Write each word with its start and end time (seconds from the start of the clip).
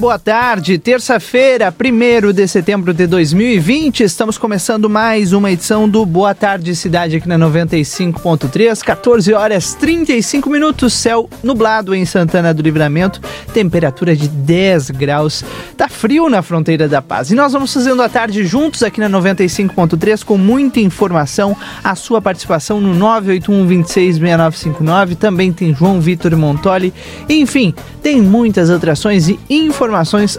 boa 0.00 0.18
tarde. 0.18 0.78
Terça-feira, 0.78 1.70
1 1.70 2.32
de 2.32 2.48
setembro 2.48 2.94
de 2.94 3.06
2020, 3.06 4.00
estamos 4.00 4.38
começando 4.38 4.88
mais 4.88 5.34
uma 5.34 5.52
edição 5.52 5.86
do 5.86 6.06
Boa 6.06 6.34
Tarde 6.34 6.74
Cidade 6.74 7.16
aqui 7.16 7.28
na 7.28 7.38
95.3, 7.38 8.82
14 8.82 9.34
horas 9.34 9.74
35 9.74 10.48
minutos, 10.48 10.94
céu 10.94 11.28
nublado 11.42 11.94
em 11.94 12.06
Santana 12.06 12.54
do 12.54 12.62
Livramento, 12.62 13.20
temperatura 13.52 14.16
de 14.16 14.26
10 14.26 14.90
graus. 14.92 15.44
Tá 15.76 15.86
frio 15.86 16.30
na 16.30 16.40
fronteira 16.40 16.88
da 16.88 17.02
paz. 17.02 17.30
E 17.30 17.34
nós 17.34 17.52
vamos 17.52 17.70
fazendo 17.70 18.00
a 18.02 18.08
tarde 18.08 18.42
juntos 18.46 18.82
aqui 18.82 19.00
na 19.00 19.10
95.3 19.10 20.24
com 20.24 20.38
muita 20.38 20.80
informação, 20.80 21.54
a 21.84 21.94
sua 21.94 22.22
participação 22.22 22.80
no 22.80 22.94
981 22.94 23.66
26 23.66 24.16
6959, 24.16 25.14
também 25.16 25.52
tem 25.52 25.74
João 25.74 26.00
Vitor 26.00 26.34
Montoli, 26.38 26.94
enfim, 27.28 27.74
tem 28.02 28.22
muitas 28.22 28.70
atrações 28.70 29.28
e 29.28 29.38
informações 29.50 29.89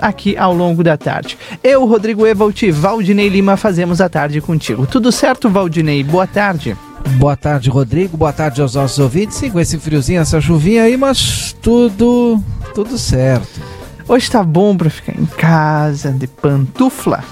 aqui 0.02 0.38
ao 0.38 0.54
longo 0.54 0.84
da 0.84 0.98
tarde. 0.98 1.38
Eu, 1.64 1.86
Rodrigo 1.86 2.26
Evalt 2.26 2.62
e 2.64 2.72
Valdinei 2.72 3.30
Lima 3.30 3.58
fazemos 3.58 4.02
a 4.02 4.10
tarde 4.10 4.42
contigo. 4.42 4.86
Tudo 4.88 5.12
certo, 5.12 5.50
Valdinei? 5.50 6.04
Boa 6.04 6.28
tarde. 6.28 6.76
Boa 7.18 7.36
tarde, 7.36 7.70
Rodrigo. 7.70 8.18
Boa 8.18 8.34
tarde 8.34 8.62
aos 8.62 8.76
nossos 8.76 9.00
ouvintes. 9.00 9.38
Sim, 9.38 9.50
com 9.50 9.60
esse 9.60 9.78
friozinho, 9.78 10.22
essa 10.22 10.40
chuvinha 10.40 10.84
aí, 10.84 10.96
mas 10.98 11.56
tudo, 11.62 12.42
tudo 12.74 12.98
certo. 12.98 13.62
Hoje 14.08 14.30
tá 14.30 14.44
bom 14.44 14.76
pra 14.76 14.90
ficar 14.90 15.14
em 15.20 15.26
casa, 15.26 16.12
de 16.12 16.28
pantufla. 16.28 17.18
De 17.18 17.24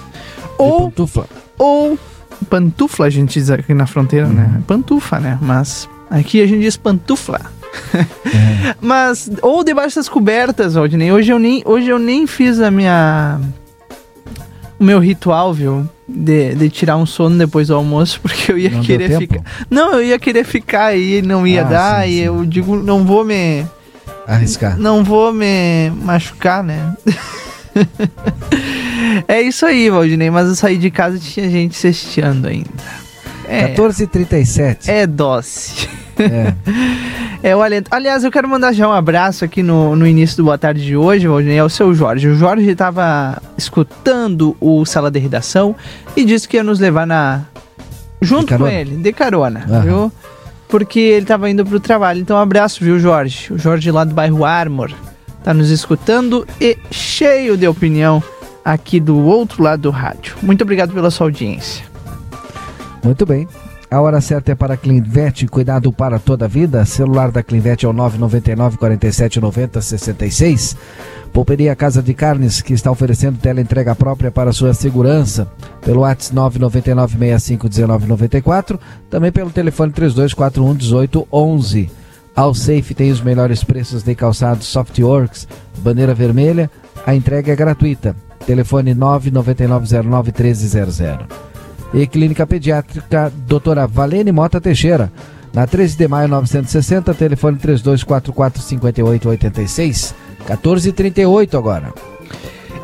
ou, 0.57 0.81
pantufla. 0.83 1.25
Ou 1.57 1.99
pantufla, 2.49 3.05
a 3.05 3.09
gente 3.09 3.39
diz 3.39 3.49
aqui 3.49 3.73
na 3.73 3.85
fronteira, 3.85 4.27
uhum. 4.27 4.33
né? 4.33 4.61
Pantufa, 4.65 5.19
né? 5.19 5.37
Mas 5.41 5.89
aqui 6.09 6.41
a 6.41 6.47
gente 6.47 6.61
diz 6.61 6.75
pantufla. 6.77 7.39
É. 7.93 8.75
Mas, 8.81 9.29
ou 9.41 9.63
debaixo 9.63 9.95
das 9.97 10.09
cobertas, 10.09 10.73
Valdinei. 10.73 11.11
Hoje 11.11 11.31
eu 11.31 11.39
nem, 11.39 11.61
hoje 11.65 11.87
eu 11.89 11.99
nem 11.99 12.25
fiz 12.27 12.59
a 12.59 12.71
minha. 12.71 13.39
O 14.79 14.83
meu 14.83 14.99
ritual, 14.99 15.53
viu? 15.53 15.87
De, 16.07 16.55
de 16.55 16.69
tirar 16.69 16.97
um 16.97 17.05
sono 17.05 17.37
depois 17.37 17.67
do 17.67 17.75
almoço, 17.75 18.19
porque 18.23 18.51
eu 18.51 18.57
ia 18.57 18.69
não 18.69 18.81
querer 18.81 19.17
ficar. 19.17 19.43
Não, 19.69 19.93
eu 19.93 20.03
ia 20.03 20.19
querer 20.19 20.43
ficar 20.43 20.85
aí, 20.85 21.21
não 21.21 21.45
ia 21.45 21.61
ah, 21.61 21.65
dar, 21.65 22.03
sim, 22.03 22.09
e 22.09 22.13
sim. 22.13 22.21
eu 22.21 22.45
digo, 22.45 22.75
não 22.75 23.05
vou 23.05 23.23
me. 23.23 23.65
Arriscar. 24.25 24.77
Não 24.77 25.03
vou 25.03 25.33
me 25.33 25.89
machucar, 26.03 26.63
né? 26.63 26.95
é 29.27 29.41
isso 29.41 29.65
aí, 29.65 29.89
Valdinei, 29.89 30.29
mas 30.29 30.47
eu 30.47 30.55
saí 30.55 30.77
de 30.77 30.91
casa 30.91 31.17
e 31.17 31.19
tinha 31.19 31.49
gente 31.49 31.75
cesteando 31.75 32.47
ainda. 32.47 32.69
É, 33.49 33.73
14h37. 33.73 34.87
É 34.87 35.07
doce. 35.07 35.89
É. 36.19 36.53
é 37.49 37.55
o 37.55 37.61
alento. 37.63 37.89
Aliás, 37.91 38.23
eu 38.23 38.31
quero 38.31 38.47
mandar 38.47 38.73
já 38.73 38.87
um 38.87 38.91
abraço 38.91 39.43
aqui 39.43 39.63
no, 39.63 39.95
no 39.95 40.05
início 40.05 40.37
do 40.37 40.43
Boa 40.43 40.57
Tarde 40.57 40.85
de 40.85 40.95
hoje, 40.95 41.27
Valdinei, 41.27 41.57
ao 41.57 41.69
seu 41.69 41.93
Jorge. 41.93 42.27
O 42.27 42.35
Jorge 42.35 42.69
estava 42.69 43.41
escutando 43.57 44.55
o 44.59 44.85
Sala 44.85 45.09
de 45.09 45.17
Redação 45.17 45.75
e 46.15 46.23
disse 46.23 46.47
que 46.47 46.57
ia 46.57 46.63
nos 46.63 46.79
levar 46.79 47.07
na. 47.07 47.41
junto 48.21 48.55
com 48.55 48.67
ele, 48.67 48.97
de 48.97 49.11
carona, 49.11 49.65
viu? 49.83 50.11
Porque 50.67 50.99
ele 50.99 51.23
estava 51.23 51.49
indo 51.49 51.65
para 51.65 51.75
o 51.75 51.79
trabalho. 51.79 52.21
Então, 52.21 52.37
um 52.37 52.39
abraço, 52.39 52.83
viu, 52.83 52.99
Jorge? 52.99 53.51
O 53.51 53.57
Jorge 53.57 53.89
lá 53.89 54.03
do 54.03 54.13
bairro 54.13 54.45
Armor 54.45 54.91
tá 55.43 55.53
nos 55.53 55.71
escutando 55.71 56.47
e 56.61 56.77
cheio 56.91 57.57
de 57.57 57.67
opinião 57.67 58.21
aqui 58.63 58.99
do 58.99 59.17
outro 59.17 59.63
lado 59.63 59.81
do 59.81 59.89
rádio. 59.89 60.35
Muito 60.43 60.61
obrigado 60.61 60.93
pela 60.93 61.09
sua 61.09 61.25
audiência. 61.25 61.88
Muito 63.03 63.25
bem. 63.25 63.47
A 63.91 63.99
hora 64.01 64.21
certa 64.21 64.51
é 64.51 64.55
para 64.55 64.75
a 64.75 64.77
Clinvet, 64.77 65.47
cuidado 65.47 65.91
para 65.91 66.19
toda 66.19 66.45
a 66.45 66.47
vida. 66.47 66.85
Celular 66.85 67.31
da 67.31 67.41
Clinvet 67.41 67.83
é 67.83 67.89
o 67.89 67.93
999 67.93 68.77
47 68.77 69.41
90 69.41 69.81
66. 69.81 70.77
Pouperia 71.33 71.75
Casa 71.75 72.01
de 72.03 72.13
Carnes, 72.13 72.61
que 72.61 72.73
está 72.73 72.91
oferecendo 72.91 73.39
tela 73.39 73.61
entrega 73.61 73.95
própria 73.95 74.29
para 74.29 74.53
sua 74.53 74.75
segurança, 74.75 75.47
pelo 75.81 76.01
WhatsApp 76.01 76.35
999 76.35 77.17
65 77.17 77.67
1994, 77.67 78.79
também 79.09 79.31
pelo 79.31 79.49
telefone 79.49 79.91
3241 79.91 80.73
1811. 80.73 81.91
Ao 82.35 82.53
Safe 82.53 82.93
tem 82.93 83.11
os 83.11 83.21
melhores 83.21 83.63
preços 83.63 84.03
de 84.03 84.13
calçados 84.13 84.67
Softworks, 84.67 85.47
bandeira 85.79 86.13
vermelha, 86.13 86.69
a 87.07 87.15
entrega 87.15 87.51
é 87.51 87.55
gratuita. 87.55 88.15
Telefone 88.45 88.93
99909 88.93 90.31
1300 90.31 91.48
e 91.93 92.05
Clínica 92.07 92.45
Pediátrica 92.45 93.31
Doutora 93.47 93.87
Valene 93.87 94.31
Mota 94.31 94.61
Teixeira. 94.61 95.11
Na 95.53 95.65
13 95.65 95.97
de 95.97 96.07
maio 96.07 96.27
960, 96.27 97.13
telefone 97.13 97.57
3244 97.57 98.61
5886, 98.61 100.15
1438 100.39 101.57
agora. 101.57 101.93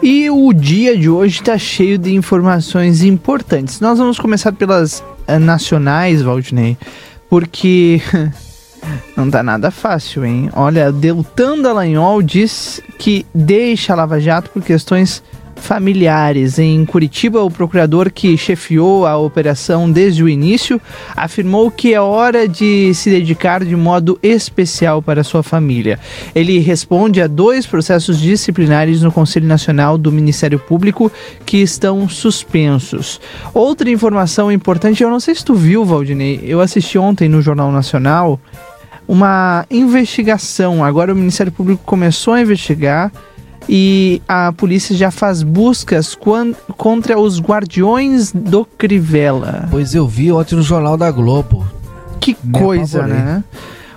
E 0.01 0.29
o 0.29 0.51
dia 0.51 0.97
de 0.97 1.09
hoje 1.09 1.39
está 1.39 1.57
cheio 1.57 1.97
de 1.97 2.13
informações 2.13 3.03
importantes. 3.03 3.79
Nós 3.79 3.97
vamos 3.97 4.19
começar 4.19 4.51
pelas 4.51 4.99
uh, 4.99 5.39
nacionais, 5.39 6.21
Valdinei, 6.21 6.77
porque 7.29 8.01
não 9.15 9.29
tá 9.29 9.41
nada 9.41 9.71
fácil, 9.71 10.25
hein? 10.25 10.49
Olha, 10.53 10.91
Deltan 10.91 11.61
Dallagnol 11.61 12.21
diz 12.21 12.81
que 12.97 13.25
deixa 13.33 13.94
a 13.94 13.95
Lava 13.95 14.19
Jato 14.19 14.49
por 14.49 14.63
questões 14.63 15.23
familiares. 15.55 16.59
Em 16.59 16.85
Curitiba, 16.85 17.41
o 17.41 17.49
procurador 17.49 18.11
que 18.11 18.38
chefiou 18.38 19.05
a 19.05 19.17
operação 19.17 19.89
desde 19.89 20.23
o 20.23 20.29
início 20.29 20.79
afirmou 21.16 21.71
que 21.71 21.93
é 21.93 21.99
hora 21.99 22.47
de 22.47 22.93
se 22.93 23.09
dedicar 23.09 23.63
de 23.63 23.75
modo 23.75 24.19
especial 24.21 25.01
para 25.01 25.23
sua 25.23 25.44
família. 25.44 25.99
Ele 26.33 26.59
responde 26.59 27.21
a 27.21 27.27
dois 27.27 27.65
processos 27.65 28.19
disciplinares 28.19 29.01
no 29.01 29.11
Conselho 29.11 29.47
Nacional 29.47 29.97
do 29.97 30.11
Ministério 30.11 30.59
Público 30.59 31.11
que 31.45 31.57
estão 31.57 32.07
suspensos. 32.07 33.19
Outra 33.53 33.89
informação 33.89 34.51
importante, 34.51 35.03
eu 35.03 35.09
não 35.09 35.19
sei 35.19 35.35
se 35.35 35.44
tu 35.44 35.55
viu, 35.55 35.85
Valdinei, 35.85 36.41
eu 36.44 36.61
assisti 36.61 36.97
ontem 36.97 37.27
no 37.27 37.41
Jornal 37.41 37.71
Nacional 37.71 38.39
uma 39.07 39.65
investigação. 39.69 40.83
Agora 40.83 41.13
o 41.13 41.15
Ministério 41.15 41.51
Público 41.51 41.83
começou 41.85 42.33
a 42.33 42.41
investigar 42.41 43.11
e 43.67 44.21
a 44.27 44.51
polícia 44.53 44.95
já 44.95 45.09
faz 45.11 45.41
buscas 45.43 46.17
contra 46.77 47.19
os 47.19 47.39
guardiões 47.39 48.31
do 48.31 48.65
Crivella. 48.65 49.67
Pois 49.71 49.95
eu 49.95 50.07
vi 50.07 50.31
ontem 50.31 50.55
no 50.55 50.61
Jornal 50.61 50.97
da 50.97 51.09
Globo. 51.11 51.65
Que 52.19 52.35
Me 52.43 52.59
coisa, 52.59 52.99
apavorei. 52.99 53.23
né? 53.23 53.43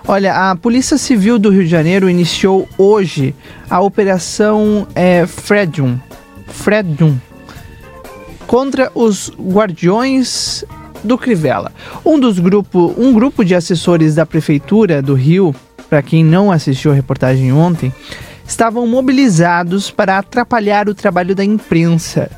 Olha, 0.07 0.51
a 0.51 0.57
Polícia 0.57 0.97
Civil 0.97 1.39
do 1.39 1.51
Rio 1.51 1.65
de 1.65 1.69
Janeiro 1.69 2.09
iniciou 2.09 2.67
hoje 2.79 3.35
a 3.69 3.81
Operação 3.81 4.87
é, 4.95 5.27
Fredum, 5.27 5.99
Fredum 6.47 7.17
contra 8.47 8.91
os 8.95 9.31
guardiões 9.39 10.65
do 11.05 11.19
Crivella. 11.19 11.71
Um 12.05 12.19
dos 12.19 12.39
grupo, 12.39 12.95
um 12.97 13.13
grupo 13.13 13.45
de 13.45 13.55
assessores 13.55 14.15
da 14.15 14.25
prefeitura 14.25 15.03
do 15.03 15.15
Rio, 15.15 15.55
para 15.91 16.01
quem 16.03 16.25
não 16.25 16.51
assistiu 16.51 16.91
a 16.91 16.95
reportagem 16.95 17.53
ontem, 17.53 17.93
estavam 18.49 18.87
mobilizados 18.87 19.91
para 19.91 20.19
atrapalhar 20.19 20.89
o 20.89 20.95
trabalho 20.95 21.35
da 21.35 21.45
imprensa. 21.45 22.31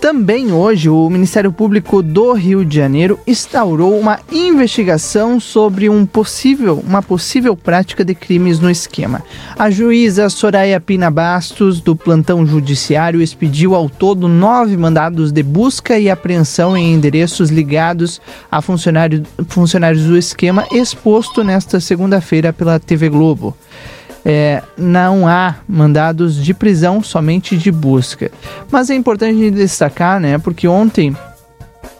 Também 0.00 0.50
hoje, 0.50 0.88
o 0.88 1.10
Ministério 1.10 1.52
Público 1.52 2.02
do 2.02 2.32
Rio 2.32 2.64
de 2.64 2.74
Janeiro 2.74 3.20
instaurou 3.26 4.00
uma 4.00 4.18
investigação 4.32 5.38
sobre 5.38 5.90
um 5.90 6.06
possível, 6.06 6.82
uma 6.86 7.02
possível 7.02 7.54
prática 7.54 8.02
de 8.02 8.14
crimes 8.14 8.58
no 8.58 8.70
esquema. 8.70 9.22
A 9.58 9.70
juíza 9.70 10.30
Soraya 10.30 10.80
Pina 10.80 11.10
Bastos, 11.10 11.82
do 11.82 11.94
plantão 11.94 12.46
judiciário, 12.46 13.20
expediu 13.20 13.74
ao 13.74 13.90
todo 13.90 14.26
nove 14.26 14.74
mandados 14.74 15.32
de 15.32 15.42
busca 15.42 15.98
e 15.98 16.08
apreensão 16.08 16.74
em 16.74 16.94
endereços 16.94 17.50
ligados 17.50 18.22
a 18.50 18.62
funcionário, 18.62 19.22
funcionários 19.48 20.04
do 20.04 20.16
esquema, 20.16 20.66
exposto 20.72 21.44
nesta 21.44 21.78
segunda-feira 21.78 22.54
pela 22.54 22.80
TV 22.80 23.10
Globo 23.10 23.54
é, 24.24 24.62
não 24.76 25.26
há 25.26 25.56
mandados 25.68 26.36
de 26.36 26.52
prisão, 26.52 27.02
somente 27.02 27.56
de 27.56 27.70
busca. 27.70 28.30
Mas 28.70 28.90
é 28.90 28.94
importante 28.94 29.50
destacar, 29.50 30.20
né, 30.20 30.38
porque 30.38 30.68
ontem 30.68 31.16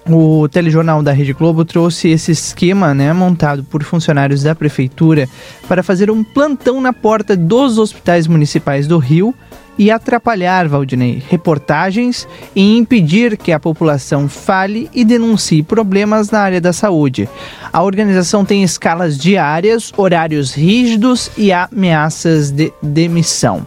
o 0.09 0.49
telejornal 0.49 1.03
da 1.03 1.13
Rede 1.13 1.33
Globo 1.33 1.65
trouxe 1.65 2.09
esse 2.09 2.33
esquema, 2.33 2.95
né, 2.95 3.13
montado 3.13 3.63
por 3.65 3.83
funcionários 3.83 4.43
da 4.43 4.55
prefeitura 4.55 5.29
para 5.69 5.83
fazer 5.83 6.11
um 6.11 6.25
plantão 6.25 6.81
na 6.81 6.93
porta 6.93 7.37
dos 7.37 7.79
hospitais 7.79 8.27
municipais 8.27 8.87
do 8.87 8.99
Rio 8.99 9.35
e 9.79 9.91
atrapalhar, 9.91 10.69
Valdinei, 10.69 11.23
reportagens 11.29 12.29
e 12.55 12.77
impedir 12.77 13.37
que 13.37 13.53
a 13.53 13.61
população 13.61 14.29
fale 14.29 14.91
e 14.93 15.05
denuncie 15.05 15.63
problemas 15.63 16.31
na 16.31 16.41
área 16.41 16.61
da 16.61 16.73
saúde. 16.73 17.29
A 17.73 17.83
organização 17.83 18.45
tem 18.45 18.63
escalas 18.63 19.17
diárias, 19.17 19.93
horários 19.97 20.55
rígidos 20.55 21.31
e 21.37 21.53
ameaças 21.53 22.51
de 22.51 22.73
demissão. 22.83 23.67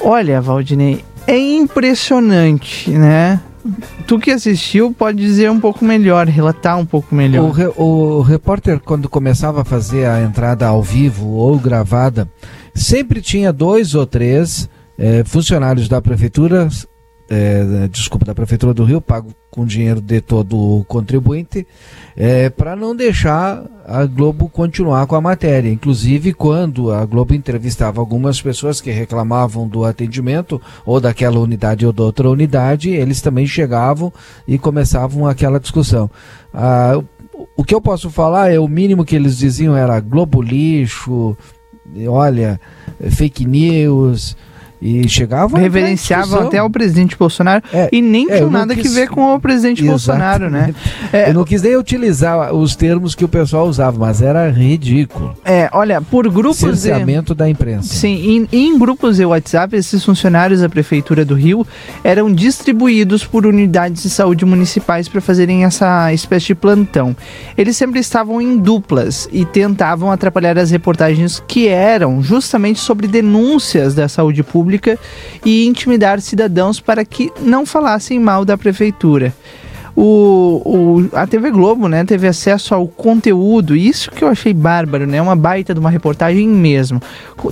Olha, 0.00 0.40
Valdinei, 0.40 1.04
é 1.26 1.38
impressionante, 1.38 2.90
né? 2.90 3.40
tu 4.06 4.18
que 4.18 4.30
assistiu 4.30 4.94
pode 4.96 5.18
dizer 5.18 5.50
um 5.50 5.60
pouco 5.60 5.84
melhor, 5.84 6.26
relatar 6.26 6.78
um 6.78 6.86
pouco 6.86 7.14
melhor. 7.14 7.44
O, 7.44 7.50
re, 7.50 7.66
o 7.76 8.20
repórter, 8.20 8.80
quando 8.80 9.08
começava 9.08 9.62
a 9.62 9.64
fazer 9.64 10.06
a 10.06 10.22
entrada 10.22 10.66
ao 10.66 10.82
vivo 10.82 11.28
ou 11.30 11.58
gravada, 11.58 12.28
sempre 12.76 13.20
tinha 13.20 13.52
dois 13.52 13.94
ou 13.94 14.06
três 14.06 14.68
é, 14.98 15.24
funcionários 15.24 15.88
da 15.88 16.00
prefeitura 16.00 16.68
é, 17.28 17.88
desculpa, 17.88 18.24
da 18.24 18.34
Prefeitura 18.34 18.72
do 18.72 18.84
Rio, 18.84 19.00
pago 19.00 19.32
com 19.50 19.64
dinheiro 19.64 20.00
de 20.00 20.20
todo 20.20 20.56
o 20.56 20.84
contribuinte, 20.84 21.66
é, 22.16 22.48
para 22.48 22.76
não 22.76 22.94
deixar 22.94 23.64
a 23.84 24.04
Globo 24.04 24.48
continuar 24.48 25.06
com 25.06 25.16
a 25.16 25.20
matéria. 25.20 25.70
Inclusive, 25.70 26.32
quando 26.32 26.92
a 26.92 27.04
Globo 27.04 27.34
entrevistava 27.34 28.00
algumas 28.00 28.40
pessoas 28.40 28.80
que 28.80 28.90
reclamavam 28.90 29.66
do 29.66 29.84
atendimento, 29.84 30.60
ou 30.84 31.00
daquela 31.00 31.40
unidade 31.40 31.84
ou 31.84 31.92
da 31.92 32.04
outra 32.04 32.30
unidade, 32.30 32.90
eles 32.90 33.20
também 33.20 33.46
chegavam 33.46 34.12
e 34.46 34.58
começavam 34.58 35.26
aquela 35.26 35.58
discussão. 35.58 36.08
Ah, 36.54 37.00
o 37.56 37.64
que 37.64 37.74
eu 37.74 37.80
posso 37.80 38.08
falar 38.10 38.52
é 38.52 38.58
o 38.58 38.68
mínimo 38.68 39.04
que 39.04 39.16
eles 39.16 39.36
diziam 39.36 39.76
era 39.76 40.00
Globo 40.00 40.40
lixo, 40.40 41.36
olha, 42.08 42.60
fake 43.10 43.44
news. 43.46 44.36
E 44.80 45.08
chegavam 45.08 45.58
reverenciavam 45.58 46.46
até 46.46 46.62
o 46.62 46.68
presidente 46.68 47.16
Bolsonaro 47.16 47.62
é, 47.72 47.88
e 47.90 48.02
nem 48.02 48.30
é, 48.30 48.36
tinham 48.36 48.50
nada 48.50 48.74
quis... 48.74 48.82
que 48.82 48.88
ver 48.94 49.08
com 49.08 49.34
o 49.34 49.40
presidente. 49.40 49.82
Bolsonaro, 49.84 50.50
né? 50.50 50.74
É, 51.12 51.30
eu 51.30 51.34
não 51.34 51.44
quis 51.44 51.62
nem 51.62 51.76
utilizar 51.76 52.52
os 52.52 52.74
termos 52.74 53.14
que 53.14 53.24
o 53.24 53.28
pessoal 53.28 53.66
usava, 53.66 53.98
mas 53.98 54.20
era 54.20 54.50
ridículo. 54.50 55.34
É, 55.44 55.68
olha, 55.72 56.00
por 56.00 56.28
grupos 56.28 56.58
Cerceamento 56.58 57.32
de... 57.32 57.38
da 57.38 57.48
imprensa. 57.48 57.94
Sim, 57.94 58.46
em, 58.52 58.70
em 58.70 58.78
grupos 58.78 59.16
de 59.16 59.24
WhatsApp, 59.24 59.76
esses 59.76 60.04
funcionários 60.04 60.60
da 60.60 60.68
prefeitura 60.68 61.24
do 61.24 61.34
Rio 61.34 61.66
eram 62.02 62.32
distribuídos 62.32 63.24
por 63.24 63.46
unidades 63.46 64.02
de 64.02 64.10
saúde 64.10 64.44
municipais 64.44 65.08
para 65.08 65.20
fazerem 65.20 65.64
essa 65.64 66.12
espécie 66.12 66.46
de 66.46 66.54
plantão. 66.54 67.16
Eles 67.56 67.76
sempre 67.76 68.00
estavam 68.00 68.40
em 68.40 68.58
duplas 68.58 69.28
e 69.32 69.44
tentavam 69.44 70.10
atrapalhar 70.10 70.58
as 70.58 70.70
reportagens 70.70 71.42
que 71.46 71.68
eram 71.68 72.22
justamente 72.22 72.80
sobre 72.80 73.06
denúncias 73.06 73.94
da 73.94 74.08
saúde 74.08 74.42
pública 74.42 74.65
pública 74.66 74.98
e 75.44 75.64
intimidar 75.64 76.20
cidadãos 76.20 76.80
para 76.80 77.04
que 77.04 77.30
não 77.40 77.64
falassem 77.64 78.18
mal 78.18 78.44
da 78.44 78.58
prefeitura 78.58 79.32
o, 79.96 80.60
o, 80.64 81.16
a 81.16 81.26
TV 81.26 81.50
Globo, 81.50 81.88
né, 81.88 82.04
teve 82.04 82.28
acesso 82.28 82.74
ao 82.74 82.86
conteúdo, 82.86 83.74
isso 83.74 84.10
que 84.10 84.22
eu 84.22 84.28
achei 84.28 84.52
bárbaro, 84.52 85.06
né, 85.06 85.22
uma 85.22 85.34
baita 85.34 85.72
de 85.72 85.80
uma 85.80 85.88
reportagem 85.88 86.46
mesmo. 86.46 87.00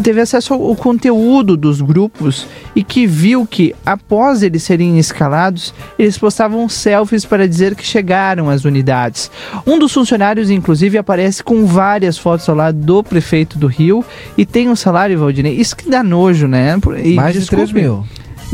Teve 0.02 0.20
acesso 0.20 0.52
ao, 0.52 0.76
conteúdo 0.76 1.56
dos 1.56 1.80
grupos 1.80 2.46
e 2.76 2.84
que 2.84 3.06
viu 3.06 3.46
que, 3.46 3.74
após 3.86 4.42
eles 4.42 4.62
serem 4.62 4.98
escalados, 4.98 5.72
eles 5.98 6.18
postavam 6.18 6.68
selfies 6.68 7.24
para 7.24 7.48
dizer 7.48 7.74
que 7.74 7.84
chegaram 7.84 8.50
às 8.50 8.66
unidades. 8.66 9.30
Um 9.66 9.78
dos 9.78 9.92
funcionários, 9.92 10.50
inclusive, 10.50 10.98
aparece 10.98 11.42
com 11.42 11.64
várias 11.64 12.18
fotos 12.18 12.46
ao 12.48 12.56
lado 12.56 12.76
do 12.78 13.02
prefeito 13.02 13.58
do 13.58 13.66
Rio 13.66 14.04
e 14.36 14.44
tem 14.44 14.68
um 14.68 14.76
salário, 14.76 15.18
Valdinei, 15.18 15.54
isso 15.54 15.74
que 15.74 15.88
dá 15.88 16.02
nojo, 16.02 16.46
né? 16.46 16.78
E, 17.02 17.14
Mais 17.14 17.34
de 17.34 17.46
3 17.46 17.72
mil. 17.72 18.04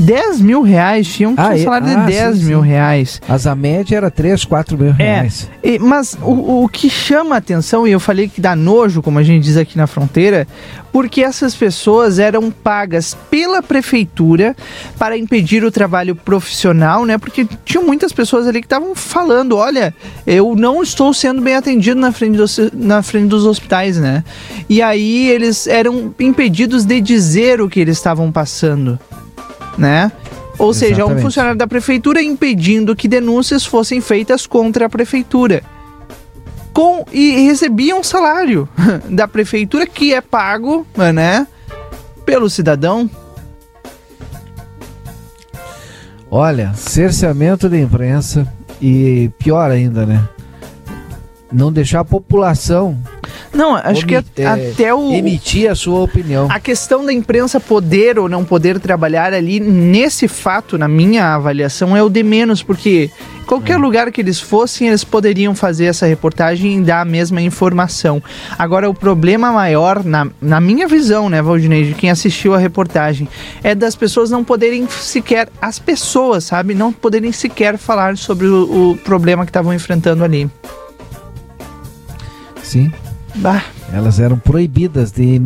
10 0.01 0.41
mil 0.41 0.63
reais, 0.63 1.07
tinha 1.07 1.29
um, 1.29 1.35
ah, 1.37 1.57
salário 1.59 1.89
ah, 1.89 2.07
de 2.07 2.13
10 2.13 2.39
sim, 2.39 2.45
mil 2.45 2.63
sim. 2.63 2.69
reais. 2.69 3.21
Mas 3.29 3.47
a 3.47 3.55
média 3.55 3.97
era 3.97 4.11
3, 4.11 4.45
4 4.47 4.79
mil 4.79 4.89
é, 4.89 4.93
reais. 4.93 5.51
É, 5.63 5.75
e, 5.75 5.79
mas 5.79 6.17
o, 6.23 6.65
o 6.65 6.69
que 6.69 6.89
chama 6.89 7.35
a 7.35 7.39
atenção, 7.39 7.87
e 7.87 7.93
eu 7.93 8.01
falei 8.01 8.27
que 8.27 8.41
dá 8.41 8.57
nojo, 8.57 9.03
como 9.03 9.19
a 9.19 9.23
gente 9.23 9.45
diz 9.45 9.59
aqui 9.59 9.77
na 9.77 9.87
fronteira, 9.87 10.49
porque 10.91 11.23
essas 11.23 11.55
pessoas 11.55 12.19
eram 12.19 12.51
pagas 12.51 13.17
pela 13.31 13.63
prefeitura 13.63 14.57
para 14.99 15.17
impedir 15.17 15.63
o 15.65 15.71
trabalho 15.71 16.17
profissional, 16.17 17.05
né? 17.05 17.19
Porque 17.19 17.47
tinha 17.65 17.83
muitas 17.83 18.13
pessoas 18.13 18.47
ali 18.47 18.61
que 18.61 18.67
estavam 18.67 18.95
falando, 18.95 19.57
olha, 19.57 19.95
eu 20.27 20.57
não 20.57 20.83
estou 20.83 21.13
sendo 21.13 21.43
bem 21.43 21.55
atendido 21.55 22.01
na 22.01 22.11
frente, 22.11 22.37
do, 22.37 22.47
na 22.73 23.03
frente 23.03 23.29
dos 23.29 23.45
hospitais, 23.45 23.99
né? 23.99 24.25
E 24.69 24.81
aí 24.81 25.29
eles 25.29 25.67
eram 25.67 26.15
impedidos 26.19 26.85
de 26.85 27.01
dizer 27.01 27.61
o 27.61 27.69
que 27.69 27.81
eles 27.81 27.99
estavam 27.99 28.33
passando 28.33 28.99
né? 29.81 30.13
Ou 30.59 30.71
Exatamente. 30.71 30.79
seja, 30.79 31.07
um 31.07 31.19
funcionário 31.19 31.59
da 31.59 31.67
prefeitura 31.67 32.23
impedindo 32.23 32.95
que 32.95 33.09
denúncias 33.09 33.65
fossem 33.65 34.01
feitas 34.01 34.47
contra 34.47 34.87
a 34.87 34.89
prefeitura. 34.89 35.63
Com, 36.73 37.05
e 37.11 37.41
recebiam 37.47 38.01
um 38.01 38.05
salário 38.05 38.69
da 39.09 39.27
prefeitura 39.27 39.87
que 39.87 40.15
é 40.15 40.21
pago, 40.21 40.87
né, 41.15 41.47
pelo 42.25 42.49
cidadão. 42.51 43.11
Olha, 46.31 46.73
cerceamento 46.75 47.69
da 47.69 47.79
imprensa 47.79 48.47
e 48.81 49.31
pior 49.39 49.71
ainda, 49.71 50.07
né? 50.07 50.29
Não 51.51 51.73
deixar 51.73 52.01
a 52.01 52.05
população 52.05 52.97
não, 53.53 53.75
acho 53.75 54.07
que 54.07 54.15
é, 54.15 54.47
até 54.47 54.95
o. 54.95 55.13
Emitir 55.13 55.71
a 55.71 55.75
sua 55.75 56.01
opinião. 56.01 56.47
A 56.51 56.61
questão 56.61 57.05
da 57.05 57.13
imprensa 57.13 57.59
poder 57.59 58.19
ou 58.19 58.29
não 58.29 58.45
poder 58.45 58.79
trabalhar 58.79 59.33
ali, 59.33 59.59
nesse 59.59 60.29
fato, 60.29 60.79
na 60.79 60.87
minha 60.87 61.35
avaliação, 61.35 61.97
é 61.97 62.03
o 62.03 62.09
de 62.09 62.23
menos, 62.23 62.63
porque 62.63 63.11
qualquer 63.47 63.77
hum. 63.77 63.81
lugar 63.81 64.13
que 64.13 64.21
eles 64.21 64.41
fossem, 64.41 64.89
eles 64.89 65.03
poderiam 65.03 65.55
fazer 65.55 65.87
essa 65.87 66.07
reportagem 66.07 66.79
e 66.79 66.81
dar 66.81 67.01
a 67.01 67.05
mesma 67.05 67.43
informação. 67.43 68.23
Agora, 68.57 68.89
o 68.89 68.95
problema 68.95 69.53
maior, 69.53 70.05
na, 70.05 70.29
na 70.41 70.61
minha 70.61 70.87
visão, 70.87 71.29
né, 71.29 71.43
Valdinei, 71.43 71.87
de 71.87 71.95
quem 71.95 72.11
assistiu 72.11 72.55
a 72.55 72.59
reportagem, 72.59 73.29
é 73.63 73.75
das 73.75 73.97
pessoas 73.97 74.31
não 74.31 74.45
poderem 74.45 74.89
sequer, 74.89 75.49
as 75.61 75.79
pessoas, 75.79 76.45
sabe, 76.45 76.75
não 76.75 76.93
poderem 76.93 77.33
sequer 77.33 77.77
falar 77.77 78.17
sobre 78.17 78.47
o, 78.47 78.93
o 78.93 78.97
problema 78.99 79.45
que 79.45 79.51
estavam 79.51 79.75
enfrentando 79.75 80.23
ali. 80.23 80.49
Sim. 82.63 82.93
Bah. 83.37 83.65
Elas 83.93 84.21
eram 84.21 84.39
proibidas 84.39 85.11
de 85.13 85.37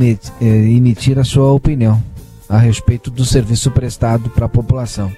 eh, 0.40 0.44
emitir 0.44 1.19
a 1.19 1.25
sua 1.25 1.52
opinião 1.52 2.02
a 2.48 2.58
respeito 2.58 3.10
do 3.10 3.25
serviço 3.25 3.70
prestado 3.70 4.28
para 4.31 4.46
a 4.46 4.48
população. 4.48 5.10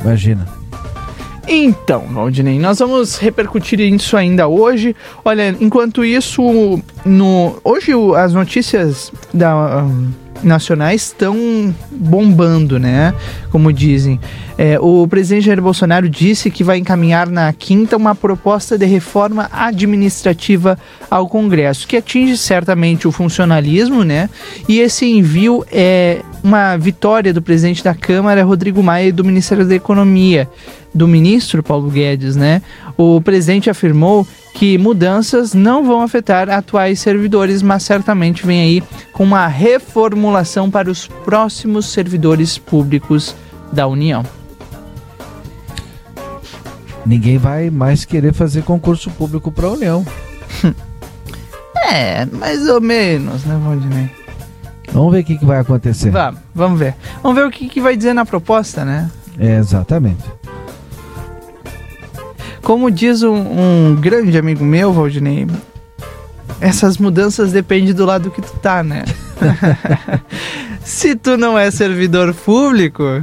Imagina. 0.00 0.46
Então, 1.48 2.00
Valdinei, 2.12 2.58
nós 2.58 2.80
vamos 2.80 3.18
repercutir 3.18 3.78
isso 3.80 4.16
ainda 4.16 4.48
hoje. 4.48 4.96
Olha, 5.24 5.56
enquanto 5.60 6.04
isso, 6.04 6.42
no 7.04 7.56
hoje 7.62 7.92
as 8.16 8.32
notícias 8.32 9.12
da 9.32 9.86
nacionais 10.42 11.02
estão 11.02 11.74
bombando, 11.90 12.78
né? 12.78 13.14
Como 13.50 13.72
dizem. 13.72 14.20
É, 14.58 14.78
o 14.80 15.06
presidente 15.06 15.44
Jair 15.46 15.60
Bolsonaro 15.60 16.08
disse 16.08 16.50
que 16.50 16.64
vai 16.64 16.78
encaminhar 16.78 17.28
na 17.28 17.52
quinta 17.52 17.96
uma 17.96 18.14
proposta 18.14 18.78
de 18.78 18.86
reforma 18.86 19.48
administrativa 19.52 20.78
ao 21.10 21.28
Congresso, 21.28 21.86
que 21.86 21.96
atinge 21.96 22.38
certamente 22.38 23.06
o 23.06 23.12
funcionalismo, 23.12 24.02
né? 24.02 24.30
E 24.68 24.80
esse 24.80 25.04
envio 25.04 25.64
é 25.70 26.22
uma 26.42 26.76
vitória 26.76 27.34
do 27.34 27.42
presidente 27.42 27.84
da 27.84 27.94
Câmara, 27.94 28.44
Rodrigo 28.44 28.82
Maia, 28.82 29.08
e 29.08 29.12
do 29.12 29.24
Ministério 29.24 29.66
da 29.66 29.74
Economia, 29.74 30.48
do 30.96 31.06
ministro 31.06 31.62
Paulo 31.62 31.90
Guedes, 31.90 32.34
né? 32.34 32.62
O 32.96 33.20
presidente 33.20 33.68
afirmou 33.68 34.26
que 34.54 34.78
mudanças 34.78 35.52
não 35.52 35.84
vão 35.84 36.00
afetar 36.00 36.48
atuais 36.48 36.98
servidores, 36.98 37.60
mas 37.60 37.82
certamente 37.82 38.46
vem 38.46 38.60
aí 38.60 38.82
com 39.12 39.22
uma 39.22 39.46
reformulação 39.46 40.70
para 40.70 40.90
os 40.90 41.06
próximos 41.06 41.86
servidores 41.86 42.56
públicos 42.56 43.36
da 43.70 43.86
União. 43.86 44.24
Ninguém 47.04 47.36
vai 47.36 47.70
mais 47.70 48.04
querer 48.04 48.32
fazer 48.32 48.62
concurso 48.62 49.10
público 49.10 49.52
para 49.52 49.66
a 49.66 49.72
União. 49.72 50.04
é, 51.92 52.24
mais 52.24 52.66
ou 52.68 52.80
menos, 52.80 53.44
né, 53.44 53.60
Valdinei? 53.62 54.10
Vamos 54.92 55.12
ver 55.12 55.20
o 55.20 55.24
que, 55.24 55.36
que 55.36 55.44
vai 55.44 55.60
acontecer. 55.60 56.10
Vamos, 56.10 56.40
vamos 56.54 56.78
ver. 56.78 56.94
Vamos 57.22 57.38
ver 57.38 57.46
o 57.46 57.50
que, 57.50 57.68
que 57.68 57.80
vai 57.80 57.96
dizer 57.96 58.14
na 58.14 58.24
proposta, 58.24 58.84
né? 58.84 59.10
É, 59.38 59.58
exatamente. 59.58 60.24
Como 62.66 62.90
diz 62.90 63.22
um, 63.22 63.32
um 63.32 63.94
grande 63.94 64.36
amigo 64.36 64.64
meu, 64.64 64.92
Valdinei, 64.92 65.46
essas 66.60 66.98
mudanças 66.98 67.52
dependem 67.52 67.94
do 67.94 68.04
lado 68.04 68.28
que 68.28 68.42
tu 68.42 68.52
tá, 68.54 68.82
né? 68.82 69.04
Se 70.82 71.14
tu 71.14 71.36
não 71.36 71.56
é 71.56 71.70
servidor 71.70 72.34
público, 72.34 73.22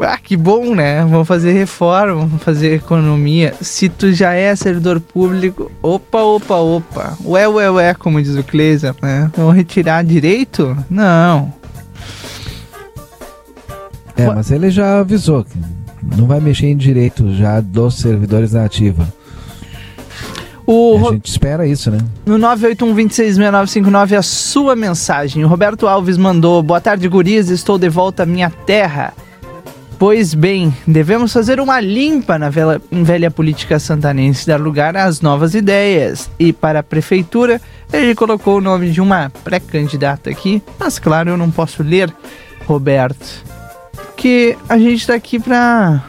ah, 0.00 0.18
que 0.18 0.36
bom, 0.36 0.74
né? 0.74 1.04
Vamos 1.04 1.28
fazer 1.28 1.52
reforma, 1.52 2.26
vamos 2.26 2.42
fazer 2.42 2.74
economia. 2.74 3.54
Se 3.60 3.88
tu 3.88 4.12
já 4.12 4.34
é 4.34 4.56
servidor 4.56 4.98
público, 4.98 5.70
opa, 5.80 6.20
opa, 6.20 6.56
opa. 6.56 7.16
Ué, 7.24 7.46
ué, 7.46 7.70
ué, 7.70 7.94
como 7.94 8.20
diz 8.20 8.34
o 8.34 8.42
Cleiser, 8.42 8.92
né? 9.00 9.30
Vamos 9.36 9.54
retirar 9.54 10.02
direito? 10.02 10.76
Não. 10.90 11.54
É, 14.16 14.26
mas 14.26 14.50
ele 14.50 14.68
já 14.68 14.98
avisou 14.98 15.44
que 15.44 15.79
não 16.16 16.26
vai 16.26 16.40
mexer 16.40 16.66
em 16.66 16.76
direito 16.76 17.32
já 17.34 17.60
dos 17.60 17.98
servidores 17.98 18.52
da 18.52 18.64
ativa. 18.64 19.06
O 20.66 21.08
a 21.08 21.12
gente 21.12 21.28
espera 21.28 21.66
isso, 21.66 21.90
né? 21.90 21.98
No 22.24 22.38
981-266959, 22.38 24.16
a 24.16 24.22
sua 24.22 24.76
mensagem. 24.76 25.44
O 25.44 25.48
Roberto 25.48 25.88
Alves 25.88 26.16
mandou: 26.16 26.62
Boa 26.62 26.80
tarde, 26.80 27.08
gurias. 27.08 27.48
Estou 27.48 27.76
de 27.76 27.88
volta 27.88 28.22
à 28.22 28.26
minha 28.26 28.50
terra. 28.50 29.12
Pois 29.98 30.32
bem, 30.32 30.74
devemos 30.86 31.30
fazer 31.30 31.60
uma 31.60 31.78
limpa 31.78 32.38
na 32.38 32.48
velha, 32.48 32.80
velha 32.90 33.30
política 33.30 33.78
santanense, 33.78 34.46
dar 34.46 34.58
lugar 34.58 34.96
às 34.96 35.20
novas 35.20 35.54
ideias. 35.54 36.30
E 36.38 36.54
para 36.54 36.78
a 36.78 36.82
prefeitura, 36.82 37.60
ele 37.92 38.14
colocou 38.14 38.56
o 38.56 38.60
nome 38.62 38.90
de 38.90 39.00
uma 39.00 39.30
pré-candidata 39.44 40.30
aqui, 40.30 40.62
mas 40.78 40.98
claro, 40.98 41.28
eu 41.28 41.36
não 41.36 41.50
posso 41.50 41.82
ler, 41.82 42.10
Roberto, 42.64 43.44
que 44.20 44.54
a 44.68 44.78
gente 44.78 45.00
está 45.00 45.14
aqui 45.14 45.40
para 45.40 46.04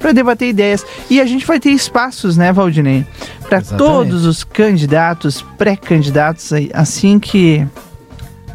para 0.00 0.12
debater 0.12 0.48
ideias. 0.48 0.84
E 1.08 1.20
a 1.20 1.24
gente 1.24 1.46
vai 1.46 1.58
ter 1.60 1.70
espaços, 1.70 2.36
né, 2.36 2.52
Valdinei? 2.52 3.06
Para 3.48 3.62
todos 3.62 4.26
os 4.26 4.42
candidatos, 4.44 5.40
pré-candidatos, 5.56 6.50
assim 6.74 7.18
que. 7.18 7.66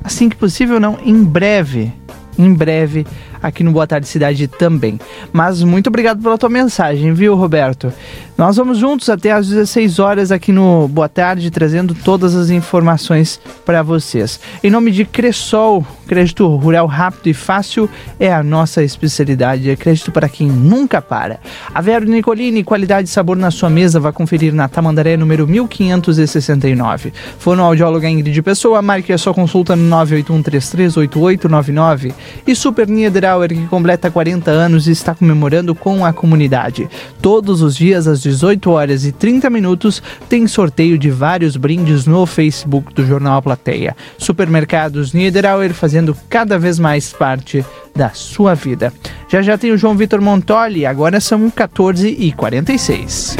Assim 0.03 0.29
que 0.29 0.35
possível, 0.35 0.79
não, 0.79 0.99
em 1.03 1.23
breve. 1.23 1.91
Em 2.37 2.53
breve 2.53 3.07
aqui 3.41 3.63
no 3.63 3.71
Boa 3.71 3.87
Tarde 3.87 4.07
Cidade 4.07 4.47
também. 4.47 4.99
Mas 5.31 5.63
muito 5.63 5.87
obrigado 5.87 6.21
pela 6.21 6.37
tua 6.37 6.49
mensagem, 6.49 7.13
viu, 7.13 7.35
Roberto? 7.35 7.93
Nós 8.37 8.55
vamos 8.55 8.77
juntos 8.77 9.09
até 9.09 9.33
às 9.33 9.49
16 9.49 9.99
horas 9.99 10.31
aqui 10.31 10.53
no 10.53 10.87
Boa 10.87 11.09
Tarde, 11.09 11.51
trazendo 11.51 11.93
todas 11.93 12.35
as 12.35 12.49
informações 12.49 13.39
para 13.65 13.83
vocês. 13.83 14.39
Em 14.63 14.69
nome 14.69 14.91
de 14.91 15.03
Cressol, 15.03 15.85
crédito 16.07 16.47
rural 16.55 16.87
rápido 16.87 17.27
e 17.27 17.33
fácil 17.33 17.89
é 18.17 18.33
a 18.33 18.41
nossa 18.41 18.81
especialidade. 18.81 19.69
É 19.69 19.75
crédito 19.75 20.09
para 20.11 20.29
quem 20.29 20.47
nunca 20.47 21.01
para. 21.01 21.41
A 21.73 21.81
Vero 21.81 22.05
Nicolini, 22.05 22.63
qualidade 22.63 23.09
e 23.09 23.11
sabor 23.11 23.35
na 23.35 23.51
sua 23.51 23.69
mesa, 23.69 23.99
vá 23.99 24.13
conferir 24.13 24.53
na 24.53 24.69
Tamandaré 24.69 25.17
número 25.17 25.45
1569. 25.45 27.11
Fonoaudióloga 27.37 28.09
Ingrid 28.09 28.41
Pessoa, 28.41 28.81
marque 28.81 29.11
a 29.11 29.17
sua 29.17 29.33
consulta 29.33 29.75
no 29.75 29.89
981338899 29.97 32.13
e 32.47 32.55
Super 32.55 32.87
Niederal 32.87 33.28
Brauer, 33.29 33.49
que 33.49 33.67
completa 33.67 34.09
40 34.09 34.49
anos 34.49 34.87
e 34.87 34.91
está 34.91 35.13
comemorando 35.13 35.75
com 35.75 36.03
a 36.03 36.11
comunidade. 36.11 36.89
Todos 37.21 37.61
os 37.61 37.75
dias, 37.75 38.07
às 38.07 38.21
18 38.21 38.71
horas 38.71 39.05
e 39.05 39.11
30 39.11 39.49
minutos, 39.51 40.01
tem 40.27 40.47
sorteio 40.47 40.97
de 40.97 41.11
vários 41.11 41.55
brindes 41.55 42.07
no 42.07 42.25
Facebook 42.25 42.91
do 42.93 43.05
Jornal 43.05 43.37
A 43.37 43.41
Plateia. 43.41 43.95
Supermercados 44.17 45.13
Niederauer 45.13 45.73
fazendo 45.73 46.17
cada 46.27 46.57
vez 46.57 46.79
mais 46.79 47.13
parte 47.13 47.63
da 47.95 48.09
sua 48.09 48.55
vida. 48.55 48.91
Já 49.29 49.43
já 49.43 49.57
tem 49.57 49.71
o 49.71 49.77
João 49.77 49.95
Vitor 49.95 50.21
Montoli, 50.21 50.85
agora 50.85 51.19
são 51.19 51.51
14 51.51 52.09
e 52.09 52.31
46. 52.31 53.37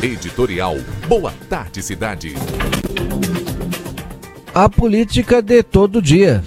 Editorial 0.00 0.76
Boa 1.08 1.32
Tarde 1.48 1.82
Cidade. 1.82 2.34
A 4.54 4.68
política 4.68 5.42
de 5.42 5.64
todo 5.64 6.00
dia. 6.00 6.40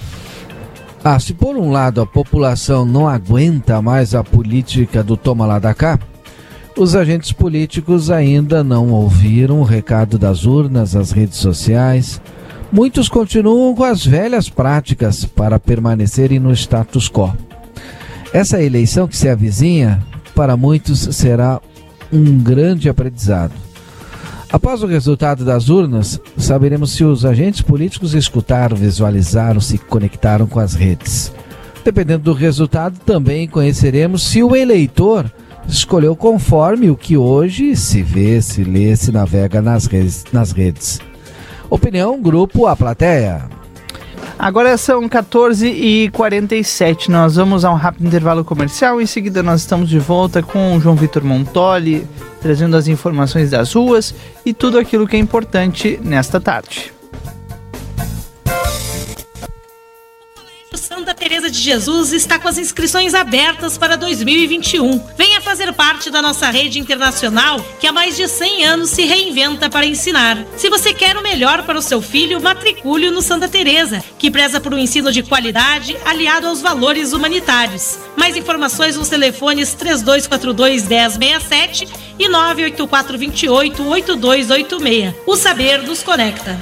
Ah, 1.03 1.19
se 1.19 1.33
por 1.33 1.57
um 1.57 1.69
lado 1.71 1.99
a 1.99 2.05
população 2.05 2.85
não 2.85 3.05
aguenta 3.05 3.81
mais 3.81 4.15
a 4.15 4.23
política 4.23 5.03
do 5.03 5.17
toma 5.17 5.45
lá 5.45 5.59
da 5.59 5.73
cá, 5.73 5.99
os 6.77 6.95
agentes 6.95 7.33
políticos 7.33 8.09
ainda 8.09 8.63
não 8.63 8.91
ouviram 8.91 9.59
o 9.59 9.63
recado 9.63 10.17
das 10.17 10.45
urnas, 10.45 10.95
as 10.95 11.11
redes 11.11 11.37
sociais. 11.37 12.21
Muitos 12.71 13.09
continuam 13.09 13.75
com 13.75 13.83
as 13.83 14.05
velhas 14.05 14.49
práticas 14.49 15.25
para 15.25 15.59
permanecerem 15.59 16.39
no 16.39 16.53
status 16.53 17.09
quo. 17.09 17.35
Essa 18.31 18.63
eleição 18.63 19.05
que 19.05 19.17
se 19.17 19.27
avizinha, 19.27 20.01
para 20.33 20.55
muitos, 20.55 21.09
será 21.11 21.59
um 22.11 22.37
grande 22.39 22.87
aprendizado. 22.87 23.66
Após 24.49 24.81
o 24.81 24.87
resultado 24.87 25.43
das 25.43 25.67
urnas, 25.67 26.21
saberemos 26.37 26.91
se 26.91 27.03
os 27.03 27.25
agentes 27.25 27.61
políticos 27.61 28.13
escutaram, 28.13 28.77
visualizaram, 28.77 29.59
se 29.59 29.77
conectaram 29.77 30.47
com 30.47 30.59
as 30.59 30.73
redes. 30.73 31.33
Dependendo 31.83 32.23
do 32.23 32.33
resultado, 32.33 32.97
também 33.05 33.47
conheceremos 33.47 34.23
se 34.23 34.41
o 34.41 34.55
eleitor 34.55 35.29
escolheu 35.67 36.15
conforme 36.15 36.89
o 36.89 36.95
que 36.95 37.17
hoje 37.17 37.75
se 37.75 38.01
vê, 38.01 38.41
se 38.41 38.63
lê, 38.63 38.95
se 38.95 39.11
navega 39.11 39.61
nas 39.61 39.85
redes. 39.85 40.23
Nas 40.31 40.51
redes. 40.51 40.99
Opinião, 41.69 42.21
grupo, 42.21 42.67
a 42.67 42.75
plateia. 42.75 43.57
Agora 44.39 44.77
são 44.77 45.09
14h47. 45.09 47.09
Nós 47.09 47.35
vamos 47.35 47.65
a 47.65 47.71
um 47.71 47.75
rápido 47.75 48.05
intervalo 48.05 48.45
comercial. 48.45 49.01
Em 49.01 49.05
seguida, 49.05 49.41
nós 49.41 49.61
estamos 49.61 49.89
de 49.89 49.99
volta 49.99 50.43
com 50.43 50.75
o 50.75 50.79
João 50.79 50.95
Vitor 50.95 51.23
Montoli, 51.23 52.07
trazendo 52.47 52.77
as 52.77 52.87
informações 52.87 53.51
das 53.51 53.73
ruas 53.73 54.15
e 54.45 54.53
tudo 54.53 54.79
aquilo 54.79 55.05
que 55.05 55.17
é 55.17 55.19
importante 55.19 55.99
nesta 56.01 56.39
tarde. 56.39 56.96
Santa 61.07 61.21
Teresa 61.21 61.49
de 61.49 61.61
Jesus 61.61 62.11
está 62.11 62.37
com 62.37 62.49
as 62.49 62.57
inscrições 62.57 63.13
abertas 63.13 63.77
para 63.77 63.95
2021. 63.95 65.01
Venha 65.17 65.39
fazer 65.39 65.71
parte 65.71 66.09
da 66.09 66.21
nossa 66.21 66.49
rede 66.49 66.79
internacional 66.79 67.65
que 67.79 67.87
há 67.87 67.93
mais 67.93 68.17
de 68.17 68.27
100 68.27 68.65
anos 68.65 68.89
se 68.89 69.05
reinventa 69.05 69.69
para 69.69 69.85
ensinar. 69.85 70.37
Se 70.57 70.69
você 70.69 70.93
quer 70.93 71.15
o 71.15 71.23
melhor 71.23 71.63
para 71.63 71.79
o 71.79 71.81
seu 71.81 72.01
filho, 72.01 72.41
matricule 72.41 73.09
no 73.09 73.21
Santa 73.21 73.47
Teresa, 73.47 74.03
que 74.19 74.29
preza 74.29 74.59
por 74.59 74.73
um 74.73 74.77
ensino 74.77 75.09
de 75.09 75.23
qualidade 75.23 75.95
aliado 76.03 76.47
aos 76.47 76.61
valores 76.61 77.13
humanitários. 77.13 77.97
Mais 78.17 78.35
informações 78.35 78.97
nos 78.97 79.07
telefones 79.07 79.73
3242 79.75 80.89
1067 80.89 81.87
e 82.19 82.27
984 82.27 83.17
28 83.17 83.81
8286. 83.81 85.15
O 85.25 85.37
saber 85.37 85.83
nos 85.83 86.03
conecta. 86.03 86.59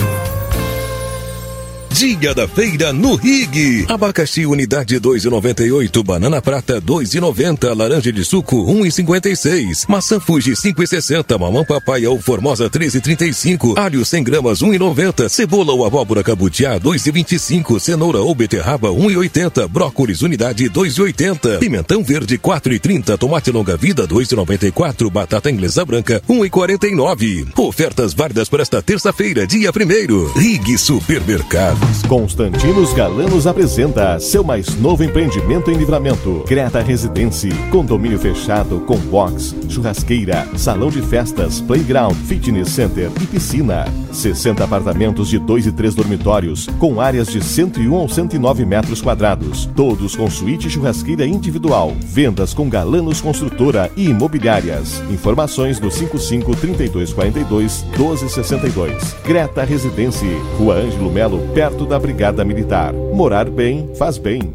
Dia 1.96 2.36
da 2.36 2.46
feira 2.46 2.92
no 2.92 3.16
Rig. 3.16 3.86
Abacaxi 3.88 4.46
unidade 4.46 5.00
2,98, 5.00 6.04
banana 6.04 6.42
prata 6.42 6.82
2,90, 6.82 7.74
laranja 7.74 8.12
de 8.12 8.25
suco 8.25 8.66
1,56, 8.66 9.86
maçã 9.88 10.20
Fuji 10.20 10.52
5,60, 10.52 11.40
mamão 11.40 11.64
papai 11.64 12.06
ou 12.06 12.20
formosa 12.20 12.70
13,35, 12.70 13.78
alho 13.78 14.04
100 14.04 14.24
gramas 14.25 14.60
1,90, 14.60 15.30
cebola 15.30 15.72
ou 15.72 15.86
abóbora 15.86 16.22
cabutiá 16.22 16.78
2,25, 16.78 17.80
cenoura 17.80 18.20
ou 18.20 18.36
beterraba 18.36 18.90
1,80, 18.90 19.66
brócolis 19.70 20.22
unidade 20.22 20.70
2,80, 20.70 21.60
pimentão 21.60 22.04
verde 22.04 22.38
4,30, 22.38 23.18
tomate 23.18 23.52
longa 23.52 23.78
vida 23.78 24.06
2,94, 24.06 25.10
batata 25.10 25.50
inglesa 25.50 25.86
branca 25.86 26.22
1,49. 26.28 27.54
Ofertas 27.58 28.14
válidas 28.14 28.50
para 28.50 28.64
esta 28.64 28.82
terça-feira, 28.82 29.48
dia 29.48 29.72
1 29.72 30.38
Rig 30.38 30.78
Supermercado. 30.78 31.85
Constantinos 32.08 32.94
Galanos 32.94 33.48
apresenta 33.48 34.20
seu 34.20 34.44
mais 34.44 34.75
novo 34.75 35.04
empreendimento 35.04 35.72
em 35.72 35.75
livramento. 35.75 36.44
Creta 36.46 36.82
Residência, 36.82 37.51
condomínio 37.72 38.20
fechado 38.20 38.80
com 38.82 38.96
box, 38.98 39.56
churrasqueira, 39.68 40.48
salão 40.56 40.89
de 40.89 41.01
festas, 41.01 41.60
playground, 41.62 42.15
fitness 42.27 42.70
center 42.70 43.10
e 43.22 43.25
piscina. 43.25 43.86
60 44.12 44.63
apartamentos 44.63 45.30
de 45.30 45.39
2 45.39 45.68
e 45.68 45.72
3 45.72 45.96
dormitórios, 45.96 46.68
com 46.80 47.01
áreas 47.01 47.27
de 47.27 47.44
101 47.44 47.92
ou 47.92 48.08
109 48.08 48.65
metros 48.65 49.01
quadrados, 49.01 49.65
todos 49.75 50.15
com 50.15 50.30
suíte 50.30 50.70
churrasqueira 50.70 51.25
individual. 51.25 51.94
Vendas 52.00 52.54
com 52.54 52.70
Galanos 52.70 53.20
Construtora 53.20 53.92
e 53.98 54.10
Imobiliárias. 54.10 55.01
Informações 55.10 55.80
no 55.80 55.89
55 55.89 56.56
3242 56.56 57.84
1262. 57.98 59.13
Creta 59.24 59.63
Residência, 59.63 60.30
Rua 60.58 60.75
Ângelo 60.75 61.12
Melo, 61.12 61.39
perto 61.54 61.75
da 61.84 61.98
Brigada 61.98 62.46
Militar. 62.46 62.94
Morar 62.94 63.50
bem 63.50 63.89
faz 63.96 64.20
bem. 64.20 64.53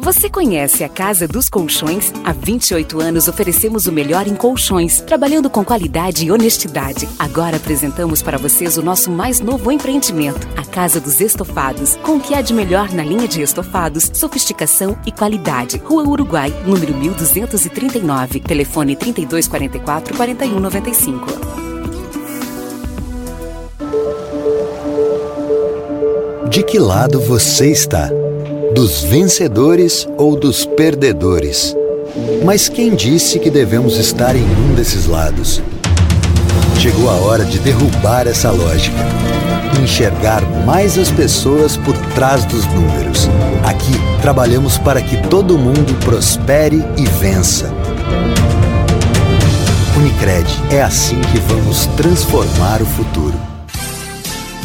Você 0.00 0.30
conhece 0.30 0.84
a 0.84 0.88
Casa 0.88 1.26
dos 1.26 1.48
Colchões? 1.48 2.12
Há 2.24 2.32
28 2.32 3.00
anos 3.00 3.28
oferecemos 3.28 3.86
o 3.86 3.92
melhor 3.92 4.26
em 4.26 4.34
colchões, 4.34 5.00
trabalhando 5.00 5.50
com 5.50 5.64
qualidade 5.64 6.24
e 6.24 6.30
honestidade. 6.30 7.08
Agora 7.18 7.56
apresentamos 7.56 8.22
para 8.22 8.38
vocês 8.38 8.78
o 8.78 8.82
nosso 8.82 9.10
mais 9.10 9.40
novo 9.40 9.72
empreendimento, 9.72 10.48
a 10.56 10.64
Casa 10.64 11.00
dos 11.00 11.20
Estofados, 11.20 11.96
com 11.96 12.16
o 12.16 12.20
que 12.20 12.32
há 12.32 12.40
de 12.40 12.54
melhor 12.54 12.90
na 12.90 13.02
linha 13.02 13.26
de 13.26 13.42
estofados, 13.42 14.10
sofisticação 14.14 14.96
e 15.04 15.10
qualidade. 15.10 15.78
Rua 15.78 16.04
Uruguai, 16.04 16.54
número 16.64 16.94
1239, 16.94 18.40
telefone 18.40 18.94
3244 18.94 20.16
4195. 20.16 21.77
De 26.58 26.64
que 26.64 26.76
lado 26.76 27.20
você 27.20 27.70
está? 27.70 28.10
Dos 28.74 29.04
vencedores 29.04 30.08
ou 30.16 30.34
dos 30.34 30.66
perdedores? 30.66 31.72
Mas 32.44 32.68
quem 32.68 32.96
disse 32.96 33.38
que 33.38 33.48
devemos 33.48 33.96
estar 33.96 34.34
em 34.34 34.42
um 34.42 34.74
desses 34.74 35.06
lados? 35.06 35.62
Chegou 36.76 37.10
a 37.10 37.12
hora 37.12 37.44
de 37.44 37.60
derrubar 37.60 38.26
essa 38.26 38.50
lógica 38.50 38.98
enxergar 39.80 40.42
mais 40.66 40.98
as 40.98 41.12
pessoas 41.12 41.76
por 41.76 41.96
trás 42.16 42.44
dos 42.44 42.66
números. 42.66 43.28
Aqui 43.62 43.92
trabalhamos 44.20 44.78
para 44.78 45.00
que 45.00 45.16
todo 45.28 45.56
mundo 45.56 45.96
prospere 46.04 46.84
e 46.96 47.06
vença. 47.20 47.72
Unicred, 49.96 50.50
é 50.72 50.82
assim 50.82 51.20
que 51.20 51.38
vamos 51.38 51.86
transformar 51.96 52.82
o 52.82 52.86
futuro. 52.86 53.57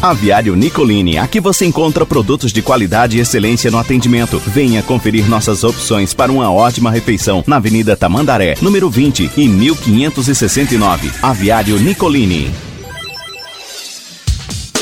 Aviário 0.04 0.54
Nicolini, 0.54 1.16
aqui 1.16 1.40
você 1.40 1.64
encontra 1.64 2.04
produtos 2.04 2.52
de 2.52 2.60
qualidade 2.60 3.16
e 3.16 3.20
excelência 3.20 3.70
no 3.70 3.78
atendimento. 3.78 4.38
Venha 4.48 4.82
conferir 4.82 5.26
nossas 5.26 5.64
opções 5.64 6.12
para 6.12 6.30
uma 6.30 6.52
ótima 6.52 6.90
refeição 6.90 7.42
na 7.46 7.56
Avenida 7.56 7.96
Tamandaré, 7.96 8.54
número 8.60 8.90
20 8.90 9.30
e 9.34 9.48
1569. 9.48 11.10
Aviário 11.22 11.78
Nicolini. 11.78 12.52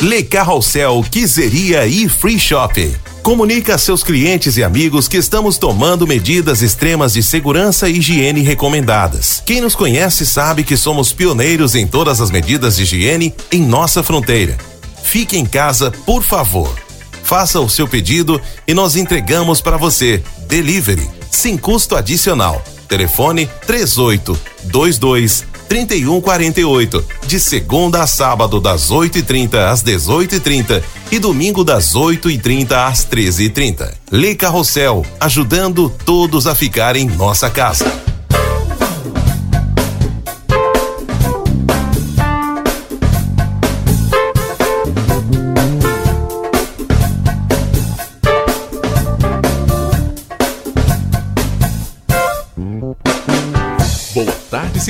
Le 0.01 0.25
Carrossel 0.25 1.05
Quiseria 1.09 1.87
e 1.87 2.09
Free 2.09 2.37
Shop. 2.37 2.91
Comunica 3.23 3.77
a 3.77 3.79
seus 3.79 4.03
clientes 4.03 4.57
e 4.57 4.65
amigos 4.65 5.07
que 5.07 5.19
estamos 5.19 5.57
tomando 5.57 6.05
medidas 6.05 6.63
extremas 6.63 7.13
de 7.13 7.23
segurança 7.23 7.89
e 7.89 7.99
higiene 7.99 8.41
recomendadas. 8.41 9.41
Quem 9.47 9.61
nos 9.61 9.77
conhece 9.77 10.27
sabe 10.27 10.65
que 10.65 10.77
somos 10.77 11.13
pioneiros 11.13 11.77
em 11.77 11.87
todas 11.87 12.21
as 12.21 12.33
medidas 12.33 12.75
de 12.75 12.83
higiene 12.83 13.33
em 13.53 13.63
nossa 13.63 14.03
fronteira. 14.03 14.72
Fique 15.13 15.37
em 15.37 15.45
casa, 15.45 15.91
por 16.07 16.23
favor. 16.23 16.75
Faça 17.23 17.61
o 17.61 17.69
seu 17.69 17.87
pedido 17.87 18.41
e 18.67 18.73
nós 18.73 18.97
entregamos 18.97 19.61
para 19.61 19.77
você. 19.77 20.23
Delivery, 20.49 21.07
sem 21.31 21.59
custo 21.59 21.95
adicional. 21.97 22.65
Telefone 22.89 23.47
3822 23.67 25.45
3148. 25.69 27.05
De 27.27 27.39
segunda 27.39 28.03
a 28.03 28.07
sábado, 28.07 28.59
das 28.59 28.91
8h30 28.91 29.55
às 29.71 29.83
18h30 29.83 30.83
e 31.11 31.19
domingo 31.19 31.63
das 31.63 31.93
8h30 31.93 32.73
às 32.73 33.05
13h30. 33.05 33.93
Lê 34.11 34.35
Carrossel, 34.35 35.05
ajudando 35.21 35.91
todos 36.07 36.47
a 36.47 36.55
ficar 36.55 36.97
em 36.97 37.05
nossa 37.05 37.51
casa. 37.51 38.12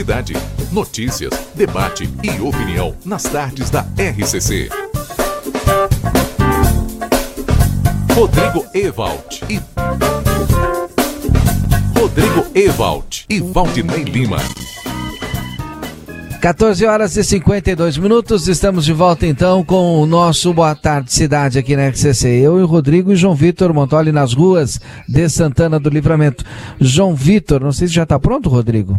Cidade. 0.03 0.35
Notícias, 0.73 1.33
debate 1.55 2.11
e 2.25 2.41
opinião 2.41 2.93
nas 3.05 3.23
tardes 3.23 3.71
da 3.71 3.87
RCC. 3.97 4.69
Rodrigo 8.13 8.67
Ewald 8.75 9.45
e 9.49 9.61
Rodrigo 11.97 12.47
Ewald 12.53 13.27
e 13.31 13.39
Valdinei 13.39 14.03
Lima. 14.03 14.39
14 16.41 16.85
horas 16.85 17.17
e 17.17 17.23
52 17.23 17.97
minutos, 17.97 18.49
estamos 18.49 18.85
de 18.85 18.93
volta 18.93 19.25
então 19.25 19.65
com 19.65 20.03
o 20.03 20.05
nosso 20.05 20.53
Boa 20.53 20.75
Tarde 20.75 21.13
Cidade 21.13 21.61
aqui 21.61 21.77
na 21.77 21.87
RCC. 21.87 22.27
Eu 22.27 22.59
e 22.59 22.63
o 22.63 22.67
Rodrigo 22.67 23.13
e 23.13 23.17
João 23.17 23.37
Vitor 23.37 23.73
Montoli 23.73 24.11
nas 24.11 24.35
ruas 24.35 24.81
de 25.09 25.29
Santana 25.29 25.79
do 25.79 25.89
Livramento. 25.89 26.45
João 26.81 27.15
Vitor, 27.15 27.61
não 27.61 27.71
sei 27.71 27.87
se 27.87 27.95
já 27.95 28.03
está 28.03 28.19
pronto, 28.19 28.49
Rodrigo? 28.49 28.99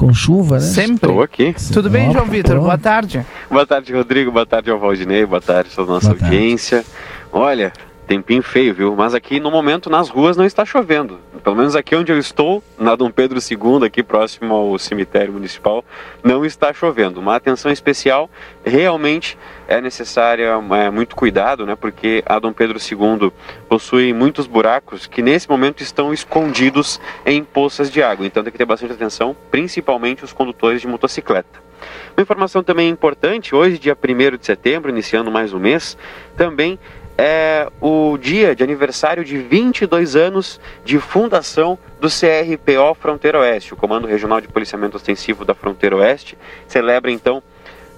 Com 0.00 0.14
chuva, 0.14 0.54
né? 0.54 0.60
Sempre. 0.60 1.10
Estou 1.10 1.22
aqui. 1.22 1.54
Tudo 1.74 1.90
bem, 1.90 2.10
João 2.10 2.24
Vitor? 2.24 2.58
Boa 2.58 2.78
tarde. 2.78 3.22
Boa 3.50 3.66
tarde, 3.66 3.92
Rodrigo. 3.92 4.32
Boa 4.32 4.46
tarde 4.46 4.70
ao 4.70 4.78
Valdinei. 4.78 5.26
Boa 5.26 5.42
tarde 5.42 5.68
a 5.70 5.76
toda 5.76 5.90
a 5.90 5.94
nossa 5.96 6.06
Boa 6.08 6.18
tarde. 6.20 6.34
audiência. 6.34 6.82
Olha, 7.30 7.70
tempinho 8.10 8.42
feio, 8.42 8.74
viu? 8.74 8.96
Mas 8.96 9.14
aqui 9.14 9.38
no 9.38 9.52
momento 9.52 9.88
nas 9.88 10.08
ruas 10.08 10.36
não 10.36 10.44
está 10.44 10.64
chovendo. 10.64 11.20
Pelo 11.44 11.54
menos 11.54 11.76
aqui 11.76 11.94
onde 11.94 12.10
eu 12.10 12.18
estou, 12.18 12.60
na 12.76 12.96
Dom 12.96 13.08
Pedro 13.08 13.38
II, 13.38 13.86
aqui 13.86 14.02
próximo 14.02 14.52
ao 14.52 14.76
cemitério 14.80 15.32
municipal, 15.32 15.84
não 16.20 16.44
está 16.44 16.72
chovendo. 16.72 17.20
Uma 17.20 17.36
atenção 17.36 17.70
especial 17.70 18.28
realmente 18.64 19.38
é 19.68 19.80
necessária 19.80 20.58
é, 20.72 20.90
muito 20.90 21.14
cuidado, 21.14 21.64
né? 21.64 21.76
Porque 21.76 22.20
a 22.26 22.40
Dom 22.40 22.52
Pedro 22.52 22.78
II 22.78 23.32
possui 23.68 24.12
muitos 24.12 24.48
buracos 24.48 25.06
que 25.06 25.22
nesse 25.22 25.48
momento 25.48 25.80
estão 25.80 26.12
escondidos 26.12 27.00
em 27.24 27.44
poças 27.44 27.92
de 27.92 28.02
água. 28.02 28.26
Então 28.26 28.42
tem 28.42 28.50
que 28.50 28.58
ter 28.58 28.64
bastante 28.64 28.92
atenção, 28.92 29.36
principalmente 29.52 30.24
os 30.24 30.32
condutores 30.32 30.80
de 30.80 30.88
motocicleta. 30.88 31.70
Uma 32.16 32.22
informação 32.22 32.62
também 32.62 32.88
importante, 32.88 33.54
hoje, 33.54 33.78
dia 33.78 33.96
1 33.96 34.36
de 34.36 34.44
setembro, 34.44 34.90
iniciando 34.90 35.30
mais 35.30 35.52
um 35.52 35.58
mês, 35.58 35.96
também 36.36 36.78
é 37.22 37.68
o 37.82 38.16
dia 38.16 38.56
de 38.56 38.62
aniversário 38.64 39.22
de 39.22 39.36
22 39.36 40.16
anos 40.16 40.58
de 40.84 40.98
fundação 40.98 41.78
do 42.00 42.08
CRPO 42.08 42.94
Fronteira 42.98 43.38
Oeste. 43.40 43.74
O 43.74 43.76
Comando 43.76 44.06
Regional 44.06 44.40
de 44.40 44.48
Policiamento 44.48 44.96
Ostensivo 44.96 45.44
da 45.44 45.54
Fronteira 45.54 45.96
Oeste 45.96 46.38
celebra 46.66 47.10
então 47.10 47.42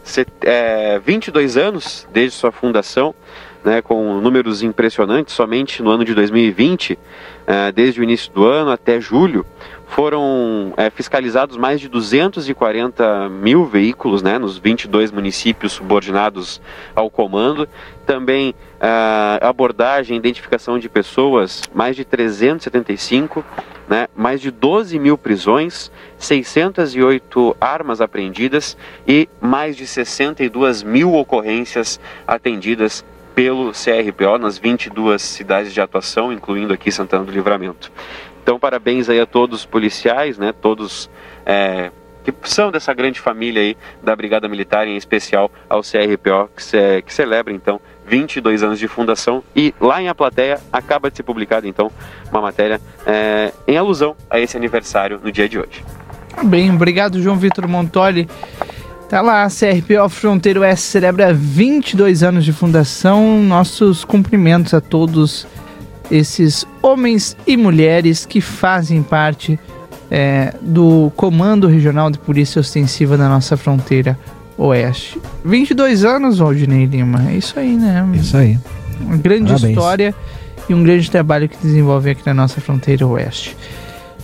se- 0.02 0.26
é, 0.40 0.98
22 0.98 1.56
anos 1.56 2.04
desde 2.12 2.36
sua 2.36 2.50
fundação, 2.50 3.14
né, 3.64 3.82
com 3.82 4.20
números 4.20 4.62
impressionantes. 4.62 5.34
Somente 5.34 5.82
no 5.82 5.90
ano 5.90 6.04
de 6.04 6.14
2020, 6.14 6.98
é, 7.46 7.72
desde 7.72 8.00
o 8.00 8.04
início 8.04 8.32
do 8.32 8.44
ano 8.44 8.70
até 8.70 9.00
julho, 9.00 9.44
foram 9.86 10.72
é, 10.78 10.88
fiscalizados 10.88 11.56
mais 11.58 11.78
de 11.78 11.86
240 11.86 13.28
mil 13.28 13.66
veículos 13.66 14.22
né, 14.22 14.38
nos 14.38 14.56
22 14.56 15.10
municípios 15.10 15.72
subordinados 15.72 16.62
ao 16.94 17.10
comando. 17.10 17.68
Também 18.06 18.54
ah, 18.80 19.38
abordagem 19.42 20.16
e 20.16 20.18
identificação 20.18 20.78
de 20.78 20.88
pessoas, 20.88 21.62
mais 21.72 21.94
de 21.94 22.04
375, 22.04 23.44
né, 23.86 24.08
mais 24.16 24.40
de 24.40 24.50
12 24.50 24.98
mil 24.98 25.16
prisões, 25.18 25.92
608 26.18 27.56
armas 27.60 28.00
apreendidas 28.00 28.76
e 29.06 29.28
mais 29.40 29.76
de 29.76 29.86
62 29.86 30.82
mil 30.82 31.14
ocorrências 31.14 32.00
atendidas 32.26 33.04
pelo 33.34 33.72
CRPO 33.72 34.38
nas 34.38 34.58
22 34.58 35.20
cidades 35.20 35.72
de 35.72 35.80
atuação, 35.80 36.32
incluindo 36.32 36.72
aqui 36.72 36.90
Santana 36.90 37.24
do 37.24 37.32
Livramento. 37.32 37.90
Então, 38.42 38.58
parabéns 38.58 39.08
aí 39.08 39.20
a 39.20 39.26
todos 39.26 39.60
os 39.60 39.66
policiais, 39.66 40.36
né, 40.36 40.52
todos 40.52 41.08
é, 41.46 41.90
que 42.24 42.32
são 42.44 42.70
dessa 42.70 42.92
grande 42.94 43.20
família 43.20 43.62
aí 43.62 43.76
da 44.02 44.14
Brigada 44.14 44.48
Militar, 44.48 44.86
em 44.86 44.96
especial 44.96 45.50
ao 45.68 45.82
CRPO, 45.82 46.50
que, 46.56 47.02
que 47.02 47.14
celebra 47.14 47.52
então 47.52 47.80
22 48.06 48.62
anos 48.62 48.78
de 48.78 48.88
fundação 48.88 49.42
e 49.54 49.74
lá 49.80 50.02
em 50.02 50.08
A 50.08 50.14
Plateia 50.14 50.60
acaba 50.72 51.10
de 51.10 51.16
ser 51.16 51.22
publicada 51.22 51.66
então 51.66 51.90
uma 52.30 52.40
matéria 52.40 52.80
é, 53.06 53.52
em 53.66 53.76
alusão 53.76 54.16
a 54.28 54.40
esse 54.40 54.56
aniversário 54.56 55.20
no 55.22 55.30
dia 55.30 55.48
de 55.48 55.58
hoje. 55.58 55.84
Bem, 56.44 56.70
obrigado, 56.74 57.20
João 57.20 57.36
Vitor 57.36 57.68
Montoli. 57.68 58.28
Tá 59.12 59.20
lá, 59.20 59.44
a 59.44 59.48
CRPO 59.48 60.08
Fronteiro 60.08 60.62
Oeste 60.62 60.86
celebra 60.86 61.34
22 61.34 62.22
anos 62.22 62.46
de 62.46 62.50
fundação. 62.50 63.42
Nossos 63.42 64.06
cumprimentos 64.06 64.72
a 64.72 64.80
todos 64.80 65.46
esses 66.10 66.66
homens 66.80 67.36
e 67.46 67.54
mulheres 67.54 68.24
que 68.24 68.40
fazem 68.40 69.02
parte 69.02 69.60
é, 70.10 70.54
do 70.62 71.12
Comando 71.14 71.68
Regional 71.68 72.10
de 72.10 72.18
Polícia 72.18 72.58
Ostensiva 72.58 73.18
da 73.18 73.28
nossa 73.28 73.54
fronteira 73.54 74.18
oeste. 74.56 75.20
22 75.44 76.06
anos, 76.06 76.38
Valdinei 76.38 76.86
Lima. 76.86 77.22
É 77.28 77.36
isso 77.36 77.60
aí, 77.60 77.76
né? 77.76 78.08
Isso 78.14 78.34
aí. 78.34 78.58
Uma 78.98 79.18
grande 79.18 79.52
Parabéns. 79.52 79.76
história 79.76 80.14
e 80.70 80.72
um 80.72 80.82
grande 80.82 81.10
trabalho 81.10 81.50
que 81.50 81.58
desenvolve 81.58 82.08
aqui 82.08 82.22
na 82.24 82.32
nossa 82.32 82.62
fronteira 82.62 83.06
oeste. 83.06 83.54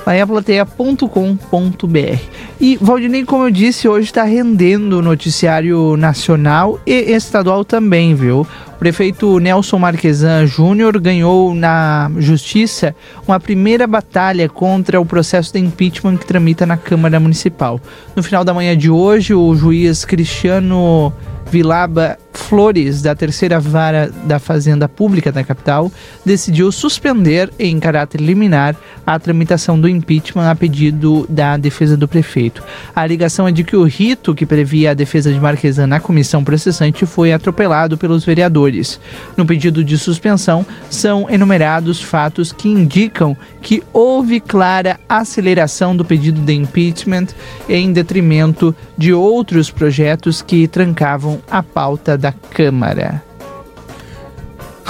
Lá 0.06 0.16
em 0.16 0.20
aplateia.com.br. 0.20 2.18
E 2.60 2.76
Valdinei, 2.80 3.24
como 3.24 3.44
eu 3.44 3.50
disse, 3.50 3.86
hoje 3.86 4.06
está 4.06 4.24
rendendo 4.24 4.98
o 4.98 5.02
noticiário 5.02 5.96
nacional 5.96 6.80
e 6.86 7.12
estadual 7.12 7.64
também, 7.64 8.14
viu? 8.14 8.46
O 8.74 8.78
prefeito 8.78 9.38
Nelson 9.38 9.78
Marquesan 9.78 10.46
Júnior 10.46 10.98
ganhou 11.00 11.54
na 11.54 12.10
justiça 12.18 12.94
uma 13.26 13.38
primeira 13.38 13.86
batalha 13.86 14.48
contra 14.48 15.00
o 15.00 15.04
processo 15.04 15.52
de 15.52 15.58
impeachment 15.58 16.16
que 16.16 16.26
tramita 16.26 16.64
na 16.64 16.76
Câmara 16.76 17.20
Municipal. 17.20 17.80
No 18.14 18.22
final 18.22 18.44
da 18.44 18.54
manhã 18.54 18.76
de 18.76 18.90
hoje, 18.90 19.34
o 19.34 19.54
juiz 19.54 20.04
Cristiano 20.04 21.12
Vilaba 21.50 22.18
Flores, 22.32 23.02
da 23.02 23.14
terceira 23.14 23.60
vara 23.60 24.10
da 24.24 24.38
Fazenda 24.38 24.88
Pública 24.88 25.30
da 25.30 25.44
capital, 25.44 25.92
decidiu 26.24 26.70
suspender 26.72 27.50
em 27.58 27.78
caráter 27.78 28.20
liminar 28.20 28.74
a 29.06 29.18
tramitação 29.18 29.78
do 29.78 29.88
impeachment 29.88 30.50
a 30.50 30.54
pedido 30.54 31.26
da 31.28 31.56
defesa 31.56 31.96
do 31.96 32.08
prefeito. 32.08 32.62
A 32.94 33.02
alegação 33.02 33.48
é 33.48 33.52
de 33.52 33.64
que 33.64 33.76
o 33.76 33.84
rito 33.84 34.34
que 34.34 34.46
previa 34.46 34.90
a 34.90 34.94
defesa 34.94 35.32
de 35.32 35.40
Marquesan 35.40 35.86
na 35.86 36.00
comissão 36.00 36.44
processante 36.44 37.04
foi 37.06 37.32
atropelado 37.32 37.98
pelos 37.98 38.24
vereadores. 38.24 39.00
No 39.36 39.46
pedido 39.46 39.82
de 39.82 39.98
suspensão, 39.98 40.64
são 40.90 41.28
enumerados 41.28 42.02
fatos 42.02 42.52
que 42.52 42.68
indicam 42.68 43.36
que 43.60 43.82
houve 43.92 44.40
clara 44.40 44.98
aceleração 45.08 45.96
do 45.96 46.04
pedido 46.04 46.40
de 46.40 46.52
impeachment 46.52 47.26
em 47.68 47.92
detrimento 47.92 48.74
de 48.96 49.12
outros 49.12 49.70
projetos 49.70 50.40
que 50.40 50.66
trancavam 50.66 51.40
a 51.50 51.62
pauta 51.62 52.16
da 52.16 52.27
Câmara. 52.32 53.22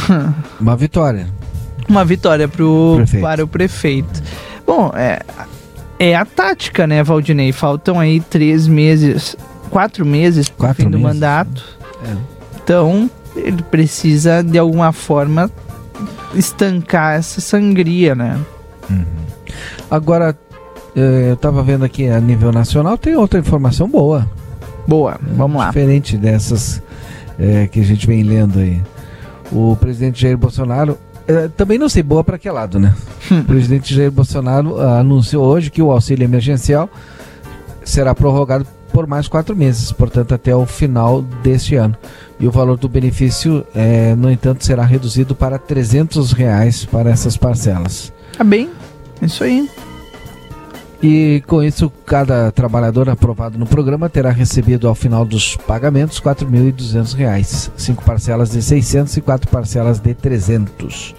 Uma 0.61 0.77
vitória. 0.77 1.27
Uma 1.89 2.05
vitória 2.05 2.47
pro, 2.47 2.95
Prefeito. 2.97 3.23
para 3.23 3.45
o 3.45 3.49
prefeito. 3.49 4.23
Bom, 4.67 4.93
é, 4.95 5.21
é 5.99 6.15
a 6.15 6.25
tática, 6.25 6.87
né, 6.87 7.03
Valdinei? 7.03 7.51
Faltam 7.53 7.99
aí 7.99 8.21
três 8.21 8.67
meses, 8.69 9.35
quatro 9.71 10.05
meses 10.05 10.49
para 10.49 10.73
o 10.73 10.75
fim 10.75 10.85
do 10.91 10.99
meses. 10.99 11.03
mandato. 11.03 11.65
É. 12.05 12.15
Então, 12.63 13.11
ele 13.35 13.63
precisa 13.63 14.43
de 14.43 14.59
alguma 14.59 14.93
forma 14.93 15.51
estancar 16.35 17.15
essa 17.17 17.41
sangria, 17.41 18.15
né? 18.15 18.39
Agora, 19.91 20.37
eh, 20.95 21.29
eu 21.31 21.35
estava 21.35 21.63
vendo 21.63 21.85
aqui 21.85 22.07
a 22.09 22.21
nível 22.21 22.53
nacional, 22.53 22.99
tem 22.99 23.17
outra 23.17 23.39
informação 23.41 23.89
boa. 23.89 24.29
Boa, 24.87 25.19
vamos 25.35 25.59
lá. 25.59 25.69
Diferente 25.69 26.17
dessas 26.19 26.83
eh, 27.39 27.69
que 27.71 27.81
a 27.81 27.85
gente 27.85 28.07
vem 28.07 28.23
lendo 28.23 28.59
aí. 28.59 28.83
O 29.53 29.77
presidente 29.77 30.21
Jair 30.21 30.37
Bolsonaro, 30.37 30.99
eh, 31.27 31.49
também 31.57 31.79
não 31.79 31.89
sei 31.89 32.03
boa 32.03 32.25
para 32.25 32.39
que 32.39 32.51
lado, 32.51 32.79
né? 32.79 32.95
o 33.31 33.45
presidente 33.45 33.95
Jair 33.95 34.11
Bolsonaro 34.11 34.81
ah, 34.81 35.01
anunciou 35.01 35.45
hoje 35.45 35.71
que 35.71 35.83
o 35.83 35.91
auxílio 35.91 36.25
emergencial 36.25 36.89
será 37.85 38.15
prorrogado 38.15 38.67
por 38.93 39.07
mais 39.07 39.29
quatro 39.29 39.55
meses, 39.55 39.93
portanto 39.93 40.35
até 40.35 40.55
o 40.55 40.67
final 40.67 41.23
deste 41.23 41.77
ano. 41.77 41.97
E 42.41 42.47
o 42.47 42.51
valor 42.51 42.77
do 42.77 42.89
benefício, 42.89 43.65
eh, 43.75 44.15
no 44.17 44.31
entanto, 44.31 44.65
será 44.65 44.85
reduzido 44.85 45.35
para 45.35 45.59
300 45.59 46.33
reais 46.33 46.85
para 46.85 47.11
essas 47.11 47.37
parcelas. 47.37 48.13
Tá 48.37 48.45
bem, 48.45 48.71
isso 49.23 49.45
aí. 49.45 49.69
E 51.01 51.45
com 51.47 51.63
isso, 51.63 51.91
cada 52.05 52.51
trabalhador 52.51 53.09
aprovado 53.09 53.57
no 53.57 53.67
programa 53.67 54.09
terá 54.09 54.31
recebido 54.31 54.89
ao 54.89 54.97
final 54.97 55.25
dos 55.25 55.57
pagamentos 55.57 56.19
R$ 56.19 56.25
4.200, 56.25 57.71
cinco 57.77 58.05
parcelas 58.05 58.51
de 58.51 58.57
R$ 58.57 58.63
600 58.63 59.17
e 59.17 59.21
quatro 59.21 59.49
parcelas 59.49 60.01
de 60.01 60.09
R$ 60.09 60.15
300. 60.15 61.15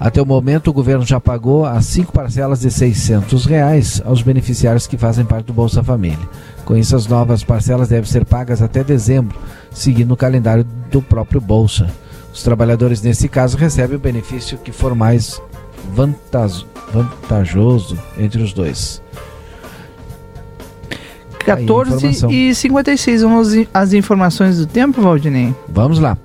Até 0.00 0.20
o 0.20 0.26
momento, 0.26 0.68
o 0.68 0.72
governo 0.72 1.04
já 1.04 1.20
pagou 1.20 1.66
as 1.66 1.84
cinco 1.84 2.10
parcelas 2.10 2.60
de 2.60 2.70
600 2.70 3.44
reais 3.44 4.02
aos 4.04 4.22
beneficiários 4.22 4.86
que 4.86 4.96
fazem 4.96 5.26
parte 5.26 5.46
do 5.46 5.52
Bolsa 5.52 5.84
Família. 5.84 6.26
Com 6.64 6.74
isso, 6.74 6.96
as 6.96 7.06
novas 7.06 7.44
parcelas 7.44 7.88
devem 7.88 8.10
ser 8.10 8.24
pagas 8.24 8.62
até 8.62 8.82
dezembro, 8.82 9.38
seguindo 9.70 10.12
o 10.12 10.16
calendário 10.16 10.66
do 10.90 11.02
próprio 11.02 11.40
Bolsa. 11.40 11.86
Os 12.32 12.42
trabalhadores, 12.42 13.02
nesse 13.02 13.28
caso, 13.28 13.56
recebem 13.56 13.96
o 13.96 14.00
benefício 14.00 14.56
que 14.56 14.72
for 14.72 14.94
mais 14.94 15.40
vantaj- 15.94 16.64
vantajoso 16.92 17.98
entre 18.18 18.42
os 18.42 18.52
dois. 18.52 19.02
Aí 21.46 21.52
a 21.52 21.56
14 21.56 21.94
informação. 22.06 22.30
e 22.30 22.54
56, 22.54 23.22
vamos 23.22 23.48
as 23.72 23.92
informações 23.92 24.58
do 24.58 24.66
tempo, 24.66 25.00
Valdinei? 25.00 25.54
Vamos 25.68 25.98
lá. 25.98 26.16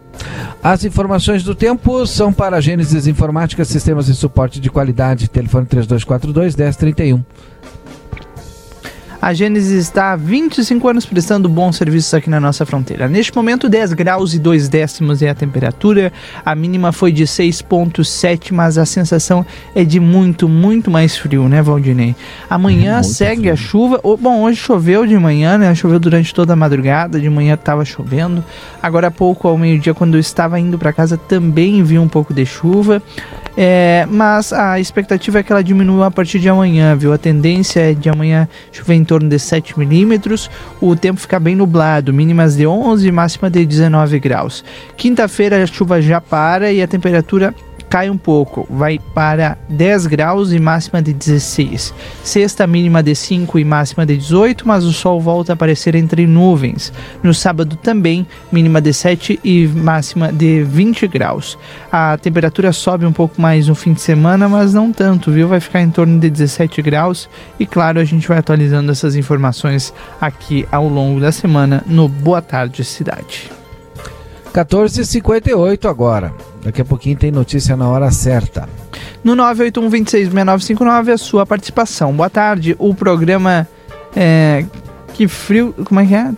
As 0.62 0.84
informações 0.84 1.44
do 1.44 1.54
tempo 1.54 2.06
são 2.08 2.34
para 2.34 2.60
Gênesis 2.62 3.06
Informática, 3.08 3.64
Sistemas 3.64 4.08
de 4.08 4.16
Suporte 4.16 4.60
de 4.60 4.70
Qualidade. 4.70 5.28
Telefone 5.30 5.66
3242 5.66 6.56
1031. 6.56 7.24
A 9.26 9.34
Gênesis 9.34 9.72
está 9.72 10.12
há 10.12 10.16
25 10.16 10.88
anos 10.88 11.04
prestando 11.04 11.50
bons 11.50 11.78
serviços 11.78 12.14
aqui 12.14 12.30
na 12.30 12.40
nossa 12.40 12.64
fronteira. 12.64 13.08
Neste 13.08 13.36
momento, 13.36 13.68
10 13.68 13.94
graus 13.94 14.36
e 14.36 14.40
2 14.40 14.70
décimos 14.70 15.24
é 15.24 15.30
a 15.30 15.34
temperatura. 15.34 16.14
A 16.46 16.54
mínima 16.54 16.92
foi 16.92 17.12
de 17.12 17.24
6,7, 17.24 18.54
mas 18.54 18.78
a 18.78 18.86
sensação 18.86 19.44
é 19.74 19.84
de 19.84 20.00
muito, 20.00 20.48
muito 20.48 20.92
mais 20.92 21.18
frio, 21.18 21.50
né, 21.50 21.60
Valdinei? 21.60 22.16
Amanhã 22.48 23.02
segue 23.02 23.50
a 23.50 23.56
chuva. 23.56 24.00
Bom, 24.04 24.44
hoje 24.44 24.60
choveu 24.60 25.08
de 25.08 25.18
manhã, 25.18 25.58
né? 25.58 25.74
Choveu 25.74 26.00
durante 26.00 26.32
toda 26.32 26.54
a 26.54 26.56
madrugada. 26.56 27.20
De 27.20 27.28
manhã 27.28 27.56
estava 27.56 27.84
chovendo. 27.84 28.46
Agora 28.80 29.08
há 29.08 29.12
pouco, 29.12 29.48
ao 29.48 29.58
meio-dia, 29.58 29.96
quando 29.96 30.14
eu 30.14 30.20
estava 30.20 30.60
indo 30.60 30.78
para 30.78 30.94
casa, 30.94 31.18
também 31.18 31.82
vi 31.82 31.98
um 31.98 32.08
pouco 32.08 32.32
de 32.32 32.46
chuva. 32.46 33.02
É, 33.58 34.06
mas 34.10 34.52
a 34.52 34.80
expectativa 34.80 35.40
é 35.40 35.44
que 35.44 35.52
ela 35.52 35.64
diminua 35.64 36.08
a 36.08 36.12
partir 36.12 36.40
de 36.40 36.50
amanhã, 36.50 36.96
viu? 36.96 37.14
A 37.14 37.18
tendência 37.18 37.92
é 37.92 37.94
de 37.94 38.10
amanhã 38.10 38.48
chover 38.72 38.96
em 38.96 39.04
torno 39.04 39.30
de 39.30 39.40
7 39.40 39.80
milímetros, 39.80 40.50
o 40.82 40.96
tempo 40.96 41.20
fica 41.20 41.40
bem 41.40 41.56
nublado, 41.56 42.14
mínimas 42.14 42.56
de 42.56 42.68
11 42.68 43.08
e 43.08 43.12
máxima 43.12 43.50
de 43.50 43.66
19 43.66 44.20
graus. 44.20 44.64
Quinta-feira 44.98 45.64
a 45.64 45.66
chuva 45.66 46.02
já 46.02 46.20
para 46.20 46.72
e 46.72 46.82
a 46.82 46.88
temperatura 46.88 47.56
cai 47.96 48.10
um 48.10 48.18
pouco, 48.18 48.68
vai 48.70 49.00
para 49.00 49.58
10 49.70 50.08
graus 50.08 50.52
e 50.52 50.60
máxima 50.60 51.02
de 51.02 51.14
16. 51.14 51.94
Sexta 52.26 52.68
mínima 52.68 53.02
de 53.02 53.16
5 53.16 53.58
e 53.58 53.64
máxima 53.64 54.06
de 54.06 54.18
18, 54.18 54.68
mas 54.68 54.84
o 54.84 54.92
sol 54.92 55.22
volta 55.22 55.54
a 55.54 55.56
aparecer 55.56 55.96
entre 55.96 56.28
nuvens. 56.28 56.92
No 57.24 57.34
sábado 57.34 57.78
também, 57.78 58.28
mínima 58.52 58.82
de 58.82 58.92
7 58.92 59.40
e 59.42 59.66
máxima 59.68 60.30
de 60.30 60.62
20 60.62 61.08
graus. 61.08 61.58
A 61.90 62.18
temperatura 62.18 62.74
sobe 62.74 63.06
um 63.06 63.14
pouco 63.14 63.42
mais 63.42 63.70
no 63.70 63.76
fim 63.76 63.94
de 63.94 64.02
semana, 64.02 64.50
mas 64.50 64.74
não 64.74 64.92
tanto, 64.92 65.32
viu? 65.32 65.48
Vai 65.48 65.62
ficar 65.62 65.80
em 65.82 65.90
torno 65.90 66.20
de 66.20 66.30
17 66.30 66.82
graus. 66.82 67.30
E 67.58 67.66
claro, 67.66 68.02
a 68.02 68.04
gente 68.04 68.28
vai 68.28 68.40
atualizando 68.40 68.92
essas 68.92 69.16
informações 69.16 69.94
aqui 70.20 70.68
ao 70.70 70.90
longo 70.90 71.22
da 71.22 71.32
semana 71.32 71.82
no 71.88 72.10
Boa 72.10 72.42
Tarde 72.42 72.84
Cidade. 72.84 73.50
14h58 74.56 75.90
agora. 75.90 76.34
Daqui 76.64 76.82
a 76.82 76.86
pouquinho 76.86 77.18
tem 77.18 77.30
notícia 77.30 77.76
na 77.76 77.90
hora 77.90 78.10
certa. 78.10 78.70
No 79.22 79.36
981266959, 79.36 81.12
a 81.12 81.18
sua 81.18 81.46
participação. 81.46 82.14
Boa 82.14 82.30
tarde. 82.30 82.74
O 82.80 82.94
programa 82.94 83.68
é, 84.16 84.64
Que 85.14 85.28
Frio. 85.28 85.76
Como 85.84 86.00
é 86.00 86.06
que 86.06 86.16
é? 86.16 86.32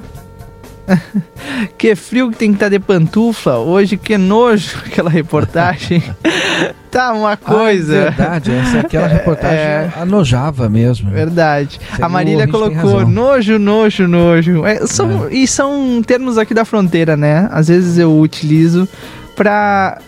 que 1.77 1.95
frio 1.95 2.31
que 2.31 2.37
tem 2.37 2.49
que 2.51 2.55
estar 2.55 2.69
de 2.69 2.79
pantufla. 2.79 3.57
Hoje, 3.57 3.97
que 3.97 4.17
nojo 4.17 4.77
aquela 4.85 5.09
reportagem. 5.09 6.03
tá 6.89 7.13
uma 7.13 7.35
coisa. 7.35 7.93
Ah, 7.93 7.97
é 7.97 8.03
verdade, 8.05 8.51
essa 8.51 8.79
aquela 8.79 9.07
reportagem 9.07 9.57
É. 9.57 9.91
anojava 9.97 10.69
mesmo. 10.69 11.09
Verdade. 11.11 11.79
Você 11.95 12.01
a 12.01 12.09
Marília 12.09 12.45
viu, 12.45 12.53
tem 12.53 12.75
colocou 12.75 13.07
nojo, 13.07 13.59
nojo, 13.59 14.07
nojo. 14.07 14.65
É, 14.65 14.85
são, 14.87 15.29
E 15.29 15.47
são 15.47 16.01
termos 16.05 16.37
aqui 16.37 16.53
da 16.53 16.65
fronteira, 16.65 17.17
né? 17.17 17.47
Às 17.51 17.67
vezes 17.67 17.97
eu 17.97 18.17
utilizo 18.19 18.87
pra 19.35 19.99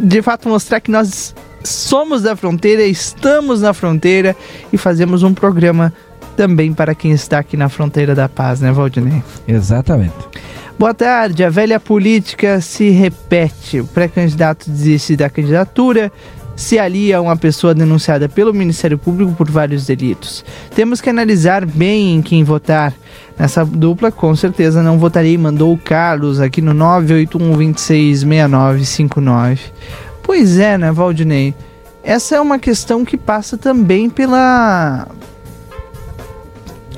de 0.00 0.22
fato 0.22 0.48
mostrar 0.48 0.80
que 0.80 0.90
nós 0.90 1.34
somos 1.62 2.22
da 2.22 2.34
fronteira, 2.34 2.82
estamos 2.84 3.60
na 3.60 3.74
fronteira 3.74 4.34
e 4.72 4.78
fazemos 4.78 5.22
um 5.22 5.34
programa 5.34 5.92
também 6.40 6.72
para 6.72 6.94
quem 6.94 7.10
está 7.10 7.40
aqui 7.40 7.54
na 7.54 7.68
fronteira 7.68 8.14
da 8.14 8.26
paz, 8.26 8.62
né, 8.62 8.72
Valdinei? 8.72 9.22
Exatamente. 9.46 10.14
Boa 10.78 10.94
tarde. 10.94 11.44
A 11.44 11.50
velha 11.50 11.78
política 11.78 12.62
se 12.62 12.88
repete. 12.88 13.80
O 13.80 13.86
pré-candidato 13.86 14.70
desiste 14.70 15.16
da 15.16 15.28
candidatura, 15.28 16.10
se 16.56 16.78
alia 16.78 17.18
a 17.18 17.20
uma 17.20 17.36
pessoa 17.36 17.74
denunciada 17.74 18.26
pelo 18.26 18.54
Ministério 18.54 18.96
Público 18.96 19.32
por 19.32 19.50
vários 19.50 19.84
delitos. 19.84 20.42
Temos 20.74 21.02
que 21.02 21.10
analisar 21.10 21.66
bem 21.66 22.14
em 22.14 22.22
quem 22.22 22.42
votar. 22.42 22.94
Nessa 23.38 23.62
dupla, 23.62 24.10
com 24.10 24.34
certeza 24.34 24.82
não 24.82 24.98
votarei, 24.98 25.36
mandou 25.36 25.74
o 25.74 25.78
Carlos 25.78 26.40
aqui 26.40 26.62
no 26.62 26.72
981266959. 26.72 29.58
Pois 30.22 30.58
é, 30.58 30.78
né, 30.78 30.90
Valdinei? 30.90 31.54
Essa 32.02 32.36
é 32.36 32.40
uma 32.40 32.58
questão 32.58 33.04
que 33.04 33.18
passa 33.18 33.58
também 33.58 34.08
pela. 34.08 35.06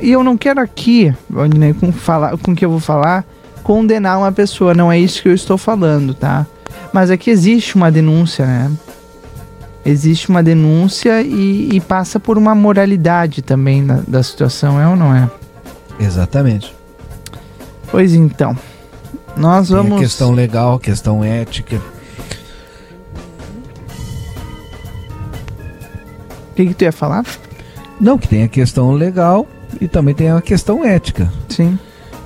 E 0.03 0.11
eu 0.11 0.25
não 0.25 0.37
quero 0.37 0.61
aqui, 0.61 1.15
Valdinei, 1.31 1.73
com, 1.73 1.93
falar, 1.93 2.37
com 2.37 2.51
o 2.51 2.57
que 2.57 2.65
eu 2.65 2.71
vou 2.71 2.81
falar, 2.81 3.25
condenar 3.63 4.19
uma 4.19 4.33
pessoa, 4.33 4.75
não 4.75 4.91
é 4.91 4.99
isso 4.99 5.23
que 5.23 5.29
eu 5.29 5.35
estou 5.35 5.57
falando, 5.57 6.13
tá? 6.13 6.45
Mas 6.93 7.09
aqui 7.09 7.31
existe 7.31 7.77
uma 7.77 7.89
denúncia, 7.89 8.45
né? 8.45 8.73
Existe 9.87 10.29
uma 10.29 10.43
denúncia 10.43 11.23
e, 11.23 11.69
e 11.73 11.81
passa 11.81 12.19
por 12.19 12.37
uma 12.37 12.53
moralidade 12.53 13.43
também 13.43 13.87
da, 13.87 14.01
da 14.07 14.23
situação, 14.25 14.81
é 14.81 14.89
ou 14.89 14.97
não 14.97 15.15
é? 15.15 15.31
Exatamente. 16.01 16.75
Pois 17.89 18.13
então, 18.13 18.59
nós 19.37 19.69
Tem 19.69 19.77
vamos. 19.77 20.01
questão 20.01 20.33
legal, 20.33 20.81
questão 20.81 21.23
ética. 21.23 21.81
O 26.51 26.55
que, 26.57 26.67
que 26.67 26.75
tu 26.75 26.83
ia 26.83 26.93
falar? 26.93 27.25
Não, 28.01 28.19
que 28.19 28.27
tem 28.27 28.43
a 28.43 28.49
questão 28.49 28.91
legal 28.91 29.47
e 29.83 29.89
também 29.89 30.15
tem 30.15 30.31
a 30.31 30.41
questão 30.41 30.85
ética. 30.85 31.31
Sim. 31.49 31.77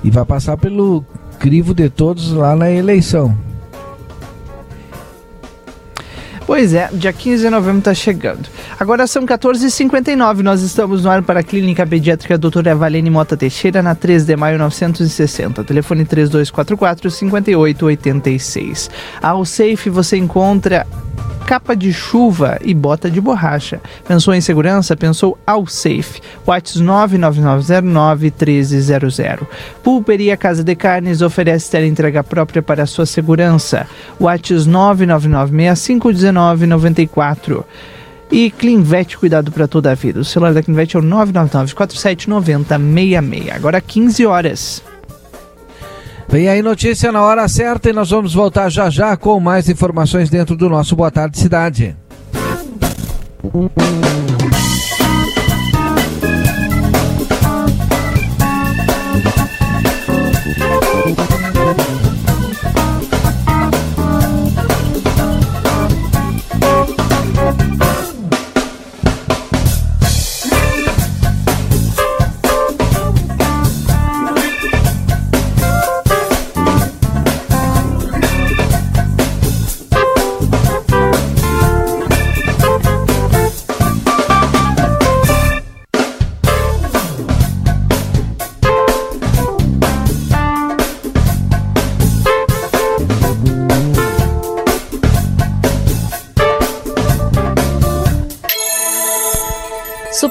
E 0.03 0.11
vai 0.11 0.23
passar 0.23 0.57
pelo 0.57 1.03
crivo 1.39 1.73
de 1.73 1.89
todos 1.89 2.31
lá 2.31 2.55
na 2.55 2.69
eleição. 2.69 3.35
Pois 6.47 6.73
é, 6.73 6.89
dia 6.93 7.11
15 7.11 7.43
de 7.43 7.49
novembro 7.49 7.79
está 7.79 7.93
chegando. 7.93 8.47
Agora 8.79 9.05
são 9.05 9.25
14h59, 9.25 10.39
nós 10.39 10.61
estamos 10.61 11.03
no 11.03 11.09
ar 11.09 11.21
para 11.21 11.41
a 11.41 11.43
Clínica 11.43 11.85
Pediátrica 11.85 12.37
Doutora 12.37 12.73
Valene 12.73 13.09
Mota 13.09 13.35
Teixeira, 13.35 13.83
na 13.83 13.93
3 13.93 14.23
de 14.23 14.33
maio 14.37 14.57
960, 14.57 15.65
telefone 15.65 16.05
3244-5886. 16.05 18.89
Ao 19.21 19.43
Safe 19.43 19.89
você 19.89 20.15
encontra 20.15 20.87
capa 21.47 21.75
de 21.77 21.93
chuva 21.93 22.57
e 22.61 22.73
bota 22.73 23.09
de 23.09 23.21
borracha. 23.21 23.79
Pensou 24.05 24.33
em 24.33 24.41
segurança? 24.41 24.97
Pensou 24.97 25.37
ao 25.47 25.65
Safe. 25.65 26.19
Whats 26.45 26.81
99909-1300. 26.81 29.47
Pulperia 29.81 30.35
Casa 30.35 30.61
de 30.61 30.75
Carnes 30.75 31.21
oferece 31.21 31.77
entrega 31.85 32.21
própria 32.21 32.61
para 32.61 32.83
a 32.83 32.85
sua 32.85 33.05
segurança. 33.05 33.87
Whats 34.19 34.67
9996519 34.67 36.36
1994. 36.37 37.65
E 38.29 38.51
Clinvet, 38.51 39.17
cuidado 39.17 39.49
para 39.51 39.67
toda 39.67 39.91
a 39.91 39.95
vida. 39.95 40.19
O 40.19 40.25
celular 40.25 40.53
da 40.53 40.61
Clinvet 40.61 40.95
é 40.95 40.99
o 40.99 41.03
999-4790-66. 41.03 43.55
Agora 43.55 43.79
15 43.79 44.25
horas. 44.25 44.83
Vem 46.29 46.49
aí 46.49 46.61
notícia 46.61 47.09
na 47.11 47.23
hora 47.23 47.47
certa 47.47 47.89
e 47.89 47.93
nós 47.93 48.09
vamos 48.09 48.33
voltar 48.33 48.69
já 48.69 48.89
já 48.89 49.15
com 49.15 49.39
mais 49.39 49.69
informações 49.69 50.29
dentro 50.29 50.57
do 50.57 50.69
nosso 50.69 50.93
Boa 50.93 51.09
Tarde 51.09 51.39
Cidade. 51.39 51.95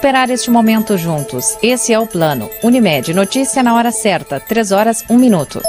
Superar 0.07 0.31
este 0.31 0.53
momento 0.53 0.97
juntos. 0.97 1.59
Esse 1.61 1.93
é 1.93 1.99
o 1.99 2.07
plano. 2.07 2.49
Unimed, 2.63 3.13
notícia 3.13 3.61
na 3.61 3.75
hora 3.75 3.91
certa, 3.91 4.39
3 4.39 4.71
horas, 4.71 5.05
1 5.11 5.19
minuto. 5.19 5.61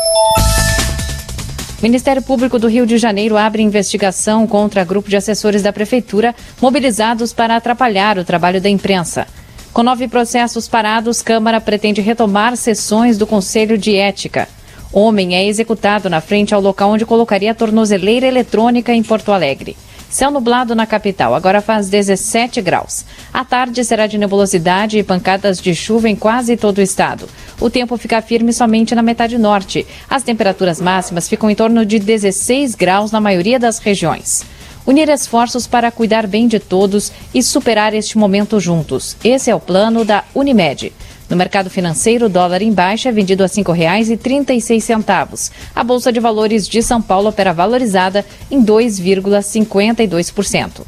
Ministério 1.82 2.22
Público 2.22 2.60
do 2.60 2.68
Rio 2.68 2.86
de 2.86 3.00
Janeiro 3.00 3.36
abre 3.36 3.64
investigação 3.64 4.46
contra 4.46 4.84
grupo 4.84 5.10
de 5.10 5.18
assessores 5.18 5.64
da 5.64 5.74
Prefeitura 5.74 6.36
mobilizados 6.62 7.34
para 7.34 7.56
atrapalhar 7.56 8.20
o 8.20 8.24
trabalho 8.24 8.62
da 8.62 8.70
imprensa. 8.70 9.26
Com 9.74 9.82
nove 9.82 10.08
processos 10.08 10.68
parados, 10.68 11.24
Câmara 11.24 11.60
pretende 11.60 12.00
retomar 12.00 12.56
sessões 12.56 13.18
do 13.18 13.26
Conselho 13.26 13.76
de 13.76 13.96
Ética. 13.96 14.48
Homem 14.94 15.36
é 15.36 15.48
executado 15.48 16.12
na 16.12 16.22
frente 16.22 16.54
ao 16.54 16.62
local 16.62 16.92
onde 16.92 17.08
colocaria 17.08 17.54
a 17.54 17.56
tornozeleira 17.56 18.28
eletrônica 18.28 18.94
em 18.94 19.02
Porto 19.02 19.32
Alegre. 19.32 19.76
Céu 20.10 20.32
nublado 20.32 20.74
na 20.74 20.86
capital, 20.86 21.36
agora 21.36 21.62
faz 21.62 21.90
17 21.90 22.62
graus. 22.62 23.04
A 23.34 23.44
tarde 23.44 23.84
será 23.84 24.08
de 24.08 24.18
nebulosidade 24.18 24.98
e 24.98 25.04
pancadas 25.04 25.60
de 25.60 25.76
chuva 25.76 26.08
em 26.08 26.16
quase 26.16 26.56
todo 26.56 26.78
o 26.78 26.82
estado. 26.82 27.28
O 27.60 27.70
tempo 27.70 27.98
fica 27.98 28.22
firme 28.22 28.54
somente 28.54 28.96
na 28.96 29.02
metade 29.02 29.38
norte. 29.38 29.86
As 30.10 30.24
temperaturas 30.24 30.80
máximas 30.80 31.28
ficam 31.28 31.50
em 31.50 31.56
torno 31.56 31.86
de 31.86 32.00
16 32.00 32.74
graus 32.76 33.12
na 33.12 33.20
maioria 33.20 33.60
das 33.60 33.80
regiões. 33.80 34.46
Unir 34.86 35.10
esforços 35.10 35.68
para 35.68 35.92
cuidar 35.92 36.26
bem 36.26 36.48
de 36.48 36.60
todos 36.60 37.12
e 37.34 37.44
superar 37.44 37.94
este 37.94 38.18
momento 38.18 38.58
juntos. 38.58 39.18
Esse 39.22 39.52
é 39.52 39.56
o 39.56 39.60
plano 39.60 40.06
da 40.06 40.24
Unimed. 40.34 40.94
No 41.30 41.36
mercado 41.36 41.70
financeiro, 41.70 42.28
o 42.28 42.30
dólar 42.30 42.62
em 42.62 42.72
baixa 42.72 43.10
é 43.10 43.12
vendido 43.12 43.44
a 43.44 43.48
R$ 43.48 43.52
5,36. 43.52 45.52
A 45.76 45.84
Bolsa 45.84 46.10
de 46.12 46.20
Valores 46.20 46.68
de 46.68 46.82
São 46.82 47.00
Paulo 47.02 47.30
opera 47.30 47.54
valorizada 47.54 48.26
em 48.50 48.64
2,52%. 48.64 50.82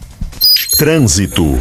Trânsito. 0.78 1.60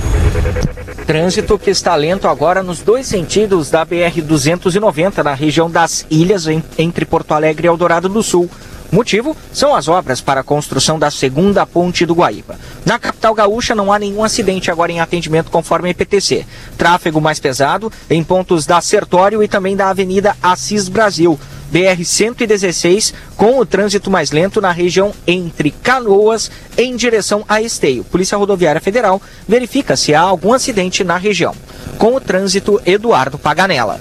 Trânsito 1.07 1.59
que 1.59 1.71
está 1.71 1.95
lento 1.97 2.29
agora 2.29 2.63
nos 2.63 2.81
dois 2.81 3.07
sentidos 3.07 3.71
da 3.71 3.85
BR-290, 3.85 5.25
na 5.25 5.35
região 5.35 5.71
das 5.71 6.07
Ilhas, 6.11 6.47
entre 6.79 7.05
Porto 7.05 7.33
Alegre 7.33 7.67
e 7.67 7.71
Eldorado 7.71 8.09
do 8.09 8.23
Sul. 8.23 8.49
Motivo 8.91 9.37
são 9.53 9.75
as 9.75 9.87
obras 9.87 10.21
para 10.21 10.41
a 10.41 10.45
construção 10.45 10.99
da 10.99 11.11
segunda 11.11 11.67
ponte 11.67 12.07
do 12.07 12.15
Guaíba. 12.15 12.59
Na 12.87 12.99
capital 12.99 13.35
gaúcha 13.35 13.75
não 13.75 13.93
há 13.93 13.99
nenhum 13.99 14.25
acidente 14.25 14.71
agora 14.71 14.91
em 14.91 15.01
atendimento 15.01 15.51
conforme 15.51 15.89
a 15.89 15.91
IPTC. 15.91 16.47
Tráfego 16.77 17.21
mais 17.21 17.39
pesado 17.39 17.93
em 18.09 18.25
pontos 18.25 18.65
da 18.65 18.81
Sertório 18.81 19.43
e 19.43 19.49
também 19.49 19.77
da 19.77 19.91
Avenida 19.91 20.35
Assis 20.43 20.89
Brasil. 20.89 21.39
BR-116 21.73 23.15
com 23.37 23.59
o 23.59 23.67
trânsito 23.67 24.11
mais 24.11 24.31
lento 24.31 24.61
na 24.61 24.73
região 24.73 25.13
entre 25.27 25.71
Canoas 25.71 26.51
em 26.77 26.97
direção 26.97 27.45
a 27.49 27.61
Esteio. 27.61 28.05
Polícia 28.05 28.39
Rodoviária 28.39 28.81
Federal 28.81 29.21
verifica 29.47 29.95
se 29.97 30.15
há 30.15 30.21
algum 30.21 30.55
acidente 30.55 31.05
na 31.05 31.19
região. 31.19 31.55
Com 31.99 32.15
o 32.15 32.21
trânsito, 32.21 32.81
Eduardo 32.87 33.39
Paganella. 33.39 34.01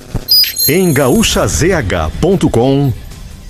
Em 0.69 0.93
gaúchazh.com 0.93 2.93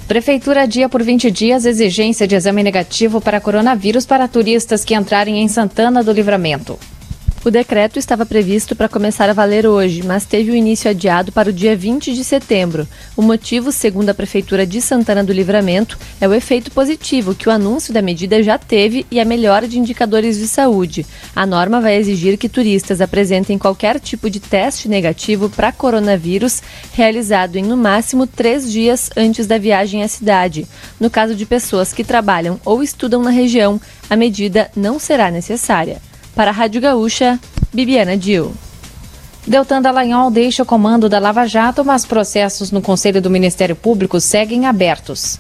Prefeitura 0.07 0.61
adia 0.61 0.87
por 0.87 1.03
20 1.03 1.29
dias 1.29 1.65
exigência 1.65 2.25
de 2.25 2.33
exame 2.33 2.63
negativo 2.63 3.19
para 3.19 3.41
coronavírus 3.41 4.05
para 4.05 4.25
turistas 4.25 4.85
que 4.85 4.95
entrarem 4.95 5.41
em 5.41 5.49
Santana 5.49 6.01
do 6.01 6.13
Livramento. 6.13 6.79
O 7.47 7.49
decreto 7.49 7.97
estava 7.97 8.25
previsto 8.25 8.75
para 8.75 8.89
começar 8.89 9.29
a 9.29 9.33
valer 9.33 9.65
hoje, 9.65 10.03
mas 10.03 10.25
teve 10.25 10.51
o 10.51 10.53
início 10.53 10.91
adiado 10.91 11.31
para 11.31 11.49
o 11.49 11.53
dia 11.53 11.77
20 11.77 12.13
de 12.13 12.21
setembro. 12.21 12.85
O 13.15 13.21
motivo, 13.21 13.71
segundo 13.71 14.09
a 14.09 14.13
Prefeitura 14.13 14.67
de 14.67 14.81
Santana 14.81 15.23
do 15.23 15.31
Livramento, 15.31 15.97
é 16.19 16.27
o 16.27 16.33
efeito 16.33 16.69
positivo 16.71 17.33
que 17.33 17.47
o 17.47 17.51
anúncio 17.51 17.93
da 17.93 18.01
medida 18.01 18.43
já 18.43 18.57
teve 18.57 19.05
e 19.09 19.17
a 19.17 19.23
melhora 19.23 19.65
de 19.65 19.79
indicadores 19.79 20.37
de 20.37 20.45
saúde. 20.45 21.05
A 21.33 21.45
norma 21.45 21.79
vai 21.79 21.95
exigir 21.95 22.37
que 22.37 22.49
turistas 22.49 22.99
apresentem 22.99 23.57
qualquer 23.57 23.97
tipo 23.97 24.29
de 24.29 24.41
teste 24.41 24.89
negativo 24.89 25.49
para 25.49 25.71
coronavírus 25.71 26.61
realizado 26.91 27.55
em 27.55 27.63
no 27.63 27.77
máximo 27.77 28.27
três 28.27 28.69
dias 28.69 29.09
antes 29.15 29.47
da 29.47 29.57
viagem 29.57 30.03
à 30.03 30.09
cidade. 30.09 30.67
No 30.99 31.09
caso 31.09 31.33
de 31.33 31.45
pessoas 31.45 31.93
que 31.93 32.03
trabalham 32.03 32.59
ou 32.65 32.83
estudam 32.83 33.23
na 33.23 33.29
região, 33.29 33.79
a 34.09 34.17
medida 34.17 34.69
não 34.75 34.99
será 34.99 35.31
necessária. 35.31 36.06
Para 36.37 36.51
a 36.51 36.53
Rádio 36.53 36.79
Gaúcha, 36.79 37.39
Bibiana 37.73 38.15
Dil. 38.15 38.53
Deltan 39.47 39.81
Dallagnol 39.81 40.29
deixa 40.29 40.61
o 40.61 40.65
comando 40.67 41.09
da 41.09 41.17
Lava 41.17 41.47
Jato, 41.47 41.83
mas 41.83 42.05
processos 42.05 42.69
no 42.69 42.79
Conselho 42.79 43.19
do 43.19 43.27
Ministério 43.27 43.75
Público 43.75 44.21
seguem 44.21 44.67
abertos. 44.67 45.39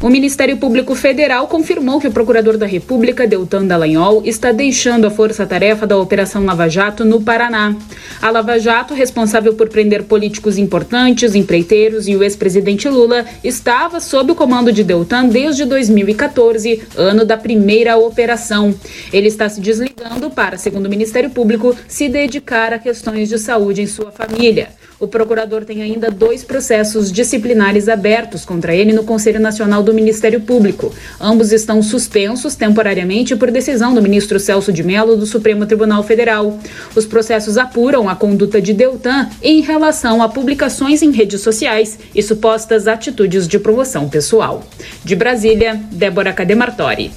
O 0.00 0.10
Ministério 0.10 0.56
Público 0.58 0.94
Federal 0.94 1.46
confirmou 1.46 1.98
que 1.98 2.08
o 2.08 2.12
procurador 2.12 2.58
da 2.58 2.66
República, 2.66 3.26
Deltan 3.26 3.64
Dallagnol, 3.64 4.22
está 4.24 4.52
deixando 4.52 5.06
a 5.06 5.10
força-tarefa 5.10 5.86
da 5.86 5.96
Operação 5.96 6.44
Lava 6.44 6.68
Jato 6.68 7.04
no 7.04 7.22
Paraná. 7.22 7.74
A 8.20 8.30
Lava 8.30 8.58
Jato, 8.58 8.92
responsável 8.92 9.54
por 9.54 9.68
prender 9.68 10.02
políticos 10.02 10.58
importantes, 10.58 11.34
empreiteiros 11.34 12.06
e 12.06 12.14
o 12.14 12.22
ex-presidente 12.22 12.88
Lula, 12.88 13.24
estava 13.42 13.98
sob 13.98 14.32
o 14.32 14.34
comando 14.34 14.72
de 14.72 14.84
Deltan 14.84 15.26
desde 15.26 15.64
2014, 15.64 16.82
ano 16.96 17.24
da 17.24 17.36
primeira 17.36 17.96
operação. 17.96 18.74
Ele 19.12 19.28
está 19.28 19.48
se 19.48 19.60
desligando 19.60 20.28
para, 20.28 20.58
segundo 20.58 20.86
o 20.86 20.90
Ministério 20.90 21.30
Público, 21.30 21.74
se 21.88 22.08
dedicar 22.08 22.74
a 22.74 22.78
questões 22.78 23.28
de 23.28 23.38
saúde 23.38 23.80
em 23.80 23.86
sua 23.86 24.10
família. 24.10 24.68
O 25.00 25.08
procurador 25.08 25.64
tem 25.64 25.82
ainda 25.82 26.10
dois 26.10 26.44
processos 26.44 27.10
disciplinares 27.10 27.88
abertos 27.88 28.44
contra 28.44 28.74
ele 28.74 28.92
no 28.92 29.02
Conselho 29.02 29.40
Nacional 29.40 29.82
do 29.82 29.92
Ministério 29.92 30.40
Público. 30.40 30.94
Ambos 31.20 31.52
estão 31.52 31.82
suspensos 31.82 32.54
temporariamente 32.54 33.34
por 33.34 33.50
decisão 33.50 33.92
do 33.92 34.00
ministro 34.00 34.38
Celso 34.38 34.72
de 34.72 34.84
Mello 34.84 35.16
do 35.16 35.26
Supremo 35.26 35.66
Tribunal 35.66 36.02
Federal. 36.04 36.58
Os 36.94 37.04
processos 37.04 37.58
apuram 37.58 38.08
a 38.08 38.14
conduta 38.14 38.60
de 38.60 38.72
Deltan 38.72 39.28
em 39.42 39.60
relação 39.60 40.22
a 40.22 40.28
publicações 40.28 41.02
em 41.02 41.10
redes 41.10 41.40
sociais 41.40 41.98
e 42.14 42.22
supostas 42.22 42.86
atitudes 42.86 43.48
de 43.48 43.58
promoção 43.58 44.08
pessoal. 44.08 44.64
De 45.04 45.16
Brasília, 45.16 45.80
Débora 45.90 46.32
Cademartori. 46.32 47.10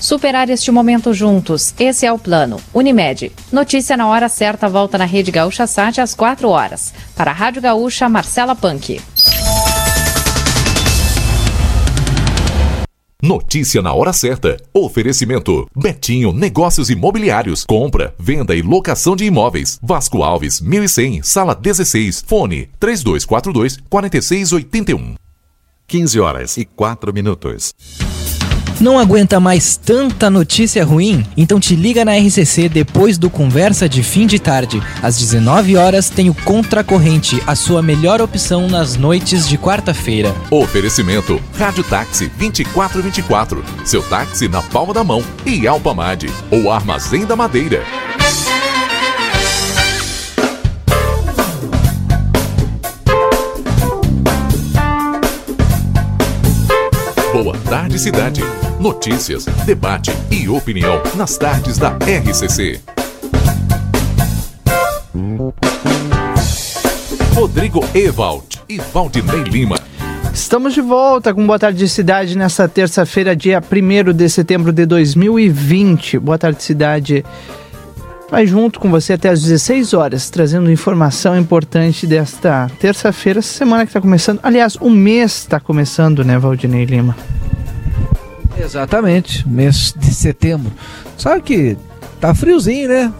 Superar 0.00 0.48
este 0.48 0.70
momento 0.70 1.12
juntos. 1.12 1.74
Esse 1.78 2.06
é 2.06 2.12
o 2.12 2.18
plano. 2.18 2.58
Unimed. 2.72 3.30
Notícia 3.52 3.96
na 3.96 4.08
hora 4.08 4.28
certa 4.28 4.68
volta 4.68 4.96
na 4.96 5.04
Rede 5.04 5.30
Gaúcha 5.30 5.66
Sat 5.66 6.00
às 6.00 6.14
4 6.14 6.48
horas. 6.48 6.94
Para 7.14 7.30
a 7.30 7.34
Rádio 7.34 7.60
Gaúcha, 7.60 8.08
Marcela 8.08 8.56
Punk. 8.56 8.98
Notícia 13.22 13.82
na 13.82 13.92
hora 13.92 14.14
certa. 14.14 14.56
Oferecimento: 14.72 15.68
Betinho 15.76 16.32
Negócios 16.32 16.88
Imobiliários. 16.88 17.64
Compra, 17.64 18.14
venda 18.18 18.56
e 18.56 18.62
locação 18.62 19.14
de 19.14 19.26
imóveis. 19.26 19.78
Vasco 19.82 20.22
Alves, 20.22 20.60
1100, 20.62 21.22
sala 21.22 21.54
16. 21.54 22.24
Fone: 22.26 22.70
3242 22.80 23.78
4681. 23.90 25.14
15 25.86 26.20
horas 26.20 26.56
e 26.56 26.64
4 26.64 27.12
minutos. 27.12 27.74
Não 28.80 28.98
aguenta 28.98 29.38
mais 29.38 29.76
tanta 29.76 30.30
notícia 30.30 30.82
ruim? 30.82 31.24
Então 31.36 31.60
te 31.60 31.76
liga 31.76 32.02
na 32.02 32.16
RCC 32.16 32.68
depois 32.68 33.18
do 33.18 33.28
Conversa 33.28 33.86
de 33.86 34.02
Fim 34.02 34.26
de 34.26 34.38
Tarde. 34.38 34.82
Às 35.02 35.18
19 35.18 35.76
horas 35.76 36.08
tem 36.08 36.30
o 36.30 36.34
Contracorrente, 36.34 37.42
a 37.46 37.54
sua 37.54 37.82
melhor 37.82 38.22
opção 38.22 38.68
nas 38.68 38.96
noites 38.96 39.46
de 39.46 39.58
quarta-feira. 39.58 40.34
Oferecimento: 40.50 41.38
Rádio 41.58 41.84
Táxi 41.84 42.30
2424. 42.38 43.62
Seu 43.84 44.02
táxi 44.02 44.48
na 44.48 44.62
palma 44.62 44.94
da 44.94 45.04
mão. 45.04 45.22
E 45.44 45.66
Alpamade, 45.66 46.30
o 46.50 46.70
Armazém 46.70 47.26
da 47.26 47.36
Madeira. 47.36 47.84
Tarde 57.70 58.00
Cidade. 58.00 58.42
Notícias, 58.80 59.44
debate 59.66 60.10
e 60.30 60.48
opinião 60.48 61.02
nas 61.14 61.36
tardes 61.36 61.76
da 61.76 61.90
RCC. 61.98 62.80
Rodrigo 67.34 67.84
Ewald 67.94 68.58
e 68.66 68.78
Valdinei 68.78 69.42
Lima. 69.42 69.76
Estamos 70.32 70.72
de 70.72 70.80
volta 70.80 71.34
com 71.34 71.46
Boa 71.46 71.58
Tarde 71.58 71.86
Cidade 71.90 72.38
nessa 72.38 72.66
terça-feira, 72.66 73.36
dia 73.36 73.60
1 73.60 74.14
de 74.14 74.30
setembro 74.30 74.72
de 74.72 74.86
2020. 74.86 76.18
Boa 76.18 76.38
Tarde 76.38 76.62
Cidade 76.62 77.22
vai 78.30 78.46
junto 78.46 78.80
com 78.80 78.90
você 78.90 79.12
até 79.12 79.28
às 79.28 79.42
16 79.42 79.92
horas, 79.92 80.30
trazendo 80.30 80.72
informação 80.72 81.38
importante 81.38 82.06
desta 82.06 82.70
terça-feira, 82.80 83.42
semana 83.42 83.84
que 83.84 83.90
está 83.90 84.00
começando. 84.00 84.40
Aliás, 84.42 84.76
o 84.76 84.88
mês 84.88 85.32
está 85.32 85.60
começando, 85.60 86.24
né, 86.24 86.38
Valdinei 86.38 86.86
Lima? 86.86 87.14
Exatamente, 88.62 89.48
mês 89.48 89.94
de 89.96 90.12
setembro. 90.12 90.72
Sabe 91.16 91.42
que 91.42 91.76
Tá 92.20 92.34
friozinho, 92.34 92.88
né? 92.88 93.12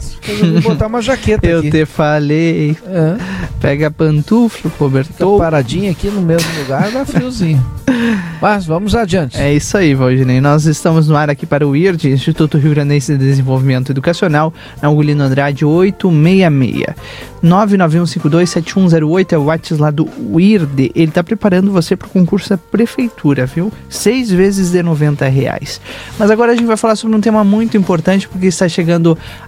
Vou 0.52 0.60
botar 0.60 0.86
uma 0.86 1.00
jaqueta 1.00 1.46
Eu 1.46 1.60
aqui. 1.60 1.70
te 1.70 1.86
falei. 1.86 2.76
É. 2.86 3.16
Pega 3.58 3.90
pantuflo, 3.90 4.70
cobertor. 4.72 5.38
paradinha 5.38 5.90
aqui 5.90 6.08
no 6.08 6.20
mesmo 6.20 6.48
lugar, 6.58 6.90
dá 6.90 7.04
friozinho. 7.04 7.64
Mas 8.40 8.64
vamos 8.66 8.94
adiante. 8.94 9.38
É 9.38 9.52
isso 9.52 9.76
aí, 9.76 9.94
Valdinei. 9.94 10.40
Nós 10.40 10.64
estamos 10.64 11.08
no 11.08 11.16
ar 11.16 11.28
aqui 11.28 11.44
para 11.44 11.66
o 11.66 11.74
IRD, 11.76 12.10
Instituto 12.12 12.56
Rio 12.58 12.70
Grandense 12.70 13.12
de 13.16 13.18
Desenvolvimento 13.18 13.90
Educacional, 13.90 14.52
na 14.80 14.90
Ugolino 14.90 15.22
Andrade 15.22 15.64
866. 15.64 16.96
991527108 17.42 19.32
é 19.32 19.38
o 19.38 19.44
WhatsApp 19.44 19.80
lá 19.80 19.90
do 19.90 20.08
IRD. 20.38 20.92
Ele 20.94 21.08
está 21.08 21.22
preparando 21.24 21.70
você 21.70 21.96
para 21.96 22.06
o 22.06 22.10
concurso 22.10 22.50
da 22.50 22.58
Prefeitura, 22.58 23.46
viu? 23.46 23.72
Seis 23.88 24.30
vezes 24.30 24.70
de 24.70 24.82
90 24.82 25.26
reais. 25.28 25.80
Mas 26.18 26.30
agora 26.30 26.52
a 26.52 26.54
gente 26.54 26.66
vai 26.66 26.76
falar 26.76 26.96
sobre 26.96 27.16
um 27.16 27.20
tema 27.20 27.42
muito 27.44 27.76
importante, 27.76 28.28
porque 28.28 28.46
está 28.46 28.68
chegando 28.68 28.89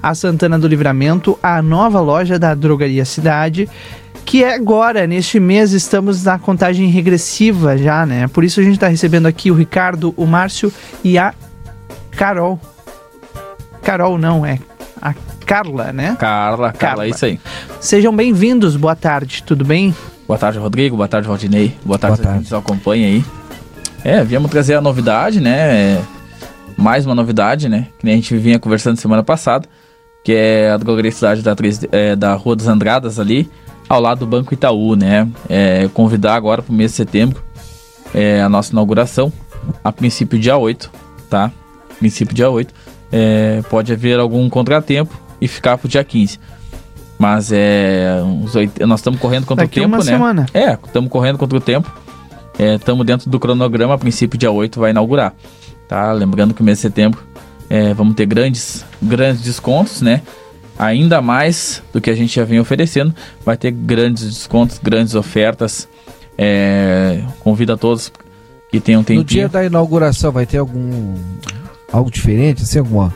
a 0.02 0.14
Santana 0.14 0.58
do 0.58 0.68
Livramento, 0.68 1.38
a 1.42 1.62
nova 1.62 2.00
loja 2.00 2.38
da 2.38 2.54
Drogaria 2.54 3.04
Cidade, 3.04 3.68
que 4.24 4.44
é 4.44 4.54
agora, 4.54 5.06
neste 5.06 5.40
mês, 5.40 5.72
estamos 5.72 6.22
na 6.24 6.38
contagem 6.38 6.88
regressiva 6.88 7.76
já, 7.76 8.06
né? 8.06 8.28
Por 8.28 8.44
isso 8.44 8.60
a 8.60 8.62
gente 8.62 8.74
está 8.74 8.88
recebendo 8.88 9.26
aqui 9.26 9.50
o 9.50 9.54
Ricardo, 9.54 10.14
o 10.16 10.26
Márcio 10.26 10.72
e 11.02 11.18
a 11.18 11.34
Carol. 12.12 12.60
Carol 13.82 14.16
não, 14.18 14.46
é 14.46 14.58
a 15.00 15.14
Carla, 15.44 15.92
né? 15.92 16.16
Carla, 16.18 16.72
Carla, 16.72 17.04
é 17.04 17.08
isso 17.08 17.24
aí. 17.24 17.40
Sejam 17.80 18.14
bem-vindos, 18.14 18.76
boa 18.76 18.94
tarde, 18.94 19.42
tudo 19.42 19.64
bem? 19.64 19.94
Boa 20.26 20.38
tarde, 20.38 20.58
Rodrigo. 20.58 20.96
Boa 20.96 21.08
tarde, 21.08 21.26
Valdinei. 21.26 21.76
Boa 21.84 21.98
tarde, 21.98 22.16
Boa 22.16 22.24
tarde. 22.24 22.38
a 22.38 22.42
gente 22.42 22.50
nos 22.50 22.58
acompanha 22.58 23.06
aí. 23.06 23.24
É, 24.04 24.24
viemos 24.24 24.50
trazer 24.50 24.74
a 24.74 24.80
novidade, 24.80 25.40
né? 25.40 25.58
É, 25.74 26.02
mais 26.76 27.06
uma 27.06 27.14
novidade, 27.14 27.68
né? 27.68 27.88
Que 27.98 28.04
nem 28.04 28.14
a 28.14 28.16
gente 28.16 28.36
vinha 28.36 28.58
conversando 28.58 28.96
semana 28.96 29.22
passada, 29.22 29.68
que 30.24 30.32
é 30.32 30.70
a 30.70 30.76
drogaria 30.76 31.12
da, 31.42 31.56
é, 31.92 32.16
da 32.16 32.34
Rua 32.34 32.56
dos 32.56 32.68
Andradas 32.68 33.18
ali, 33.18 33.50
ao 33.88 34.00
lado 34.00 34.20
do 34.20 34.26
Banco 34.26 34.54
Itaú, 34.54 34.94
né? 34.96 35.28
É, 35.48 35.88
convidar 35.92 36.34
agora 36.34 36.62
para 36.62 36.72
o 36.72 36.74
mês 36.74 36.92
de 36.92 36.96
setembro 36.96 37.42
é, 38.14 38.40
a 38.42 38.48
nossa 38.48 38.72
inauguração, 38.72 39.32
a 39.82 39.92
princípio 39.92 40.38
dia 40.38 40.56
8, 40.56 40.90
tá? 41.30 41.50
Princípio 41.98 42.34
dia 42.34 42.50
8. 42.50 42.72
É, 43.10 43.62
pode 43.68 43.92
haver 43.92 44.18
algum 44.18 44.48
contratempo 44.48 45.14
e 45.40 45.46
ficar 45.46 45.76
pro 45.78 45.88
dia 45.88 46.02
15. 46.02 46.38
Mas 47.18 47.52
é. 47.52 48.20
Uns 48.24 48.56
oit- 48.56 48.80
Nós 48.84 49.00
estamos 49.00 49.20
correndo 49.20 49.46
contra 49.46 49.64
Daqui 49.64 49.78
o 49.78 49.82
tempo, 49.82 49.94
uma 49.94 49.98
né? 50.04 50.10
semana. 50.10 50.46
É, 50.52 50.72
estamos 50.72 51.10
correndo 51.10 51.38
contra 51.38 51.56
o 51.56 51.60
tempo. 51.60 51.92
Estamos 52.58 53.06
dentro 53.06 53.30
do 53.30 53.38
cronograma, 53.40 53.94
a 53.94 53.98
princípio 53.98 54.38
dia 54.38 54.50
8 54.50 54.78
vai 54.80 54.90
inaugurar. 54.90 55.34
Tá? 55.92 56.10
Lembrando 56.10 56.54
que 56.54 56.62
o 56.62 56.64
mês 56.64 56.78
de 56.78 56.82
setembro 56.82 57.22
é, 57.68 57.92
vamos 57.92 58.14
ter 58.14 58.24
grandes, 58.24 58.82
grandes 59.02 59.42
descontos, 59.42 60.00
né? 60.00 60.22
Ainda 60.78 61.20
mais 61.20 61.82
do 61.92 62.00
que 62.00 62.08
a 62.08 62.14
gente 62.14 62.34
já 62.34 62.46
vem 62.46 62.58
oferecendo. 62.58 63.14
Vai 63.44 63.58
ter 63.58 63.72
grandes 63.72 64.24
descontos, 64.24 64.78
grandes 64.78 65.14
ofertas. 65.14 65.86
É, 66.38 67.22
convido 67.40 67.74
a 67.74 67.76
todos 67.76 68.10
que 68.70 68.80
tenham 68.80 69.04
tempinho. 69.04 69.20
No 69.20 69.24
dia 69.26 69.50
da 69.50 69.66
inauguração 69.66 70.32
vai 70.32 70.46
ter 70.46 70.56
algum 70.56 71.14
algo 71.92 72.10
diferente, 72.10 72.62
assim, 72.62 72.78
alguma 72.78 73.14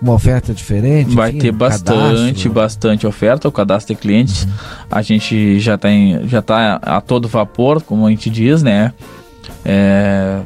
uma 0.00 0.14
oferta 0.14 0.54
diferente? 0.54 1.14
Vai 1.14 1.28
enfim, 1.28 1.38
ter 1.38 1.52
um 1.52 1.58
bastante, 1.58 1.98
cadastro? 1.98 2.52
bastante 2.52 3.06
oferta, 3.06 3.46
o 3.46 3.52
cadastro 3.52 3.94
de 3.94 4.00
clientes. 4.00 4.48
A 4.90 5.02
gente 5.02 5.60
já 5.60 5.76
tá, 5.76 5.90
em, 5.90 6.26
já 6.26 6.40
tá 6.40 6.76
a 6.80 6.98
todo 7.02 7.28
vapor, 7.28 7.82
como 7.82 8.06
a 8.06 8.10
gente 8.10 8.30
diz, 8.30 8.62
né? 8.62 8.94
É, 9.62 10.40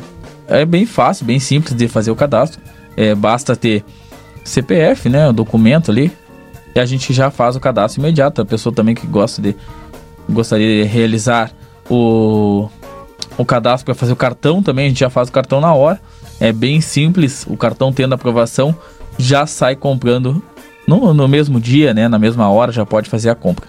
é 0.51 0.65
bem 0.65 0.85
fácil, 0.85 1.25
bem 1.25 1.39
simples 1.39 1.75
de 1.75 1.89
fazer 1.89 2.11
o 2.11 2.17
cadastro. 2.17 2.61
É, 2.97 3.15
basta 3.15 3.55
ter 3.55 3.85
CPF, 4.45 5.09
né? 5.09 5.29
O 5.29 5.33
documento 5.33 5.91
ali. 5.91 6.13
E 6.75 6.81
a 6.81 6.85
gente 6.85 7.13
já 7.13 7.31
faz 7.31 7.57
o 7.57 7.61
cadastro 7.61 8.01
imediato. 8.01 8.43
A 8.43 8.45
pessoa 8.45 8.75
também 8.75 8.95
que 8.95 9.07
gosta 9.07 9.41
de 9.41 9.57
gostaria 10.29 10.85
de 10.85 10.89
realizar 10.89 11.51
o, 11.89 12.69
o 13.37 13.45
cadastro 13.45 13.87
para 13.87 13.95
fazer 13.95 14.13
o 14.13 14.17
cartão 14.17 14.63
também, 14.63 14.87
a 14.87 14.89
gente 14.89 15.01
já 15.01 15.11
faz 15.11 15.29
o 15.29 15.33
cartão 15.33 15.61
na 15.61 15.73
hora. 15.73 16.01
É 16.39 16.53
bem 16.53 16.81
simples, 16.81 17.47
o 17.49 17.57
cartão 17.57 17.93
tendo 17.93 18.15
aprovação, 18.15 18.75
já 19.19 19.47
sai 19.47 19.77
comprando 19.77 20.43
no, 20.87 21.13
no 21.13 21.29
mesmo 21.29 21.61
dia, 21.61 21.93
né? 21.93 22.09
Na 22.09 22.19
mesma 22.19 22.49
hora 22.49 22.73
já 22.73 22.87
pode 22.87 23.11
fazer 23.11 23.31
a 23.31 23.35
compra. 23.35 23.67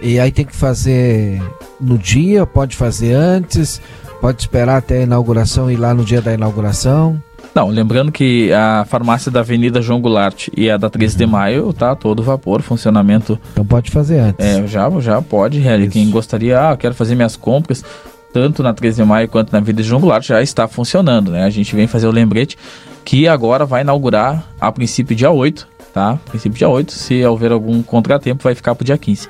E 0.00 0.20
aí 0.20 0.30
tem 0.30 0.44
que 0.44 0.54
fazer 0.54 1.42
no 1.80 1.96
dia, 1.96 2.44
pode 2.44 2.76
fazer 2.76 3.14
antes, 3.14 3.80
pode 4.24 4.40
esperar 4.40 4.78
até 4.78 5.00
a 5.00 5.02
inauguração 5.02 5.70
e 5.70 5.74
ir 5.74 5.76
lá 5.76 5.92
no 5.92 6.02
dia 6.02 6.22
da 6.22 6.32
inauguração. 6.32 7.22
Não, 7.54 7.68
lembrando 7.68 8.10
que 8.10 8.50
a 8.54 8.86
farmácia 8.88 9.30
da 9.30 9.40
Avenida 9.40 9.82
João 9.82 10.00
Goulart 10.00 10.48
e 10.56 10.70
a 10.70 10.78
da 10.78 10.88
13 10.88 11.14
de 11.14 11.26
Maio 11.26 11.70
tá 11.74 11.94
todo 11.94 12.22
vapor, 12.22 12.62
funcionamento. 12.62 13.38
Então 13.52 13.66
pode 13.66 13.90
fazer 13.90 14.20
antes. 14.20 14.42
É, 14.42 14.66
já, 14.66 14.88
já 14.98 15.20
pode, 15.20 15.58
realizar. 15.58 15.92
Quem 15.92 16.08
gostaria, 16.08 16.70
ah, 16.70 16.74
quero 16.74 16.94
fazer 16.94 17.14
minhas 17.14 17.36
compras, 17.36 17.84
tanto 18.32 18.62
na 18.62 18.72
13 18.72 19.02
de 19.02 19.06
Maio 19.06 19.28
quanto 19.28 19.52
na 19.52 19.58
Avenida 19.58 19.82
João 19.82 20.00
Goulart, 20.00 20.24
já 20.24 20.40
está 20.40 20.66
funcionando, 20.66 21.30
né? 21.30 21.44
A 21.44 21.50
gente 21.50 21.76
vem 21.76 21.86
fazer 21.86 22.06
o 22.06 22.10
lembrete 22.10 22.56
que 23.04 23.28
agora 23.28 23.66
vai 23.66 23.82
inaugurar 23.82 24.42
a 24.58 24.72
princípio 24.72 25.14
dia 25.14 25.30
8, 25.30 25.68
tá? 25.94 26.18
Princípio 26.26 26.58
dia 26.58 26.68
8, 26.68 26.92
se 26.92 27.24
houver 27.24 27.52
algum 27.52 27.80
contratempo, 27.82 28.42
vai 28.42 28.54
ficar 28.54 28.74
pro 28.74 28.84
dia 28.84 28.98
15, 28.98 29.28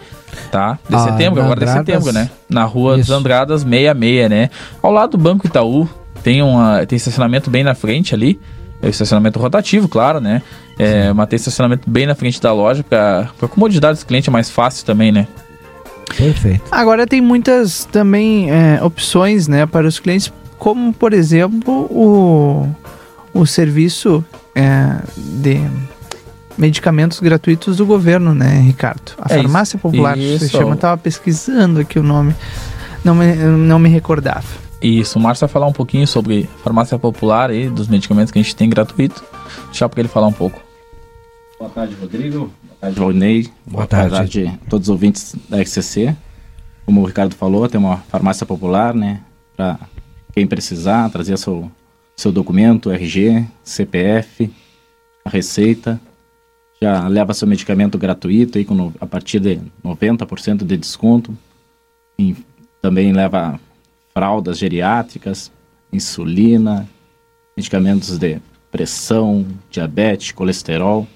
tá? 0.51 0.79
De 0.89 0.97
Ah, 0.97 0.99
setembro, 1.01 1.41
agora 1.43 1.61
de 1.61 1.67
Andradas- 1.67 1.87
setembro, 1.87 2.13
né? 2.13 2.31
Na 2.49 2.65
rua 2.65 2.93
Isso. 2.99 3.09
dos 3.09 3.11
Andradas 3.11 3.61
66, 3.61 4.31
né? 4.31 4.51
Ao 4.83 4.91
lado 4.91 5.11
do 5.17 5.19
Banco 5.19 5.47
Itaú, 5.47 5.87
tem, 6.23 6.43
uma, 6.43 6.85
tem 6.87 6.97
estacionamento 6.97 7.51
bem 7.51 7.63
na 7.63 7.75
frente 7.75 8.15
ali. 8.15 8.41
É 8.83 8.87
o 8.87 8.91
estacionamento 8.91 9.39
rotativo, 9.39 9.89
claro, 9.89 10.21
né? 10.21 10.43
É, 10.79 11.13
mas 11.13 11.29
tem 11.29 11.37
estacionamento 11.37 11.89
bem 11.89 12.07
na 12.07 12.15
frente 12.15 12.41
da 12.41 12.53
loja, 12.53 12.83
para 12.83 13.29
comodidade 13.49 13.95
dos 13.95 14.05
clientes 14.05 14.29
é 14.29 14.31
mais 14.33 14.51
fácil 14.51 14.85
também, 14.87 15.13
né? 15.13 15.27
Perfeito. 16.17 16.63
Agora 16.71 17.07
tem 17.07 17.21
muitas 17.21 17.85
também 17.87 18.51
é, 18.51 18.83
opções, 18.83 19.49
né, 19.49 19.67
para 19.67 19.87
os 19.87 19.99
clientes, 19.99 20.33
como 20.59 20.93
por 20.93 21.13
exemplo 21.13 21.73
o, 21.91 22.69
o 23.33 23.47
serviço 23.47 24.25
é, 24.55 24.97
de 25.17 25.61
medicamentos 26.57 27.21
gratuitos 27.21 27.77
do 27.77 27.87
governo, 27.87 28.35
né, 28.35 28.61
Ricardo? 28.61 29.13
A 29.21 29.33
É 29.33 29.37
farmácia 29.39 29.77
isso. 29.77 29.83
popular 29.83 30.17
se 30.17 30.23
Isso. 30.35 30.49
chama, 30.49 30.75
estava 30.75 30.97
pesquisando 30.97 31.81
aqui 31.81 31.99
o 31.99 32.03
nome, 32.03 32.35
não 33.05 33.15
me, 33.15 33.35
não 33.35 33.79
me 33.79 33.89
recordava. 33.89 34.47
Isso, 34.83 35.19
o 35.19 35.23
Márcio 35.23 35.47
vai 35.47 35.53
falar 35.53 35.67
um 35.67 35.73
pouquinho 35.73 36.07
sobre 36.07 36.49
farmácia 36.63 36.99
popular 36.99 37.51
e 37.55 37.69
dos 37.71 37.89
medicamentos 37.89 38.31
que 38.31 38.39
a 38.39 38.43
gente 38.43 38.55
tem 38.55 38.69
gratuito. 38.69 39.25
Deixar 39.67 39.89
para 39.89 40.01
ele 40.01 40.09
falar 40.09 40.27
um 40.27 40.33
pouco. 40.33 40.61
Boa 41.59 41.71
tarde, 41.71 41.95
Rodrigo. 41.99 42.39
Boa 42.63 42.77
tarde, 42.81 43.01
Valnei. 43.01 43.49
Boa 43.67 43.87
tarde. 43.87 44.47
a 44.47 44.69
todos 44.69 44.89
os 44.89 44.93
ouvintes 44.93 45.35
da 45.49 45.59
RCC. 45.61 46.15
Como 46.85 47.01
o 47.01 47.05
Ricardo 47.07 47.35
falou, 47.35 47.67
tem 47.67 47.81
uma 47.81 47.97
farmácia 48.09 48.45
popular, 48.45 48.93
né? 48.95 49.21
Para 49.57 49.79
quem 50.35 50.47
precisar, 50.47 51.09
trazer 51.09 51.39
seu, 51.39 51.71
seu 52.15 52.31
documento, 52.31 52.91
RG, 52.91 53.47
CPF, 53.63 54.51
a 55.25 55.31
receita. 55.31 55.99
Já 56.85 57.09
leva 57.09 57.33
seu 57.33 57.49
medicamento 57.49 57.97
gratuito 57.97 58.59
aí 58.59 58.65
com 58.67 58.93
a 59.01 59.07
partir 59.07 59.41
de 59.41 59.59
90% 59.83 60.67
de 60.67 60.77
desconto. 60.77 61.35
E 62.19 62.37
também 62.83 63.11
leva 63.11 63.59
fraldas 64.13 64.59
geriátricas, 64.59 65.51
insulina, 65.91 66.87
medicamentos 67.57 68.19
de 68.19 68.39
pressão, 68.71 69.47
diabetes, 69.71 70.33
colesterol. 70.33 71.09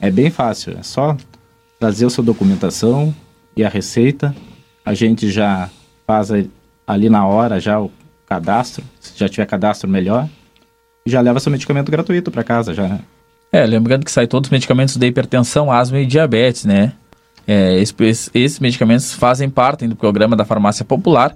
É 0.00 0.10
bem 0.10 0.30
fácil, 0.30 0.78
é 0.78 0.82
só 0.82 1.14
trazer 1.78 2.06
a 2.06 2.10
sua 2.10 2.24
documentação 2.24 3.14
e 3.54 3.62
a 3.62 3.68
receita. 3.68 4.34
A 4.82 4.94
gente 4.94 5.30
já 5.30 5.68
faz 6.06 6.30
ali 6.86 7.10
na 7.10 7.26
hora 7.26 7.60
já 7.60 7.78
o 7.78 7.92
cadastro, 8.24 8.82
se 8.98 9.12
já 9.18 9.28
tiver 9.28 9.44
cadastro 9.44 9.90
melhor, 9.90 10.26
e 11.04 11.10
já 11.10 11.20
leva 11.20 11.38
seu 11.38 11.52
medicamento 11.52 11.92
gratuito 11.92 12.30
para 12.30 12.42
casa 12.42 12.72
já. 12.72 12.98
É, 13.52 13.66
lembrando 13.66 14.04
que 14.04 14.10
sai 14.10 14.26
todos 14.26 14.48
os 14.48 14.52
medicamentos 14.52 14.96
de 14.96 15.06
hipertensão, 15.06 15.70
asma 15.70 16.00
e 16.00 16.06
diabetes, 16.06 16.64
né? 16.64 16.92
É, 17.46 17.78
esses, 17.78 18.30
esses 18.32 18.58
medicamentos 18.58 19.12
fazem 19.12 19.50
parte 19.50 19.86
do 19.86 19.94
programa 19.94 20.34
da 20.34 20.44
farmácia 20.44 20.84
popular, 20.84 21.34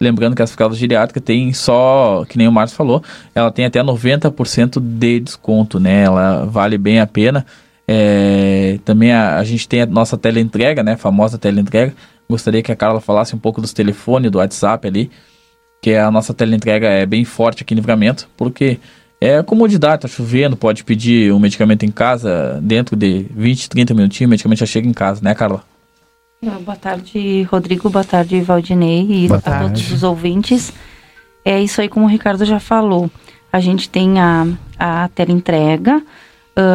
Lembrando 0.00 0.36
que 0.36 0.42
essa 0.42 0.54
fralda 0.54 0.76
geriátrica 0.76 1.20
tem 1.20 1.52
só, 1.52 2.24
que 2.28 2.38
nem 2.38 2.46
o 2.46 2.52
Márcio 2.52 2.76
falou, 2.76 3.02
ela 3.34 3.50
tem 3.50 3.64
até 3.64 3.82
90% 3.82 4.78
de 4.80 5.20
desconto, 5.20 5.80
né? 5.80 6.04
Ela 6.04 6.44
vale 6.44 6.78
bem 6.78 7.00
a 7.00 7.06
pena. 7.06 7.44
É, 7.86 8.78
também 8.84 9.10
a, 9.10 9.38
a, 9.38 9.44
gente 9.44 9.66
tem 9.66 9.82
a 9.82 9.86
nossa 9.86 10.16
teleentrega, 10.16 10.84
né? 10.84 10.92
A 10.92 10.96
famosa 10.96 11.36
teleentrega. 11.36 11.94
Gostaria 12.30 12.62
que 12.62 12.70
a 12.70 12.76
Carla 12.76 13.00
falasse 13.00 13.34
um 13.34 13.38
pouco 13.38 13.60
dos 13.60 13.72
telefones, 13.72 14.30
do 14.30 14.38
WhatsApp 14.38 14.86
ali, 14.86 15.10
que 15.82 15.94
a 15.96 16.10
nossa 16.12 16.32
teleentrega 16.32 16.86
é 16.86 17.04
bem 17.04 17.24
forte 17.24 17.64
aqui 17.64 17.74
em 17.74 17.76
Livramento, 17.76 18.28
porque 18.36 18.78
é 19.20 19.42
comodidade, 19.42 20.02
tá 20.02 20.08
chovendo, 20.08 20.56
pode 20.56 20.84
pedir 20.84 21.32
um 21.32 21.38
medicamento 21.38 21.84
em 21.84 21.90
casa, 21.90 22.60
dentro 22.62 22.96
de 22.96 23.26
20, 23.30 23.68
30 23.68 23.94
minutinhos, 23.94 24.28
o 24.28 24.30
medicamento 24.30 24.58
já 24.60 24.66
chega 24.66 24.86
em 24.88 24.92
casa, 24.92 25.20
né, 25.22 25.34
Carla? 25.34 25.62
Boa 26.40 26.76
tarde, 26.76 27.42
Rodrigo. 27.50 27.90
Boa 27.90 28.04
tarde, 28.04 28.40
Valdinei 28.40 29.06
e 29.10 29.26
Boa 29.26 29.38
a 29.38 29.42
tarde. 29.42 29.82
todos 29.82 29.92
os 29.92 30.02
ouvintes. 30.04 30.72
É 31.44 31.60
isso 31.60 31.80
aí, 31.80 31.88
como 31.88 32.06
o 32.06 32.08
Ricardo 32.08 32.44
já 32.44 32.60
falou. 32.60 33.10
A 33.52 33.58
gente 33.58 33.88
tem 33.88 34.20
a, 34.20 34.46
a 34.78 35.08
tela 35.08 35.32
entrega, 35.32 36.00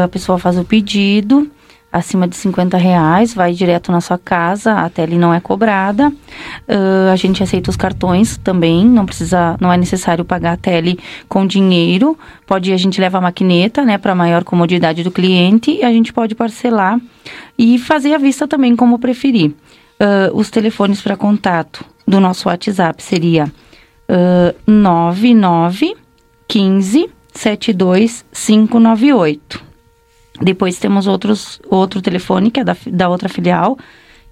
a 0.03 0.07
pessoa 0.09 0.37
faz 0.37 0.57
o 0.57 0.65
pedido, 0.65 1.49
acima 1.93 2.27
de 2.27 2.35
50 2.35 2.75
reais, 2.75 3.35
vai 3.35 3.53
direto 3.53 3.91
na 3.91 4.01
sua 4.01 4.17
casa, 4.17 4.73
a 4.73 4.89
tele 4.89 5.15
não 5.15 5.31
é 5.31 5.39
cobrada. 5.39 6.09
Uh, 6.09 7.11
a 7.13 7.15
gente 7.15 7.43
aceita 7.43 7.69
os 7.69 7.77
cartões 7.77 8.35
também, 8.37 8.83
não 8.83 9.05
precisa, 9.05 9.55
não 9.61 9.71
é 9.71 9.77
necessário 9.77 10.25
pagar 10.25 10.53
a 10.53 10.57
tele 10.57 10.97
com 11.29 11.45
dinheiro. 11.45 12.17
Pode 12.47 12.73
a 12.73 12.77
gente 12.77 12.99
leva 12.99 13.19
a 13.19 13.21
maquineta, 13.21 13.85
né, 13.85 13.99
para 13.99 14.15
maior 14.15 14.43
comodidade 14.43 15.03
do 15.03 15.11
cliente 15.11 15.71
e 15.71 15.83
a 15.83 15.91
gente 15.91 16.11
pode 16.11 16.33
parcelar 16.33 16.99
e 17.57 17.77
fazer 17.77 18.15
a 18.15 18.17
vista 18.17 18.47
também 18.47 18.75
como 18.75 18.97
preferir. 18.97 19.51
Uh, 19.51 20.35
os 20.35 20.49
telefones 20.49 20.99
para 20.99 21.15
contato 21.15 21.85
do 22.07 22.19
nosso 22.19 22.49
WhatsApp 22.49 23.03
seria 23.03 23.45
uh, 24.09 24.55
99 24.65 25.95
15 26.47 27.09
72 27.31 28.25
598. 28.31 29.72
Depois 30.41 30.79
temos 30.79 31.07
outros, 31.07 31.61
outro 31.69 32.01
telefone, 32.01 32.49
que 32.49 32.59
é 32.59 32.63
da, 32.63 32.75
da 32.87 33.09
outra 33.09 33.29
filial, 33.29 33.77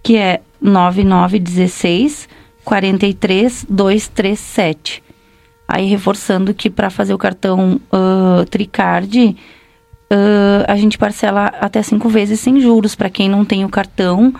que 0.01 0.17
é 0.17 0.41
9916 0.59 2.27
43237. 2.63 5.03
Aí 5.67 5.87
reforçando 5.87 6.53
que 6.53 6.69
para 6.69 6.89
fazer 6.89 7.13
o 7.13 7.17
cartão 7.17 7.79
uh, 7.91 8.45
Tricard, 8.45 9.29
uh, 9.29 9.35
a 10.67 10.75
gente 10.75 10.97
parcela 10.97 11.45
até 11.59 11.81
cinco 11.81 12.09
vezes 12.09 12.39
sem 12.39 12.59
juros. 12.59 12.95
Para 12.95 13.09
quem 13.09 13.29
não 13.29 13.45
tem 13.45 13.63
o 13.63 13.69
cartão 13.69 14.33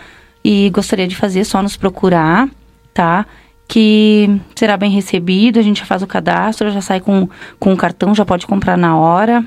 e 0.44 0.70
gostaria 0.72 1.08
de 1.08 1.16
fazer, 1.16 1.46
só 1.46 1.62
nos 1.62 1.78
procurar, 1.78 2.50
tá? 2.94 3.26
Que 3.68 4.42
será 4.56 4.76
bem 4.76 4.92
recebido, 4.92 5.60
a 5.60 5.62
gente 5.62 5.80
já 5.80 5.86
faz 5.86 6.02
o 6.02 6.08
cadastro, 6.08 6.72
já 6.72 6.82
sai 6.82 7.00
com, 7.00 7.30
com 7.60 7.74
o 7.74 7.78
cartão, 7.78 8.14
já 8.14 8.26
pode 8.26 8.46
comprar 8.46 8.78
na 8.78 8.98
hora. 8.98 9.46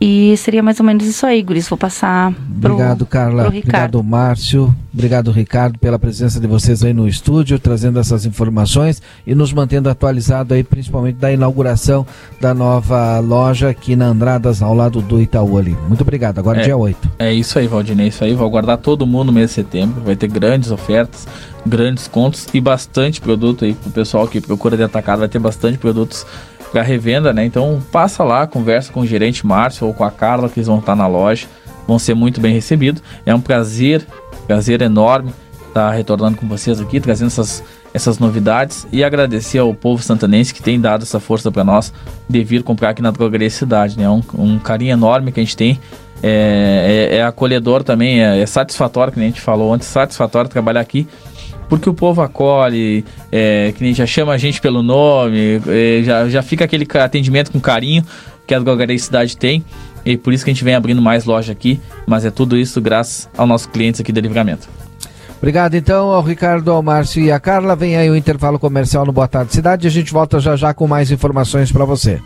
E 0.00 0.34
seria 0.38 0.62
mais 0.62 0.80
ou 0.80 0.86
menos 0.86 1.04
isso 1.04 1.26
aí, 1.26 1.42
Guris. 1.42 1.68
Vou 1.68 1.76
passar 1.76 2.32
pro, 2.58 2.72
Obrigado, 2.72 3.04
Carla. 3.04 3.42
Pro 3.42 3.48
Obrigado, 3.48 4.02
Márcio. 4.02 4.74
Obrigado, 4.94 5.30
Ricardo, 5.30 5.78
pela 5.78 5.98
presença 5.98 6.40
de 6.40 6.46
vocês 6.46 6.82
aí 6.82 6.94
no 6.94 7.06
estúdio, 7.06 7.58
trazendo 7.58 8.00
essas 8.00 8.24
informações 8.24 9.02
e 9.26 9.34
nos 9.34 9.52
mantendo 9.52 9.90
atualizado 9.90 10.54
aí, 10.54 10.64
principalmente 10.64 11.16
da 11.16 11.30
inauguração 11.30 12.06
da 12.40 12.54
nova 12.54 13.18
loja 13.20 13.68
aqui 13.68 13.94
na 13.94 14.06
Andradas, 14.06 14.62
ao 14.62 14.74
lado 14.74 15.02
do 15.02 15.20
Itaú 15.20 15.58
ali. 15.58 15.76
Muito 15.86 16.00
obrigado. 16.00 16.38
Agora 16.38 16.60
é, 16.60 16.64
dia 16.64 16.76
8. 16.78 17.10
É 17.18 17.32
isso 17.34 17.58
aí, 17.58 17.66
Valdinei. 17.66 18.06
É 18.06 18.08
isso 18.08 18.24
aí. 18.24 18.34
Vou 18.34 18.46
aguardar 18.46 18.78
todo 18.78 19.06
mundo 19.06 19.26
no 19.26 19.32
mês 19.32 19.50
de 19.50 19.56
setembro. 19.56 20.00
Vai 20.00 20.16
ter 20.16 20.28
grandes 20.28 20.70
ofertas, 20.70 21.28
grandes 21.66 22.08
contos 22.08 22.48
e 22.54 22.60
bastante 22.60 23.20
produto 23.20 23.66
aí 23.66 23.74
pro 23.74 23.90
pessoal 23.90 24.26
que 24.26 24.40
procura 24.40 24.78
de 24.78 24.82
atacado. 24.82 25.18
Vai 25.18 25.28
ter 25.28 25.38
bastante 25.38 25.76
produtos 25.76 26.24
para 26.70 26.82
revenda, 26.82 27.32
né? 27.32 27.44
Então 27.44 27.82
passa 27.90 28.22
lá, 28.22 28.46
conversa 28.46 28.92
com 28.92 29.00
o 29.00 29.06
gerente 29.06 29.46
Márcio 29.46 29.86
ou 29.86 29.94
com 29.94 30.04
a 30.04 30.10
Carla, 30.10 30.48
que 30.48 30.58
eles 30.58 30.68
vão 30.68 30.78
estar 30.78 30.94
na 30.94 31.06
loja, 31.06 31.46
vão 31.86 31.98
ser 31.98 32.14
muito 32.14 32.40
bem 32.40 32.54
recebidos. 32.54 33.02
É 33.26 33.34
um 33.34 33.40
prazer, 33.40 34.06
prazer 34.46 34.80
enorme 34.82 35.32
estar 35.68 35.90
retornando 35.90 36.36
com 36.36 36.46
vocês 36.46 36.80
aqui, 36.80 37.00
trazendo 37.00 37.28
essas, 37.28 37.62
essas 37.94 38.18
novidades 38.18 38.86
e 38.92 39.02
agradecer 39.02 39.58
ao 39.58 39.72
povo 39.74 40.02
santanense 40.02 40.52
que 40.52 40.62
tem 40.62 40.80
dado 40.80 41.02
essa 41.02 41.20
força 41.20 41.50
para 41.50 41.64
nós 41.64 41.92
de 42.28 42.42
vir 42.44 42.62
comprar 42.62 42.90
aqui 42.90 43.02
na 43.02 43.10
Drogaria 43.10 43.50
Cidade, 43.50 43.96
né? 43.96 44.08
Um, 44.08 44.22
um 44.34 44.58
carinho 44.58 44.92
enorme 44.92 45.32
que 45.32 45.40
a 45.40 45.42
gente 45.42 45.56
tem. 45.56 45.80
É, 46.22 47.08
é, 47.12 47.16
é 47.16 47.22
acolhedor 47.22 47.82
também, 47.82 48.22
é, 48.22 48.40
é 48.40 48.46
satisfatório, 48.46 49.12
que 49.12 49.18
a 49.18 49.22
gente 49.22 49.40
falou 49.40 49.72
antes, 49.72 49.88
satisfatório 49.88 50.50
trabalhar 50.50 50.80
aqui 50.80 51.08
porque 51.70 51.88
o 51.88 51.94
povo 51.94 52.20
acolhe, 52.20 53.04
é, 53.30 53.72
que 53.76 53.82
nem 53.82 53.94
já 53.94 54.04
chama 54.04 54.32
a 54.32 54.36
gente 54.36 54.60
pelo 54.60 54.82
nome, 54.82 55.62
é, 55.68 56.02
já, 56.02 56.28
já 56.28 56.42
fica 56.42 56.64
aquele 56.64 56.86
atendimento 56.98 57.52
com 57.52 57.60
carinho 57.60 58.04
que 58.44 58.52
a 58.52 58.58
Drogaria 58.58 58.98
Cidade 58.98 59.36
tem. 59.36 59.64
E 60.04 60.16
por 60.16 60.32
isso 60.32 60.44
que 60.44 60.50
a 60.50 60.54
gente 60.54 60.64
vem 60.64 60.74
abrindo 60.74 61.00
mais 61.00 61.24
loja 61.24 61.52
aqui, 61.52 61.80
mas 62.06 62.24
é 62.24 62.30
tudo 62.30 62.56
isso 62.56 62.80
graças 62.80 63.28
aos 63.36 63.48
nossos 63.48 63.66
clientes 63.68 64.00
aqui 64.00 64.10
de 64.10 64.20
Livramento. 64.20 64.68
Obrigado 65.38 65.74
então 65.74 66.10
ao 66.10 66.22
Ricardo, 66.22 66.70
ao 66.72 66.82
Márcio 66.82 67.22
e 67.22 67.30
à 67.30 67.38
Carla. 67.38 67.76
Vem 67.76 67.96
aí 67.96 68.10
o 68.10 68.16
intervalo 68.16 68.58
comercial 68.58 69.06
no 69.06 69.12
Boa 69.12 69.28
Tarde 69.28 69.52
Cidade. 69.54 69.86
A 69.86 69.90
gente 69.90 70.12
volta 70.12 70.40
já 70.40 70.56
já 70.56 70.74
com 70.74 70.88
mais 70.88 71.10
informações 71.10 71.70
para 71.70 71.84
você. 71.84 72.20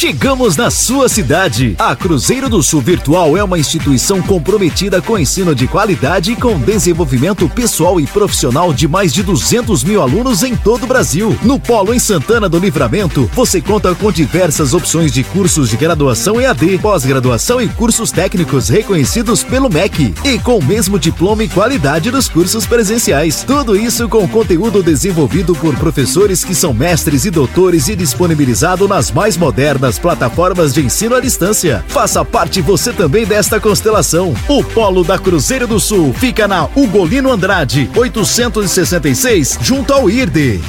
Chegamos 0.00 0.56
na 0.56 0.70
sua 0.70 1.10
cidade. 1.10 1.74
A 1.78 1.94
Cruzeiro 1.94 2.48
do 2.48 2.62
Sul 2.62 2.80
Virtual 2.80 3.36
é 3.36 3.44
uma 3.44 3.58
instituição 3.58 4.22
comprometida 4.22 5.02
com 5.02 5.18
ensino 5.18 5.54
de 5.54 5.66
qualidade 5.66 6.32
e 6.32 6.36
com 6.36 6.58
desenvolvimento 6.58 7.46
pessoal 7.50 8.00
e 8.00 8.06
profissional 8.06 8.72
de 8.72 8.88
mais 8.88 9.12
de 9.12 9.22
200 9.22 9.84
mil 9.84 10.00
alunos 10.00 10.42
em 10.42 10.56
todo 10.56 10.84
o 10.84 10.86
Brasil. 10.86 11.38
No 11.42 11.60
Polo 11.60 11.92
em 11.92 11.98
Santana 11.98 12.48
do 12.48 12.58
Livramento, 12.58 13.30
você 13.34 13.60
conta 13.60 13.94
com 13.94 14.10
diversas 14.10 14.72
opções 14.72 15.12
de 15.12 15.22
cursos 15.22 15.68
de 15.68 15.76
graduação 15.76 16.40
EAD, 16.40 16.78
pós-graduação 16.78 17.60
e 17.60 17.68
cursos 17.68 18.10
técnicos 18.10 18.70
reconhecidos 18.70 19.42
pelo 19.42 19.68
MEC 19.68 20.14
e 20.24 20.38
com 20.38 20.56
o 20.56 20.64
mesmo 20.64 20.98
diploma 20.98 21.44
e 21.44 21.48
qualidade 21.48 22.10
dos 22.10 22.26
cursos 22.26 22.64
presenciais. 22.64 23.44
Tudo 23.46 23.76
isso 23.76 24.08
com 24.08 24.26
conteúdo 24.26 24.82
desenvolvido 24.82 25.54
por 25.54 25.76
professores 25.76 26.42
que 26.42 26.54
são 26.54 26.72
mestres 26.72 27.26
e 27.26 27.30
doutores 27.30 27.88
e 27.88 27.94
disponibilizado 27.94 28.88
nas 28.88 29.10
mais 29.10 29.36
modernas 29.36 29.89
das 29.90 29.98
plataformas 29.98 30.72
de 30.72 30.86
ensino 30.86 31.16
à 31.16 31.20
distância. 31.20 31.84
Faça 31.88 32.24
parte 32.24 32.62
você 32.62 32.92
também 32.92 33.26
desta 33.26 33.58
constelação. 33.58 34.32
O 34.46 34.62
Polo 34.62 35.02
da 35.02 35.18
Cruzeiro 35.18 35.66
do 35.66 35.80
Sul 35.80 36.14
fica 36.14 36.46
na 36.46 36.68
Ugolino 36.76 37.32
Andrade, 37.32 37.90
866, 37.96 39.58
junto 39.60 39.92
ao 39.92 40.08
IRDE. 40.08 40.62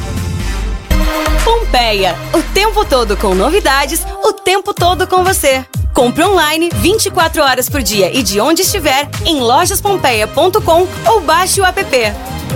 Pompeia, 1.43 2.15
o 2.33 2.41
tempo 2.51 2.83
todo 2.83 3.15
com 3.15 3.35
novidades, 3.35 4.01
o 4.23 4.33
tempo 4.33 4.73
todo 4.73 5.05
com 5.05 5.23
você. 5.23 5.63
Compre 5.93 6.23
online 6.23 6.71
24 6.73 7.43
horas 7.43 7.69
por 7.69 7.83
dia 7.83 8.11
e 8.17 8.23
de 8.23 8.39
onde 8.39 8.63
estiver 8.63 9.07
em 9.23 9.39
lojaspompeia.com 9.39 10.87
ou 11.05 11.21
baixe 11.21 11.61
o 11.61 11.65
app. 11.65 11.85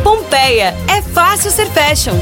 Pompeia, 0.04 0.76
é 0.88 1.00
fácil 1.04 1.52
ser 1.52 1.68
fashion 1.70 2.16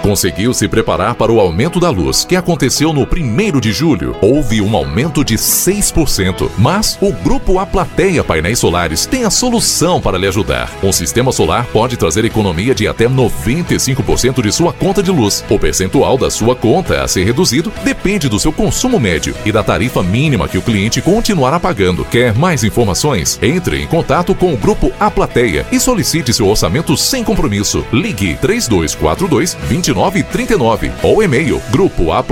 conseguiu 0.00 0.52
se 0.52 0.66
preparar 0.66 1.14
para 1.14 1.30
o 1.30 1.38
aumento 1.38 1.78
da 1.78 1.90
luz, 1.90 2.24
que 2.24 2.34
aconteceu 2.34 2.92
no 2.92 3.02
1 3.02 3.60
de 3.60 3.72
julho. 3.72 4.16
Houve 4.20 4.60
um 4.60 4.74
aumento 4.74 5.24
de 5.24 5.34
6%, 5.34 6.50
mas 6.58 6.98
o 7.00 7.12
grupo 7.12 7.58
A 7.58 7.66
Plateia 7.66 8.24
Painéis 8.24 8.58
Solares 8.58 9.06
tem 9.06 9.24
a 9.24 9.30
solução 9.30 10.00
para 10.00 10.18
lhe 10.18 10.26
ajudar. 10.26 10.72
Um 10.82 10.92
sistema 10.92 11.30
solar 11.32 11.66
pode 11.66 11.96
trazer 11.96 12.24
economia 12.24 12.74
de 12.74 12.88
até 12.88 13.06
95% 13.06 14.42
de 14.42 14.50
sua 14.52 14.72
conta 14.72 15.02
de 15.02 15.10
luz. 15.10 15.44
O 15.48 15.58
percentual 15.58 16.16
da 16.16 16.30
sua 16.30 16.56
conta 16.56 17.02
a 17.02 17.08
ser 17.08 17.24
reduzido 17.24 17.72
depende 17.84 18.28
do 18.28 18.40
seu 18.40 18.52
consumo 18.52 18.98
médio 18.98 19.34
e 19.44 19.52
da 19.52 19.62
tarifa 19.62 20.02
mínima 20.02 20.48
que 20.48 20.58
o 20.58 20.62
cliente 20.62 21.02
continuará 21.02 21.60
pagando. 21.60 22.04
Quer 22.04 22.34
mais 22.34 22.64
informações? 22.64 23.38
Entre 23.42 23.82
em 23.82 23.86
contato 23.86 24.34
com 24.34 24.52
o 24.52 24.56
grupo 24.56 24.92
A 24.98 25.10
Plateia 25.10 25.66
e 25.70 25.78
solicite 25.78 26.32
seu 26.32 26.48
orçamento 26.48 26.96
sem 26.96 27.22
compromisso. 27.22 27.84
Ligue 27.92 28.36
3242 28.40 29.56
29 29.68 29.90
3939 30.00 30.90
ou 31.02 31.22
e-mail 31.22 31.60
grupo 31.70 32.12
a 32.12 32.22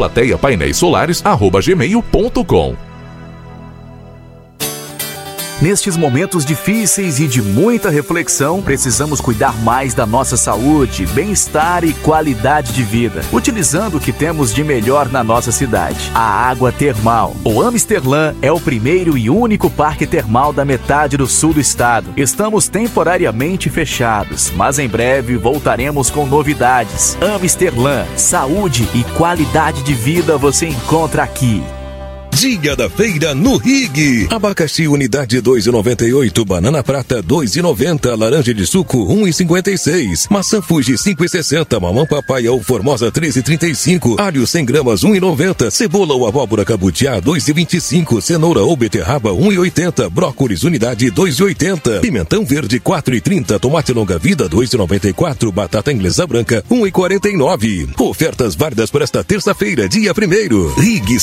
Nestes 5.61 5.97
momentos 5.97 6.45
difíceis 6.45 7.19
e 7.19 7.27
de 7.27 7.43
muita 7.43 7.91
reflexão, 7.91 8.63
precisamos 8.63 9.21
cuidar 9.21 9.61
mais 9.65 9.93
da 9.93 10.07
nossa 10.07 10.37
saúde, 10.37 11.05
bem-estar 11.07 11.83
e 11.83 11.93
qualidade 11.95 12.73
de 12.73 12.85
vida, 12.85 13.23
utilizando 13.33 13.97
o 13.97 14.01
que 14.01 14.13
temos 14.13 14.55
de 14.55 14.63
melhor 14.63 15.09
na 15.09 15.25
nossa 15.25 15.51
cidade: 15.51 16.13
a 16.15 16.21
água 16.21 16.71
termal. 16.71 17.35
O 17.43 17.61
Amsterlan 17.61 18.37
é 18.41 18.53
o 18.53 18.61
primeiro 18.61 19.19
e 19.19 19.29
único 19.29 19.69
parque 19.69 20.07
termal 20.07 20.53
da 20.53 20.65
metade 20.65 21.17
do 21.17 21.27
sul 21.27 21.53
do 21.53 21.61
estado. 21.61 22.13
Estamos 22.17 22.69
temporariamente 22.69 23.69
fechados, 23.69 24.53
mas 24.55 24.79
em 24.79 24.89
breve 24.89 25.37
voltaremos 25.37 26.09
com 26.09 26.25
novidades. 26.25 27.19
Amsterlan, 27.21 28.07
saúde 28.17 28.89
e 28.95 29.03
qualidade 29.17 29.83
de 29.83 29.93
vida 29.93 30.39
você 30.39 30.69
encontra 30.69 31.25
aqui. 31.25 31.65
Dia 32.41 32.77
da 32.77 32.89
feira 32.89 33.35
no 33.35 33.57
Rig. 33.57 34.29
Abacaxi 34.31 34.87
unidade 34.87 35.43
2,98, 35.43 36.45
banana 36.45 36.85
prata 36.85 37.21
2,90, 37.21 38.17
laranja 38.17 38.55
de 38.55 38.65
suco 38.65 39.13
1,56, 39.13 40.29
maçã 40.31 40.63
Fuji 40.63 40.93
5,60, 40.93 41.81
mamão 41.81 42.07
papai 42.07 42.47
ou 42.47 42.63
formosa 42.63 43.11
13,35, 43.11 44.21
alho 44.21 44.47
100 44.47 44.65
gramas 44.65 45.01
1,90, 45.01 45.69
cebola 45.73 46.15
ou 46.15 46.29
abóbora 46.29 46.65
cabutiá 46.65 47.21
2,25, 47.21 48.21
cenoura 48.21 48.61
ou 48.61 48.77
beterraba 48.77 49.31
1,80, 49.31 50.09
brócolis 50.09 50.63
unidade 50.63 51.11
2,80, 51.11 51.99
pimentão 51.99 52.45
verde 52.45 52.79
4,30, 52.79 53.59
tomate 53.59 53.93
longa 53.93 54.17
vida 54.17 54.49
2,94, 54.49 55.51
batata 55.51 55.93
inglesa 55.93 56.25
branca 56.25 56.65
1,49. 56.71 58.01
Ofertas 58.01 58.55
válidas 58.55 58.93
para 58.93 59.03
esta 59.03 59.25
terça-feira, 59.25 59.89
dia 59.89 60.13
1 60.13 60.81
Rig 60.81 61.19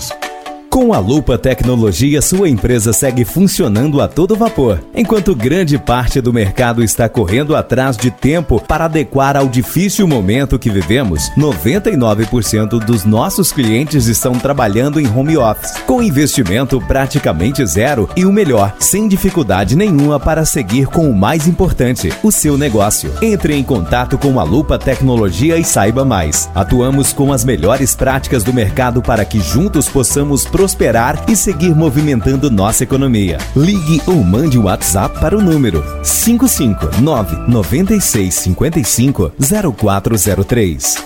Supermercados. 0.00 0.33
Com 0.74 0.92
a 0.92 0.98
Lupa 0.98 1.38
Tecnologia, 1.38 2.20
sua 2.20 2.48
empresa 2.48 2.92
segue 2.92 3.24
funcionando 3.24 4.00
a 4.02 4.08
todo 4.08 4.34
vapor, 4.34 4.80
enquanto 4.92 5.32
grande 5.32 5.78
parte 5.78 6.20
do 6.20 6.32
mercado 6.32 6.82
está 6.82 7.08
correndo 7.08 7.54
atrás 7.54 7.96
de 7.96 8.10
tempo 8.10 8.60
para 8.60 8.86
adequar 8.86 9.36
ao 9.36 9.46
difícil 9.46 10.08
momento 10.08 10.58
que 10.58 10.68
vivemos. 10.68 11.30
99% 11.38 12.84
dos 12.84 13.04
nossos 13.04 13.52
clientes 13.52 14.08
estão 14.08 14.32
trabalhando 14.32 15.00
em 15.00 15.06
home 15.06 15.36
office, 15.36 15.76
com 15.86 16.02
investimento 16.02 16.80
praticamente 16.80 17.64
zero 17.64 18.10
e 18.16 18.26
o 18.26 18.32
melhor, 18.32 18.74
sem 18.80 19.06
dificuldade 19.06 19.76
nenhuma 19.76 20.18
para 20.18 20.44
seguir 20.44 20.88
com 20.88 21.08
o 21.08 21.16
mais 21.16 21.46
importante, 21.46 22.12
o 22.20 22.32
seu 22.32 22.58
negócio. 22.58 23.12
Entre 23.22 23.54
em 23.54 23.62
contato 23.62 24.18
com 24.18 24.40
a 24.40 24.42
Lupa 24.42 24.76
Tecnologia 24.76 25.56
e 25.56 25.62
saiba 25.62 26.04
mais. 26.04 26.50
Atuamos 26.52 27.12
com 27.12 27.32
as 27.32 27.44
melhores 27.44 27.94
práticas 27.94 28.42
do 28.42 28.52
mercado 28.52 29.00
para 29.00 29.24
que 29.24 29.38
juntos 29.38 29.88
possamos 29.88 30.44
prosperar 30.64 31.26
e 31.28 31.36
seguir 31.36 31.74
movimentando 31.74 32.50
nossa 32.50 32.84
economia. 32.84 33.36
Ligue 33.54 34.00
ou 34.06 34.24
mande 34.24 34.58
o 34.58 34.62
WhatsApp 34.62 35.20
para 35.20 35.36
o 35.36 35.42
número 35.42 35.84
559 36.02 37.36
9655 37.46 39.30
0403. 39.76 41.04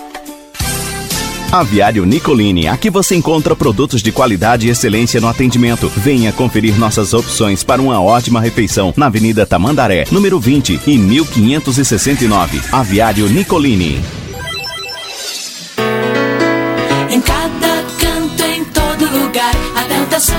Aviário 1.51 2.05
Nicolini, 2.05 2.69
aqui 2.69 2.89
você 2.89 3.15
encontra 3.15 3.53
produtos 3.53 4.01
de 4.01 4.13
qualidade 4.13 4.67
e 4.67 4.69
excelência 4.69 5.19
no 5.19 5.27
atendimento. 5.27 5.89
Venha 5.89 6.31
conferir 6.31 6.79
nossas 6.79 7.13
opções 7.13 7.61
para 7.61 7.81
uma 7.81 8.01
ótima 8.01 8.39
refeição 8.39 8.93
na 8.95 9.07
Avenida 9.07 9.45
Tamandaré, 9.45 10.05
número 10.09 10.39
20 10.39 10.79
e 10.87 10.97
1569. 10.97 12.61
Aviário 12.71 13.27
Nicolini. 13.27 14.18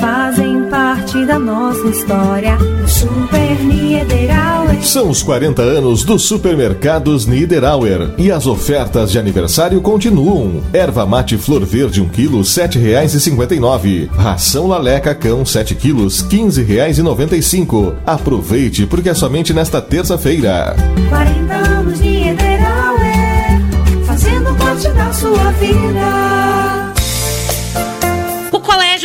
fazem 0.00 0.64
parte 0.64 1.24
da 1.26 1.38
nossa 1.38 1.86
história. 1.88 2.56
O 2.56 2.88
Super 2.88 3.60
Niederauer. 3.62 4.82
São 4.82 5.10
os 5.10 5.22
40 5.22 5.60
anos 5.60 6.02
dos 6.02 6.22
supermercados 6.22 7.26
Niederauer 7.26 8.14
e 8.16 8.32
as 8.32 8.46
ofertas 8.46 9.12
de 9.12 9.18
aniversário 9.18 9.80
continuam. 9.82 10.62
Erva 10.72 11.04
mate 11.04 11.36
flor 11.36 11.64
verde 11.64 12.00
1 12.00 12.08
kg, 12.08 12.36
R$ 12.36 12.42
7,59. 12.42 14.08
Ração 14.10 14.66
laleca 14.66 15.14
cão 15.14 15.44
7 15.44 15.74
kg, 15.74 15.88
R$ 15.88 16.06
15,95. 16.08 17.94
Aproveite 18.06 18.86
porque 18.86 19.10
é 19.10 19.14
somente 19.14 19.52
nesta 19.52 19.82
terça-feira. 19.82 20.74
40 21.10 21.54
anos 21.54 22.00
Niederauer, 22.00 23.60
fazendo 24.06 24.54
parte 24.54 24.88
da 24.88 25.12
sua 25.12 25.52
vida. 25.52 26.19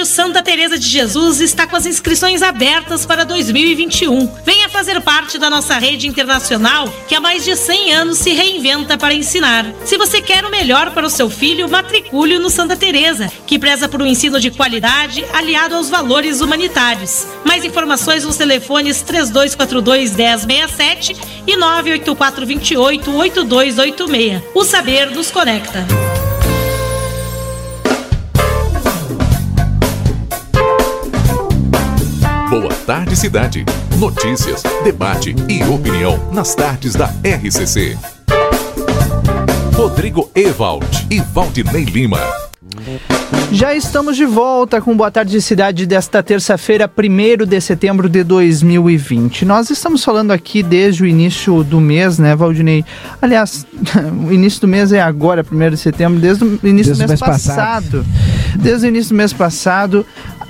Colégio 0.06 0.16
Santa 0.16 0.44
Teresa 0.44 0.78
de 0.78 0.88
Jesus 0.88 1.42
está 1.42 1.66
com 1.66 1.76
as 1.76 1.86
inscrições 1.86 2.44
abertas 2.44 3.06
para 3.06 3.26
2021. 3.26 4.32
Venha 4.46 4.70
fazer 4.70 5.02
parte 5.02 5.40
da 5.40 5.50
nossa 5.50 5.78
rede 5.80 6.08
internacional 6.08 6.88
que 7.08 7.16
há 7.16 7.20
mais 7.20 7.44
de 7.44 7.56
100 7.56 7.94
anos 7.94 8.20
se 8.20 8.32
reinventa 8.32 8.98
para 8.98 9.16
ensinar. 9.16 9.66
Se 9.84 9.98
você 9.98 10.22
quer 10.22 10.46
o 10.46 10.52
melhor 10.52 10.92
para 10.92 11.08
o 11.08 11.10
seu 11.10 11.30
filho, 11.30 11.68
matricule 11.68 12.38
no 12.38 12.52
Santa 12.52 12.76
Teresa, 12.76 13.32
que 13.48 13.58
preza 13.58 13.90
por 13.90 14.02
um 14.02 14.06
ensino 14.06 14.40
de 14.40 14.52
qualidade 14.52 15.26
aliado 15.34 15.76
aos 15.76 15.90
valores 15.90 16.40
humanitários. 16.40 17.26
Mais 17.44 17.66
informações 17.66 18.24
nos 18.24 18.38
telefones 18.38 19.02
3242 19.02 20.16
1067 20.16 21.16
e 21.48 21.58
984 21.58 22.46
28 22.46 23.12
8286. 23.12 24.44
O 24.54 24.64
saber 24.64 25.10
nos 25.10 25.32
conecta. 25.32 25.86
Boa 32.58 32.74
Tarde 32.86 33.18
Cidade. 33.18 33.66
Notícias, 34.00 34.64
debate 34.82 35.36
e 35.50 35.62
opinião 35.66 36.18
nas 36.32 36.56
tardes 36.56 36.96
da 36.96 37.08
RCC. 37.22 37.98
Rodrigo 39.74 40.32
Evald 40.34 41.06
e 41.12 41.20
Valdinei 41.20 41.84
Lima. 41.84 42.22
Já 43.52 43.76
estamos 43.76 44.16
de 44.16 44.26
volta 44.26 44.82
com 44.82 44.96
Boa 44.96 45.12
Tarde 45.12 45.42
Cidade 45.42 45.86
desta 45.86 46.24
terça-feira, 46.24 46.90
1 46.90 47.46
de 47.46 47.62
setembro 47.62 48.08
de 48.08 48.24
2020. 48.24 49.46
Nós 49.46 49.70
estamos 49.70 50.04
falando 50.04 50.32
aqui 50.32 50.64
desde 50.64 51.04
o 51.04 51.06
início 51.06 51.64
do 51.64 51.80
mês, 51.80 52.18
né, 52.18 52.36
Valdinei? 52.36 52.84
Aliás, 53.22 53.66
o 54.28 54.32
início 54.32 54.62
do 54.62 54.68
mês 54.68 54.92
é 54.92 55.02
agora, 55.02 55.46
1 55.50 55.70
de 55.72 55.78
setembro, 55.78 56.20
desde 56.20 56.44
o 56.44 56.48
início 56.64 56.94
Desde 56.94 56.94
do 56.94 56.98
mês, 56.98 57.10
mês 57.10 57.20
passado. 57.20 57.56
passado. 57.56 58.06
Desde 58.56 58.86
o 58.86 58.90
início 58.90 59.10
do 59.10 59.18
mês 59.18 59.34
passado, 59.34 60.06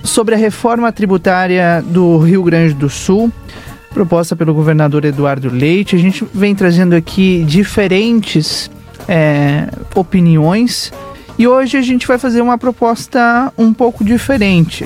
sobre 0.06 0.36
a 0.36 0.38
reforma 0.38 0.92
tributária 0.92 1.84
do 1.86 2.18
Rio 2.20 2.44
Grande 2.44 2.74
do 2.74 2.90
Sul 2.90 3.32
proposta 3.94 4.36
pelo 4.36 4.54
governador 4.54 5.06
Eduardo 5.06 5.50
Leite. 5.50 5.96
A 5.96 6.00
gente 6.00 6.26
vem 6.34 6.54
trazendo 6.54 6.94
aqui 6.94 7.46
diferentes 7.46 8.70
é, 9.08 9.70
opiniões 9.96 10.92
e 11.38 11.48
hoje 11.48 11.78
a 11.78 11.82
gente 11.82 12.06
vai 12.06 12.18
fazer 12.18 12.42
uma 12.42 12.58
proposta 12.58 13.54
um 13.58 13.74
pouco 13.74 14.04
diferente. 14.04 14.86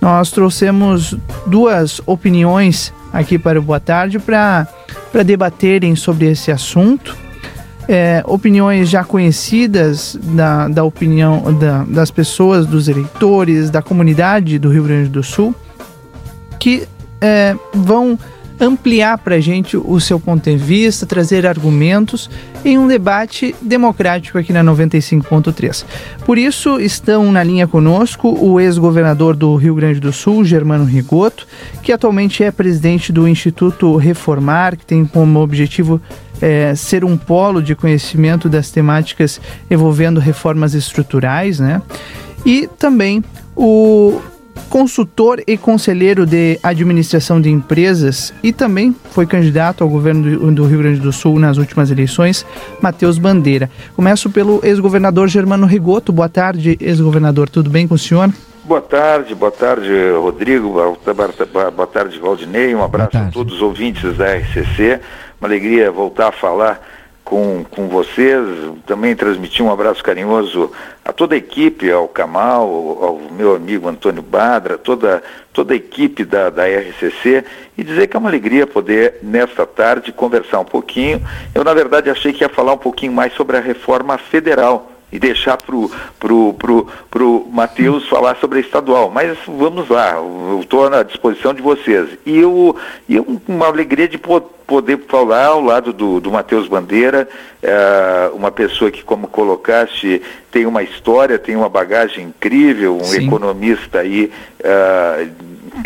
Nós 0.00 0.30
trouxemos 0.30 1.16
duas 1.46 2.00
opiniões 2.06 2.92
aqui 3.12 3.38
para 3.38 3.58
o 3.58 3.62
Boa 3.62 3.78
Tarde 3.78 4.18
para 4.18 4.66
debaterem 5.24 5.94
sobre 5.94 6.26
esse 6.26 6.50
assunto. 6.50 7.16
É, 7.92 8.22
opiniões 8.24 8.88
já 8.88 9.02
conhecidas 9.02 10.16
da, 10.22 10.68
da 10.68 10.84
opinião 10.84 11.52
da, 11.58 11.82
das 11.82 12.08
pessoas, 12.08 12.64
dos 12.64 12.86
eleitores, 12.86 13.68
da 13.68 13.82
comunidade 13.82 14.60
do 14.60 14.68
Rio 14.68 14.84
Grande 14.84 15.08
do 15.08 15.24
Sul, 15.24 15.52
que 16.60 16.86
é, 17.20 17.56
vão 17.74 18.16
ampliar 18.60 19.16
para 19.18 19.36
a 19.36 19.40
gente 19.40 19.76
o 19.76 19.98
seu 19.98 20.20
ponto 20.20 20.48
de 20.48 20.56
vista, 20.56 21.06
trazer 21.06 21.46
argumentos 21.46 22.28
em 22.64 22.76
um 22.78 22.86
debate 22.86 23.54
democrático 23.60 24.36
aqui 24.36 24.52
na 24.52 24.62
95.3. 24.62 25.84
Por 26.26 26.36
isso 26.36 26.78
estão 26.78 27.32
na 27.32 27.42
linha 27.42 27.66
conosco 27.66 28.28
o 28.28 28.60
ex-governador 28.60 29.34
do 29.34 29.56
Rio 29.56 29.74
Grande 29.74 29.98
do 29.98 30.12
Sul, 30.12 30.44
Germano 30.44 30.84
Rigoto, 30.84 31.46
que 31.82 31.90
atualmente 31.90 32.44
é 32.44 32.50
presidente 32.50 33.10
do 33.10 33.26
Instituto 33.26 33.96
Reformar, 33.96 34.76
que 34.76 34.84
tem 34.84 35.06
como 35.06 35.40
objetivo 35.40 36.00
é, 36.40 36.74
ser 36.74 37.04
um 37.04 37.16
polo 37.16 37.62
de 37.62 37.74
conhecimento 37.74 38.48
das 38.48 38.70
temáticas 38.70 39.40
envolvendo 39.70 40.20
reformas 40.20 40.74
estruturais, 40.74 41.60
né? 41.60 41.82
E 42.44 42.68
também 42.78 43.22
o 43.56 44.20
consultor 44.68 45.42
e 45.46 45.56
conselheiro 45.56 46.24
de 46.24 46.58
administração 46.62 47.40
de 47.40 47.50
empresas 47.50 48.32
e 48.42 48.52
também 48.52 48.94
foi 49.10 49.26
candidato 49.26 49.82
ao 49.82 49.90
governo 49.90 50.52
do, 50.52 50.64
Rio 50.64 50.78
Grande 50.78 51.00
do 51.00 51.12
Sul 51.12 51.38
nas 51.38 51.58
últimas 51.58 51.90
eleições, 51.90 52.46
Matheus 52.80 53.18
Bandeira. 53.18 53.68
Começo 53.96 54.30
pelo 54.30 54.60
ex-governador 54.62 55.28
Germano 55.28 55.66
Rigoto. 55.66 56.12
Boa 56.12 56.28
tarde, 56.28 56.78
ex-governador. 56.80 57.48
Tudo 57.48 57.68
bem 57.68 57.88
com 57.88 57.94
o 57.94 57.98
senhor? 57.98 58.30
Boa 58.64 58.80
tarde, 58.80 59.34
boa 59.34 59.50
tarde, 59.50 59.90
Rodrigo, 60.12 60.70
boa, 60.70 61.70
boa 61.72 61.86
tarde, 61.88 62.20
Valdinei, 62.20 62.72
um 62.72 62.84
abraço 62.84 63.16
a 63.16 63.24
todos 63.24 63.54
os 63.54 63.62
ouvintes 63.62 64.16
da 64.16 64.36
RCC, 64.36 65.00
uma 65.40 65.48
alegria 65.48 65.90
voltar 65.90 66.28
a 66.28 66.32
falar 66.32 66.86
com, 67.24 67.64
com 67.70 67.88
vocês, 67.88 68.44
também 68.86 69.14
transmitir 69.14 69.64
um 69.64 69.72
abraço 69.72 70.02
carinhoso 70.02 70.72
a 71.04 71.12
toda 71.12 71.34
a 71.34 71.38
equipe, 71.38 71.90
ao 71.90 72.08
Kamal, 72.08 72.68
ao 73.00 73.20
meu 73.30 73.54
amigo 73.54 73.88
Antônio 73.88 74.20
Badra, 74.20 74.76
toda, 74.76 75.22
toda 75.52 75.72
a 75.72 75.76
equipe 75.76 76.24
da, 76.24 76.50
da 76.50 76.64
RCC, 76.66 77.44
e 77.78 77.84
dizer 77.84 78.08
que 78.08 78.16
é 78.16 78.18
uma 78.18 78.28
alegria 78.28 78.66
poder, 78.66 79.18
nesta 79.22 79.64
tarde, 79.64 80.12
conversar 80.12 80.58
um 80.58 80.64
pouquinho. 80.64 81.22
Eu, 81.54 81.64
na 81.64 81.72
verdade, 81.72 82.10
achei 82.10 82.32
que 82.32 82.42
ia 82.42 82.48
falar 82.48 82.72
um 82.72 82.78
pouquinho 82.78 83.12
mais 83.12 83.32
sobre 83.34 83.56
a 83.56 83.60
reforma 83.60 84.18
federal 84.18 84.90
e 85.12 85.18
deixar 85.18 85.56
para 85.56 85.74
o 85.74 85.90
pro, 86.18 86.54
pro, 86.54 86.86
pro 87.10 87.46
Matheus 87.50 88.08
falar 88.08 88.36
sobre 88.36 88.58
a 88.58 88.60
estadual. 88.60 89.10
Mas 89.10 89.36
vamos 89.46 89.88
lá, 89.88 90.12
eu 90.12 90.60
estou 90.60 90.86
à 90.86 91.02
disposição 91.02 91.52
de 91.52 91.62
vocês. 91.62 92.10
E 92.24 92.38
eu, 92.38 92.76
eu 93.08 93.40
uma 93.48 93.66
alegria 93.66 94.08
de 94.08 94.18
poder 94.18 95.00
falar 95.08 95.46
ao 95.46 95.60
lado 95.60 95.92
do, 95.92 96.20
do 96.20 96.30
Matheus 96.30 96.68
Bandeira, 96.68 97.28
é, 97.60 98.30
uma 98.32 98.52
pessoa 98.52 98.90
que, 98.90 99.02
como 99.02 99.26
colocaste, 99.26 100.22
tem 100.50 100.64
uma 100.64 100.82
história, 100.82 101.38
tem 101.38 101.56
uma 101.56 101.68
bagagem 101.68 102.26
incrível, 102.26 102.96
um 102.96 103.04
Sim. 103.04 103.26
economista 103.26 103.98
aí. 103.98 104.30
É, 104.62 105.26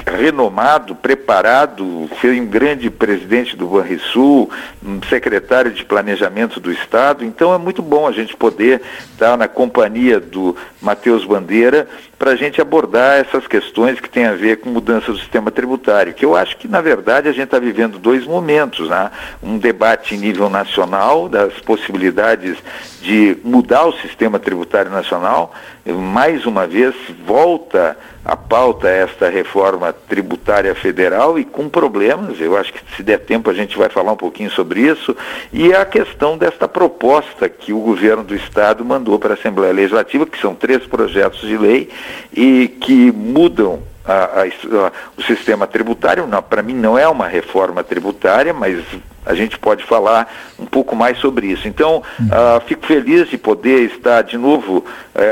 renomado, 0.06 0.94
preparado, 0.94 2.08
foi 2.20 2.40
um 2.40 2.46
grande 2.46 2.90
presidente 2.90 3.56
do 3.56 3.66
Banrisul, 3.66 4.50
um 4.84 5.00
secretário 5.08 5.70
de 5.70 5.84
planejamento 5.84 6.60
do 6.60 6.72
Estado. 6.72 7.24
Então 7.24 7.54
é 7.54 7.58
muito 7.58 7.82
bom 7.82 8.06
a 8.06 8.12
gente 8.12 8.36
poder 8.36 8.80
estar 9.12 9.36
na 9.36 9.48
companhia 9.48 10.18
do 10.20 10.56
Matheus 10.80 11.24
Bandeira 11.24 11.88
para 12.18 12.32
a 12.32 12.36
gente 12.36 12.60
abordar 12.60 13.18
essas 13.18 13.46
questões 13.46 14.00
que 14.00 14.08
têm 14.08 14.26
a 14.26 14.34
ver 14.34 14.58
com 14.58 14.70
mudança 14.70 15.12
do 15.12 15.18
sistema 15.18 15.50
tributário, 15.50 16.14
que 16.14 16.24
eu 16.24 16.34
acho 16.36 16.56
que, 16.56 16.66
na 16.66 16.80
verdade, 16.80 17.28
a 17.28 17.32
gente 17.32 17.44
está 17.44 17.58
vivendo 17.58 17.98
dois 17.98 18.26
momentos, 18.26 18.88
né? 18.88 19.10
Um 19.42 19.58
debate 19.58 20.14
em 20.14 20.18
nível 20.18 20.48
nacional 20.48 21.28
das 21.28 21.52
possibilidades 21.60 22.56
de 23.02 23.36
mudar 23.44 23.84
o 23.84 23.92
sistema 23.98 24.38
tributário 24.38 24.90
nacional, 24.90 25.52
mais 25.84 26.46
uma 26.46 26.66
vez 26.66 26.94
volta 27.26 27.96
a 28.24 28.36
pauta 28.36 28.88
esta 28.88 29.28
reforma 29.28 29.92
tributária 29.92 30.74
federal 30.74 31.38
e 31.38 31.44
com 31.44 31.68
problemas, 31.68 32.40
eu 32.40 32.56
acho 32.56 32.72
que 32.72 32.80
se 32.96 33.02
der 33.02 33.18
tempo 33.18 33.50
a 33.50 33.54
gente 33.54 33.76
vai 33.76 33.88
falar 33.88 34.12
um 34.12 34.16
pouquinho 34.16 34.50
sobre 34.50 34.80
isso, 34.80 35.14
e 35.52 35.74
a 35.74 35.84
questão 35.84 36.38
desta 36.38 36.66
proposta 36.66 37.48
que 37.48 37.72
o 37.72 37.80
governo 37.80 38.24
do 38.24 38.34
estado 38.34 38.84
mandou 38.84 39.18
para 39.18 39.34
a 39.34 39.34
Assembleia 39.34 39.72
Legislativa, 39.72 40.26
que 40.26 40.40
são 40.40 40.54
três 40.54 40.86
projetos 40.86 41.40
de 41.40 41.58
lei 41.58 41.90
e 42.32 42.68
que 42.68 43.12
mudam 43.12 43.82
a, 44.04 44.42
a, 44.42 44.92
o 45.16 45.22
sistema 45.22 45.66
tributário. 45.66 46.26
Para 46.48 46.62
mim 46.62 46.74
não 46.74 46.98
é 46.98 47.06
uma 47.08 47.28
reforma 47.28 47.84
tributária, 47.84 48.52
mas 48.52 48.82
a 49.24 49.34
gente 49.34 49.58
pode 49.58 49.84
falar 49.84 50.32
um 50.58 50.66
pouco 50.66 50.94
mais 50.94 51.18
sobre 51.18 51.46
isso. 51.46 51.66
Então, 51.66 52.02
uh, 52.20 52.60
fico 52.66 52.86
feliz 52.86 53.28
de 53.28 53.38
poder 53.38 53.90
estar 53.90 54.22
de 54.22 54.36
novo 54.36 54.78
uh, 54.78 54.84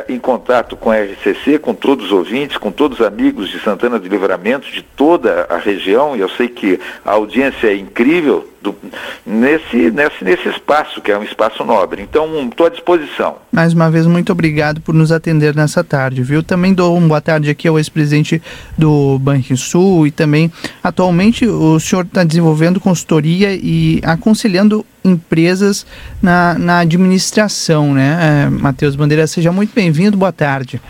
em 0.09 0.19
contato 0.19 0.77
com 0.77 0.91
a 0.91 0.97
RCC, 0.97 1.59
com 1.59 1.75
todos 1.75 2.07
os 2.07 2.13
ouvintes, 2.13 2.57
com 2.57 2.71
todos 2.71 3.01
os 3.01 3.07
amigos 3.07 3.49
de 3.49 3.61
Santana 3.61 3.99
do 3.99 4.09
Livramento, 4.09 4.71
de 4.71 4.83
toda 4.83 5.47
a 5.49 5.57
região, 5.57 6.17
e 6.17 6.21
eu 6.21 6.29
sei 6.29 6.49
que 6.49 6.81
a 7.05 7.13
audiência 7.13 7.69
é 7.69 7.77
incrível 7.77 8.49
do, 8.63 8.75
nesse, 9.27 9.91
nesse, 9.91 10.25
nesse 10.25 10.49
espaço, 10.49 11.01
que 11.01 11.11
é 11.11 11.19
um 11.19 11.23
espaço 11.25 11.65
nobre. 11.65 12.01
Então, 12.03 12.49
estou 12.49 12.67
à 12.67 12.71
disposição. 12.71 13.37
Mais 13.51 13.75
uma 13.75 13.91
vez, 13.91 14.07
muito 14.07 14.31
obrigado 14.31 14.81
por 14.81 14.95
nos 14.95 15.11
atender 15.11 15.55
nessa 15.55 15.83
tarde, 15.83 16.23
viu? 16.23 16.43
Também 16.43 16.73
dou 16.73 16.97
uma 16.97 17.09
boa 17.09 17.21
tarde 17.21 17.51
aqui 17.51 17.67
ao 17.67 17.79
ex-presidente 17.79 18.41
do 18.79 19.19
Banrisul 19.19 20.07
e 20.07 20.11
também, 20.11 20.51
atualmente, 20.83 21.47
o 21.47 21.79
senhor 21.81 22.05
está 22.05 22.23
desenvolvendo 22.23 22.79
consultoria 22.79 23.53
e 23.53 23.82
aconselhando 24.05 24.85
empresas 25.05 25.87
na, 26.21 26.57
na 26.59 26.79
administração, 26.81 27.93
né? 27.95 28.47
É, 28.47 28.51
Matheus 28.51 28.95
Bandeira, 28.95 29.27
seja 29.27 29.51
muito 29.51 29.75
bem-vindo, 29.75 30.17
boa 30.17 30.33
tarde. 30.33 30.81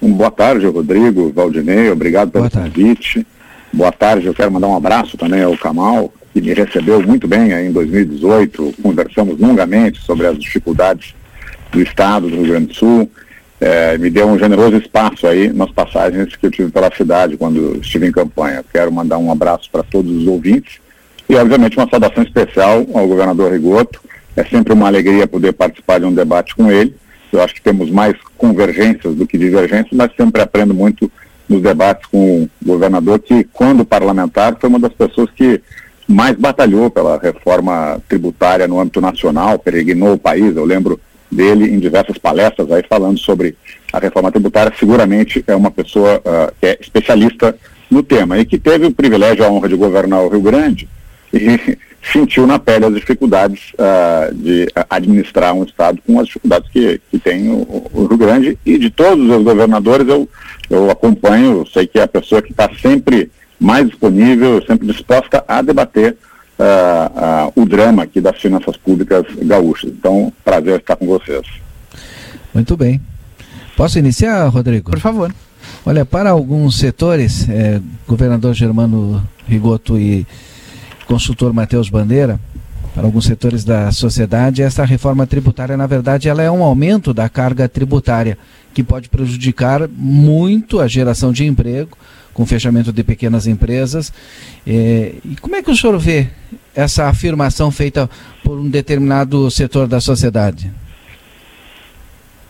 Boa 0.00 0.30
tarde, 0.30 0.66
Rodrigo, 0.66 1.32
Valdinei, 1.32 1.90
obrigado 1.90 2.30
pelo 2.30 2.50
convite. 2.50 3.26
Boa 3.72 3.92
tarde, 3.92 4.26
eu 4.26 4.34
quero 4.34 4.50
mandar 4.50 4.68
um 4.68 4.76
abraço 4.76 5.16
também 5.16 5.42
ao 5.42 5.56
Kamal, 5.58 6.12
que 6.32 6.40
me 6.40 6.54
recebeu 6.54 7.02
muito 7.02 7.28
bem 7.28 7.52
em 7.52 7.72
2018. 7.72 8.74
Conversamos 8.82 9.38
longamente 9.38 10.00
sobre 10.02 10.26
as 10.26 10.38
dificuldades 10.38 11.14
do 11.70 11.82
Estado 11.82 12.28
do 12.28 12.36
Rio 12.36 12.48
Grande 12.48 12.66
do 12.66 12.74
Sul. 12.74 13.10
É, 13.60 13.98
me 13.98 14.08
deu 14.08 14.28
um 14.28 14.38
generoso 14.38 14.76
espaço 14.76 15.26
aí 15.26 15.52
nas 15.52 15.70
passagens 15.72 16.34
que 16.36 16.46
eu 16.46 16.50
tive 16.50 16.70
pela 16.70 16.94
cidade 16.94 17.36
quando 17.36 17.78
estive 17.80 18.06
em 18.06 18.12
campanha. 18.12 18.64
Quero 18.72 18.92
mandar 18.92 19.18
um 19.18 19.32
abraço 19.32 19.68
para 19.70 19.82
todos 19.82 20.10
os 20.12 20.26
ouvintes 20.26 20.78
e, 21.28 21.36
obviamente, 21.36 21.76
uma 21.76 21.88
saudação 21.88 22.22
especial 22.22 22.86
ao 22.94 23.06
governador 23.06 23.52
Rigoto. 23.52 24.00
É 24.34 24.44
sempre 24.44 24.72
uma 24.72 24.86
alegria 24.86 25.26
poder 25.26 25.52
participar 25.52 25.98
de 25.98 26.06
um 26.06 26.14
debate 26.14 26.54
com 26.54 26.70
ele. 26.70 26.94
Eu 27.30 27.42
acho 27.42 27.54
que 27.54 27.60
temos 27.60 27.90
mais 27.90 28.16
convergências 28.36 29.14
do 29.14 29.26
que 29.26 29.36
divergências, 29.36 29.92
mas 29.92 30.10
sempre 30.16 30.40
aprendo 30.40 30.72
muito 30.72 31.10
nos 31.46 31.60
debates 31.60 32.06
com 32.06 32.42
o 32.42 32.50
governador, 32.64 33.18
que, 33.18 33.44
quando 33.44 33.84
parlamentar, 33.84 34.56
foi 34.58 34.68
uma 34.70 34.78
das 34.78 34.92
pessoas 34.92 35.30
que 35.30 35.60
mais 36.06 36.36
batalhou 36.36 36.90
pela 36.90 37.18
reforma 37.18 38.00
tributária 38.08 38.66
no 38.66 38.80
âmbito 38.80 39.00
nacional, 39.00 39.58
peregrinou 39.58 40.14
o 40.14 40.18
país. 40.18 40.56
Eu 40.56 40.64
lembro 40.64 40.98
dele 41.30 41.70
em 41.70 41.78
diversas 41.78 42.16
palestras 42.16 42.70
aí 42.72 42.82
falando 42.88 43.18
sobre 43.18 43.54
a 43.92 43.98
reforma 43.98 44.30
tributária. 44.30 44.72
Seguramente 44.78 45.44
é 45.46 45.54
uma 45.54 45.70
pessoa 45.70 46.18
uh, 46.18 46.54
que 46.58 46.66
é 46.66 46.78
especialista 46.80 47.54
no 47.90 48.02
tema 48.02 48.38
e 48.38 48.46
que 48.46 48.58
teve 48.58 48.86
o 48.86 48.92
privilégio, 48.92 49.44
a 49.44 49.50
honra 49.50 49.68
de 49.68 49.76
governar 49.76 50.22
o 50.22 50.28
Rio 50.28 50.40
Grande 50.40 50.88
e 51.32 51.78
sentiu 52.12 52.46
na 52.46 52.58
pele 52.58 52.86
as 52.86 52.94
dificuldades 52.94 53.72
uh, 53.74 54.34
de 54.34 54.68
administrar 54.88 55.52
um 55.54 55.64
Estado 55.64 56.00
com 56.06 56.18
as 56.20 56.26
dificuldades 56.26 56.70
que, 56.70 57.00
que 57.10 57.18
tem 57.18 57.48
o, 57.50 57.86
o, 57.92 58.06
Rio 58.06 58.16
Grande 58.16 58.58
e 58.64 58.78
de 58.78 58.88
todos 58.90 59.28
os 59.28 59.42
governadores 59.42 60.08
eu, 60.08 60.28
eu 60.70 60.90
acompanho, 60.90 61.66
sei 61.66 61.86
que 61.86 61.98
é 61.98 62.02
a 62.02 62.08
pessoa 62.08 62.40
que 62.40 62.52
está 62.52 62.70
sempre 62.80 63.30
mais 63.60 63.88
disponível, 63.88 64.64
sempre 64.66 64.86
disposta 64.86 65.44
a 65.46 65.60
debater 65.60 66.16
uh, 66.58 67.48
uh, 67.48 67.62
o 67.62 67.66
drama 67.66 68.04
aqui 68.04 68.20
das 68.20 68.40
finanças 68.40 68.76
públicas 68.76 69.24
gaúchas. 69.42 69.90
Então, 69.90 70.32
prazer 70.44 70.78
estar 70.78 70.96
com 70.96 71.06
vocês. 71.06 71.44
Muito 72.54 72.76
bem. 72.76 73.00
Posso 73.76 73.98
iniciar, 73.98 74.46
Rodrigo? 74.48 74.90
Por 74.90 75.00
favor. 75.00 75.32
Olha, 75.84 76.04
para 76.04 76.30
alguns 76.30 76.78
setores, 76.78 77.48
é, 77.48 77.80
governador 78.06 78.54
Germano 78.54 79.22
Rigoto 79.46 79.98
e 79.98 80.26
consultor 81.08 81.52
Matheus 81.54 81.88
Bandeira, 81.88 82.38
para 82.94 83.04
alguns 83.04 83.24
setores 83.24 83.64
da 83.64 83.90
sociedade, 83.90 84.62
essa 84.62 84.84
reforma 84.84 85.26
tributária, 85.26 85.76
na 85.76 85.86
verdade, 85.86 86.28
ela 86.28 86.42
é 86.42 86.50
um 86.50 86.62
aumento 86.62 87.14
da 87.14 87.28
carga 87.28 87.68
tributária, 87.68 88.36
que 88.74 88.82
pode 88.82 89.08
prejudicar 89.08 89.88
muito 89.88 90.80
a 90.80 90.86
geração 90.86 91.32
de 91.32 91.46
emprego, 91.46 91.96
com 92.34 92.44
fechamento 92.46 92.92
de 92.92 93.02
pequenas 93.02 93.46
empresas. 93.46 94.12
É, 94.66 95.14
e 95.24 95.34
como 95.40 95.56
é 95.56 95.62
que 95.62 95.70
o 95.70 95.76
senhor 95.76 95.98
vê 95.98 96.28
essa 96.74 97.06
afirmação 97.06 97.70
feita 97.70 98.08
por 98.44 98.58
um 98.58 98.68
determinado 98.68 99.50
setor 99.50 99.88
da 99.88 100.00
sociedade? 100.00 100.70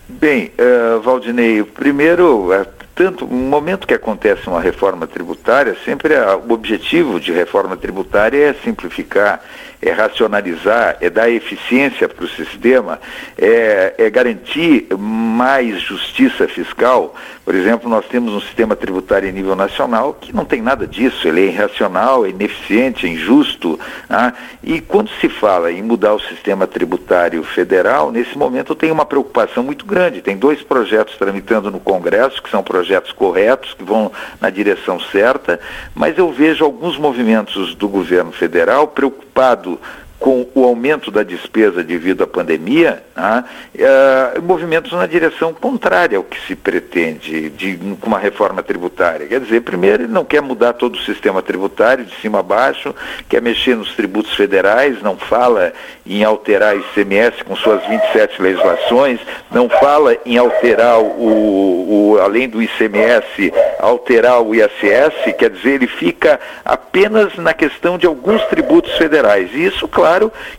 Bem, 0.08 0.50
uh, 0.58 1.00
Valdinei, 1.00 1.62
primeiro, 1.62 2.50
uh, 2.50 2.66
tanto 2.98 3.24
no 3.24 3.36
momento 3.36 3.86
que 3.86 3.94
acontece 3.94 4.48
uma 4.48 4.60
reforma 4.60 5.06
tributária, 5.06 5.76
sempre 5.84 6.14
uh, 6.14 6.36
o 6.48 6.52
objetivo 6.52 7.20
de 7.20 7.30
reforma 7.30 7.76
tributária 7.76 8.48
é 8.48 8.52
simplificar 8.52 9.40
é 9.80 9.90
racionalizar, 9.90 10.96
é 11.00 11.08
dar 11.08 11.30
eficiência 11.30 12.08
para 12.08 12.24
o 12.24 12.28
sistema, 12.28 13.00
é, 13.36 13.94
é 13.98 14.10
garantir 14.10 14.86
mais 14.98 15.80
justiça 15.80 16.48
fiscal. 16.48 17.14
Por 17.44 17.54
exemplo, 17.54 17.88
nós 17.88 18.04
temos 18.06 18.32
um 18.34 18.40
sistema 18.40 18.76
tributário 18.76 19.28
em 19.28 19.32
nível 19.32 19.56
nacional 19.56 20.14
que 20.20 20.34
não 20.34 20.44
tem 20.44 20.60
nada 20.60 20.86
disso, 20.86 21.26
ele 21.26 21.42
é 21.42 21.46
irracional, 21.46 22.26
é 22.26 22.30
ineficiente, 22.30 23.06
é 23.06 23.10
injusto. 23.10 23.78
Ah, 24.10 24.32
e 24.62 24.80
quando 24.80 25.10
se 25.20 25.28
fala 25.28 25.72
em 25.72 25.82
mudar 25.82 26.14
o 26.14 26.20
sistema 26.20 26.66
tributário 26.66 27.42
federal, 27.42 28.10
nesse 28.10 28.36
momento 28.36 28.74
tem 28.74 28.90
uma 28.90 29.06
preocupação 29.06 29.62
muito 29.62 29.86
grande. 29.86 30.20
Tem 30.20 30.36
dois 30.36 30.62
projetos 30.62 31.16
tramitando 31.16 31.70
no 31.70 31.80
Congresso, 31.80 32.42
que 32.42 32.50
são 32.50 32.62
projetos 32.62 33.12
corretos, 33.12 33.74
que 33.74 33.84
vão 33.84 34.12
na 34.40 34.50
direção 34.50 35.00
certa, 35.00 35.58
mas 35.94 36.18
eu 36.18 36.30
vejo 36.32 36.64
alguns 36.64 36.98
movimentos 36.98 37.74
do 37.74 37.88
governo 37.88 38.32
federal 38.32 38.88
preocupados 38.88 39.27
preocupado 39.38 39.80
com 40.18 40.46
o 40.54 40.64
aumento 40.64 41.10
da 41.10 41.22
despesa 41.22 41.82
devido 41.84 42.24
à 42.24 42.26
pandemia, 42.26 43.02
né, 43.16 43.44
uh, 43.76 44.42
movimentos 44.42 44.90
na 44.92 45.06
direção 45.06 45.54
contrária 45.54 46.18
ao 46.18 46.24
que 46.24 46.40
se 46.46 46.56
pretende 46.56 47.50
de, 47.50 47.76
com 48.00 48.08
uma 48.08 48.18
reforma 48.18 48.62
tributária. 48.62 49.26
Quer 49.26 49.40
dizer, 49.40 49.60
primeiro, 49.60 50.04
ele 50.04 50.12
não 50.12 50.24
quer 50.24 50.42
mudar 50.42 50.72
todo 50.72 50.96
o 50.96 51.04
sistema 51.04 51.40
tributário 51.40 52.04
de 52.04 52.14
cima 52.16 52.40
a 52.40 52.42
baixo, 52.42 52.94
quer 53.28 53.40
mexer 53.40 53.76
nos 53.76 53.94
tributos 53.94 54.34
federais, 54.34 55.00
não 55.02 55.16
fala 55.16 55.72
em 56.04 56.24
alterar 56.24 56.74
o 56.74 56.80
ICMS 56.80 57.44
com 57.44 57.54
suas 57.54 57.84
27 57.86 58.42
legislações, 58.42 59.20
não 59.52 59.68
fala 59.68 60.16
em 60.26 60.36
alterar 60.36 60.98
o, 61.00 62.14
o 62.14 62.18
além 62.20 62.48
do 62.48 62.60
ICMS, 62.60 63.52
alterar 63.78 64.42
o 64.42 64.54
ISS, 64.54 65.32
quer 65.38 65.50
dizer, 65.50 65.74
ele 65.74 65.86
fica 65.86 66.40
apenas 66.64 67.36
na 67.36 67.54
questão 67.54 67.96
de 67.96 68.06
alguns 68.06 68.42
tributos 68.46 68.96
federais. 68.96 69.50
E 69.54 69.66
isso, 69.66 69.86
claro, 69.86 70.07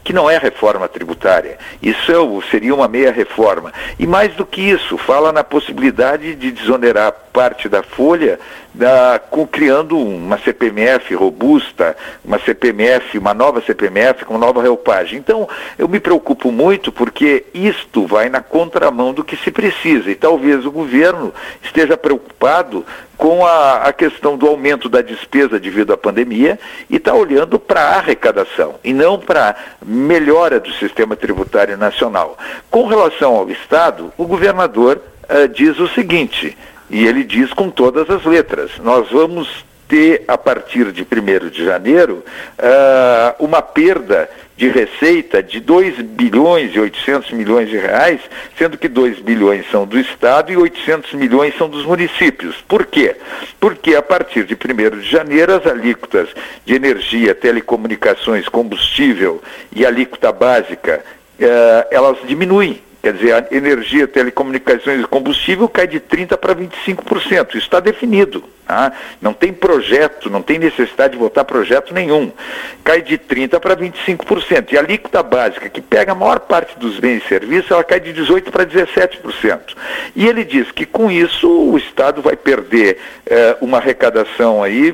que 0.04 0.14
não 0.14 0.30
é 0.30 0.38
reforma 0.38 0.88
tributária. 0.88 1.58
Isso 1.82 2.12
é, 2.12 2.50
seria 2.50 2.76
uma 2.76 2.88
meia 2.88 3.12
reforma. 3.12 3.74
E 3.98 4.06
mais 4.06 4.34
do 4.36 4.46
que 4.46 4.62
isso, 4.62 4.98
fala 4.98 5.32
na 5.32 5.44
possibilidade 5.44 6.36
de 6.36 6.52
desonerar 6.52 7.14
parte 7.34 7.68
da 7.68 7.82
folha 7.84 8.40
da, 8.74 9.20
com, 9.30 9.46
criando 9.46 9.98
uma 9.98 10.38
CPMF 10.38 11.14
robusta, 11.16 11.96
uma 12.24 12.40
CPMF, 12.40 13.18
uma 13.18 13.34
nova 13.34 13.62
CPMF 13.62 14.26
com 14.26 14.38
nova 14.38 14.62
reupagem. 14.62 15.20
Então, 15.20 15.48
eu 15.78 15.88
me 15.88 16.00
preocupo 16.00 16.52
muito 16.52 16.92
porque 16.92 17.46
isto 17.54 18.06
vai 18.06 18.30
na 18.30 18.42
contramão 18.42 19.14
do 19.14 19.24
que 19.24 19.36
se 19.38 19.52
precisa 19.52 20.10
e 20.10 20.16
talvez 20.16 20.66
o 20.66 20.72
governo 20.72 21.34
esteja 21.62 21.98
preocupado 21.98 22.86
com 23.18 23.46
a, 23.46 23.84
a 23.84 23.92
questão 23.94 24.38
do 24.38 24.48
aumento 24.48 24.88
da 24.88 25.02
despesa 25.02 25.60
devido 25.60 25.92
à 25.92 25.98
pandemia 25.98 26.58
e 26.90 26.96
está 26.96 27.14
olhando 27.14 27.60
para 27.60 27.82
a 27.82 27.98
arrecadação 27.98 28.76
e 28.82 28.94
não 28.94 29.20
para 29.20 29.56
melhora 29.86 30.60
do 30.60 30.72
sistema 30.74 31.18
tributário 31.18 31.78
nacional. 31.78 32.38
Com 32.70 32.88
relação 32.88 33.36
ao 33.36 33.50
Estado, 33.50 34.14
o 34.18 34.26
governador 34.26 35.02
uh, 35.24 35.48
diz 35.50 35.78
o 35.80 35.88
seguinte, 35.90 36.58
e 36.90 37.06
ele 37.06 37.24
diz 37.24 37.54
com 37.54 37.70
todas 37.70 38.10
as 38.10 38.26
letras: 38.26 38.72
nós 38.80 39.10
vamos 39.10 39.66
ter, 39.90 40.24
a 40.28 40.38
partir 40.38 40.92
de 40.92 41.02
1 41.02 41.50
de 41.50 41.66
janeiro, 41.66 42.24
uh, 42.60 43.44
uma 43.44 43.62
perda 43.62 44.30
de 44.56 44.68
receita 44.68 45.42
de 45.42 45.60
2 45.60 46.02
bilhões 46.02 46.76
e 46.76 46.80
800 46.80 47.32
milhões 47.32 47.70
de 47.70 47.78
reais, 47.78 48.20
sendo 48.58 48.78
que 48.78 48.88
2 48.88 49.20
bilhões 49.20 49.66
são 49.72 49.88
do 49.88 49.98
Estado 49.98 50.52
e 50.52 50.58
800 50.58 51.14
milhões 51.14 51.58
são 51.58 51.70
dos 51.70 51.86
municípios. 51.86 52.58
Por 52.68 52.86
quê? 52.86 53.16
Porque 53.60 53.96
a 53.96 54.02
partir 54.02 54.44
de 54.44 54.56
1 54.56 55.00
de 55.00 55.10
janeiro 55.10 55.56
as 55.56 55.66
alíquotas 55.66 56.30
de 56.66 56.76
energia, 56.76 57.34
telecomunicações, 57.34 58.48
combustível 58.48 59.42
e 59.74 59.86
alíquota 59.86 60.32
básica, 60.32 61.04
uh, 61.40 61.88
elas 61.90 62.18
diminuem. 62.26 62.89
Quer 63.02 63.14
dizer, 63.14 63.34
a 63.34 63.48
energia, 63.52 64.08
telecomunicações 64.08 65.02
e 65.02 65.08
combustível 65.08 65.70
cai 65.70 65.88
de 65.88 66.00
30% 66.00 66.38
para 66.38 66.56
25%. 66.56 67.50
Isso 67.50 67.58
está 67.58 67.80
definido. 67.80 68.44
Tá? 68.70 68.92
Não 69.20 69.34
tem 69.34 69.52
projeto, 69.52 70.30
não 70.30 70.44
tem 70.44 70.60
necessidade 70.60 71.14
de 71.14 71.18
votar 71.18 71.44
projeto 71.44 71.92
nenhum. 71.92 72.32
Cai 72.84 73.02
de 73.02 73.18
30% 73.18 73.60
para 73.60 73.76
25%. 73.76 74.72
E 74.72 74.78
a 74.78 74.82
alíquota 74.82 75.24
básica, 75.24 75.68
que 75.70 75.82
pega 75.82 76.12
a 76.12 76.16
maior 76.16 76.42
parte 76.42 76.78
dos 76.78 77.00
bens 77.00 77.24
e 77.26 77.28
serviços, 77.28 77.72
ela 77.72 77.84
cai 77.84 78.00
de 78.00 78.14
18% 78.14 78.52
para 78.52 78.68
17%. 78.68 79.76
E 80.16 80.28
ele 80.28 80.44
diz 80.44 80.72
que 80.72 80.86
com 80.86 81.10
isso 81.10 81.50
o 81.50 81.80
Estado 81.80 82.22
vai 82.22 82.36
perder 82.36 83.00
eh, 83.26 83.58
uma 83.60 83.78
arrecadação 83.78 84.62
aí, 84.62 84.92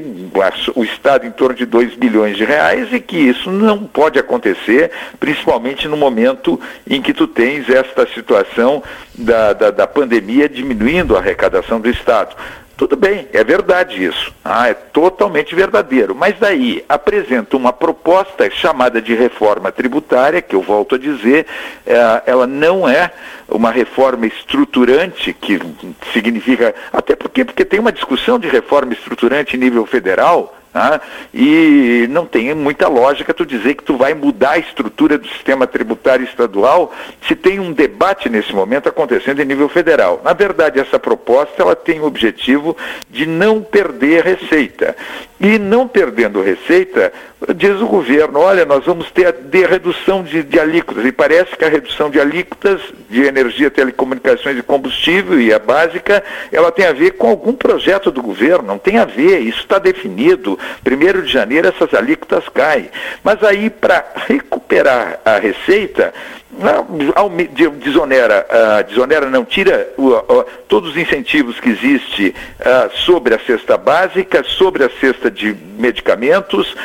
o 0.74 0.84
Estado 0.86 1.28
em 1.28 1.32
torno 1.32 1.56
de 1.56 1.66
2 1.66 1.96
bilhões 1.96 2.38
de 2.38 2.46
reais, 2.46 2.94
e 2.94 3.02
que 3.02 3.18
isso 3.18 3.52
não 3.52 3.80
pode 3.80 4.18
acontecer, 4.18 4.90
principalmente 5.20 5.86
no 5.86 5.98
momento 5.98 6.58
em 6.90 7.02
que 7.02 7.14
tu 7.14 7.28
tens 7.28 7.70
esta 7.70 8.08
situação 8.08 8.82
da, 9.14 9.52
da, 9.52 9.70
da 9.70 9.86
pandemia 9.86 10.48
diminuindo 10.48 11.14
a 11.14 11.20
arrecadação 11.20 11.82
do 11.82 11.90
Estado. 11.90 12.38
Tudo 12.78 12.98
bem, 12.98 13.28
é 13.32 13.42
verdade 13.42 14.04
isso. 14.04 14.34
Ah, 14.44 14.68
é 14.68 14.74
totalmente 14.74 15.56
verdadeiro. 15.56 16.14
Mas 16.14 16.36
daí 16.38 16.84
apresenta 16.90 17.56
uma 17.56 17.72
proposta 17.72 18.50
chamada 18.52 19.02
de 19.02 19.16
reforma 19.16 19.72
tributária, 19.72 20.42
que 20.42 20.56
eu 20.56 20.62
volto 20.62 20.96
a 20.96 20.98
dizer, 20.98 21.46
é, 21.86 22.24
ela 22.26 22.46
não 22.46 22.88
é 22.88 23.12
uma 23.48 23.72
reforma 23.72 24.28
estruturante, 24.28 25.32
que 25.34 25.58
significa. 26.12 26.76
Até 26.92 27.16
porque, 27.16 27.46
porque 27.46 27.64
tem 27.64 27.80
uma 27.80 27.94
discussão 27.94 28.38
de 28.38 28.50
reforma 28.50 28.92
estruturante 28.92 29.56
em 29.56 29.60
nível 29.60 29.86
federal 29.86 30.54
Tá? 30.76 31.00
E 31.34 32.06
não 32.10 32.26
tem 32.26 32.54
muita 32.54 32.90
lógica 32.90 33.34
tu 33.34 33.46
dizer 33.46 33.76
que 33.76 33.84
tu 33.86 33.96
vai 33.96 34.14
mudar 34.14 34.52
a 34.52 34.58
estrutura 34.58 35.18
do 35.18 35.26
sistema 35.26 35.66
tributário 35.66 36.26
estadual 36.26 36.94
se 37.26 37.34
tem 37.34 37.62
um 37.62 37.72
debate 37.72 38.28
nesse 38.28 38.54
momento 38.54 38.90
acontecendo 38.90 39.42
em 39.42 39.46
nível 39.46 39.70
federal. 39.70 40.20
Na 40.22 40.34
verdade, 40.34 40.78
essa 40.78 41.00
proposta 41.00 41.62
ela 41.62 41.78
tem 41.78 42.02
o 42.02 42.06
objetivo 42.06 42.76
de 43.10 43.26
não 43.26 43.62
perder 43.62 44.26
receita. 44.26 44.98
E 45.40 45.60
não 45.60 45.88
perdendo 45.88 46.42
receita, 46.42 47.12
diz 47.56 47.80
o 47.82 47.88
governo, 47.88 48.40
olha, 48.40 48.66
nós 48.66 48.86
vamos 48.86 49.12
ter 49.12 49.28
a 49.28 49.32
de 49.32 49.66
redução 49.66 50.24
de, 50.24 50.42
de 50.44 50.60
alíquotas. 50.60 51.06
E 51.06 51.12
parece 51.12 51.56
que 51.58 51.66
a 51.66 51.70
redução 51.70 52.10
de 52.10 52.20
alíquotas 52.20 52.82
de 53.10 53.24
energia, 53.24 53.70
telecomunicações 53.70 54.58
e 54.58 54.64
combustível 54.64 55.40
e 55.40 55.54
a 55.54 55.60
básica, 55.60 56.24
ela 56.52 56.72
tem 56.72 56.86
a 56.86 56.94
ver 56.94 57.12
com 57.12 57.30
algum 57.30 57.54
projeto 57.54 58.12
do 58.12 58.22
governo, 58.22 58.68
não 58.68 58.78
tem 58.78 58.98
a 58.98 59.06
ver, 59.06 59.40
isso 59.40 59.60
está 59.60 59.78
definido. 59.78 60.58
Primeiro 60.84 61.22
de 61.24 61.32
janeiro 61.32 61.68
essas 61.68 61.94
alíquotas 61.94 62.48
caem. 62.50 62.90
Mas 63.24 63.44
aí, 63.44 63.70
para 63.70 64.06
recuperar 64.28 65.20
a 65.26 65.38
receita, 65.38 66.14
desonera, 67.80 68.46
uh, 68.50 68.88
desonera 68.88 69.30
não, 69.30 69.44
tira 69.44 69.88
todos 70.68 70.92
os 70.92 70.98
incentivos 70.98 71.60
que 71.60 71.70
existe 71.70 72.36
sobre 73.06 73.36
a 73.36 73.40
cesta 73.40 73.78
básica, 73.78 74.44
sobre 74.44 74.84
a 74.84 74.90
cesta 74.90 75.30
de 75.30 75.56
medicamentos, 75.78 76.76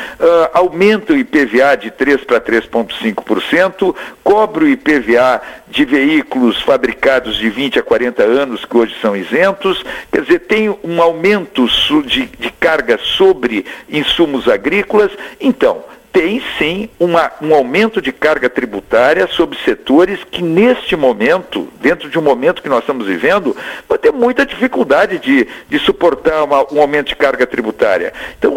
aumenta 0.53 1.13
o 1.13 1.17
IPVA 1.17 1.75
de 1.75 1.91
3 1.91 2.23
para 2.23 2.39
3,5%, 2.39 3.95
cobre 4.23 4.65
o 4.65 4.67
IPVA 4.67 5.41
de 5.67 5.85
veículos 5.85 6.61
fabricados 6.61 7.37
de 7.37 7.49
20 7.49 7.79
a 7.79 7.83
40 7.83 8.23
anos, 8.23 8.65
que 8.65 8.77
hoje 8.77 8.95
são 9.01 9.15
isentos, 9.15 9.83
quer 10.11 10.21
dizer, 10.21 10.39
tem 10.39 10.69
um 10.83 11.01
aumento 11.01 11.67
de 12.07 12.51
carga 12.59 12.97
sobre 12.97 13.65
insumos 13.89 14.47
agrícolas. 14.47 15.11
Então, 15.39 15.83
tem 16.11 16.41
sim 16.57 16.89
uma, 16.99 17.31
um 17.41 17.53
aumento 17.53 18.01
de 18.01 18.11
carga 18.11 18.49
tributária 18.49 19.27
sobre 19.27 19.57
setores 19.63 20.19
que 20.29 20.41
neste 20.41 20.95
momento, 20.95 21.69
dentro 21.79 22.09
de 22.09 22.19
um 22.19 22.21
momento 22.21 22.61
que 22.61 22.69
nós 22.69 22.79
estamos 22.79 23.07
vivendo, 23.07 23.55
vai 23.87 23.97
ter 23.97 24.11
muita 24.11 24.45
dificuldade 24.45 25.17
de, 25.19 25.47
de 25.69 25.79
suportar 25.79 26.43
uma, 26.43 26.65
um 26.73 26.81
aumento 26.81 27.07
de 27.07 27.15
carga 27.15 27.47
tributária. 27.47 28.13
Então, 28.37 28.53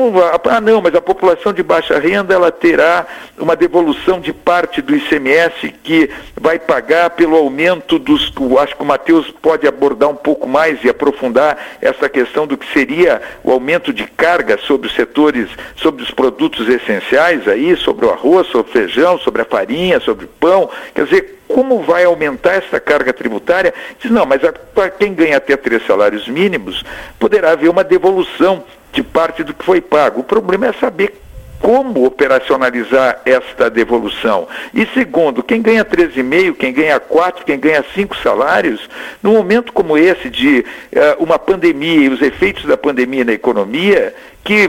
ah 0.51 0.61
não, 0.61 0.81
mas 0.81 0.95
a 0.95 1.01
população 1.01 1.53
de 1.53 1.63
baixa 1.63 1.99
renda 1.99 2.35
ela 2.35 2.51
terá 2.51 3.07
uma 3.39 3.55
devolução 3.55 4.21
de 4.21 4.33
parte 4.33 4.83
do 4.83 4.95
ICMS 4.95 5.73
que 5.83 6.11
vai 6.37 6.59
pagar 6.59 7.11
pelo 7.11 7.37
aumento 7.37 7.99
dos. 7.99 8.33
Acho 8.61 8.77
que 8.77 8.83
o 8.83 8.87
Matheus 8.87 9.31
pode 9.31 9.67
abordar 9.67 10.09
um 10.09 10.17
pouco 10.17 10.49
mais 10.49 10.83
e 10.83 10.89
aprofundar 10.89 11.57
essa 11.81 12.09
questão 12.09 12.47
do 12.47 12.57
que 12.57 12.71
seria 12.73 13.23
o 13.43 13.53
aumento 13.53 13.93
de 13.93 14.07
carga 14.07 14.59
sobre 14.59 14.89
os 14.89 14.95
setores, 14.95 15.49
sobre 15.77 16.03
os 16.03 16.11
produtos 16.11 16.69
essenciais 16.69 17.44
aí, 17.49 17.77
sobre 17.77 18.07
o 18.07 18.11
arroz, 18.11 18.47
sobre 18.49 18.71
o 18.71 18.73
feijão, 18.73 19.19
sobre 19.19 19.43
a 19.43 19.45
farinha, 19.45 20.01
sobre 20.01 20.25
o 20.25 20.29
pão. 20.29 20.69
Quer 20.95 21.05
dizer, 21.05 21.41
como 21.49 21.83
vai 21.83 22.05
aumentar 22.05 22.55
essa 22.55 22.81
carga 22.81 23.13
tributária? 23.13 23.73
Diz, 24.01 24.11
não, 24.11 24.27
mas 24.27 24.41
para 24.75 24.91
quem 24.91 25.15
ganha 25.15 25.37
até 25.37 25.57
três 25.57 25.87
salários 25.87 26.29
mínimos, 26.29 26.85
poderá 27.19 27.53
haver 27.53 27.69
uma 27.69 27.85
devolução 27.85 28.65
de 28.93 29.03
parte 29.03 29.43
do 29.43 29.53
que 29.53 29.65
foi 29.65 29.81
pago. 29.81 30.21
O 30.21 30.25
problema 30.25 30.67
é 30.67 30.73
saber 30.73 31.21
como 31.65 32.05
operacionalizar 32.05 33.23
esta 33.25 33.71
devolução. 33.71 34.47
E 34.75 34.87
segundo, 34.93 35.43
quem 35.43 35.63
ganha 35.63 35.83
13,5, 35.83 36.57
quem 36.57 36.73
ganha 36.75 37.01
4, 37.01 37.43
quem 37.45 37.59
ganha 37.59 37.83
5 37.95 38.17
salários, 38.19 38.89
num 39.23 39.33
momento 39.33 39.73
como 39.73 39.97
esse 39.97 40.29
de 40.29 40.59
uh, 40.59 41.23
uma 41.23 41.39
pandemia 41.39 42.01
e 42.01 42.09
os 42.11 42.21
efeitos 42.21 42.67
da 42.67 42.77
pandemia 42.77 43.25
na 43.25 43.33
economia, 43.33 44.15
que 44.45 44.69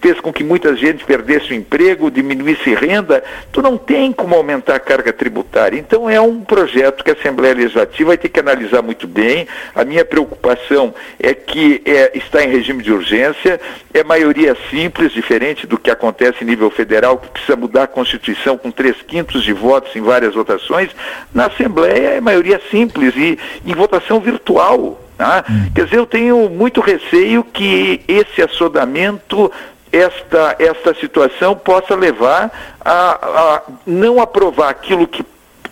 fez 0.00 0.20
com 0.20 0.32
que 0.32 0.44
muita 0.44 0.74
gente 0.76 1.04
perdesse 1.04 1.52
o 1.52 1.54
emprego, 1.54 2.10
diminuísse 2.10 2.74
renda, 2.74 3.22
tu 3.52 3.62
não 3.62 3.76
tem 3.76 4.12
como 4.12 4.34
aumentar 4.34 4.76
a 4.76 4.80
carga 4.80 5.12
tributária. 5.12 5.78
Então 5.78 6.08
é 6.08 6.20
um 6.20 6.40
projeto 6.40 7.04
que 7.04 7.10
a 7.10 7.14
Assembleia 7.14 7.54
Legislativa 7.54 8.08
vai 8.08 8.18
ter 8.18 8.28
que 8.28 8.40
analisar 8.40 8.82
muito 8.82 9.06
bem. 9.06 9.46
A 9.74 9.84
minha 9.84 10.04
preocupação 10.04 10.94
é 11.18 11.34
que 11.34 11.82
é, 11.84 12.16
está 12.16 12.42
em 12.42 12.48
regime 12.48 12.82
de 12.82 12.92
urgência, 12.92 13.60
é 13.92 14.02
maioria 14.02 14.56
simples, 14.70 15.12
diferente 15.12 15.66
do 15.66 15.78
que 15.78 15.90
acontece 15.90 16.42
em 16.42 16.46
nível 16.46 16.70
federal, 16.70 17.18
que 17.18 17.28
precisa 17.28 17.56
mudar 17.56 17.84
a 17.84 17.88
Constituição 17.88 18.56
com 18.56 18.70
três 18.70 18.96
quintos 19.02 19.42
de 19.42 19.52
votos 19.52 19.94
em 19.94 20.00
várias 20.00 20.34
votações. 20.34 20.90
Na 21.34 21.46
Assembleia 21.46 22.08
é 22.10 22.20
maioria 22.20 22.60
simples 22.70 23.14
e 23.16 23.38
em 23.64 23.74
votação 23.74 24.20
virtual. 24.20 25.09
Tá? 25.20 25.44
Quer 25.74 25.84
dizer, 25.84 25.98
eu 25.98 26.06
tenho 26.06 26.48
muito 26.48 26.80
receio 26.80 27.44
que 27.44 28.00
esse 28.08 28.40
assodamento 28.40 29.52
esta, 29.92 30.56
esta 30.58 30.94
situação 30.94 31.54
possa 31.54 31.94
levar 31.94 32.50
a, 32.82 33.10
a 33.10 33.62
não 33.86 34.18
aprovar 34.18 34.70
aquilo 34.70 35.06
que 35.06 35.22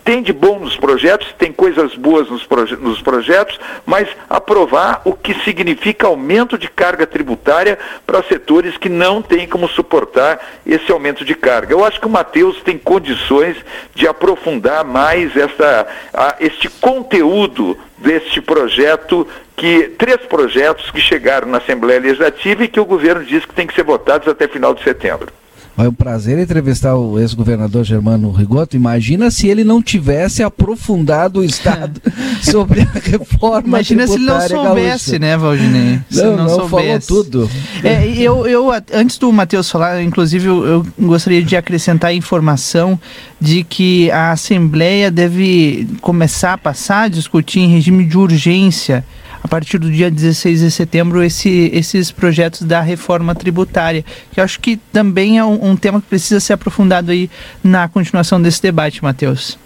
tem 0.09 0.23
de 0.23 0.33
bom 0.33 0.59
nos 0.59 0.75
projetos, 0.75 1.35
tem 1.39 1.53
coisas 1.53 1.95
boas 1.95 2.31
nos, 2.31 2.43
proje 2.43 2.75
nos 2.77 3.03
projetos, 3.03 3.61
mas 3.85 4.09
aprovar 4.31 5.03
o 5.05 5.13
que 5.13 5.35
significa 5.45 6.07
aumento 6.07 6.57
de 6.57 6.67
carga 6.67 7.07
tributária 7.07 7.79
para 8.07 8.23
setores 8.23 8.79
que 8.79 8.89
não 8.89 9.21
têm 9.21 9.47
como 9.47 9.69
suportar 9.69 10.41
esse 10.65 10.91
aumento 10.91 11.27
de 11.27 11.35
carga. 11.35 11.75
Eu 11.75 11.85
acho 11.85 12.01
que 12.01 12.07
o 12.07 12.11
Matheus 12.11 12.63
tem 12.63 12.79
condições 12.79 13.59
de 13.95 14.09
aprofundar 14.09 14.83
mais 14.83 15.37
essa, 15.37 15.87
a, 16.15 16.37
este 16.41 16.71
conteúdo 16.71 17.77
deste 17.99 18.41
projeto 18.41 19.29
que 19.55 19.91
três 19.99 20.23
projetos 20.23 20.91
que 20.91 21.03
chegaram 21.03 21.49
na 21.49 21.59
Assembleia 21.59 22.01
Legislativa 22.01 22.65
e 22.65 22.69
que 22.69 22.81
o 22.81 22.87
governo 22.87 23.27
diz 23.27 23.45
que 23.45 23.53
tem 23.53 23.67
que 23.67 23.75
ser 23.75 23.85
votados 23.85 24.27
até 24.27 24.49
final 24.49 24.73
de 24.73 24.83
setembro. 24.83 25.31
É 25.79 25.89
um 25.89 25.93
prazer 25.93 26.37
entrevistar 26.41 26.97
o 26.97 27.21
ex-governador 27.21 27.85
Germano 27.85 28.33
Rigoto. 28.33 28.75
Imagina 28.75 29.31
se 29.31 29.47
ele 29.47 29.63
não 29.63 29.81
tivesse 29.81 30.43
aprofundado 30.43 31.39
o 31.39 31.45
Estado 31.45 32.03
sobre 32.43 32.81
a 32.81 32.85
reforma 32.85 33.69
Imagina 33.69 34.05
se 34.05 34.15
ele 34.15 34.25
não 34.25 34.41
soubesse, 34.41 35.11
gaúcha. 35.13 35.19
né, 35.21 35.37
Valdinei? 35.37 36.01
Se 36.11 36.23
não, 36.23 36.37
não, 36.37 36.59
não 36.59 36.69
falou 36.69 37.01
tudo. 37.01 37.51
É, 37.85 38.05
eu, 38.09 38.45
eu, 38.49 38.71
antes 38.93 39.19
do 39.19 39.33
Matheus 39.33 39.71
falar, 39.71 40.03
inclusive, 40.03 40.49
eu, 40.49 40.67
eu 40.67 40.87
gostaria 40.99 41.43
de 41.45 41.57
acrescentar 41.57 42.11
a 42.11 42.15
informação 42.15 42.99
de 43.41 43.63
que 43.63 44.11
a 44.11 44.33
Assembleia 44.33 45.13
deve 45.13 45.89
começar 46.01 46.55
a 46.55 46.59
passar 46.59 47.03
a 47.03 47.09
discutir 47.09 47.61
em 47.61 47.69
regime 47.69 48.05
de 48.05 48.19
urgência 48.19 49.05
a 49.43 49.49
partir 49.49 49.79
do 49.79 49.91
dia 49.91 50.11
16 50.11 50.61
de 50.61 50.71
setembro 50.71 51.23
esse, 51.23 51.71
esses 51.73 52.11
projetos 52.11 52.63
da 52.63 52.81
reforma 52.81 53.35
tributária, 53.35 54.05
que 54.33 54.41
acho 54.41 54.61
que 54.61 54.77
também 54.93 55.39
é 55.39 55.45
um, 55.45 55.71
um 55.71 55.77
tema 55.77 56.01
que 56.01 56.07
precisa 56.07 56.41
ser 56.41 56.55
aprofundado 56.55 57.11
aí 57.11 57.31
na 57.63 57.89
continuação 57.89 58.41
desse 58.41 58.63
debate, 58.63 59.03
Matheus. 59.03 59.59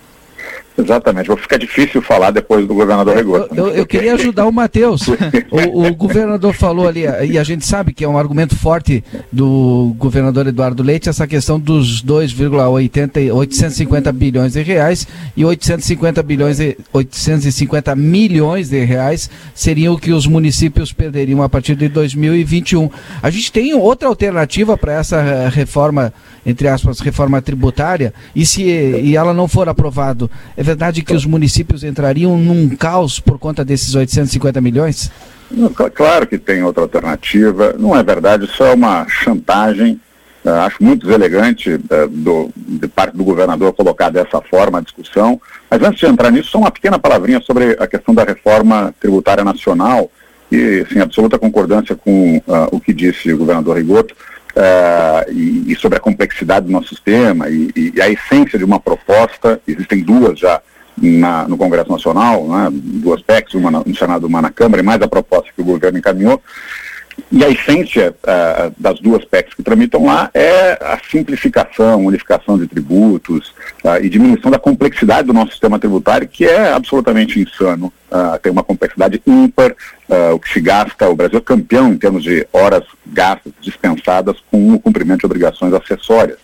Exatamente, 0.77 1.29
vai 1.29 1.37
ficar 1.37 1.59
difícil 1.59 2.01
falar 2.01 2.31
depois 2.31 2.66
do 2.66 2.75
governador 2.75 3.14
Regoto. 3.14 3.55
Eu, 3.55 3.68
eu, 3.68 3.75
eu, 3.75 3.87
queria 3.87 4.14
ajudar 4.14 4.47
o 4.47 4.53
Matheus. 4.53 5.07
o, 5.51 5.87
o, 5.87 5.95
governador 5.95 6.55
falou 6.55 6.89
ali, 6.89 7.03
e 7.29 7.39
a 7.39 7.45
gente 7.45 7.66
sabe 7.66 7.93
que 7.93 8.05
é 8.05 8.09
um 8.09 8.16
argumento 8.16 8.57
forte 8.57 9.05
do 9.31 9.95
governador 9.99 10.47
Eduardo 10.47 10.83
Leite, 10.83 11.11
essa 11.11 11.27
questão 11.27 11.61
dos 11.61 12.01
2,850 12.01 14.11
bilhões 14.12 14.55
de 14.55 14.62
reais 14.62 15.07
e 15.37 15.45
850 15.45 16.23
bilhões 16.23 16.59
e 16.59 16.79
850 16.93 17.95
milhões 17.95 18.70
de 18.70 18.83
reais 18.85 19.29
seriam 19.55 19.95
o 19.95 19.99
que 19.99 20.12
os 20.12 20.27
municípios 20.27 20.93
perderiam 20.93 21.43
a 21.43 21.49
partir 21.49 21.75
de 21.77 21.89
2021. 21.89 22.89
A 23.23 23.29
gente 23.29 23.53
tem 23.53 23.75
outra 23.75 24.09
alternativa 24.09 24.79
para 24.79 24.95
essa 24.95 25.49
reforma, 25.49 26.14
entre 26.45 26.68
aspas, 26.68 27.01
reforma 27.01 27.40
tributária, 27.40 28.12
e 28.34 28.45
se 28.45 28.62
e 28.62 29.16
ela 29.16 29.32
não 29.32 29.47
for 29.47 29.68
aprovada 29.68 30.12
é 30.57 30.62
verdade 30.62 31.03
que 31.03 31.14
os 31.14 31.24
municípios 31.24 31.84
entrariam 31.84 32.36
num 32.36 32.68
caos 32.76 33.18
por 33.20 33.38
conta 33.38 33.64
desses 33.64 33.95
850 33.95 34.61
milhões? 34.61 35.11
Claro 35.95 36.26
que 36.26 36.38
tem 36.38 36.62
outra 36.62 36.82
alternativa. 36.82 37.74
Não 37.78 37.97
é 37.97 38.03
verdade, 38.03 38.45
isso 38.47 38.62
é 38.62 38.72
uma 38.72 39.07
chantagem. 39.09 40.01
Uh, 40.45 40.51
acho 40.51 40.82
muito 40.82 41.07
deselegante 41.07 41.70
uh, 41.74 42.09
do, 42.09 42.51
de 42.57 42.88
parte 42.88 43.16
do 43.16 43.22
governador 43.22 43.72
colocar 43.74 44.11
dessa 44.11 44.40
forma 44.40 44.78
a 44.78 44.80
discussão. 44.80 45.40
Mas 45.70 45.80
antes 45.82 46.01
de 46.01 46.07
entrar 46.07 46.32
nisso, 46.32 46.51
só 46.51 46.59
uma 46.59 46.70
pequena 46.70 46.99
palavrinha 46.99 47.40
sobre 47.40 47.76
a 47.78 47.86
questão 47.86 48.12
da 48.12 48.24
reforma 48.24 48.93
tributária 48.99 49.45
nacional 49.45 50.11
e, 50.51 50.84
sim, 50.93 50.99
absoluta 50.99 51.38
concordância 51.38 51.95
com 51.95 52.38
uh, 52.38 52.43
o 52.72 52.80
que 52.80 52.93
disse 52.93 53.32
o 53.32 53.38
governador 53.38 53.76
Rigoto. 53.76 54.16
Uh, 54.55 55.32
e, 55.32 55.72
e, 55.72 55.76
sobre 55.76 55.96
a 55.96 56.00
complexidade 56.00 56.66
do 56.66 56.72
nosso 56.72 56.88
sistema 56.88 57.48
e, 57.48 57.72
e, 57.74 58.03
a 58.03 58.11
essência 58.11 58.59
de 58.59 58.64
uma 58.66 58.78
proposta, 58.78 59.59
existem 59.66 60.03
duas 60.03 60.38
já 60.38 60.61
na, 60.94 61.48
no 61.48 61.57
Congresso 61.57 61.90
Nacional, 61.90 62.46
né, 62.46 62.68
duas 62.70 63.22
PECs, 63.22 63.55
uma 63.55 63.70
no 63.70 63.96
Senado 63.96 64.26
uma 64.26 64.42
na 64.42 64.50
Câmara, 64.50 64.82
e 64.82 64.84
mais 64.84 65.00
a 65.00 65.09
proposta 65.09 65.50
que 65.55 65.62
o 65.62 65.64
governo 65.64 65.98
encaminhou, 65.98 66.38
e 67.30 67.44
a 67.44 67.48
essência 67.48 68.14
uh, 68.22 68.74
das 68.78 68.98
duas 69.00 69.24
PECs 69.24 69.54
que 69.54 69.62
tramitam 69.62 70.04
lá 70.04 70.30
é 70.34 70.72
a 70.80 70.98
simplificação, 71.10 72.04
unificação 72.04 72.58
de 72.58 72.66
tributos 72.66 73.54
uh, 73.84 74.02
e 74.02 74.08
diminuição 74.08 74.50
da 74.50 74.58
complexidade 74.58 75.26
do 75.26 75.32
nosso 75.32 75.52
sistema 75.52 75.78
tributário, 75.78 76.28
que 76.28 76.44
é 76.44 76.72
absolutamente 76.72 77.40
insano. 77.40 77.92
Uh, 78.10 78.38
tem 78.42 78.52
uma 78.52 78.62
complexidade 78.62 79.22
ímpar, 79.26 79.74
o 80.34 80.38
que 80.38 80.52
se 80.52 80.60
gasta, 80.60 81.08
o 81.08 81.16
Brasil 81.16 81.38
é 81.38 81.40
campeão 81.40 81.90
em 81.90 81.96
termos 81.96 82.22
de 82.22 82.46
horas 82.52 82.84
gastas, 83.06 83.50
dispensadas 83.62 84.36
com 84.50 84.74
o 84.74 84.78
cumprimento 84.78 85.20
de 85.20 85.26
obrigações 85.26 85.72
acessórias. 85.72 86.36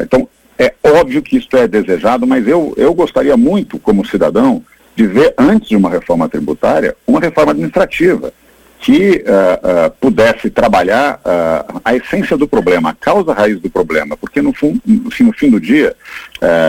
então, 0.00 0.28
é 0.58 0.74
óbvio 0.82 1.22
que 1.22 1.36
isso 1.36 1.56
é 1.56 1.68
desejado, 1.68 2.26
mas 2.26 2.48
eu, 2.48 2.74
eu 2.76 2.92
gostaria 2.94 3.36
muito, 3.36 3.78
como 3.78 4.04
cidadão, 4.04 4.60
de 4.96 5.06
ver, 5.06 5.32
antes 5.38 5.68
de 5.68 5.76
uma 5.76 5.88
reforma 5.88 6.28
tributária, 6.28 6.96
uma 7.06 7.20
reforma 7.20 7.52
administrativa 7.52 8.32
que 8.80 9.24
uh, 9.26 9.86
uh, 9.86 9.90
pudesse 10.00 10.48
trabalhar 10.50 11.20
uh, 11.24 11.80
a 11.84 11.96
essência 11.96 12.36
do 12.36 12.46
problema, 12.46 12.90
a 12.90 12.94
causa 12.94 13.32
raiz 13.32 13.60
do 13.60 13.68
problema, 13.68 14.16
porque 14.16 14.40
no, 14.40 14.54
no, 14.86 15.10
fim, 15.10 15.24
no 15.24 15.32
fim 15.32 15.50
do 15.50 15.60
dia, 15.60 15.94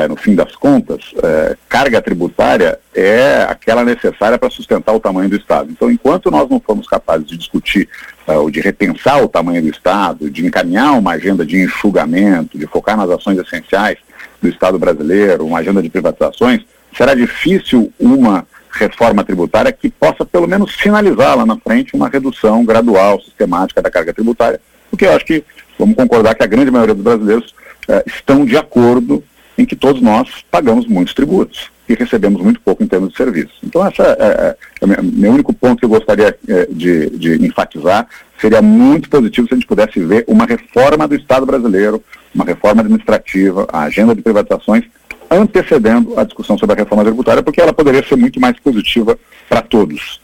no 0.10 0.16
fim 0.16 0.34
das 0.34 0.56
contas, 0.56 1.14
carga 1.68 2.02
tributária 2.02 2.80
é 2.96 3.46
aquela 3.48 3.84
necessária 3.84 4.38
para 4.38 4.50
sustentar 4.50 4.94
o 4.94 5.00
tamanho 5.00 5.30
do 5.30 5.36
Estado. 5.36 5.70
Então, 5.72 5.92
enquanto 5.92 6.32
nós 6.32 6.50
não 6.50 6.60
formos 6.60 6.88
capazes 6.88 7.28
de 7.28 7.38
discutir 7.38 7.88
ou 8.26 8.50
de 8.50 8.60
repensar 8.60 9.24
o 9.24 9.30
tamanho 9.30 9.62
do 9.62 9.70
Estado, 9.70 10.30
de 10.30 10.46
encaminhar 10.46 10.98
uma 10.98 11.12
agenda 11.12 11.46
de 11.46 11.62
enxugamento, 11.62 12.58
de 12.58 12.66
focar 12.66 12.98
nas 12.98 13.10
ações 13.12 13.38
essenciais 13.38 13.98
do 14.42 14.50
Estado 14.50 14.80
brasileiro, 14.80 15.46
uma 15.46 15.60
agenda 15.60 15.82
de 15.82 15.90
privatizações, 15.90 16.62
será 16.96 17.14
difícil 17.14 17.94
uma 18.00 18.46
reforma 18.80 19.24
tributária 19.24 19.72
que 19.72 19.90
possa 19.90 20.26
pelo 20.26 20.48
menos 20.48 20.76
sinalizar 20.76 21.38
lá 21.38 21.46
na 21.46 21.58
frente 21.58 21.96
uma 21.96 22.10
redução 22.10 22.64
gradual, 22.64 23.20
sistemática 23.22 23.82
da 23.82 23.92
carga 23.92 24.14
tributária, 24.14 24.62
porque 24.90 25.06
eu 25.06 25.14
acho 25.14 25.26
que 25.26 25.44
vamos 25.78 25.96
concordar 25.96 26.36
que 26.36 26.44
a 26.44 26.48
grande 26.48 26.72
maioria 26.72 26.96
dos 26.96 27.04
brasileiros 27.04 27.54
eh, 27.88 28.04
estão 28.08 28.46
de 28.46 28.58
acordo 28.58 29.24
em 29.58 29.66
que 29.66 29.76
todos 29.76 30.02
nós 30.02 30.30
pagamos 30.50 30.88
muitos 30.88 31.14
tributos 31.14 31.70
e 31.90 31.94
recebemos 31.94 32.42
muito 32.42 32.62
pouco 32.62 32.84
em 32.84 32.88
termos 32.88 33.10
de 33.10 33.18
serviços. 33.18 33.58
Então, 33.64 33.86
essa 33.86 34.04
é, 34.04 34.56
é, 34.84 34.94
é, 34.94 35.02
meu 35.02 35.32
único 35.32 35.52
ponto 35.52 35.80
que 35.80 35.86
eu 35.86 35.90
gostaria 35.90 36.38
é, 36.48 36.68
de, 36.70 37.10
de 37.10 37.46
enfatizar. 37.46 38.08
Seria 38.40 38.62
muito 38.62 39.10
positivo 39.10 39.48
se 39.48 39.54
a 39.54 39.58
gente 39.58 39.68
pudesse 39.68 40.00
ver 40.00 40.24
uma 40.28 40.46
reforma 40.46 41.08
do 41.08 41.16
Estado 41.16 41.46
brasileiro, 41.46 42.02
uma 42.34 42.46
reforma 42.46 42.82
administrativa, 42.82 43.68
a 43.74 43.82
agenda 43.82 44.16
de 44.16 44.22
privatizações 44.22 44.86
antecedendo 45.30 46.20
a 46.20 46.24
discussão 46.24 46.58
sobre 46.58 46.76
a 46.76 46.80
reforma 46.80 47.04
tributária, 47.04 47.44
porque 47.44 47.62
ela 47.62 47.74
poderia 47.74 48.06
ser 48.06 48.16
muito 48.16 48.40
mais 48.40 48.60
positiva 48.60 49.18
para 49.48 49.62
todos. 49.62 50.20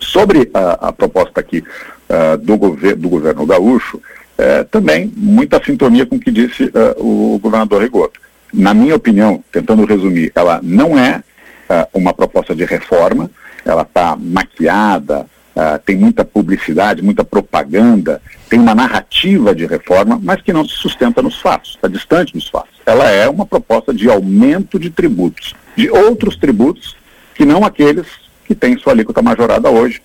Sobre 0.00 0.50
a, 0.52 0.88
a 0.88 0.92
proposta 0.92 1.40
aqui 1.40 1.58
uh, 1.58 2.36
do, 2.38 2.56
gover 2.56 2.96
do 2.96 3.08
governo 3.08 3.46
gaúcho, 3.46 3.98
uh, 3.98 4.64
também 4.70 5.12
muita 5.16 5.62
sintonia 5.62 6.06
com 6.06 6.16
o 6.16 6.20
que 6.20 6.30
disse 6.30 6.64
uh, 6.64 6.72
o 6.98 7.38
governador 7.38 7.82
Rigoto. 7.82 8.20
Na 8.52 8.72
minha 8.72 8.94
opinião, 8.94 9.42
tentando 9.52 9.84
resumir, 9.84 10.32
ela 10.34 10.60
não 10.62 10.98
é 10.98 11.22
ah, 11.68 11.88
uma 11.92 12.14
proposta 12.14 12.54
de 12.54 12.64
reforma, 12.64 13.28
ela 13.64 13.82
está 13.82 14.16
maquiada, 14.16 15.26
Uh, 15.56 15.78
tem 15.86 15.96
muita 15.96 16.22
publicidade, 16.22 17.00
muita 17.00 17.24
propaganda, 17.24 18.20
tem 18.46 18.60
uma 18.60 18.74
narrativa 18.74 19.54
de 19.54 19.64
reforma, 19.64 20.20
mas 20.22 20.42
que 20.42 20.52
não 20.52 20.68
se 20.68 20.74
sustenta 20.74 21.22
nos 21.22 21.40
fatos, 21.40 21.76
está 21.76 21.88
distante 21.88 22.34
dos 22.34 22.46
fatos. 22.46 22.76
Ela 22.84 23.10
é 23.10 23.26
uma 23.26 23.46
proposta 23.46 23.94
de 23.94 24.06
aumento 24.10 24.78
de 24.78 24.90
tributos, 24.90 25.54
de 25.74 25.88
outros 25.88 26.36
tributos 26.36 26.94
que 27.34 27.46
não 27.46 27.64
aqueles 27.64 28.06
que 28.44 28.54
têm 28.54 28.76
sua 28.76 28.92
alíquota 28.92 29.22
majorada 29.22 29.70
hoje, 29.70 30.02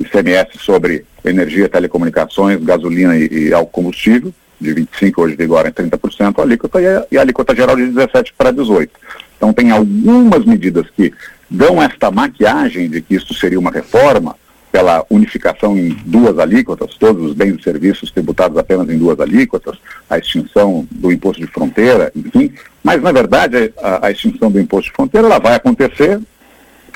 ICMS 0.00 0.58
sobre 0.58 1.04
energia, 1.24 1.68
telecomunicações, 1.68 2.62
gasolina 2.64 3.16
e, 3.16 3.24
e 3.24 3.66
combustível, 3.70 4.32
de 4.60 4.74
25% 4.74 5.12
hoje 5.18 5.36
vigora 5.36 5.68
em 5.68 5.72
30% 5.72 6.38
a 6.38 6.42
alíquota 6.42 6.80
e 6.80 6.86
a, 6.86 7.06
e 7.12 7.18
a 7.18 7.20
alíquota 7.20 7.54
geral 7.54 7.76
de 7.76 7.82
17% 7.82 8.32
para 8.36 8.52
18%. 8.52 8.88
Então 9.36 9.52
tem 9.52 9.70
algumas 9.70 10.44
medidas 10.44 10.86
que 10.96 11.12
dão 11.50 11.82
esta 11.82 12.10
maquiagem 12.10 12.88
de 12.88 13.00
que 13.02 13.14
isso 13.14 13.34
seria 13.34 13.58
uma 13.58 13.70
reforma, 13.70 14.36
pela 14.74 15.06
unificação 15.08 15.78
em 15.78 15.90
duas 16.04 16.36
alíquotas, 16.36 16.96
todos 16.96 17.26
os 17.26 17.32
bens 17.32 17.60
e 17.60 17.62
serviços 17.62 18.10
tributados 18.10 18.58
apenas 18.58 18.90
em 18.90 18.98
duas 18.98 19.20
alíquotas, 19.20 19.78
a 20.10 20.18
extinção 20.18 20.84
do 20.90 21.12
imposto 21.12 21.40
de 21.40 21.46
fronteira, 21.46 22.10
enfim. 22.16 22.52
Mas, 22.82 23.00
na 23.00 23.12
verdade, 23.12 23.72
a, 23.80 24.08
a 24.08 24.10
extinção 24.10 24.50
do 24.50 24.58
imposto 24.58 24.90
de 24.90 24.96
fronteira 24.96 25.28
ela 25.28 25.38
vai 25.38 25.54
acontecer, 25.54 26.20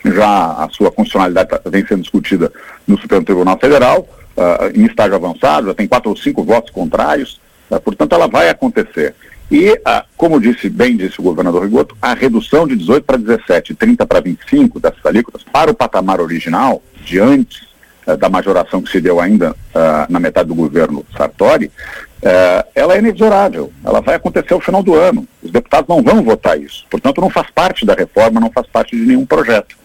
já 0.05 0.55
a 0.55 0.69
sua 0.73 0.91
constitucionalidade 0.91 1.51
tá, 1.51 1.61
vem 1.67 1.87
sendo 1.87 2.03
discutida 2.03 2.53
no 2.85 2.99
Supremo 2.99 3.25
Tribunal 3.25 3.57
Federal, 3.57 4.09
uh, 4.37 4.77
em 4.77 4.85
estágio 4.85 5.15
avançado, 5.15 5.69
já 5.69 5.75
tem 5.75 5.87
quatro 5.87 6.11
ou 6.11 6.17
cinco 6.17 6.43
votos 6.43 6.71
contrários, 6.73 7.41
uh, 7.71 7.81
portanto, 7.81 8.13
ela 8.13 8.27
vai 8.27 8.49
acontecer. 8.49 9.15
E, 9.53 9.71
uh, 9.71 10.05
como 10.17 10.41
disse 10.41 10.69
bem 10.69 10.97
disse 10.97 11.21
o 11.21 11.23
governador 11.23 11.63
Rigoto, 11.63 11.97
a 12.03 12.13
redução 12.13 12.67
de 12.67 12.75
18 12.75 13.05
para 13.05 13.19
17 13.19 13.71
e 13.71 13.77
30 13.77 14.05
para 14.05 14.21
25 14.21 14.81
dessas 14.81 15.07
alíquotas 15.07 15.45
para 15.45 15.71
o 15.71 15.75
patamar 15.75 16.21
original, 16.21 16.83
de 17.05 17.21
antes 17.21 17.68
da 18.17 18.29
majoração 18.29 18.83
que 18.83 18.91
se 18.91 19.01
deu 19.01 19.21
ainda 19.21 19.53
uh, 19.53 20.11
na 20.11 20.19
metade 20.19 20.49
do 20.49 20.55
governo 20.55 21.05
Sartori, 21.17 21.67
uh, 21.67 22.69
ela 22.75 22.95
é 22.95 22.99
inexorável. 22.99 23.73
Ela 23.85 24.01
vai 24.01 24.15
acontecer 24.15 24.55
ao 24.55 24.61
final 24.61 24.83
do 24.83 24.95
ano. 24.95 25.27
Os 25.43 25.51
deputados 25.51 25.89
não 25.89 26.03
vão 26.03 26.23
votar 26.23 26.61
isso. 26.61 26.87
Portanto, 26.91 27.21
não 27.21 27.31
faz 27.31 27.51
parte 27.51 27.85
da 27.85 27.95
reforma, 27.95 28.41
não 28.41 28.51
faz 28.51 28.67
parte 28.67 28.97
de 28.97 29.03
nenhum 29.03 29.27
projeto. 29.27 29.77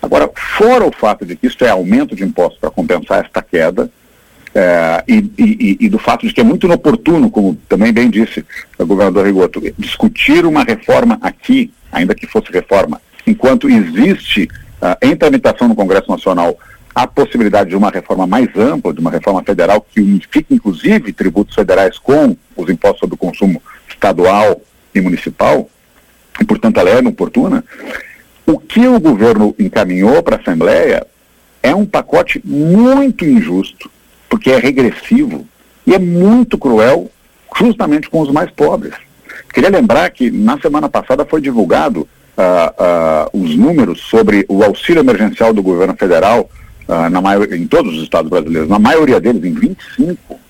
Agora, 0.00 0.30
fora 0.56 0.86
o 0.86 0.92
fato 0.92 1.26
de 1.26 1.36
que 1.36 1.46
isso 1.46 1.64
é 1.64 1.68
aumento 1.68 2.14
de 2.14 2.24
impostos 2.24 2.60
para 2.60 2.70
compensar 2.70 3.24
esta 3.24 3.42
queda, 3.42 3.90
e, 5.06 5.30
e, 5.36 5.76
e, 5.80 5.88
do 5.90 5.98
fato 5.98 6.26
de 6.26 6.32
que 6.32 6.40
é 6.40 6.44
muito 6.44 6.66
inoportuno, 6.66 7.30
como 7.30 7.58
também 7.68 7.92
bem 7.92 8.08
disse 8.08 8.42
o 8.78 8.86
governador 8.86 9.26
Rigoto, 9.26 9.60
discutir 9.76 10.46
uma 10.46 10.64
reforma 10.64 11.18
aqui, 11.20 11.70
ainda 11.92 12.14
que 12.14 12.26
fosse 12.26 12.50
reforma, 12.50 13.00
enquanto 13.26 13.68
existe 13.68 14.48
uh, 14.80 14.96
em 15.02 15.16
tramitação 15.16 15.68
no 15.68 15.74
Congresso 15.74 16.10
Nacional 16.10 16.56
a 16.96 17.06
possibilidade 17.06 17.68
de 17.68 17.76
uma 17.76 17.90
reforma 17.90 18.26
mais 18.26 18.48
ampla, 18.56 18.90
de 18.90 19.00
uma 19.00 19.10
reforma 19.10 19.42
federal 19.42 19.82
que 19.82 20.00
unifique 20.00 20.54
inclusive 20.54 21.12
tributos 21.12 21.54
federais 21.54 21.98
com 21.98 22.34
os 22.56 22.70
impostos 22.70 23.00
sobre 23.00 23.16
o 23.16 23.18
consumo 23.18 23.62
estadual 23.86 24.62
e 24.94 25.00
municipal, 25.02 25.68
e 26.40 26.44
portanto 26.46 26.80
ela 26.80 26.88
é 26.88 26.98
inoportuna, 27.00 27.62
o 28.46 28.58
que 28.58 28.88
o 28.88 28.98
governo 28.98 29.54
encaminhou 29.58 30.22
para 30.22 30.36
a 30.36 30.40
Assembleia 30.40 31.06
é 31.62 31.74
um 31.74 31.84
pacote 31.84 32.40
muito 32.42 33.26
injusto, 33.26 33.90
porque 34.26 34.50
é 34.50 34.58
regressivo 34.58 35.46
e 35.86 35.94
é 35.94 35.98
muito 35.98 36.56
cruel 36.56 37.10
justamente 37.58 38.08
com 38.08 38.20
os 38.20 38.32
mais 38.32 38.50
pobres. 38.50 38.94
Queria 39.52 39.68
lembrar 39.68 40.08
que 40.08 40.30
na 40.30 40.58
semana 40.58 40.88
passada 40.88 41.26
foi 41.26 41.42
divulgado 41.42 42.08
uh, 42.38 43.36
uh, 43.36 43.44
os 43.44 43.54
números 43.54 44.00
sobre 44.00 44.46
o 44.48 44.64
auxílio 44.64 45.00
emergencial 45.00 45.52
do 45.52 45.62
governo 45.62 45.94
federal 45.94 46.48
uh, 46.88 47.10
na 47.10 47.20
maior, 47.20 47.50
em 47.52 47.66
todos 47.66 47.96
os 47.96 48.02
estados 48.02 48.30
brasileiros, 48.30 48.68
na 48.68 48.78
maioria 48.78 49.20
deles, 49.20 49.44
em 49.44 49.52
25. 49.52 50.40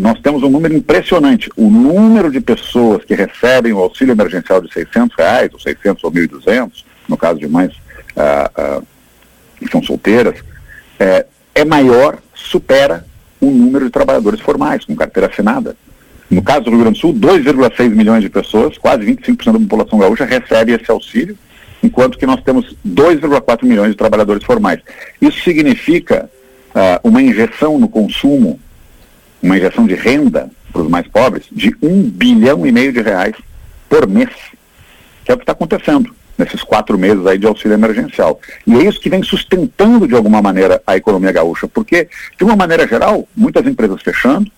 nós 0.00 0.20
temos 0.20 0.42
um 0.42 0.50
número 0.50 0.74
impressionante. 0.74 1.50
O 1.56 1.70
número 1.70 2.30
de 2.30 2.40
pessoas 2.40 3.04
que 3.04 3.14
recebem 3.14 3.72
o 3.72 3.78
auxílio 3.78 4.12
emergencial 4.12 4.60
de 4.60 4.72
600 4.72 5.16
reais, 5.16 5.50
ou 5.52 5.60
600 5.60 6.02
ou 6.02 6.10
1.200, 6.10 6.84
no 7.08 7.16
caso 7.16 7.38
de 7.38 7.48
mães 7.48 7.72
que 9.58 9.70
são 9.70 9.82
solteiras, 9.82 10.36
é, 10.98 11.26
é 11.54 11.64
maior 11.64 12.18
supera 12.34 13.04
o 13.40 13.50
número 13.50 13.84
de 13.86 13.90
trabalhadores 13.90 14.40
formais 14.40 14.84
com 14.84 14.94
carteira 14.96 15.28
assinada. 15.28 15.76
No 16.30 16.42
caso 16.42 16.64
do 16.64 16.70
Rio 16.70 16.80
Grande 16.80 16.98
do 16.98 17.00
Sul, 17.00 17.14
2,6 17.14 17.88
milhões 17.90 18.22
de 18.22 18.28
pessoas, 18.28 18.76
quase 18.76 19.04
25% 19.04 19.52
da 19.52 19.58
população 19.58 19.98
gaúcha, 19.98 20.24
recebe 20.24 20.72
esse 20.72 20.90
auxílio, 20.90 21.36
enquanto 21.82 22.18
que 22.18 22.26
nós 22.26 22.42
temos 22.42 22.76
2,4 22.86 23.64
milhões 23.64 23.90
de 23.90 23.96
trabalhadores 23.96 24.44
formais. 24.44 24.80
Isso 25.20 25.42
significa 25.42 26.28
uh, 26.70 27.08
uma 27.08 27.22
injeção 27.22 27.78
no 27.78 27.88
consumo, 27.88 28.58
uma 29.42 29.56
injeção 29.56 29.86
de 29.86 29.94
renda 29.94 30.50
para 30.72 30.82
os 30.82 30.88
mais 30.88 31.06
pobres, 31.06 31.44
de 31.50 31.74
um 31.82 32.02
bilhão 32.02 32.66
e 32.66 32.72
meio 32.72 32.92
de 32.92 33.00
reais 33.00 33.34
por 33.88 34.08
mês, 34.08 34.30
que 35.24 35.30
é 35.30 35.34
o 35.34 35.38
que 35.38 35.42
está 35.42 35.52
acontecendo 35.52 36.14
nesses 36.36 36.62
quatro 36.62 36.96
meses 36.96 37.26
aí 37.26 37.36
de 37.36 37.46
auxílio 37.46 37.74
emergencial. 37.74 38.40
E 38.66 38.74
é 38.76 38.84
isso 38.84 39.00
que 39.00 39.10
vem 39.10 39.22
sustentando 39.22 40.06
de 40.06 40.14
alguma 40.14 40.40
maneira 40.40 40.80
a 40.86 40.96
economia 40.96 41.32
gaúcha, 41.32 41.66
porque, 41.66 42.08
de 42.36 42.44
uma 42.44 42.54
maneira 42.54 42.86
geral, 42.86 43.28
muitas 43.36 43.66
empresas 43.66 44.00
fechando, 44.02 44.50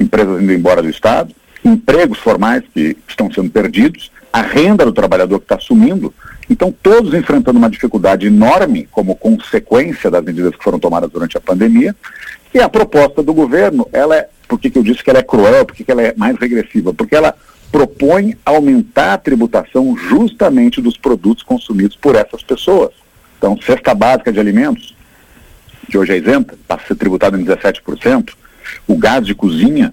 empresas 0.00 0.42
indo 0.42 0.52
embora 0.52 0.82
do 0.82 0.90
Estado, 0.90 1.32
empregos 1.64 2.18
formais 2.18 2.64
que 2.74 2.96
estão 3.06 3.32
sendo 3.32 3.50
perdidos, 3.50 4.10
a 4.32 4.42
renda 4.42 4.84
do 4.84 4.92
trabalhador 4.92 5.38
que 5.38 5.44
está 5.44 5.58
sumindo. 5.58 6.12
Então, 6.50 6.74
todos 6.82 7.12
enfrentando 7.12 7.58
uma 7.58 7.68
dificuldade 7.68 8.26
enorme 8.26 8.88
como 8.90 9.14
consequência 9.14 10.10
das 10.10 10.24
medidas 10.24 10.54
que 10.56 10.64
foram 10.64 10.78
tomadas 10.78 11.10
durante 11.10 11.36
a 11.36 11.40
pandemia. 11.40 11.94
E 12.54 12.58
a 12.58 12.68
proposta 12.68 13.22
do 13.22 13.34
governo, 13.34 13.86
ela 13.92 14.16
é, 14.16 14.28
por 14.46 14.58
que, 14.58 14.70
que 14.70 14.78
eu 14.78 14.82
disse 14.82 15.04
que 15.04 15.10
ela 15.10 15.18
é 15.18 15.22
cruel, 15.22 15.66
por 15.66 15.76
que, 15.76 15.84
que 15.84 15.92
ela 15.92 16.02
é 16.02 16.14
mais 16.16 16.38
regressiva? 16.38 16.94
Porque 16.94 17.14
ela 17.14 17.34
propõe 17.70 18.36
aumentar 18.46 19.12
a 19.12 19.18
tributação 19.18 19.94
justamente 19.96 20.80
dos 20.80 20.96
produtos 20.96 21.42
consumidos 21.42 21.96
por 21.96 22.16
essas 22.16 22.42
pessoas. 22.42 22.92
Então, 23.36 23.58
cesta 23.60 23.94
básica 23.94 24.32
de 24.32 24.40
alimentos, 24.40 24.96
que 25.88 25.98
hoje 25.98 26.12
é 26.12 26.16
isenta, 26.16 26.58
passa 26.66 26.84
a 26.84 26.86
ser 26.88 26.94
tributado 26.96 27.38
em 27.38 27.44
17%. 27.44 28.32
O 28.86 28.96
gás 28.96 29.26
de 29.26 29.34
cozinha 29.34 29.92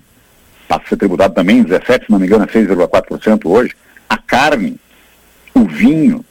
passa 0.68 0.86
a 0.86 0.90
ser 0.90 0.98
tributado 0.98 1.34
também 1.34 1.60
em 1.60 1.66
17%, 1.66 2.06
se 2.06 2.12
não 2.12 2.20
me 2.20 2.26
engano, 2.26 2.46
é 2.46 2.48
6,4% 2.48 3.42
hoje. 3.46 3.76
A 4.10 4.18
carne, 4.18 4.78
o 5.54 5.66
vinho, 5.66 6.24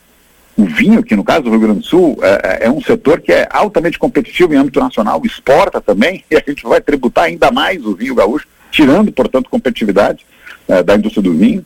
o 0.57 0.65
vinho, 0.65 1.03
que 1.03 1.17
no 1.17 1.25
caso 1.25 1.43
do 1.43 1.51
Rio 1.51 1.61
Grande 1.61 1.81
do 1.81 1.87
Sul 1.87 2.19
é, 2.23 2.63
é, 2.65 2.67
é 2.67 2.71
um 2.71 2.81
setor 2.81 3.21
que 3.21 3.33
é 3.33 3.49
altamente 3.51 3.99
competitivo 3.99 4.55
em 4.55 4.57
âmbito 4.57 4.79
nacional, 4.79 5.21
exporta 5.25 5.81
também, 5.81 6.25
e 6.31 6.37
a 6.37 6.43
gente 6.47 6.63
vai 6.65 6.81
tributar 6.81 7.25
ainda 7.25 7.51
mais 7.51 7.85
o 7.85 7.95
vinho 7.95 8.15
gaúcho, 8.15 8.47
tirando, 8.71 9.13
portanto, 9.13 9.51
competitividade 9.51 10.25
eh, 10.69 10.83
da 10.83 10.97
indústria 10.97 11.23
do 11.23 11.33
vinho, 11.33 11.65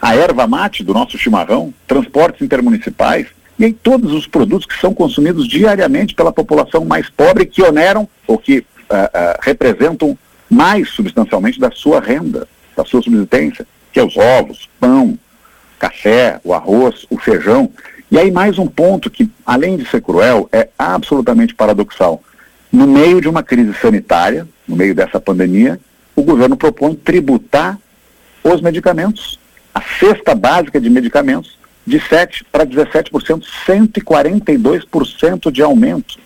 a 0.00 0.14
erva 0.14 0.46
mate 0.46 0.82
do 0.82 0.94
nosso 0.94 1.18
chimarrão, 1.18 1.74
transportes 1.86 2.40
intermunicipais, 2.40 3.26
e 3.58 3.64
aí 3.64 3.72
todos 3.72 4.12
os 4.12 4.26
produtos 4.26 4.66
que 4.66 4.80
são 4.80 4.94
consumidos 4.94 5.48
diariamente 5.48 6.14
pela 6.14 6.32
população 6.32 6.84
mais 6.84 7.10
pobre 7.10 7.44
que 7.44 7.62
oneram 7.62 8.08
ou 8.26 8.38
que 8.38 8.58
uh, 8.58 8.62
uh, 8.62 9.38
representam 9.42 10.16
mais 10.48 10.88
substancialmente 10.90 11.58
da 11.58 11.70
sua 11.70 12.00
renda, 12.00 12.46
da 12.76 12.84
sua 12.84 13.02
subsistência, 13.02 13.66
que 13.92 13.98
é 13.98 14.04
os 14.04 14.16
ovos, 14.16 14.68
pão, 14.78 15.18
café, 15.78 16.40
o 16.44 16.54
arroz, 16.54 17.06
o 17.10 17.18
feijão. 17.18 17.70
E 18.10 18.18
aí 18.18 18.30
mais 18.30 18.58
um 18.58 18.66
ponto 18.66 19.10
que, 19.10 19.30
além 19.44 19.76
de 19.76 19.86
ser 19.86 20.00
cruel, 20.00 20.48
é 20.50 20.68
absolutamente 20.78 21.54
paradoxal. 21.54 22.22
No 22.72 22.86
meio 22.86 23.20
de 23.20 23.28
uma 23.28 23.42
crise 23.42 23.74
sanitária, 23.74 24.48
no 24.66 24.76
meio 24.76 24.94
dessa 24.94 25.20
pandemia, 25.20 25.78
o 26.16 26.22
governo 26.22 26.56
propõe 26.56 26.94
tributar 26.94 27.78
os 28.42 28.60
medicamentos. 28.62 29.38
A 29.74 29.82
cesta 29.82 30.34
básica 30.34 30.80
de 30.80 30.88
medicamentos, 30.88 31.58
de 31.86 32.00
7% 32.00 32.44
para 32.50 32.66
17%, 32.66 33.44
142% 33.66 35.50
de 35.50 35.62
aumento. 35.62 36.18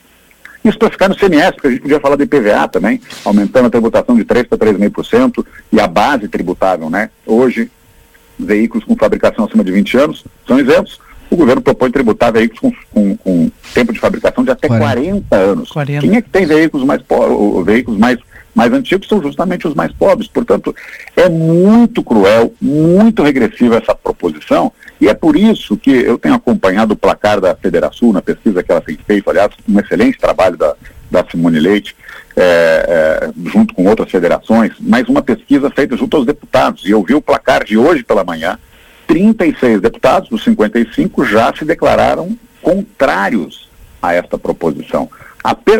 Isso 0.64 0.78
para 0.78 0.90
ficar 0.90 1.08
no 1.08 1.16
CMS, 1.16 1.50
porque 1.52 1.66
a 1.66 1.70
gente 1.70 1.82
podia 1.82 1.98
falar 1.98 2.14
do 2.14 2.22
IPVA 2.22 2.68
também, 2.68 3.00
aumentando 3.24 3.66
a 3.66 3.70
tributação 3.70 4.14
de 4.14 4.24
3% 4.24 4.46
para 4.46 4.72
3,5% 4.72 5.44
e 5.72 5.80
a 5.80 5.88
base 5.88 6.28
tributável, 6.28 6.88
né? 6.88 7.10
Hoje, 7.26 7.68
veículos 8.38 8.84
com 8.84 8.94
fabricação 8.96 9.44
acima 9.44 9.64
de 9.64 9.72
20 9.72 9.96
anos 9.96 10.24
são 10.46 10.60
isentos. 10.60 11.00
O 11.32 11.36
governo 11.36 11.62
propõe 11.62 11.90
tributar 11.90 12.30
veículos 12.30 12.60
com, 12.60 13.16
com, 13.16 13.16
com 13.16 13.50
tempo 13.72 13.90
de 13.90 13.98
fabricação 13.98 14.44
de 14.44 14.50
até 14.50 14.68
40, 14.68 15.28
40 15.30 15.36
anos. 15.36 15.70
40. 15.70 16.06
Quem 16.06 16.16
é 16.16 16.20
que 16.20 16.28
tem 16.28 16.44
veículos 16.44 16.86
mais 16.86 17.00
veículos 17.64 17.98
mais 17.98 18.18
mais 18.54 18.70
antigos 18.70 19.08
são 19.08 19.22
justamente 19.22 19.66
os 19.66 19.74
mais 19.74 19.90
pobres. 19.92 20.28
Portanto, 20.28 20.76
é 21.16 21.26
muito 21.30 22.02
cruel, 22.04 22.52
muito 22.60 23.22
regressiva 23.22 23.78
essa 23.78 23.94
proposição, 23.94 24.70
e 25.00 25.08
é 25.08 25.14
por 25.14 25.36
isso 25.36 25.74
que 25.78 25.90
eu 25.90 26.18
tenho 26.18 26.34
acompanhado 26.34 26.92
o 26.92 26.96
placar 26.96 27.40
da 27.40 27.54
Federação, 27.56 28.12
na 28.12 28.20
pesquisa 28.20 28.62
que 28.62 28.70
ela 28.70 28.82
tem 28.82 28.98
feito, 29.06 29.30
aliás, 29.30 29.50
um 29.66 29.80
excelente 29.80 30.18
trabalho 30.18 30.58
da, 30.58 30.74
da 31.10 31.24
Simone 31.30 31.60
Leite, 31.60 31.96
é, 32.36 33.30
é, 33.32 33.50
junto 33.50 33.72
com 33.72 33.86
outras 33.86 34.10
federações, 34.10 34.72
mas 34.78 35.08
uma 35.08 35.22
pesquisa 35.22 35.70
feita 35.70 35.96
junto 35.96 36.16
aos 36.16 36.26
deputados. 36.26 36.84
E 36.84 36.90
eu 36.90 37.02
vi 37.02 37.14
o 37.14 37.22
placar 37.22 37.64
de 37.64 37.76
hoje 37.78 38.02
pela 38.02 38.22
manhã, 38.22 38.58
36 39.12 39.82
deputados 39.82 40.30
dos 40.30 40.42
55 40.42 41.26
já 41.26 41.54
se 41.54 41.66
declararam 41.66 42.34
contrários 42.62 43.68
a 44.00 44.14
esta 44.14 44.38
proposição. 44.38 45.06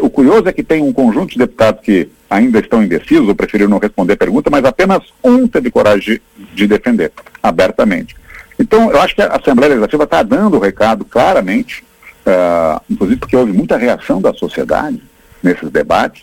O 0.02 0.10
curioso 0.10 0.48
é 0.48 0.52
que 0.52 0.62
tem 0.62 0.82
um 0.82 0.92
conjunto 0.92 1.32
de 1.32 1.38
deputados 1.38 1.80
que 1.82 2.10
ainda 2.28 2.58
estão 2.58 2.82
indecisos 2.82 3.26
ou 3.26 3.34
preferiram 3.34 3.70
não 3.70 3.78
responder 3.78 4.12
a 4.12 4.16
pergunta, 4.18 4.50
mas 4.50 4.66
apenas 4.66 5.02
um 5.24 5.48
teve 5.48 5.70
coragem 5.70 6.20
de, 6.36 6.54
de 6.54 6.66
defender 6.66 7.10
abertamente. 7.42 8.14
Então, 8.58 8.90
eu 8.90 9.00
acho 9.00 9.14
que 9.14 9.22
a 9.22 9.28
Assembleia 9.28 9.70
Legislativa 9.70 10.04
está 10.04 10.22
dando 10.22 10.58
o 10.58 10.60
recado 10.60 11.02
claramente, 11.02 11.82
uh, 12.26 12.82
inclusive 12.90 13.18
porque 13.18 13.36
houve 13.36 13.52
muita 13.52 13.78
reação 13.78 14.20
da 14.20 14.34
sociedade 14.34 15.02
nesses 15.42 15.70
debates, 15.70 16.22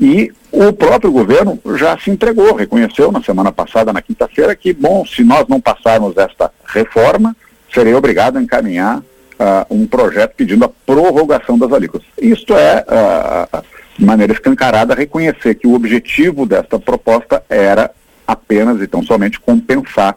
e 0.00 0.32
o 0.50 0.72
próprio 0.72 1.12
governo 1.12 1.58
já 1.76 1.98
se 1.98 2.10
entregou, 2.10 2.54
reconheceu 2.54 3.12
na 3.12 3.22
semana 3.22 3.52
passada, 3.52 3.92
na 3.92 4.02
quinta-feira, 4.02 4.56
que, 4.56 4.72
bom, 4.72 5.04
se 5.04 5.22
nós 5.22 5.46
não 5.48 5.60
passarmos 5.60 6.16
esta 6.16 6.50
reforma, 6.64 7.36
serei 7.72 7.94
obrigado 7.94 8.38
a 8.38 8.42
encaminhar 8.42 8.98
uh, 8.98 9.02
um 9.70 9.86
projeto 9.86 10.34
pedindo 10.36 10.64
a 10.64 10.68
prorrogação 10.68 11.58
das 11.58 11.72
alíquotas. 11.72 12.08
Isto 12.20 12.54
é, 12.54 12.84
uh, 12.88 13.62
de 13.98 14.04
maneira 14.04 14.32
escancarada, 14.32 14.94
reconhecer 14.94 15.54
que 15.54 15.66
o 15.66 15.74
objetivo 15.74 16.46
desta 16.46 16.78
proposta 16.78 17.42
era 17.48 17.90
apenas 18.26 18.80
e 18.80 18.86
tão 18.86 19.02
somente 19.02 19.38
compensar 19.40 20.16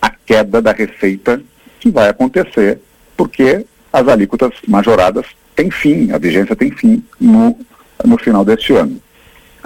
a 0.00 0.10
queda 0.10 0.60
da 0.60 0.72
receita 0.72 1.40
que 1.80 1.90
vai 1.90 2.08
acontecer, 2.08 2.80
porque 3.16 3.64
as 3.92 4.06
alíquotas 4.08 4.52
majoradas 4.66 5.26
têm 5.54 5.70
fim, 5.70 6.12
a 6.12 6.18
vigência 6.18 6.54
tem 6.54 6.70
fim 6.70 7.02
no, 7.20 7.58
no 8.04 8.18
final 8.18 8.44
deste 8.44 8.74
ano. 8.74 9.00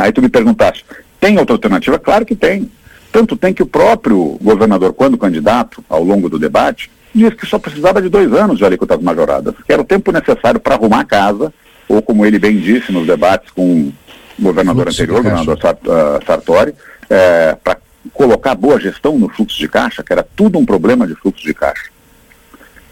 Aí 0.02 0.12
tu 0.12 0.20
me 0.20 0.28
perguntaste, 0.28 0.84
tem 1.20 1.38
outra 1.38 1.54
alternativa? 1.54 1.98
Claro 1.98 2.26
que 2.26 2.34
tem. 2.34 2.70
Tanto 3.12 3.36
tem 3.36 3.54
que 3.54 3.62
o 3.62 3.66
próprio 3.66 4.38
governador, 4.42 4.92
quando 4.92 5.16
candidato, 5.16 5.84
ao 5.88 6.02
longo 6.02 6.28
do 6.28 6.38
debate, 6.38 6.90
disse 7.14 7.36
que 7.36 7.46
só 7.46 7.58
precisava 7.58 8.02
de 8.02 8.08
dois 8.08 8.32
anos 8.32 8.58
de 8.58 8.64
alíquotas 8.64 9.00
majoradas, 9.00 9.54
que 9.64 9.72
era 9.72 9.80
o 9.80 9.84
tempo 9.84 10.10
necessário 10.10 10.58
para 10.58 10.74
arrumar 10.74 11.00
a 11.00 11.04
casa, 11.04 11.52
ou 11.88 12.02
como 12.02 12.26
ele 12.26 12.38
bem 12.38 12.58
disse 12.58 12.90
nos 12.90 13.06
debates 13.06 13.50
com 13.50 13.92
o 14.38 14.42
governador 14.42 14.84
Fluxo 14.86 15.02
anterior, 15.02 15.20
o 15.20 15.22
governador 15.22 15.58
ah, 15.62 16.20
Sartori, 16.26 16.74
é, 17.08 17.56
para 17.62 17.76
colocar 18.12 18.54
boa 18.54 18.80
gestão 18.80 19.18
no 19.18 19.28
fluxo 19.28 19.58
de 19.58 19.68
caixa, 19.68 20.02
que 20.02 20.12
era 20.12 20.26
tudo 20.34 20.58
um 20.58 20.64
problema 20.64 21.06
de 21.06 21.14
fluxo 21.14 21.44
de 21.44 21.54
caixa. 21.54 21.90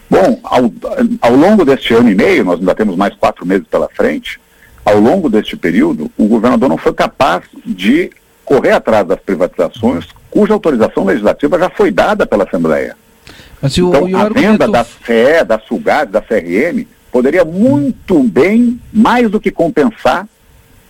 Bom, 0.09 0.39
ao, 0.45 0.73
ao 1.21 1.35
longo 1.35 1.65
deste 1.65 1.95
ano 1.95 2.11
e 2.11 2.15
meio, 2.15 2.45
nós 2.45 2.61
ainda 2.61 2.75
temos 2.75 2.95
mais 2.95 3.15
quatro 3.15 3.47
meses 3.47 3.67
pela 3.69 3.89
frente, 3.89 4.39
ao 4.85 4.99
longo 4.99 5.28
deste 5.28 5.57
período, 5.57 6.11
o 6.16 6.26
governador 6.26 6.68
não 6.68 6.76
foi 6.78 6.93
capaz 6.93 7.43
de 7.64 8.11
correr 8.45 8.72
atrás 8.72 9.07
das 9.07 9.20
privatizações 9.20 10.07
cuja 10.31 10.53
autorização 10.55 11.05
legislativa 11.05 11.59
já 11.59 11.68
foi 11.70 11.91
dada 11.91 12.26
pela 12.26 12.45
Assembleia. 12.45 12.97
Mas 13.61 13.76
Então, 13.76 14.05
o 14.05 14.16
a 14.16 14.20
argumento- 14.22 14.35
venda 14.41 14.68
da 14.68 14.85
CE, 14.85 15.45
da 15.47 15.59
Sulgad, 15.59 16.11
da 16.11 16.20
CRM, 16.22 16.87
poderia 17.12 17.45
muito 17.45 18.22
bem, 18.22 18.81
mais 18.93 19.31
do 19.31 19.41
que 19.41 19.51
compensar 19.51 20.26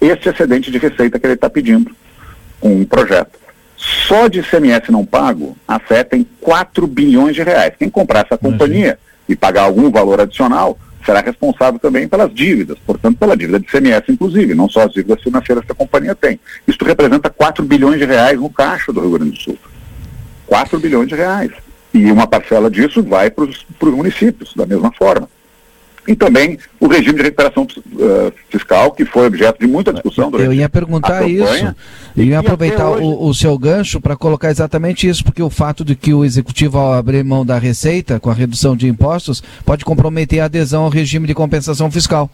esse 0.01 0.29
excedente 0.29 0.71
de 0.71 0.79
receita 0.79 1.19
que 1.19 1.27
ele 1.27 1.35
está 1.35 1.51
pedindo 1.51 1.91
com 2.61 2.75
um 2.77 2.85
projeto. 2.85 3.39
Só 3.77 4.29
de 4.29 4.41
ICMS 4.41 4.93
não 4.93 5.05
pago, 5.07 5.57
a 5.67 5.79
FE 5.79 6.05
tem 6.05 6.27
4 6.41 6.87
bilhões 6.87 7.35
de 7.35 7.43
reais. 7.43 7.73
Quem 7.79 7.89
comprar 7.89 8.27
essa 8.27 8.37
companhia 8.37 8.99
e 9.29 9.35
pagar 9.35 9.63
algum 9.63 9.91
valor 9.91 10.21
adicional 10.21 10.79
será 11.05 11.21
responsável 11.21 11.79
também 11.79 12.09
pelas 12.09 12.33
dívidas, 12.33 12.79
portanto, 12.87 13.19
pela 13.19 13.37
dívida 13.37 13.59
de 13.59 13.67
ICMS, 13.67 14.05
inclusive, 14.11 14.55
não 14.55 14.69
só 14.69 14.83
as 14.83 14.93
dívidas 14.93 15.23
financeiras 15.23 15.65
que 15.65 15.73
a 15.73 15.75
companhia 15.75 16.15
tem. 16.15 16.39
Isso 16.67 16.79
representa 16.85 17.31
4 17.31 17.65
bilhões 17.65 17.99
de 17.99 18.05
reais 18.05 18.39
no 18.39 18.51
caixa 18.51 18.93
do 18.93 19.01
Rio 19.01 19.13
Grande 19.13 19.33
do 19.33 19.39
Sul. 19.39 19.59
4 20.47 20.79
bilhões 20.79 21.09
de 21.09 21.15
reais. 21.15 21.51
E 21.93 22.11
uma 22.11 22.27
parcela 22.27 22.71
disso 22.71 23.03
vai 23.03 23.31
para 23.31 23.45
os 23.45 23.67
municípios, 23.81 24.55
da 24.55 24.67
mesma 24.67 24.93
forma. 24.93 25.29
E 26.09 26.17
também 26.17 26.59
o 26.81 26.87
regime 26.89 27.19
de 27.19 27.23
recuperação 27.23 27.67
eh, 27.99 28.33
fiscal, 28.49 28.91
que 28.93 29.05
foi 29.05 29.27
objeto 29.27 29.61
de 29.61 29.67
muita 29.67 29.93
discussão 29.93 30.31
durante 30.31 30.47
Eu 30.47 30.53
ia 30.55 30.69
perguntar 30.69 31.29
isso. 31.29 31.75
Eu 32.17 32.25
ia 32.25 32.39
aproveitar 32.41 32.89
hoje- 32.89 33.05
o, 33.05 33.27
o 33.29 33.35
seu 33.35 33.57
gancho 33.59 34.01
para 34.01 34.17
colocar 34.17 34.51
exatamente 34.51 35.07
isso, 35.09 35.23
porque 35.23 35.43
o 35.43 35.51
fato 35.51 35.85
de 35.85 35.95
que 35.95 36.13
o 36.15 36.25
executivo, 36.25 36.79
ao 36.79 36.95
abrir 36.95 37.23
mão 37.23 37.45
da 37.45 37.59
receita 37.59 38.19
com 38.19 38.31
a 38.31 38.35
redução 38.35 38.75
de 38.77 38.89
impostos, 38.89 39.43
pode 39.65 39.85
comprometer 39.85 40.41
a 40.41 40.47
adesão 40.47 40.85
ao 40.85 40.91
regime 40.91 41.27
de 41.27 41.35
compensação 41.35 41.91
fiscal. 41.91 42.31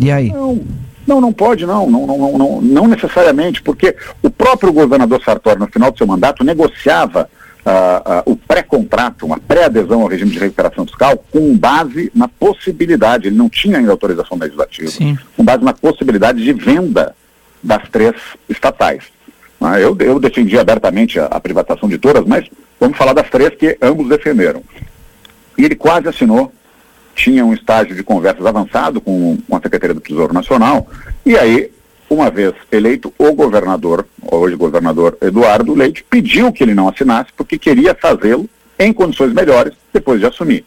E 0.00 0.10
aí? 0.10 0.30
Não, 0.30 0.62
não, 1.06 1.20
não 1.20 1.32
pode, 1.32 1.64
não, 1.64 1.88
não, 1.90 2.06
não, 2.06 2.18
não, 2.18 2.38
não, 2.38 2.60
não 2.62 2.86
necessariamente, 2.88 3.62
porque 3.62 3.96
o 4.22 4.28
próprio 4.28 4.72
governador 4.72 5.22
Sartori, 5.24 5.58
no 5.58 5.66
final 5.68 5.90
do 5.90 5.96
seu 5.96 6.06
mandato, 6.06 6.44
negociava 6.44 7.28
ah, 7.68 8.02
ah, 8.04 8.22
o 8.24 8.36
pré-contrato, 8.36 9.26
uma 9.26 9.40
pré-adesão 9.40 10.02
ao 10.02 10.06
regime 10.06 10.30
de 10.30 10.38
recuperação 10.38 10.86
fiscal, 10.86 11.18
com 11.32 11.58
base 11.58 12.12
na 12.14 12.28
possibilidade, 12.28 13.26
ele 13.26 13.36
não 13.36 13.48
tinha 13.48 13.78
ainda 13.78 13.90
autorização 13.90 14.38
legislativa, 14.38 14.88
com 15.36 15.44
base 15.44 15.64
na 15.64 15.72
possibilidade 15.72 16.42
de 16.42 16.52
venda 16.52 17.14
das 17.60 17.88
três 17.88 18.14
estatais. 18.48 19.04
Ah, 19.60 19.80
eu, 19.80 19.96
eu 19.98 20.20
defendi 20.20 20.56
abertamente 20.56 21.18
a, 21.18 21.26
a 21.26 21.40
privatização 21.40 21.88
de 21.88 21.98
todas, 21.98 22.24
mas 22.24 22.48
vamos 22.78 22.96
falar 22.96 23.12
das 23.12 23.28
três 23.28 23.50
que 23.56 23.76
ambos 23.82 24.08
defenderam. 24.08 24.62
E 25.58 25.64
ele 25.64 25.74
quase 25.74 26.08
assinou 26.08 26.52
tinha 27.16 27.44
um 27.44 27.54
estágio 27.54 27.96
de 27.96 28.04
conversas 28.04 28.44
avançado 28.44 29.00
com, 29.00 29.38
com 29.48 29.56
a 29.56 29.60
Secretaria 29.60 29.94
do 29.94 30.00
Tesouro 30.00 30.34
Nacional, 30.34 30.86
e 31.24 31.36
aí, 31.36 31.72
uma 32.08 32.30
vez 32.30 32.54
eleito, 32.70 33.12
o 33.18 33.32
governador, 33.32 34.06
hoje 34.22 34.54
governador 34.54 35.16
Eduardo 35.20 35.74
Leite, 35.74 36.04
pediu 36.08 36.52
que 36.52 36.62
ele 36.62 36.74
não 36.74 36.88
assinasse 36.88 37.30
porque 37.36 37.58
queria 37.58 37.94
fazê-lo 37.94 38.48
em 38.78 38.92
condições 38.92 39.32
melhores 39.32 39.74
depois 39.92 40.20
de 40.20 40.26
assumir. 40.26 40.64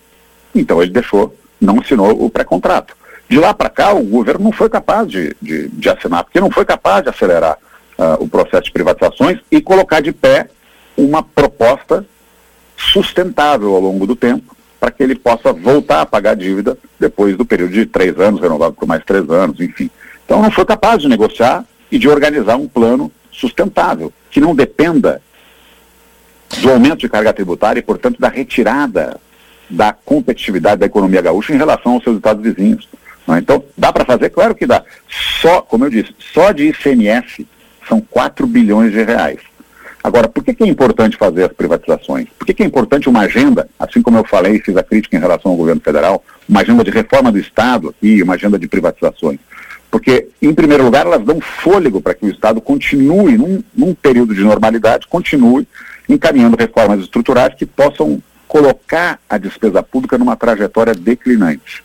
Então 0.54 0.82
ele 0.82 0.92
deixou, 0.92 1.36
não 1.60 1.80
assinou 1.80 2.24
o 2.24 2.30
pré-contrato. 2.30 2.96
De 3.30 3.38
lá 3.40 3.54
para 3.54 3.70
cá, 3.70 3.94
o 3.94 4.04
governo 4.04 4.46
não 4.46 4.52
foi 4.52 4.70
capaz 4.70 5.08
de, 5.08 5.36
de, 5.42 5.70
de 5.70 5.90
assinar, 5.90 6.24
porque 6.24 6.40
não 6.40 6.50
foi 6.50 6.66
capaz 6.66 7.04
de 7.04 7.10
acelerar 7.10 7.58
ah, 7.98 8.18
o 8.20 8.28
processo 8.28 8.64
de 8.64 8.72
privatizações 8.72 9.40
e 9.52 9.62
colocar 9.62 10.02
de 10.02 10.12
pé 10.12 10.50
uma 10.98 11.22
proposta 11.22 12.06
sustentável 12.76 13.76
ao 13.76 13.82
longo 13.82 14.08
do 14.08 14.16
tempo 14.16 14.56
para 14.80 14.92
que 14.92 15.04
ele 15.04 15.16
possa 15.16 15.52
voltar 15.52 16.02
a 16.02 16.06
pagar 16.06 16.32
a 16.32 16.36
dívida 16.36 16.78
depois 17.00 17.36
do 17.38 17.46
período 17.46 17.74
de 17.74 17.86
três 17.86 18.18
anos, 18.20 18.42
renovado 18.42 18.74
por 18.74 18.88
mais 18.88 19.04
três 19.04 19.30
anos, 19.30 19.60
enfim. 19.60 19.90
Então 20.30 20.44
não 20.44 20.52
foi 20.52 20.64
capaz 20.64 21.02
de 21.02 21.08
negociar 21.08 21.66
e 21.92 21.98
de 21.98 22.08
organizar 22.08 22.56
um 22.56 22.68
plano 22.68 23.12
sustentável, 23.32 24.14
que 24.30 24.40
não 24.40 24.54
dependa 24.54 25.24
do 26.62 26.70
aumento 26.70 27.00
de 27.00 27.10
carga 27.10 27.34
tributária 27.34 27.80
e, 27.80 27.84
portanto, 27.84 28.20
da 28.20 28.30
retirada 28.30 29.20
da 29.68 29.92
competitividade 29.92 30.82
da 30.82 30.86
economia 30.86 31.20
gaúcha 31.20 31.52
em 31.52 31.58
relação 31.58 31.94
aos 31.94 32.04
seus 32.04 32.18
estados 32.18 32.44
vizinhos. 32.44 32.88
é? 33.28 33.40
Então, 33.40 33.64
dá 33.76 33.92
para 33.92 34.06
fazer? 34.06 34.30
Claro 34.30 34.54
que 34.54 34.68
dá. 34.68 34.84
Só, 35.42 35.62
como 35.62 35.86
eu 35.86 35.90
disse, 35.90 36.14
só 36.32 36.52
de 36.52 36.68
ICMS 36.68 37.48
são 37.88 38.00
4 38.00 38.46
bilhões 38.46 38.92
de 38.92 39.02
reais. 39.02 39.40
Agora, 40.04 40.28
por 40.28 40.44
que, 40.44 40.54
que 40.54 40.64
é 40.64 40.68
importante 40.68 41.18
fazer 41.18 41.46
as 41.46 41.54
privatizações? 41.54 42.28
Por 42.38 42.46
que, 42.46 42.54
que 42.54 42.62
é 42.62 42.68
importante 42.68 43.10
uma 43.10 43.22
agenda, 43.22 43.68
assim 43.80 44.00
como 44.00 44.20
eu 44.20 44.24
falei 44.24 44.58
e 44.58 44.62
fiz 44.62 44.78
a 44.78 44.84
crítica 44.84 45.18
em 45.18 45.20
relação 45.20 45.50
ao 45.50 45.58
governo 45.58 45.82
federal, 45.82 46.24
uma 46.48 46.62
agenda 46.62 46.84
de 46.84 46.92
reforma 46.92 47.32
do 47.32 47.40
Estado 47.40 47.96
e 48.00 48.22
uma 48.22 48.36
agenda 48.36 48.60
de 48.60 48.68
privatizações? 48.68 49.40
Porque, 49.92 50.28
em 50.42 50.54
primeiro 50.54 50.84
lugar, 50.84 51.06
elas 51.06 51.24
dão 51.24 51.42
fôlego 51.42 52.00
para 52.00 52.14
que 52.14 52.26
o 52.26 52.30
Estado 52.30 52.62
continue, 52.62 53.38
num, 53.38 53.64
num 53.76 53.94
período 53.94 54.36
de 54.36 54.42
normalidade, 54.42 55.08
continue 55.08 55.68
encaminhando 56.08 56.58
reformas 56.58 57.00
estruturais 57.00 57.56
que 57.56 57.66
possam 57.66 58.22
colocar 58.48 59.20
a 59.30 59.38
despesa 59.38 59.82
pública 59.82 60.18
numa 60.18 60.36
trajetória 60.36 60.94
declinante. 60.94 61.84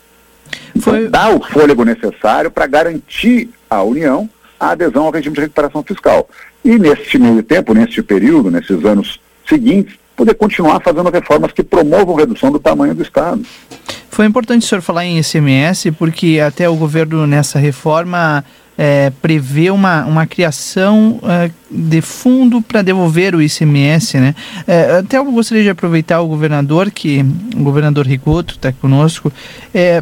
Então, 0.75 1.09
dá 1.09 1.29
o 1.29 1.43
fôlego 1.43 1.83
necessário 1.83 2.51
para 2.51 2.67
garantir 2.67 3.49
à 3.69 3.81
União 3.83 4.29
a 4.59 4.71
adesão 4.71 5.05
ao 5.05 5.11
regime 5.11 5.35
de 5.35 5.41
recuperação 5.41 5.83
fiscal. 5.83 6.29
E 6.63 6.77
neste 6.77 7.17
meio 7.19 7.43
tempo, 7.43 7.73
neste 7.73 8.01
período, 8.01 8.49
nesses 8.49 8.83
anos 8.83 9.19
seguintes, 9.47 9.95
poder 10.15 10.33
continuar 10.35 10.81
fazendo 10.81 11.09
reformas 11.09 11.51
que 11.51 11.63
promovam 11.63 12.15
redução 12.15 12.51
do 12.51 12.59
tamanho 12.59 12.95
do 12.95 13.03
Estado. 13.03 13.43
Foi 14.15 14.25
importante 14.25 14.63
o 14.63 14.65
senhor 14.65 14.81
falar 14.81 15.03
em 15.03 15.19
ICMS, 15.19 15.91
porque 15.91 16.39
até 16.39 16.69
o 16.69 16.75
governo 16.77 17.27
nessa 17.27 17.59
reforma 17.59 18.45
é, 18.77 19.09
prevê 19.21 19.69
uma, 19.69 20.05
uma 20.05 20.25
criação 20.25 21.19
é, 21.21 21.51
de 21.69 21.99
fundo 21.99 22.61
para 22.61 22.81
devolver 22.81 23.35
o 23.35 23.41
ICMS, 23.41 24.17
né? 24.17 24.33
É, 24.65 24.99
até 24.99 25.17
eu 25.17 25.25
gostaria 25.25 25.65
de 25.65 25.69
aproveitar 25.69 26.21
o 26.21 26.27
governador, 26.29 26.91
que 26.91 27.25
o 27.57 27.61
governador 27.61 28.07
Rigoto 28.07 28.53
está 28.53 28.71
conosco, 28.71 29.33
é, 29.73 30.01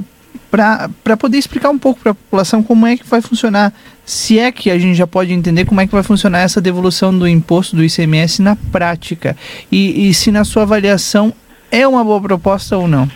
para 0.52 1.18
poder 1.18 1.40
explicar 1.40 1.72
um 1.72 1.80
pouco 1.80 2.00
para 2.00 2.12
a 2.12 2.14
população 2.14 2.62
como 2.62 2.86
é 2.86 2.96
que 2.96 3.10
vai 3.10 3.20
funcionar, 3.20 3.74
se 4.06 4.38
é 4.38 4.52
que 4.52 4.70
a 4.70 4.78
gente 4.78 4.94
já 4.94 5.08
pode 5.08 5.34
entender 5.34 5.66
como 5.66 5.82
é 5.82 5.88
que 5.88 5.92
vai 5.92 6.04
funcionar 6.04 6.42
essa 6.42 6.62
devolução 6.62 7.18
do 7.18 7.28
imposto 7.28 7.76
do 7.76 7.84
ICMS 7.84 8.44
na 8.44 8.56
prática 8.72 9.36
e, 9.72 10.08
e 10.08 10.14
se 10.14 10.30
na 10.30 10.44
sua 10.44 10.62
avaliação 10.62 11.34
é 11.72 11.88
uma 11.88 12.04
boa 12.04 12.22
proposta 12.22 12.78
ou 12.78 12.88
não. 12.88 13.10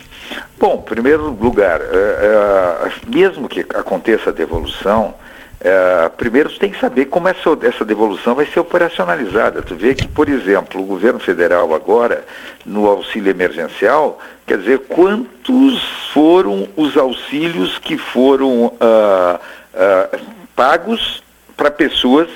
Bom, 0.58 0.84
em 0.86 0.90
primeiro 0.90 1.30
lugar, 1.30 1.80
é, 1.82 1.86
é, 1.86 2.92
mesmo 3.08 3.48
que 3.48 3.62
aconteça 3.62 4.30
a 4.30 4.34
devolução, 4.34 5.14
é, 5.60 6.10
primeiro 6.10 6.50
você 6.50 6.60
tem 6.60 6.70
que 6.70 6.80
saber 6.80 7.06
como 7.06 7.28
essa, 7.28 7.58
essa 7.64 7.84
devolução 7.84 8.36
vai 8.36 8.46
ser 8.46 8.60
operacionalizada. 8.60 9.62
Tu 9.62 9.76
vê 9.76 9.96
que, 9.96 10.08
por 10.08 10.30
exemplo, 10.30 10.82
o 10.82 10.86
governo 10.86 11.20
federal 11.20 11.74
agora, 11.74 12.24
no 12.66 12.88
auxílio 12.88 13.32
emergencial, 13.32 14.20
quer 14.46 14.60
dizer, 14.60 14.80
quantos 14.88 15.84
foram 16.14 16.68
os 16.76 16.96
auxílios 16.96 17.80
que 17.80 17.98
foram 17.98 18.74
ah, 18.80 19.40
ah, 19.74 20.20
pagos 20.56 21.24
para 21.56 21.72
pessoas 21.72 22.30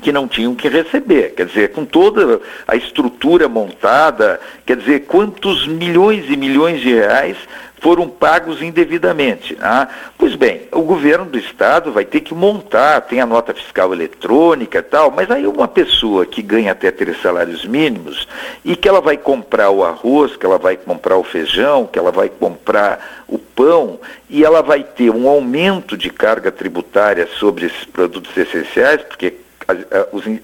que 0.00 0.12
não 0.12 0.28
tinham 0.28 0.54
que 0.54 0.68
receber. 0.68 1.34
Quer 1.34 1.46
dizer, 1.46 1.72
com 1.72 1.84
toda 1.84 2.40
a 2.66 2.76
estrutura 2.76 3.48
montada, 3.48 4.40
quer 4.64 4.76
dizer, 4.76 5.00
quantos 5.06 5.66
milhões 5.66 6.26
e 6.28 6.36
milhões 6.36 6.80
de 6.80 6.94
reais 6.94 7.36
foram 7.80 8.08
pagos 8.08 8.62
indevidamente. 8.62 9.56
Ah, 9.60 9.88
pois 10.16 10.34
bem, 10.34 10.62
o 10.72 10.82
governo 10.82 11.26
do 11.26 11.38
estado 11.38 11.92
vai 11.92 12.04
ter 12.04 12.20
que 12.20 12.34
montar, 12.34 13.00
tem 13.02 13.20
a 13.20 13.26
nota 13.26 13.54
fiscal 13.54 13.92
eletrônica 13.92 14.78
e 14.78 14.82
tal, 14.82 15.10
mas 15.10 15.30
aí 15.30 15.46
uma 15.46 15.68
pessoa 15.68 16.26
que 16.26 16.42
ganha 16.42 16.72
até 16.72 16.90
três 16.90 17.20
salários 17.20 17.64
mínimos 17.64 18.26
e 18.64 18.74
que 18.74 18.88
ela 18.88 19.00
vai 19.00 19.16
comprar 19.16 19.70
o 19.70 19.84
arroz, 19.84 20.36
que 20.36 20.44
ela 20.44 20.58
vai 20.58 20.76
comprar 20.76 21.16
o 21.16 21.24
feijão, 21.24 21.86
que 21.86 21.98
ela 21.98 22.10
vai 22.10 22.28
comprar 22.28 23.24
o 23.28 23.38
pão 23.38 24.00
e 24.28 24.44
ela 24.44 24.62
vai 24.62 24.82
ter 24.82 25.10
um 25.10 25.28
aumento 25.28 25.96
de 25.96 26.10
carga 26.10 26.50
tributária 26.50 27.28
sobre 27.38 27.66
esses 27.66 27.84
produtos 27.84 28.36
essenciais, 28.36 29.02
porque 29.02 29.45
as, 29.66 29.78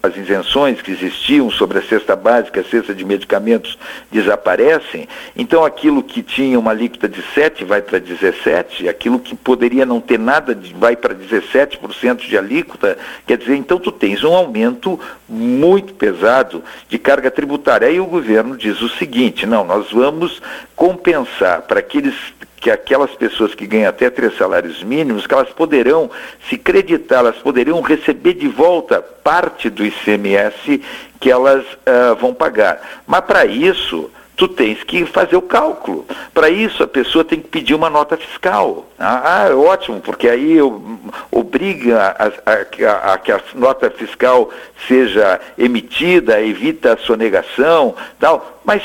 as 0.02 0.16
isenções 0.16 0.82
que 0.82 0.90
existiam 0.90 1.50
sobre 1.50 1.78
a 1.78 1.82
cesta 1.82 2.16
básica, 2.16 2.60
a 2.60 2.64
cesta 2.64 2.94
de 2.94 3.04
medicamentos 3.04 3.78
desaparecem, 4.10 5.08
então 5.36 5.64
aquilo 5.64 6.02
que 6.02 6.22
tinha 6.22 6.58
uma 6.58 6.72
alíquota 6.72 7.08
de 7.08 7.22
7 7.34 7.64
vai 7.64 7.80
para 7.80 7.98
17, 7.98 8.88
aquilo 8.88 9.18
que 9.18 9.34
poderia 9.34 9.86
não 9.86 10.00
ter 10.00 10.18
nada 10.18 10.58
vai 10.74 10.96
para 10.96 11.14
17% 11.14 12.28
de 12.28 12.36
alíquota, 12.36 12.98
quer 13.26 13.38
dizer, 13.38 13.56
então 13.56 13.78
tu 13.78 13.92
tens 13.92 14.24
um 14.24 14.34
aumento 14.34 14.98
muito 15.28 15.94
pesado 15.94 16.62
de 16.88 16.98
carga 16.98 17.30
tributária. 17.30 17.88
Aí 17.88 18.00
o 18.00 18.06
governo 18.06 18.56
diz 18.56 18.80
o 18.80 18.88
seguinte, 18.88 19.46
não, 19.46 19.64
nós 19.64 19.90
vamos 19.90 20.42
compensar 20.74 21.62
para 21.62 21.80
aqueles 21.80 22.14
que 22.62 22.70
aquelas 22.70 23.10
pessoas 23.10 23.56
que 23.56 23.66
ganham 23.66 23.88
até 23.88 24.08
três 24.08 24.36
salários 24.38 24.84
mínimos, 24.84 25.26
que 25.26 25.34
elas 25.34 25.50
poderão 25.50 26.08
se 26.48 26.56
creditar, 26.56 27.18
elas 27.18 27.36
poderão 27.38 27.80
receber 27.80 28.34
de 28.34 28.46
volta 28.46 29.02
parte 29.02 29.68
do 29.68 29.84
ICMS 29.84 30.80
que 31.18 31.28
elas 31.28 31.64
uh, 31.64 32.14
vão 32.20 32.32
pagar. 32.32 33.02
Mas 33.04 33.22
para 33.22 33.44
isso, 33.44 34.08
tu 34.36 34.46
tens 34.46 34.84
que 34.84 35.04
fazer 35.04 35.34
o 35.34 35.42
cálculo. 35.42 36.06
Para 36.32 36.50
isso, 36.50 36.84
a 36.84 36.86
pessoa 36.86 37.24
tem 37.24 37.40
que 37.40 37.48
pedir 37.48 37.74
uma 37.74 37.90
nota 37.90 38.16
fiscal. 38.16 38.86
Ah, 38.96 39.48
ah 39.48 39.56
ótimo, 39.56 40.00
porque 40.00 40.28
aí 40.28 40.58
obriga 41.32 42.14
a, 42.16 42.26
a, 42.28 43.12
a, 43.14 43.18
que 43.18 43.32
a 43.32 43.40
nota 43.56 43.90
fiscal 43.90 44.50
seja 44.86 45.40
emitida, 45.58 46.40
evita 46.40 46.92
a 46.92 46.96
sonegação, 46.96 47.96
tal. 48.20 48.60
Mas 48.64 48.82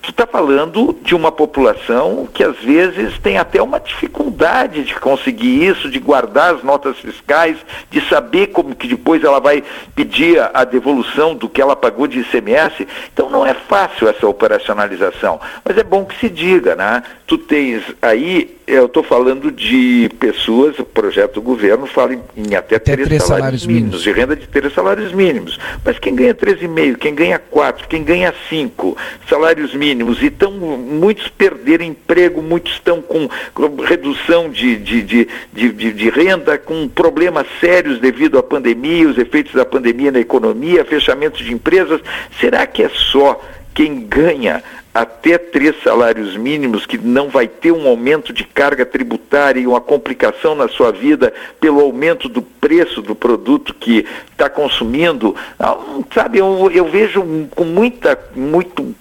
tu 0.00 0.10
está 0.10 0.26
falando 0.26 0.96
de 1.02 1.14
uma 1.14 1.32
população 1.32 2.28
que 2.32 2.42
às 2.42 2.56
vezes 2.58 3.18
tem 3.18 3.36
até 3.36 3.60
uma 3.60 3.80
dificuldade 3.80 4.84
de 4.84 4.94
conseguir 4.94 5.64
isso, 5.64 5.90
de 5.90 5.98
guardar 5.98 6.54
as 6.54 6.62
notas 6.62 6.98
fiscais, 6.98 7.56
de 7.90 8.00
saber 8.08 8.48
como 8.48 8.74
que 8.74 8.86
depois 8.86 9.24
ela 9.24 9.40
vai 9.40 9.62
pedir 9.94 10.40
a 10.54 10.64
devolução 10.64 11.34
do 11.34 11.48
que 11.48 11.60
ela 11.60 11.74
pagou 11.74 12.06
de 12.06 12.20
ICMS. 12.20 12.86
Então 13.12 13.28
não 13.28 13.44
é 13.44 13.54
fácil 13.54 14.08
essa 14.08 14.26
operacionalização, 14.26 15.40
mas 15.64 15.76
é 15.76 15.84
bom 15.84 16.04
que 16.04 16.18
se 16.18 16.28
diga, 16.28 16.76
né? 16.76 17.02
Tu 17.26 17.36
tens 17.38 17.82
aí, 18.00 18.55
eu 18.66 18.86
estou 18.86 19.02
falando 19.02 19.52
de 19.52 20.10
pessoas, 20.18 20.76
o 20.78 20.84
projeto 20.84 21.34
do 21.34 21.42
governo 21.42 21.86
fala 21.86 22.14
em, 22.14 22.20
em 22.36 22.54
até, 22.56 22.76
até 22.76 22.94
três, 22.94 23.06
três 23.06 23.22
salários, 23.22 23.62
salários 23.62 23.66
mínimos, 23.66 23.84
mínimos, 23.84 24.02
de 24.02 24.12
renda 24.12 24.36
de 24.36 24.46
três 24.48 24.74
salários 24.74 25.12
mínimos. 25.12 25.58
Mas 25.84 25.98
quem 26.00 26.14
ganha 26.14 26.34
13,5, 26.34 26.96
quem 26.96 27.14
ganha 27.14 27.38
4, 27.38 27.86
quem 27.86 28.02
ganha 28.02 28.34
5 28.48 28.96
salários 29.28 29.72
mínimos 29.72 30.20
e 30.20 30.26
estão 30.26 30.50
muitos 30.50 31.28
perderam 31.28 31.84
emprego, 31.84 32.42
muitos 32.42 32.72
estão 32.72 33.00
com 33.00 33.28
redução 33.84 34.50
de, 34.50 34.76
de, 34.76 35.02
de, 35.02 35.28
de, 35.52 35.92
de 35.92 36.10
renda, 36.10 36.58
com 36.58 36.88
problemas 36.88 37.46
sérios 37.60 38.00
devido 38.00 38.36
à 38.36 38.42
pandemia, 38.42 39.08
os 39.08 39.16
efeitos 39.16 39.52
da 39.52 39.64
pandemia 39.64 40.10
na 40.10 40.18
economia, 40.18 40.84
fechamento 40.84 41.42
de 41.42 41.52
empresas. 41.52 42.00
Será 42.40 42.66
que 42.66 42.82
é 42.82 42.88
só 42.88 43.40
quem 43.76 44.00
ganha 44.00 44.64
até 44.96 45.36
três 45.36 45.76
salários 45.82 46.38
mínimos, 46.38 46.86
que 46.86 46.96
não 46.96 47.28
vai 47.28 47.46
ter 47.46 47.70
um 47.70 47.86
aumento 47.86 48.32
de 48.32 48.44
carga 48.44 48.86
tributária 48.86 49.60
e 49.60 49.66
uma 49.66 49.80
complicação 49.80 50.54
na 50.54 50.68
sua 50.68 50.90
vida 50.90 51.34
pelo 51.60 51.80
aumento 51.80 52.30
do 52.30 52.40
preço 52.40 53.02
do 53.02 53.14
produto 53.14 53.74
que 53.74 54.06
está 54.32 54.48
consumindo, 54.48 55.36
sabe, 56.14 56.38
eu, 56.38 56.70
eu, 56.72 56.86
vejo 56.86 57.22
com 57.54 57.64
muita, 57.64 58.18
muito, 58.34 58.94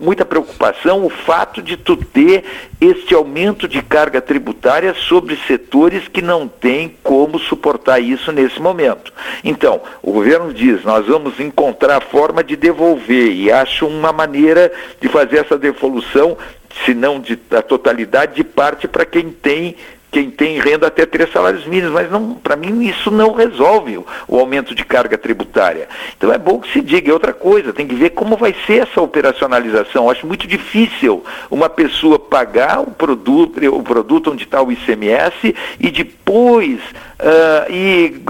muita 0.00 0.24
preocupação 0.24 1.04
o 1.04 1.08
fato 1.08 1.62
de 1.62 1.76
tu 1.76 1.96
ter 1.96 2.44
este 2.80 3.14
aumento 3.14 3.68
de 3.68 3.82
carga 3.82 4.20
tributária 4.20 4.94
sobre 4.94 5.38
setores 5.46 6.08
que 6.08 6.20
não 6.20 6.46
têm 6.48 6.94
como 7.02 7.38
suportar 7.38 8.00
isso 8.00 8.32
nesse 8.32 8.60
momento. 8.60 9.12
Então, 9.42 9.80
o 10.02 10.12
governo 10.12 10.52
diz, 10.52 10.82
nós 10.84 11.06
vamos 11.06 11.38
encontrar 11.40 12.00
forma 12.00 12.42
de 12.42 12.56
devolver 12.56 13.32
e 13.32 13.50
acho 13.50 13.86
uma 13.86 14.12
maneira 14.12 14.72
de 15.04 15.08
fazer 15.10 15.40
essa 15.40 15.58
devolução, 15.58 16.34
se 16.82 16.94
não 16.94 17.20
de, 17.20 17.36
da 17.36 17.60
totalidade, 17.60 18.36
de 18.36 18.42
parte 18.42 18.88
para 18.88 19.04
quem 19.04 19.30
tem 19.30 19.76
quem 20.10 20.30
tem 20.30 20.60
renda 20.60 20.86
até 20.86 21.04
três 21.04 21.32
salários 21.32 21.66
mínimos, 21.66 21.90
mas 21.92 22.08
não, 22.08 22.34
para 22.34 22.54
mim 22.54 22.86
isso 22.86 23.10
não 23.10 23.32
resolve 23.32 23.98
o, 23.98 24.06
o, 24.28 24.38
aumento 24.38 24.72
de 24.72 24.84
carga 24.84 25.18
tributária. 25.18 25.88
Então 26.16 26.32
é 26.32 26.38
bom 26.38 26.60
que 26.60 26.72
se 26.72 26.80
diga, 26.80 27.10
é 27.10 27.12
outra 27.12 27.32
coisa, 27.32 27.72
tem 27.72 27.84
que 27.84 27.96
ver 27.96 28.10
como 28.10 28.36
vai 28.36 28.54
ser 28.64 28.82
essa 28.82 29.02
operacionalização. 29.02 30.04
Eu 30.04 30.10
acho 30.10 30.24
muito 30.24 30.46
difícil 30.46 31.24
uma 31.50 31.68
pessoa 31.68 32.16
pagar 32.16 32.80
o 32.80 32.92
produto, 32.92 33.58
o 33.74 33.82
produto 33.82 34.30
onde 34.30 34.44
está 34.44 34.62
o 34.62 34.70
ICMS 34.70 35.52
e 35.80 35.90
depois 35.90 36.78
uh, 37.18 37.72
ir 37.72 38.22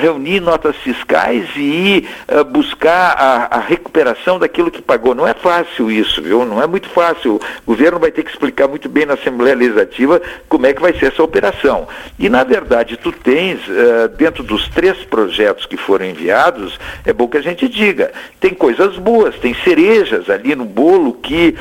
reunir 0.00 0.40
notas 0.40 0.76
fiscais 0.76 1.48
e 1.56 2.06
uh, 2.28 2.44
buscar 2.44 3.14
a, 3.18 3.56
a, 3.56 3.60
recuperação 3.60 4.38
daquilo 4.38 4.70
que 4.70 4.82
pagou. 4.82 5.14
Não 5.14 5.26
é 5.26 5.34
fácil 5.34 5.90
isso, 5.90 6.22
viu? 6.22 6.44
Não 6.44 6.62
é 6.62 6.66
muito 6.66 6.88
fácil. 6.88 7.34
O 7.34 7.40
governo 7.66 7.98
vai 7.98 8.10
ter 8.10 8.22
que 8.22 8.30
explicar 8.30 8.68
muito 8.68 8.88
bem 8.88 9.06
na 9.06 9.14
Assembleia 9.14 9.54
Legislativa 9.54 10.20
como 10.48 10.66
é 10.66 10.72
que 10.72 10.80
vai 10.80 10.92
ser 10.94 11.06
essa 11.06 11.22
operação. 11.22 11.86
E, 12.18 12.28
na 12.28 12.44
verdade, 12.44 12.96
tu 12.96 13.12
tens, 13.12 13.60
uh, 13.68 14.08
dentro 14.16 14.42
dos 14.42 14.68
três 14.68 14.98
projetos 15.04 15.66
que 15.66 15.76
foram 15.76 16.06
enviados, 16.06 16.78
é 17.04 17.12
bom 17.12 17.28
que 17.28 17.36
a 17.36 17.42
gente 17.42 17.68
diga, 17.68 18.12
tem 18.40 18.54
coisas 18.54 18.96
boas, 18.96 19.36
tem 19.36 19.54
cerejas 19.54 20.28
ali 20.28 20.54
no 20.54 20.64
bolo 20.64 21.14
que 21.14 21.54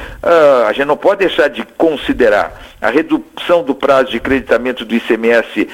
a 0.68 0.72
gente 0.74 0.86
não 0.86 0.98
pode 0.98 1.20
deixar 1.20 1.48
de 1.48 1.64
considerar 1.78 2.72
a 2.82 2.90
redução 2.90 3.64
do 3.64 3.76
prazo 3.76 4.10
de 4.10 4.20
creditamento 4.20 4.84
do 4.84 4.96
ICMS 4.96 5.68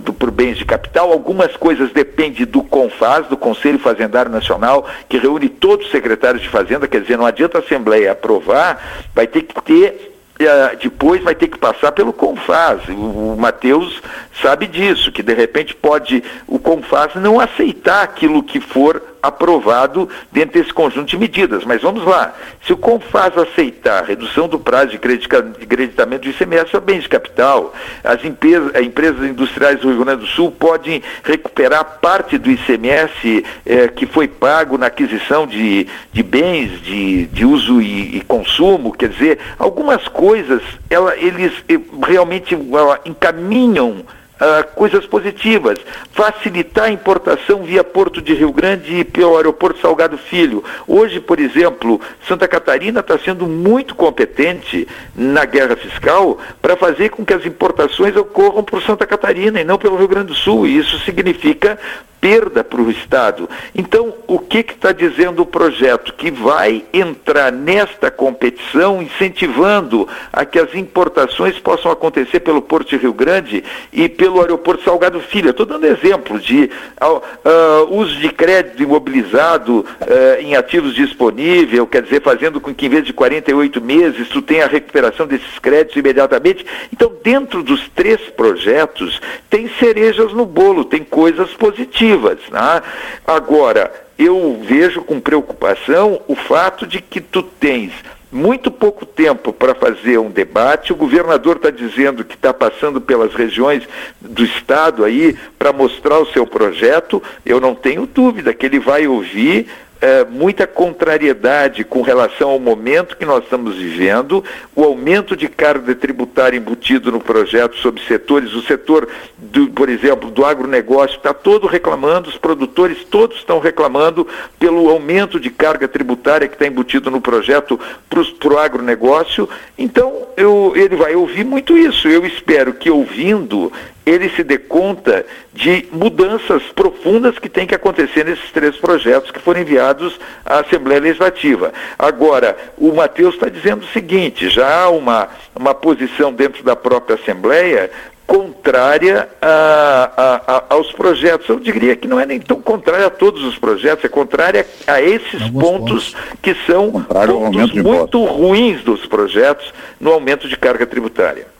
do, 0.00 0.12
por 0.12 0.30
bens 0.30 0.51
de 0.56 0.64
capital. 0.64 1.12
Algumas 1.12 1.56
coisas 1.56 1.90
dependem 1.92 2.46
do 2.46 2.62
CONFAS, 2.62 3.28
do 3.28 3.36
Conselho 3.36 3.78
Fazendário 3.78 4.30
Nacional, 4.30 4.86
que 5.08 5.18
reúne 5.18 5.48
todos 5.48 5.86
os 5.86 5.92
secretários 5.92 6.42
de 6.42 6.48
Fazenda, 6.48 6.88
quer 6.88 7.00
dizer, 7.00 7.16
não 7.16 7.26
adianta 7.26 7.58
a 7.58 7.60
Assembleia 7.60 8.12
aprovar, 8.12 9.08
vai 9.14 9.26
ter 9.26 9.42
que 9.42 9.60
ter 9.62 10.12
eh, 10.38 10.76
depois 10.82 11.22
vai 11.22 11.34
ter 11.34 11.48
que 11.48 11.58
passar 11.58 11.92
pelo 11.92 12.12
CONFAS. 12.12 12.88
O, 12.88 13.34
o 13.34 13.36
Matheus 13.38 14.02
sabe 14.40 14.66
disso, 14.66 15.12
que 15.12 15.22
de 15.22 15.34
repente 15.34 15.74
pode 15.74 16.22
o 16.46 16.58
CONFAS 16.58 17.16
não 17.16 17.40
aceitar 17.40 18.02
aquilo 18.02 18.42
que 18.42 18.60
for 18.60 19.02
aprovado 19.22 20.08
dentro 20.32 20.60
desse 20.60 20.74
conjunto 20.74 21.08
de 21.08 21.16
medidas. 21.16 21.64
Mas 21.64 21.80
vamos 21.80 22.04
lá, 22.04 22.34
se 22.66 22.72
o 22.72 22.76
CONFAS 22.76 23.38
aceitar 23.38 24.02
a 24.02 24.06
redução 24.06 24.48
do 24.48 24.58
prazo 24.58 24.90
de 24.90 24.98
creditamento 24.98 26.22
do 26.22 26.30
ICMS 26.30 26.76
a 26.76 26.80
bens 26.80 27.04
de 27.04 27.08
capital, 27.08 27.72
as 28.02 28.24
empresas, 28.24 28.74
as 28.74 28.82
empresas 28.82 29.24
industriais 29.24 29.80
do 29.80 29.90
Rio 29.90 30.04
Grande 30.04 30.22
do 30.22 30.26
Sul 30.26 30.50
podem 30.50 31.02
recuperar 31.22 31.98
parte 32.00 32.36
do 32.36 32.50
ICMS 32.50 33.44
eh, 33.64 33.88
que 33.88 34.06
foi 34.06 34.26
pago 34.26 34.76
na 34.76 34.86
aquisição 34.86 35.46
de, 35.46 35.86
de 36.12 36.22
bens 36.22 36.80
de, 36.82 37.26
de 37.26 37.44
uso 37.44 37.80
e, 37.80 38.16
e 38.16 38.20
consumo, 38.22 38.92
quer 38.92 39.10
dizer, 39.10 39.38
algumas 39.58 40.08
coisas 40.08 40.62
ela, 40.90 41.16
eles 41.16 41.52
eh, 41.68 41.78
realmente 42.04 42.54
ela, 42.54 43.00
encaminham 43.04 44.04
uh, 44.42 44.74
coisas 44.74 45.06
positivas. 45.06 45.78
Facilitar 46.12 46.86
a 46.86 46.90
importação 46.90 47.62
via 47.62 47.84
Porto 47.84 48.20
de 48.20 48.34
Rio 48.34 48.52
Grande 48.52 48.98
e 48.98 49.04
pelo 49.04 49.36
aeroporto 49.36 49.80
Salgado 49.80 50.18
Filho. 50.18 50.64
Hoje, 50.86 51.20
por 51.20 51.38
exemplo, 51.38 52.00
Santa 52.26 52.48
Catarina 52.48 53.00
está 53.00 53.18
sendo 53.18 53.46
muito 53.46 53.94
competente 53.94 54.86
na 55.14 55.44
guerra 55.44 55.76
fiscal 55.76 56.38
para 56.60 56.76
fazer 56.76 57.10
com 57.10 57.24
que 57.24 57.32
as 57.32 57.46
importações 57.46 58.16
ocorram 58.16 58.64
por 58.64 58.82
Santa 58.82 59.06
Catarina 59.06 59.60
e 59.60 59.64
não 59.64 59.78
pelo 59.78 59.96
Rio 59.96 60.08
Grande 60.08 60.28
do 60.28 60.34
Sul. 60.34 60.66
E 60.66 60.76
isso 60.76 60.98
significa 61.00 61.78
perda 62.22 62.62
para 62.62 62.80
o 62.80 62.88
Estado. 62.88 63.50
Então, 63.74 64.14
o 64.28 64.38
que 64.38 64.58
está 64.58 64.92
dizendo 64.92 65.42
o 65.42 65.46
projeto? 65.46 66.14
Que 66.14 66.30
vai 66.30 66.84
entrar 66.92 67.50
nesta 67.50 68.12
competição 68.12 69.02
incentivando 69.02 70.08
a 70.32 70.44
que 70.44 70.60
as 70.60 70.72
importações 70.72 71.58
possam 71.58 71.90
acontecer 71.90 72.38
pelo 72.38 72.62
Porto 72.62 72.90
de 72.90 72.96
Rio 72.96 73.12
Grande 73.12 73.64
e 73.92 74.08
pelo 74.08 74.40
Aeroporto 74.40 74.84
Salgado 74.84 75.18
Filho. 75.20 75.50
Estou 75.50 75.66
dando 75.66 75.84
exemplo 75.84 76.38
de 76.38 76.70
uh, 77.00 77.92
uso 77.92 78.14
de 78.20 78.28
crédito 78.28 78.84
imobilizado 78.84 79.80
uh, 79.80 80.40
em 80.40 80.54
ativos 80.54 80.94
disponível, 80.94 81.88
quer 81.88 82.02
dizer, 82.02 82.22
fazendo 82.22 82.60
com 82.60 82.72
que 82.72 82.86
em 82.86 82.88
vez 82.88 83.04
de 83.04 83.12
48 83.12 83.80
meses 83.80 84.28
tu 84.28 84.40
tenha 84.40 84.66
a 84.66 84.68
recuperação 84.68 85.26
desses 85.26 85.58
créditos 85.58 85.96
imediatamente. 85.96 86.64
Então, 86.92 87.10
dentro 87.24 87.64
dos 87.64 87.88
três 87.88 88.20
projetos, 88.36 89.20
tem 89.50 89.68
cerejas 89.80 90.32
no 90.32 90.46
bolo, 90.46 90.84
tem 90.84 91.02
coisas 91.02 91.50
positivas 91.54 92.11
Né? 92.50 92.82
Agora, 93.26 93.92
eu 94.18 94.60
vejo 94.62 95.02
com 95.02 95.20
preocupação 95.20 96.20
o 96.28 96.34
fato 96.34 96.86
de 96.86 97.00
que 97.00 97.20
tu 97.20 97.42
tens 97.42 97.92
muito 98.32 98.70
pouco 98.70 99.04
tempo 99.04 99.52
para 99.52 99.74
fazer 99.74 100.18
um 100.18 100.30
debate. 100.30 100.92
O 100.92 100.96
governador 100.96 101.56
está 101.56 101.70
dizendo 101.70 102.24
que 102.24 102.34
está 102.34 102.52
passando 102.54 103.00
pelas 103.00 103.34
regiões 103.34 103.86
do 104.20 104.42
estado 104.42 105.04
aí 105.04 105.36
para 105.58 105.72
mostrar 105.72 106.18
o 106.18 106.32
seu 106.32 106.46
projeto. 106.46 107.22
Eu 107.44 107.60
não 107.60 107.74
tenho 107.74 108.06
dúvida 108.06 108.54
que 108.54 108.64
ele 108.64 108.78
vai 108.78 109.06
ouvir 109.06 109.68
é, 110.02 110.24
muita 110.24 110.66
contrariedade 110.66 111.84
com 111.84 112.02
relação 112.02 112.50
ao 112.50 112.58
momento 112.58 113.16
que 113.16 113.24
nós 113.24 113.44
estamos 113.44 113.76
vivendo, 113.76 114.44
o 114.74 114.82
aumento 114.82 115.36
de 115.36 115.48
carga 115.48 115.94
tributária 115.94 116.56
embutido 116.56 117.12
no 117.12 117.20
projeto 117.20 117.76
sobre 117.76 118.02
setores, 118.02 118.52
o 118.52 118.62
setor, 118.62 119.08
do, 119.38 119.68
por 119.68 119.88
exemplo, 119.88 120.28
do 120.28 120.44
agronegócio 120.44 121.16
está 121.16 121.32
todo 121.32 121.68
reclamando, 121.68 122.28
os 122.28 122.36
produtores 122.36 123.04
todos 123.04 123.36
estão 123.36 123.60
reclamando 123.60 124.26
pelo 124.58 124.90
aumento 124.90 125.38
de 125.38 125.50
carga 125.50 125.86
tributária 125.86 126.48
que 126.48 126.56
está 126.56 126.66
embutido 126.66 127.08
no 127.08 127.20
projeto 127.20 127.78
para 128.08 128.52
o 128.52 128.58
agronegócio. 128.58 129.48
Então, 129.78 130.26
eu, 130.36 130.72
ele 130.74 130.96
vai 130.96 131.14
ouvir 131.14 131.44
muito 131.44 131.78
isso. 131.78 132.08
Eu 132.08 132.26
espero 132.26 132.72
que 132.72 132.90
ouvindo 132.90 133.72
ele 134.04 134.28
se 134.30 134.42
dê 134.42 134.58
conta 134.58 135.24
de 135.52 135.86
mudanças 135.92 136.62
profundas 136.74 137.38
que 137.38 137.48
tem 137.48 137.66
que 137.66 137.74
acontecer 137.74 138.24
nesses 138.24 138.50
três 138.50 138.76
projetos 138.76 139.30
que 139.30 139.38
foram 139.38 139.60
enviados 139.60 140.18
à 140.44 140.60
Assembleia 140.60 141.00
Legislativa. 141.00 141.72
Agora, 141.98 142.56
o 142.76 142.92
Matheus 142.92 143.34
está 143.34 143.48
dizendo 143.48 143.84
o 143.84 143.88
seguinte: 143.88 144.48
já 144.48 144.82
há 144.82 144.90
uma, 144.90 145.28
uma 145.54 145.74
posição 145.74 146.32
dentro 146.32 146.62
da 146.64 146.74
própria 146.74 147.16
Assembleia 147.16 147.90
contrária 148.26 149.28
a, 149.42 150.10
a, 150.16 150.56
a, 150.56 150.64
aos 150.70 150.90
projetos. 150.92 151.46
Eu 151.48 151.60
diria 151.60 151.94
que 151.94 152.08
não 152.08 152.18
é 152.18 152.24
nem 152.24 152.40
tão 152.40 152.62
contrária 152.62 153.06
a 153.06 153.10
todos 153.10 153.44
os 153.44 153.58
projetos, 153.58 154.04
é 154.04 154.08
contrária 154.08 154.66
a 154.86 155.02
esses 155.02 155.50
pontos, 155.50 156.12
pontos, 156.12 156.16
que 156.40 156.54
são 156.66 156.90
pontos 156.90 157.72
muito 157.74 158.24
ruins 158.24 158.82
dos 158.82 159.04
projetos 159.06 159.72
no 160.00 160.12
aumento 160.12 160.48
de 160.48 160.56
carga 160.56 160.86
tributária. 160.86 161.51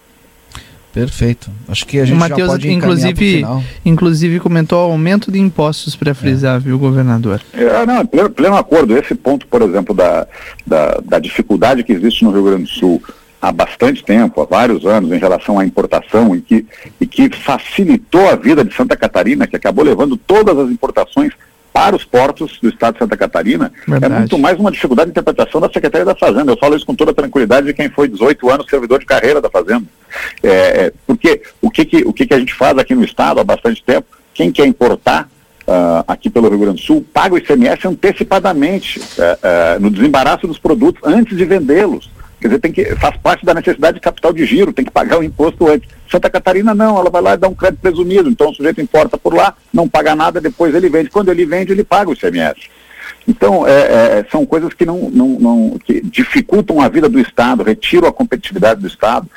Perfeito. 0.92 1.50
Acho 1.68 1.86
que 1.86 1.98
a 1.98 2.04
gente 2.04 2.16
o 2.16 2.20
Mateus, 2.20 2.40
já 2.40 2.46
pode 2.48 2.70
inclusive, 2.70 3.44
inclusive 3.84 4.40
comentou 4.40 4.78
o 4.78 4.92
aumento 4.92 5.32
de 5.32 5.38
impostos 5.38 5.96
para 5.96 6.14
frisar, 6.14 6.56
é. 6.56 6.58
viu, 6.58 6.78
governador? 6.78 7.40
É, 7.54 7.86
não, 7.86 8.04
pleno, 8.04 8.30
pleno 8.30 8.56
acordo. 8.56 8.96
Esse 8.96 9.14
ponto, 9.14 9.46
por 9.46 9.62
exemplo, 9.62 9.94
da, 9.94 10.26
da, 10.66 11.00
da 11.02 11.18
dificuldade 11.18 11.82
que 11.82 11.92
existe 11.92 12.24
no 12.24 12.30
Rio 12.30 12.44
Grande 12.44 12.64
do 12.64 12.68
Sul 12.68 13.02
há 13.40 13.50
bastante 13.50 14.04
tempo, 14.04 14.40
há 14.40 14.44
vários 14.44 14.84
anos, 14.84 15.10
em 15.10 15.18
relação 15.18 15.58
à 15.58 15.64
importação 15.64 16.36
e 16.36 16.40
que, 16.40 16.66
e 17.00 17.06
que 17.06 17.28
facilitou 17.30 18.28
a 18.30 18.36
vida 18.36 18.64
de 18.64 18.74
Santa 18.74 18.96
Catarina, 18.96 19.46
que 19.46 19.56
acabou 19.56 19.84
levando 19.84 20.16
todas 20.16 20.56
as 20.56 20.70
importações 20.70 21.32
para 21.72 21.96
os 21.96 22.04
portos 22.04 22.58
do 22.60 22.68
estado 22.68 22.94
de 22.94 22.98
Santa 22.98 23.16
Catarina 23.16 23.72
é 23.88 23.90
Verdade. 23.90 24.14
é 24.14 24.18
muito 24.18 24.38
mais 24.38 24.58
uma 24.58 24.70
dificuldade 24.70 25.06
de 25.06 25.12
interpretação 25.12 25.60
da 25.60 25.70
Secretaria 25.72 26.04
da 26.04 26.14
Fazenda. 26.14 26.52
Eu 26.52 26.58
falo 26.58 26.76
isso 26.76 26.84
com 26.84 26.94
toda 26.94 27.12
a 27.12 27.14
tranquilidade 27.14 27.66
de 27.66 27.72
quem 27.72 27.88
foi 27.88 28.08
18 28.08 28.50
anos 28.50 28.66
servidor 28.68 28.98
de 28.98 29.06
carreira 29.06 29.40
da 29.40 29.50
Fazenda. 29.50 29.84
É, 30.42 30.48
é, 30.48 30.92
porque 31.06 31.42
o, 31.60 31.70
que, 31.70 31.84
que, 31.84 32.02
o 32.04 32.12
que, 32.12 32.26
que 32.26 32.34
a 32.34 32.38
gente 32.38 32.54
faz 32.54 32.76
aqui 32.76 32.94
no 32.94 33.04
estado 33.04 33.40
há 33.40 33.44
bastante 33.44 33.82
tempo, 33.82 34.06
quem 34.34 34.52
quer 34.52 34.66
importar 34.66 35.28
uh, 35.66 36.04
aqui 36.06 36.28
pelo 36.28 36.48
Rio 36.48 36.58
Grande 36.58 36.80
do 36.80 36.86
Sul 36.86 37.04
paga 37.12 37.34
o 37.34 37.38
ICMS 37.38 37.86
antecipadamente 37.86 38.98
uh, 38.98 39.02
uh, 39.02 39.80
no 39.80 39.90
desembaraço 39.90 40.46
dos 40.46 40.58
produtos 40.58 41.02
antes 41.04 41.36
de 41.36 41.44
vendê-los. 41.44 42.10
Quer 42.42 42.48
dizer, 42.48 42.60
tem 42.60 42.72
que, 42.72 42.84
faz 42.96 43.16
parte 43.18 43.46
da 43.46 43.54
necessidade 43.54 43.94
de 43.94 44.00
capital 44.00 44.32
de 44.32 44.44
giro, 44.44 44.72
tem 44.72 44.84
que 44.84 44.90
pagar 44.90 45.20
o 45.20 45.22
imposto 45.22 45.68
antes. 45.68 45.88
Santa 46.10 46.28
Catarina 46.28 46.74
não, 46.74 46.98
ela 46.98 47.08
vai 47.08 47.22
lá 47.22 47.34
e 47.34 47.36
dá 47.36 47.46
um 47.46 47.54
crédito 47.54 47.80
presumido. 47.80 48.28
Então 48.28 48.50
o 48.50 48.54
sujeito 48.54 48.80
importa 48.80 49.16
por 49.16 49.32
lá, 49.32 49.54
não 49.72 49.88
paga 49.88 50.16
nada, 50.16 50.40
depois 50.40 50.74
ele 50.74 50.88
vende. 50.88 51.08
Quando 51.08 51.30
ele 51.30 51.46
vende, 51.46 51.70
ele 51.70 51.84
paga 51.84 52.10
o 52.10 52.14
ICMS. 52.14 52.68
Então, 53.28 53.64
é, 53.64 53.70
é, 54.18 54.26
são 54.30 54.44
coisas 54.44 54.74
que 54.74 54.84
não, 54.84 55.08
não, 55.08 55.28
não 55.38 55.78
que 55.84 56.00
dificultam 56.00 56.80
a 56.80 56.88
vida 56.88 57.08
do 57.08 57.20
Estado, 57.20 57.62
retiram 57.62 58.08
a 58.08 58.12
competitividade 58.12 58.80
do 58.80 58.88
Estado, 58.88 59.28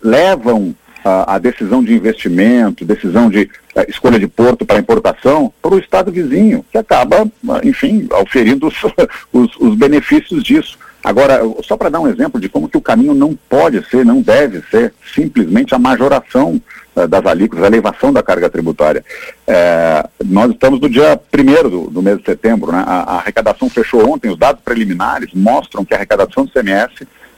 levam 0.00 0.72
a, 1.04 1.34
a, 1.34 1.38
decisão 1.38 1.82
de 1.82 1.92
investimento, 1.92 2.84
decisão 2.84 3.28
de 3.28 3.50
é, 3.74 3.90
escolha 3.90 4.20
de 4.20 4.28
porto 4.28 4.64
para 4.64 4.78
importação 4.78 5.52
para 5.60 5.74
o 5.74 5.78
Estado 5.80 6.12
vizinho, 6.12 6.64
que 6.70 6.78
acaba, 6.78 7.28
enfim, 7.64 8.06
oferindo 8.20 8.68
os, 8.68 8.76
os, 9.32 9.56
os 9.56 9.74
benefícios 9.74 10.44
disso. 10.44 10.78
Agora, 11.08 11.40
só 11.64 11.74
para 11.74 11.88
dar 11.88 12.00
um 12.00 12.06
exemplo 12.06 12.38
de 12.38 12.50
como 12.50 12.68
que 12.68 12.76
o 12.76 12.82
caminho 12.82 13.14
não 13.14 13.34
pode 13.48 13.82
ser, 13.88 14.04
não 14.04 14.20
deve 14.20 14.62
ser 14.70 14.92
simplesmente 15.14 15.74
a 15.74 15.78
majoração 15.78 16.60
uh, 16.94 17.08
das 17.08 17.24
alíquotas, 17.24 17.64
a 17.64 17.68
elevação 17.68 18.12
da 18.12 18.22
carga 18.22 18.50
tributária. 18.50 19.02
É, 19.46 20.06
nós 20.22 20.50
estamos 20.50 20.78
no 20.78 20.86
dia 20.90 21.18
1 21.32 21.70
do, 21.70 21.90
do, 21.90 22.02
mês 22.02 22.18
de 22.18 22.26
setembro, 22.26 22.72
né? 22.72 22.84
a, 22.86 23.14
a, 23.14 23.16
arrecadação 23.20 23.70
fechou 23.70 24.06
ontem, 24.06 24.30
os 24.30 24.36
dados 24.36 24.60
preliminares 24.62 25.32
mostram 25.32 25.82
que 25.82 25.94
a 25.94 25.96
arrecadação 25.96 26.44
do 26.44 26.52
CMS 26.52 26.92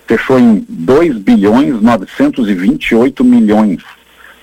fechou 0.05 0.41
em 0.41 0.67
2 0.69 1.19
bilhões 1.19 1.81
928 1.81 3.23
milhões, 3.23 3.85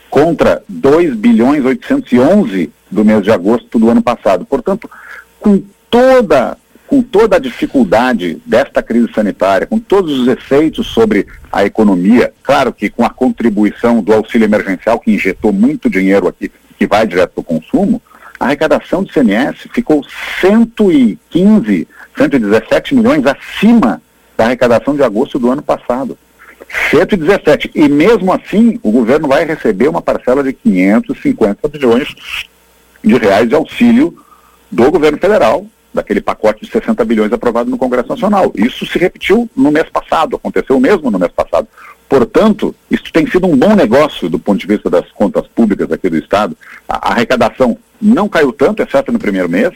contra 0.10 0.64
2 0.70 1.16
bilhões 1.16 1.66
811 1.66 2.72
do 2.90 3.04
mês 3.04 3.24
de 3.24 3.32
agosto 3.32 3.78
do 3.78 3.90
ano 3.90 4.02
passado. 4.02 4.46
Portanto, 4.46 4.90
com 5.38 5.62
toda 5.90 6.58
com 6.88 7.02
toda 7.02 7.36
a 7.36 7.40
dificuldade 7.40 8.42
desta 8.46 8.82
crise 8.82 9.12
sanitária, 9.14 9.68
com 9.68 9.78
todos 9.78 10.18
os 10.20 10.28
efeitos 10.28 10.88
sobre 10.88 11.28
a 11.52 11.66
economia, 11.66 12.34
claro 12.42 12.72
que 12.72 12.90
com 12.90 13.04
a 13.04 13.10
contribuição 13.10 14.02
do 14.02 14.14
auxílio 14.14 14.46
emergencial, 14.46 15.00
que 15.00 15.12
injetou 15.12 15.52
muito 15.52 15.90
dinheiro 15.90 16.28
aqui, 16.28 16.50
que 16.80 16.88
vai 16.88 17.06
direto 17.06 17.32
para 17.32 17.42
o 17.42 17.44
consumo, 17.44 18.02
a 18.40 18.46
arrecadação 18.46 19.04
do 19.04 19.12
CMS 19.12 19.68
ficou 19.74 20.06
115, 20.40 21.88
117 22.18 22.96
milhões 22.96 23.26
acima 23.26 24.02
da 24.38 24.46
arrecadação 24.46 24.96
de 24.96 25.04
agosto 25.04 25.38
do 25.38 25.52
ano 25.52 25.62
passado. 25.62 26.18
117. 26.92 27.72
E 27.74 27.90
mesmo 27.90 28.32
assim, 28.32 28.80
o 28.84 28.92
governo 28.92 29.28
vai 29.28 29.44
receber 29.46 29.88
uma 29.88 30.02
parcela 30.02 30.44
de 30.44 30.54
550 30.54 31.68
bilhões 31.68 32.14
de 33.04 33.18
reais 33.18 33.50
de 33.50 33.56
auxílio 33.56 34.16
do 34.70 34.92
governo 34.92 35.18
federal 35.18 35.66
daquele 35.98 36.22
pacote 36.22 36.66
de 36.66 36.72
60 36.72 37.04
bilhões 37.04 37.34
aprovado 37.34 37.70
no 37.70 37.78
Congresso 37.78 38.10
Nacional. 38.10 38.52
Isso 38.56 38.86
se 38.86 38.98
repetiu 38.98 39.50
no 39.56 39.72
mês 39.72 39.90
passado, 39.90 40.36
aconteceu 40.36 40.80
mesmo 40.80 41.12
no 41.12 41.20
mês 41.20 41.32
passado. 41.32 41.68
Portanto, 42.08 42.74
isso 42.90 43.12
tem 43.12 43.28
sido 43.28 43.48
um 43.48 43.58
bom 43.58 43.76
negócio 43.76 44.30
do 44.30 44.40
ponto 44.40 44.60
de 44.60 44.68
vista 44.68 44.90
das 44.90 45.12
contas 45.12 45.46
públicas 45.48 45.92
aqui 45.92 46.10
do 46.10 46.18
Estado. 46.18 46.56
A, 46.88 47.10
a 47.10 47.12
arrecadação 47.12 47.78
não 48.02 48.30
caiu 48.30 48.54
tanto, 48.54 48.82
exceto 48.82 49.12
no 49.12 49.20
primeiro 49.20 49.50
mês. 49.50 49.74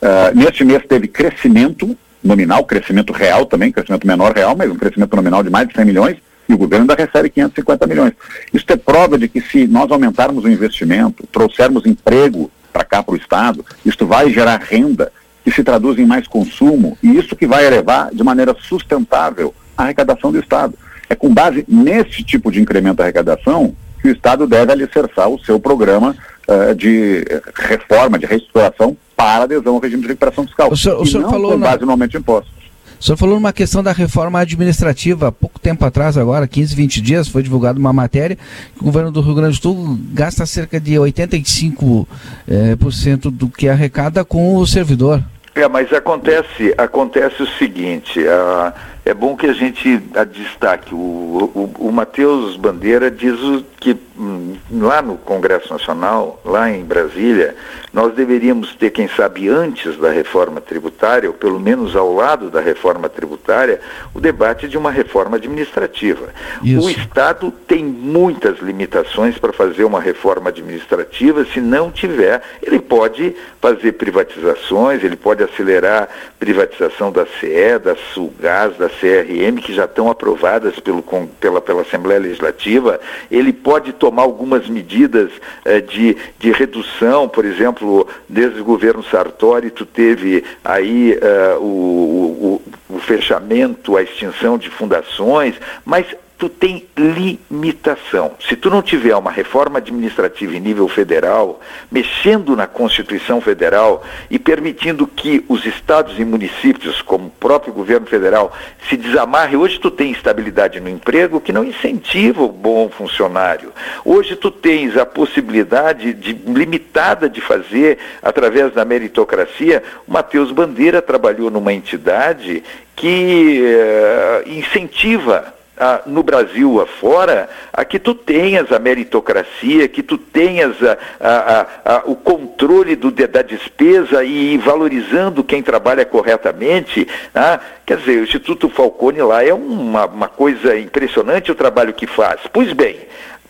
Uh, 0.00 0.36
neste 0.36 0.64
mês 0.64 0.82
teve 0.86 1.08
crescimento 1.08 1.96
nominal, 2.22 2.64
crescimento 2.64 3.12
real 3.12 3.46
também, 3.46 3.72
crescimento 3.72 4.06
menor 4.06 4.32
real, 4.32 4.54
mas 4.56 4.70
um 4.70 4.76
crescimento 4.76 5.16
nominal 5.16 5.42
de 5.42 5.50
mais 5.50 5.66
de 5.66 5.74
100 5.74 5.84
milhões, 5.84 6.16
e 6.48 6.54
o 6.54 6.58
governo 6.58 6.82
ainda 6.82 6.94
recebe 6.94 7.30
550 7.30 7.86
milhões. 7.86 8.12
Isso 8.52 8.64
é 8.68 8.76
prova 8.76 9.18
de 9.18 9.28
que 9.28 9.40
se 9.40 9.66
nós 9.66 9.90
aumentarmos 9.90 10.44
o 10.44 10.48
investimento, 10.48 11.26
trouxermos 11.32 11.86
emprego 11.86 12.50
para 12.72 12.84
cá 12.84 13.02
para 13.02 13.14
o 13.14 13.16
Estado, 13.16 13.64
isso 13.84 14.06
vai 14.06 14.30
gerar 14.30 14.60
renda, 14.60 15.12
que 15.44 15.50
se 15.50 15.64
traduz 15.64 15.98
em 15.98 16.06
mais 16.06 16.26
consumo, 16.26 16.96
e 17.02 17.16
isso 17.16 17.34
que 17.34 17.46
vai 17.46 17.66
elevar 17.66 18.10
de 18.12 18.22
maneira 18.22 18.54
sustentável 18.60 19.54
a 19.76 19.84
arrecadação 19.84 20.30
do 20.30 20.38
Estado. 20.38 20.74
É 21.08 21.14
com 21.14 21.32
base 21.32 21.64
nesse 21.68 22.22
tipo 22.22 22.50
de 22.50 22.60
incremento 22.60 22.96
da 22.96 23.04
arrecadação 23.04 23.74
que 24.00 24.08
o 24.08 24.12
Estado 24.12 24.46
deve 24.46 24.72
alicerçar 24.72 25.28
o 25.28 25.38
seu 25.44 25.60
programa 25.60 26.16
uh, 26.48 26.74
de 26.74 27.24
reforma, 27.54 28.18
de 28.18 28.26
reestruturação 28.26 28.96
para 29.16 29.44
adesão 29.44 29.74
ao 29.74 29.80
regime 29.80 30.02
de 30.02 30.08
recuperação 30.08 30.44
fiscal. 30.44 30.70
O 30.70 30.76
senhor, 30.76 31.00
o 31.00 31.06
senhor 31.06 31.30
falou 31.30 31.52
com 31.52 31.58
base 31.58 31.80
na... 31.80 31.86
no 31.86 31.92
aumento 31.92 32.12
de 32.12 32.18
impostos. 32.18 32.61
Senhor 33.02 33.16
falou 33.16 33.34
numa 33.34 33.52
questão 33.52 33.82
da 33.82 33.90
reforma 33.90 34.38
administrativa. 34.38 35.26
Há 35.28 35.32
pouco 35.32 35.58
tempo 35.58 35.84
atrás, 35.84 36.16
agora, 36.16 36.46
15, 36.46 36.76
20 36.76 37.00
dias, 37.00 37.26
foi 37.26 37.42
divulgada 37.42 37.76
uma 37.76 37.92
matéria 37.92 38.36
que 38.36 38.80
o 38.80 38.84
governo 38.84 39.10
do 39.10 39.20
Rio 39.20 39.34
Grande 39.34 39.58
do 39.58 39.62
Sul 39.62 39.98
gasta 40.12 40.46
cerca 40.46 40.78
de 40.78 40.92
85% 40.92 42.06
eh, 42.46 42.76
por 42.76 42.92
cento 42.92 43.28
do 43.28 43.48
que 43.48 43.68
arrecada 43.68 44.24
com 44.24 44.56
o 44.56 44.64
servidor. 44.64 45.20
É, 45.52 45.66
mas 45.66 45.92
acontece, 45.92 46.72
acontece 46.78 47.42
o 47.42 47.46
seguinte, 47.58 48.24
a, 48.26 48.72
é 49.04 49.12
bom 49.12 49.36
que 49.36 49.46
a 49.46 49.52
gente 49.52 50.00
a 50.14 50.24
destaque. 50.24 50.94
O, 50.94 50.98
o, 50.98 51.88
o 51.88 51.92
Matheus 51.92 52.56
Bandeira 52.56 53.10
diz 53.10 53.38
que 53.80 53.96
hum, 54.16 54.54
lá 54.70 55.02
no 55.02 55.16
Congresso 55.16 55.72
Nacional, 55.72 56.40
lá 56.44 56.70
em 56.70 56.84
Brasília, 56.84 57.56
nós 57.92 58.14
deveríamos 58.14 58.76
ter, 58.76 58.90
quem 58.90 59.08
sabe, 59.08 59.48
antes 59.48 59.98
da 59.98 60.10
reforma 60.10 60.60
tributária, 60.60 61.28
ou 61.28 61.34
pelo 61.34 61.58
menos 61.58 61.96
ao 61.96 62.14
lado 62.14 62.48
da 62.48 62.60
reforma 62.60 63.08
tributária, 63.08 63.80
o 64.14 64.20
debate 64.20 64.68
de 64.68 64.78
uma 64.78 64.90
reforma 64.90 65.36
administrativa. 65.36 66.28
Isso. 66.62 66.86
O 66.86 66.90
Estado 66.90 67.50
tem 67.66 67.84
muitas 67.84 68.60
limitações 68.60 69.36
para 69.36 69.52
fazer 69.52 69.82
uma 69.82 70.00
reforma 70.00 70.50
administrativa 70.50 71.44
se 71.44 71.60
não 71.60 71.90
tiver. 71.90 72.40
Ele 72.62 72.78
pode 72.78 73.34
fazer 73.60 73.92
privatizações, 73.92 75.02
ele 75.02 75.16
pode 75.16 75.42
acelerar 75.42 76.08
privatização 76.38 77.10
da 77.10 77.26
CE, 77.26 77.78
da 77.82 77.96
Sulgás, 78.14 78.76
da 78.76 78.91
CRM, 79.00 79.56
que 79.60 79.74
já 79.74 79.84
estão 79.84 80.10
aprovadas 80.10 80.78
pelo, 80.80 81.02
pela, 81.40 81.60
pela 81.60 81.82
Assembleia 81.82 82.20
Legislativa, 82.20 83.00
ele 83.30 83.52
pode 83.52 83.92
tomar 83.92 84.22
algumas 84.22 84.68
medidas 84.68 85.30
eh, 85.64 85.80
de, 85.80 86.16
de 86.38 86.52
redução, 86.52 87.28
por 87.28 87.44
exemplo, 87.44 88.06
desde 88.28 88.60
o 88.60 88.64
governo 88.64 89.02
Sartori, 89.04 89.70
tu 89.70 89.84
teve 89.84 90.44
aí 90.64 91.18
eh, 91.20 91.56
o, 91.58 92.60
o, 92.88 92.96
o 92.96 92.98
fechamento, 93.00 93.96
a 93.96 94.02
extinção 94.02 94.58
de 94.58 94.70
fundações, 94.70 95.54
mas 95.84 96.06
tu 96.42 96.48
tem 96.48 96.88
limitação. 96.98 98.32
Se 98.48 98.56
tu 98.56 98.68
não 98.68 98.82
tiver 98.82 99.14
uma 99.14 99.30
reforma 99.30 99.78
administrativa 99.78 100.56
em 100.56 100.60
nível 100.60 100.88
federal, 100.88 101.60
mexendo 101.88 102.56
na 102.56 102.66
Constituição 102.66 103.40
Federal 103.40 104.02
e 104.28 104.40
permitindo 104.40 105.06
que 105.06 105.44
os 105.48 105.64
estados 105.64 106.18
e 106.18 106.24
municípios, 106.24 107.00
como 107.00 107.26
o 107.26 107.30
próprio 107.30 107.72
governo 107.72 108.08
federal, 108.08 108.52
se 108.88 108.96
desamarre, 108.96 109.56
hoje 109.56 109.78
tu 109.78 109.88
tem 109.88 110.10
estabilidade 110.10 110.80
no 110.80 110.88
emprego 110.88 111.40
que 111.40 111.52
não 111.52 111.62
incentiva 111.62 112.42
o 112.42 112.48
bom 112.48 112.88
funcionário. 112.88 113.72
Hoje 114.04 114.34
tu 114.34 114.50
tens 114.50 114.96
a 114.96 115.06
possibilidade 115.06 116.12
de, 116.12 116.32
limitada 116.32 117.30
de 117.30 117.40
fazer 117.40 117.98
através 118.20 118.72
da 118.72 118.84
meritocracia. 118.84 119.80
O 120.08 120.12
Matheus 120.12 120.50
Bandeira 120.50 121.00
trabalhou 121.00 121.52
numa 121.52 121.72
entidade 121.72 122.64
que 122.96 123.62
uh, 123.62 124.48
incentiva 124.50 125.61
no 126.06 126.22
Brasil 126.22 126.80
afora, 126.80 127.48
a 127.72 127.84
que 127.84 127.98
tu 127.98 128.14
tenhas 128.14 128.70
a 128.72 128.78
meritocracia, 128.78 129.88
que 129.88 130.02
tu 130.02 130.18
tenhas 130.18 130.76
a, 130.82 130.96
a, 131.20 131.96
a, 131.96 132.02
o 132.06 132.16
controle 132.16 132.96
do, 132.96 133.10
da 133.10 133.42
despesa 133.42 134.24
e 134.24 134.58
valorizando 134.58 135.44
quem 135.44 135.62
trabalha 135.62 136.04
corretamente. 136.04 137.06
Ah, 137.34 137.60
quer 137.84 137.98
dizer, 137.98 138.20
o 138.20 138.24
Instituto 138.24 138.68
Falcone 138.68 139.22
lá 139.22 139.44
é 139.44 139.52
uma, 139.52 140.06
uma 140.06 140.28
coisa 140.28 140.76
impressionante 140.78 141.50
o 141.50 141.54
trabalho 141.54 141.92
que 141.92 142.06
faz. 142.06 142.40
Pois 142.52 142.72
bem, 142.72 142.96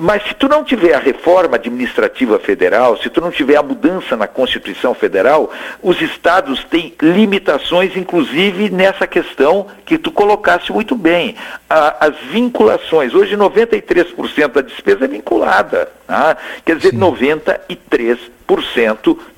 mas 0.03 0.21
se 0.25 0.35
tu 0.35 0.49
não 0.49 0.65
tiver 0.65 0.95
a 0.95 0.99
reforma 0.99 1.55
administrativa 1.55 2.37
federal, 2.37 2.97
se 2.97 3.09
tu 3.09 3.21
não 3.21 3.31
tiver 3.31 3.55
a 3.55 3.63
mudança 3.63 4.17
na 4.17 4.27
Constituição 4.27 4.95
Federal, 4.95 5.49
os 5.81 6.03
estados 6.03 6.65
têm 6.65 6.93
limitações, 7.01 7.97
inclusive 7.97 8.69
nessa 8.69 9.07
questão 9.07 9.69
que 9.87 9.97
tu 9.97 10.11
colocaste 10.11 10.73
muito 10.73 10.97
bem, 10.97 11.37
a, 11.71 12.07
as 12.07 12.17
vinculações. 12.33 13.15
Hoje 13.15 13.37
93% 13.37 14.49
da 14.49 14.61
despesa 14.61 15.05
é 15.05 15.09
vinculada, 15.09 15.89
tá? 16.05 16.37
quer 16.65 16.75
dizer, 16.75 16.91
Sim. 16.91 16.99
93% 16.99 18.19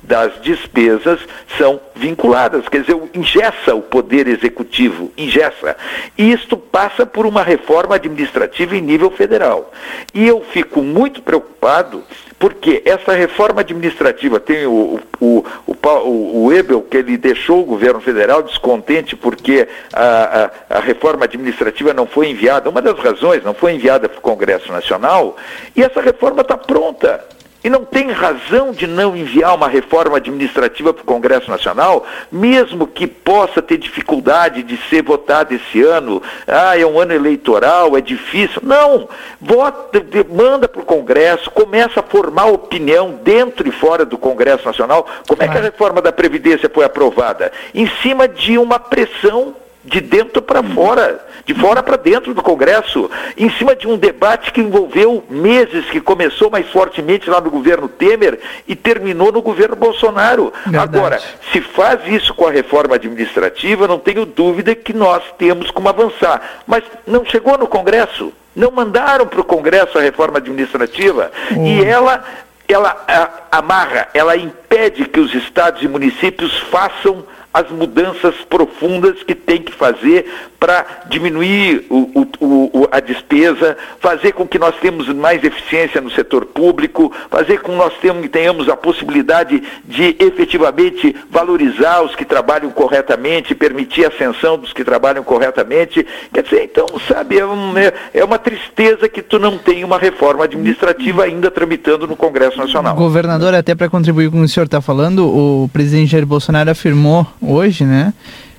das 0.03 0.41
despesas 0.41 1.19
são 1.57 1.79
vinculadas, 1.95 2.67
quer 2.69 2.81
dizer, 2.81 2.97
ingessa 3.13 3.73
o 3.73 3.81
poder 3.81 4.27
executivo, 4.27 5.11
ingessa. 5.17 5.75
E 6.17 6.31
isto 6.31 6.57
passa 6.57 7.05
por 7.05 7.25
uma 7.25 7.41
reforma 7.41 7.95
administrativa 7.95 8.75
em 8.75 8.81
nível 8.81 9.09
federal. 9.09 9.71
E 10.13 10.27
eu 10.27 10.41
fico 10.51 10.81
muito 10.81 11.21
preocupado 11.21 12.03
porque 12.37 12.83
essa 12.85 13.13
reforma 13.13 13.61
administrativa 13.61 14.39
tem 14.39 14.65
o, 14.65 14.99
o, 15.19 15.45
o, 15.65 16.43
o, 16.43 16.53
Ebel, 16.53 16.81
que 16.81 16.97
ele 16.97 17.17
deixou 17.17 17.61
o 17.61 17.65
governo 17.65 18.01
federal 18.01 18.43
descontente 18.43 19.15
porque 19.15 19.67
a, 19.93 20.51
a, 20.69 20.77
a 20.77 20.79
reforma 20.81 21.25
administrativa 21.25 21.93
não 21.93 22.05
foi 22.05 22.29
enviada, 22.29 22.69
uma 22.69 22.81
das 22.81 22.99
razões, 22.99 23.43
não 23.43 23.53
foi 23.53 23.73
enviada 23.73 24.09
para 24.09 24.19
o 24.19 24.21
Congresso 24.21 24.71
Nacional, 24.71 25.37
e 25.75 25.81
essa 25.81 26.01
reforma 26.01 26.41
está 26.41 26.57
pronta. 26.57 27.23
E 27.65 27.69
não 27.69 27.83
tem 27.83 28.11
razão 28.11 28.71
de 28.71 28.85
não 28.85 29.17
enviar 29.17 29.55
uma 29.55 29.67
reforma 29.67 30.17
administrativa 30.17 30.93
para 30.93 31.01
o 31.01 31.05
Congresso 31.05 31.49
Nacional, 31.49 32.05
mesmo 32.31 32.85
que 32.85 33.07
possa 33.07 33.59
ter 33.59 33.79
dificuldade 33.79 34.61
de 34.61 34.77
ser 34.87 35.01
votada 35.01 35.51
esse 35.51 35.81
ano. 35.81 36.21
Ah, 36.45 36.79
é 36.79 36.85
um 36.85 36.99
ano 36.99 37.13
eleitoral, 37.13 37.97
é 37.97 38.01
difícil. 38.01 38.61
Não! 38.61 39.09
Vota, 39.41 40.05
manda 40.29 40.67
para 40.67 40.83
o 40.83 40.85
Congresso, 40.85 41.49
começa 41.49 42.01
a 42.01 42.03
formar 42.03 42.45
opinião 42.45 43.19
dentro 43.23 43.67
e 43.67 43.71
fora 43.71 44.05
do 44.05 44.15
Congresso 44.15 44.63
Nacional. 44.63 45.07
Como 45.27 45.41
é 45.41 45.47
que 45.47 45.57
a 45.57 45.61
reforma 45.61 46.03
da 46.03 46.11
Previdência 46.11 46.69
foi 46.71 46.85
aprovada? 46.85 47.51
Em 47.73 47.87
cima 48.03 48.27
de 48.27 48.59
uma 48.59 48.77
pressão 48.77 49.55
de 49.85 50.01
dentro 50.01 50.41
para 50.41 50.63
fora, 50.63 51.23
de 51.45 51.53
fora 51.53 51.83
para 51.83 51.95
dentro 51.95 52.33
do 52.33 52.41
Congresso, 52.41 53.09
em 53.37 53.49
cima 53.51 53.75
de 53.75 53.87
um 53.87 53.97
debate 53.97 54.51
que 54.51 54.61
envolveu 54.61 55.23
meses, 55.29 55.85
que 55.85 56.01
começou 56.01 56.49
mais 56.49 56.67
fortemente 56.69 57.29
lá 57.29 57.39
no 57.39 57.51
governo 57.51 57.87
Temer 57.87 58.39
e 58.67 58.75
terminou 58.75 59.31
no 59.31 59.41
governo 59.41 59.75
Bolsonaro. 59.75 60.51
Verdade. 60.65 60.97
Agora, 60.97 61.21
se 61.51 61.61
faz 61.61 61.99
isso 62.07 62.33
com 62.33 62.47
a 62.47 62.51
reforma 62.51 62.95
administrativa, 62.95 63.87
não 63.87 63.99
tenho 63.99 64.25
dúvida 64.25 64.73
que 64.73 64.93
nós 64.93 65.23
temos 65.37 65.69
como 65.69 65.87
avançar. 65.87 66.63
Mas 66.65 66.83
não 67.05 67.23
chegou 67.23 67.57
no 67.57 67.67
Congresso. 67.67 68.33
Não 68.55 68.71
mandaram 68.71 69.27
para 69.27 69.41
o 69.41 69.43
Congresso 69.43 69.97
a 69.97 70.01
reforma 70.01 70.37
administrativa 70.37 71.29
hum. 71.51 71.67
e 71.67 71.83
ela 71.83 72.23
ela 72.67 73.03
a, 73.07 73.59
amarra, 73.59 74.07
ela 74.13 74.35
impede 74.35 75.05
que 75.05 75.19
os 75.19 75.33
estados 75.35 75.83
e 75.83 75.87
municípios 75.87 76.57
façam 76.71 77.23
as 77.55 77.71
mudanças 77.71 78.35
profundas 78.49 79.23
que 79.23 79.33
tem 79.33 79.61
que 79.61 79.71
fazer 79.71 80.25
para 80.59 80.85
diminuir 81.07 81.85
o, 81.89 82.27
o, 82.41 82.81
o, 82.81 82.87
a 82.91 82.99
despesa, 82.99 83.77
fazer 84.01 84.33
com 84.33 84.45
que 84.45 84.59
nós 84.59 84.75
tenhamos 84.81 85.07
mais 85.07 85.41
eficiência 85.41 86.01
no 86.01 86.11
setor 86.11 86.45
público, 86.47 87.13
fazer 87.31 87.61
com 87.61 87.71
que 87.71 87.77
nós 87.77 87.93
tenhamos, 88.01 88.27
tenhamos 88.27 88.67
a 88.67 88.75
possibilidade 88.75 89.63
de 89.85 90.17
efetivamente 90.19 91.15
valorizar 91.31 92.01
os 92.01 92.13
que 92.13 92.25
trabalham 92.25 92.69
corretamente, 92.71 93.55
permitir 93.55 94.03
a 94.03 94.09
ascensão 94.09 94.57
dos 94.57 94.73
que 94.73 94.83
trabalham 94.83 95.23
corretamente. 95.23 96.05
Quer 96.33 96.43
dizer, 96.43 96.63
então, 96.63 96.85
sabe, 97.07 97.39
é, 97.39 97.45
um, 97.45 97.77
é, 97.77 97.93
é 98.13 98.25
uma 98.25 98.37
tristeza 98.37 99.07
que 99.07 99.21
tu 99.21 99.39
não 99.39 99.57
tem 99.57 99.85
uma 99.85 99.97
reforma 99.97 100.43
administrativa 100.43 101.23
ainda 101.23 101.49
tramitando 101.49 102.05
no 102.05 102.17
Congresso 102.17 102.57
Nacional. 102.57 102.97
Governador, 102.97 103.53
até 103.53 103.73
para 103.73 103.87
contribuir 103.87 104.29
com 104.29 104.37
o 104.37 104.39
que 104.41 104.45
o 104.45 104.49
senhor 104.49 104.65
está 104.65 104.81
falando, 104.81 105.25
o 105.25 105.69
presidente 105.71 106.11
Jair 106.11 106.25
Bolsonaro 106.25 106.69
afirmou 106.69 107.25
hoje, 107.47 107.85
né? 107.85 108.13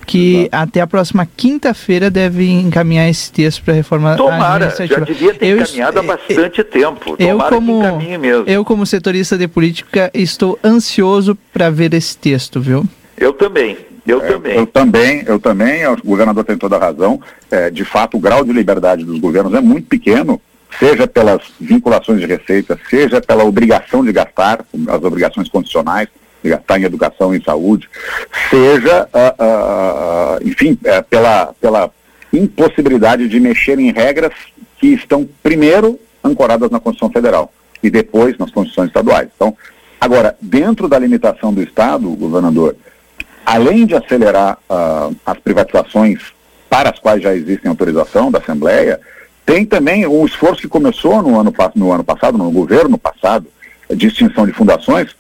que 0.07 0.43
Exato. 0.43 0.49
até 0.53 0.81
a 0.81 0.87
próxima 0.87 1.27
quinta-feira 1.37 2.09
deve 2.09 2.49
encaminhar 2.49 3.09
esse 3.09 3.31
texto 3.31 3.63
para 3.65 3.75
a 3.75 3.77
reforma 3.77 4.17
Tomara, 4.17 4.71
já 4.87 5.01
devia 5.01 5.35
ter 5.35 5.49
eu, 5.49 5.61
encaminhado 5.61 5.99
há 5.99 6.03
bastante 6.03 6.59
eu, 6.61 6.65
tempo. 6.65 7.17
Tomara 7.17 7.57
eu 7.57 7.61
como, 7.61 7.83
eu, 8.47 8.65
como 8.65 8.87
setorista 8.87 9.37
de 9.37 9.49
política, 9.49 10.11
estou 10.15 10.59
ansioso 10.63 11.37
para 11.53 11.69
ver 11.71 11.93
esse 11.93 12.17
texto, 12.17 12.61
viu? 12.61 12.87
Eu 13.19 13.33
também. 13.33 13.77
Eu 14.07 14.23
é, 14.23 14.29
também. 14.29 14.57
Eu 14.57 14.67
também, 14.67 15.25
eu 15.27 15.41
também, 15.41 15.87
o 15.87 15.97
governador 16.05 16.45
tem 16.45 16.57
toda 16.57 16.77
a 16.77 16.79
razão. 16.79 17.21
É, 17.51 17.71
de 17.71 17.85
fato, 17.85 18.17
o 18.17 18.21
grau 18.21 18.45
de 18.45 18.53
liberdade 18.53 19.05
dos 19.05 19.19
governos 19.19 19.53
é 19.55 19.61
muito 19.61 19.89
pequeno, 19.89 20.41
seja 20.79 21.09
pelas 21.09 21.43
vinculações 21.61 22.21
de 22.21 22.27
receita, 22.27 22.79
seja 22.89 23.21
pela 23.21 23.45
obrigação 23.45 24.05
de 24.05 24.13
gastar, 24.13 24.65
as 24.89 25.03
obrigações 25.03 25.49
condicionais 25.49 26.09
gastar 26.45 26.79
em 26.79 26.85
educação 26.85 27.35
e 27.35 27.43
saúde, 27.43 27.89
seja, 28.51 29.09
uh, 29.13 30.39
uh, 30.39 30.49
enfim, 30.49 30.73
uh, 30.73 31.03
pela, 31.09 31.55
pela 31.61 31.91
impossibilidade 32.33 33.29
de 33.29 33.41
mexer 33.41 33.79
em 33.79 33.93
regras 33.93 34.33
que 34.79 34.89
estão, 34.89 35.29
primeiro, 35.43 35.99
ancoradas 36.23 36.71
na 36.71 36.81
Constituição 36.81 37.13
Federal 37.13 37.53
e 37.83 37.91
depois 37.91 38.37
nas 38.39 38.51
Constituições 38.51 38.89
estaduais. 38.89 39.29
Então, 39.35 39.57
agora, 40.01 40.37
dentro 40.41 40.89
da 40.89 40.99
limitação 40.99 41.53
do 41.53 41.63
Estado, 41.63 42.09
governador, 42.11 42.77
além 43.45 43.87
de 43.87 43.95
acelerar 43.95 44.59
as 45.25 45.39
privatizações 45.39 46.21
para 46.69 46.91
as 46.91 46.99
quais 46.99 47.23
já 47.23 47.35
existem 47.35 47.69
autorização 47.69 48.31
da 48.31 48.39
Assembleia, 48.39 49.01
tem 49.47 49.65
também 49.65 50.05
o 50.05 50.27
esforço 50.27 50.61
que 50.61 50.69
começou 50.69 51.23
no 51.23 51.39
ano, 51.39 51.55
no 51.77 51.93
ano 51.93 52.03
passado, 52.03 52.37
no 52.37 52.51
governo 52.51 52.99
passado, 52.99 53.47
de 53.95 54.07
extinção 54.07 54.47
de 54.47 54.53
fundações, 54.53 55.15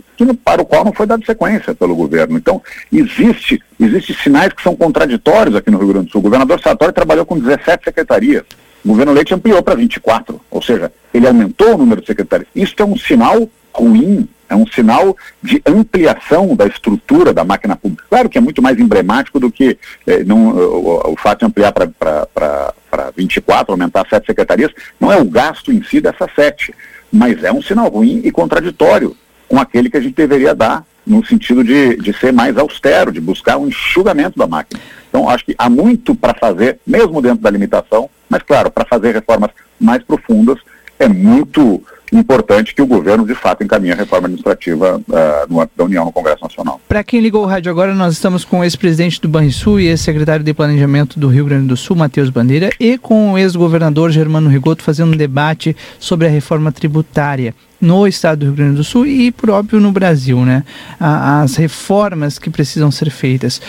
para 0.44 0.62
o 0.62 0.64
qual 0.64 0.84
não 0.84 0.92
foi 0.92 1.06
dado 1.06 1.24
sequência 1.24 1.74
pelo 1.74 1.94
governo. 1.94 2.36
Então, 2.36 2.62
existe, 2.92 3.62
existe 3.78 4.14
sinais 4.14 4.52
que 4.52 4.62
são 4.62 4.74
contraditórios 4.74 5.54
aqui 5.54 5.70
no 5.70 5.78
Rio 5.78 5.88
Grande 5.88 6.06
do 6.06 6.12
Sul. 6.12 6.20
O 6.20 6.24
governador 6.24 6.60
Sartori 6.60 6.92
trabalhou 6.92 7.26
com 7.26 7.38
17 7.38 7.84
secretarias. 7.84 8.44
O 8.84 8.88
governo 8.88 9.12
Leite 9.12 9.34
ampliou 9.34 9.62
para 9.62 9.74
24, 9.74 10.40
ou 10.50 10.62
seja, 10.62 10.92
ele 11.12 11.26
aumentou 11.26 11.74
o 11.74 11.78
número 11.78 12.00
de 12.00 12.06
secretarias. 12.06 12.48
Isso 12.54 12.74
é 12.78 12.84
um 12.84 12.96
sinal 12.96 13.48
ruim, 13.74 14.28
é 14.48 14.54
um 14.54 14.66
sinal 14.66 15.16
de 15.42 15.60
ampliação 15.66 16.54
da 16.54 16.66
estrutura 16.66 17.34
da 17.34 17.44
máquina 17.44 17.76
pública. 17.76 18.04
Claro 18.08 18.28
que 18.28 18.38
é 18.38 18.40
muito 18.40 18.62
mais 18.62 18.78
emblemático 18.78 19.40
do 19.40 19.50
que 19.50 19.76
eh, 20.06 20.22
não, 20.24 20.50
o, 20.50 21.12
o, 21.12 21.16
fato 21.16 21.40
de 21.40 21.46
ampliar 21.46 21.72
para 21.72 23.10
24, 23.16 23.72
aumentar 23.72 24.06
sete 24.08 24.26
secretarias, 24.26 24.70
não 25.00 25.12
é 25.12 25.16
o 25.16 25.24
gasto 25.24 25.72
em 25.72 25.82
si 25.82 26.00
dessas 26.00 26.30
sete 26.34 26.72
mas 27.16 27.42
é 27.42 27.52
um 27.52 27.62
sinal 27.62 27.88
ruim 27.88 28.20
e 28.24 28.30
contraditório 28.30 29.16
com 29.48 29.58
aquele 29.58 29.88
que 29.88 29.96
a 29.96 30.00
gente 30.00 30.14
deveria 30.14 30.54
dar 30.54 30.84
no 31.06 31.24
sentido 31.24 31.62
de, 31.62 31.96
de 31.96 32.12
ser 32.12 32.32
mais 32.32 32.56
austero, 32.58 33.12
de 33.12 33.20
buscar 33.20 33.56
um 33.56 33.68
enxugamento 33.68 34.38
da 34.38 34.46
máquina. 34.46 34.80
Então, 35.08 35.28
acho 35.28 35.44
que 35.44 35.54
há 35.56 35.70
muito 35.70 36.14
para 36.14 36.34
fazer, 36.34 36.80
mesmo 36.86 37.22
dentro 37.22 37.38
da 37.38 37.50
limitação, 37.50 38.10
mas, 38.28 38.42
claro, 38.42 38.70
para 38.70 38.84
fazer 38.84 39.14
reformas 39.14 39.50
mais 39.80 40.02
profundas, 40.02 40.58
é 40.98 41.08
muito 41.08 41.82
importante 42.12 42.74
que 42.74 42.82
o 42.82 42.86
governo, 42.86 43.26
de 43.26 43.34
fato, 43.34 43.64
encaminhe 43.64 43.92
a 43.92 43.96
reforma 43.96 44.26
administrativa 44.26 44.96
uh, 44.96 45.52
no 45.52 45.60
âmbito 45.60 45.76
da 45.76 45.84
União 45.84 46.04
no 46.04 46.12
Congresso 46.12 46.42
Nacional. 46.42 46.80
Para 46.88 47.02
quem 47.02 47.20
ligou 47.20 47.42
o 47.42 47.46
rádio 47.46 47.70
agora, 47.70 47.94
nós 47.94 48.14
estamos 48.14 48.44
com 48.44 48.60
o 48.60 48.64
ex-presidente 48.64 49.20
do 49.20 49.28
Banrisul 49.28 49.80
e 49.80 49.88
ex-secretário 49.88 50.44
de 50.44 50.54
Planejamento 50.54 51.18
do 51.18 51.28
Rio 51.28 51.44
Grande 51.44 51.66
do 51.66 51.76
Sul, 51.76 51.96
Matheus 51.96 52.30
Bandeira, 52.30 52.70
e 52.78 52.96
com 52.98 53.32
o 53.32 53.38
ex-governador 53.38 54.10
Germano 54.10 54.48
Rigoto 54.48 54.82
fazendo 54.82 55.14
um 55.14 55.16
debate 55.16 55.76
sobre 55.98 56.26
a 56.26 56.30
reforma 56.30 56.70
tributária 56.70 57.54
no 57.80 58.06
estado 58.06 58.40
do 58.40 58.46
Rio 58.46 58.54
Grande 58.54 58.76
do 58.76 58.84
Sul 58.84 59.06
e 59.06 59.30
próprio 59.30 59.80
no 59.80 59.92
Brasil, 59.92 60.44
né? 60.44 60.64
As 60.98 61.56
reformas 61.56 62.38
que 62.38 62.50
precisam 62.50 62.90
ser 62.90 63.10
feitas. 63.10 63.60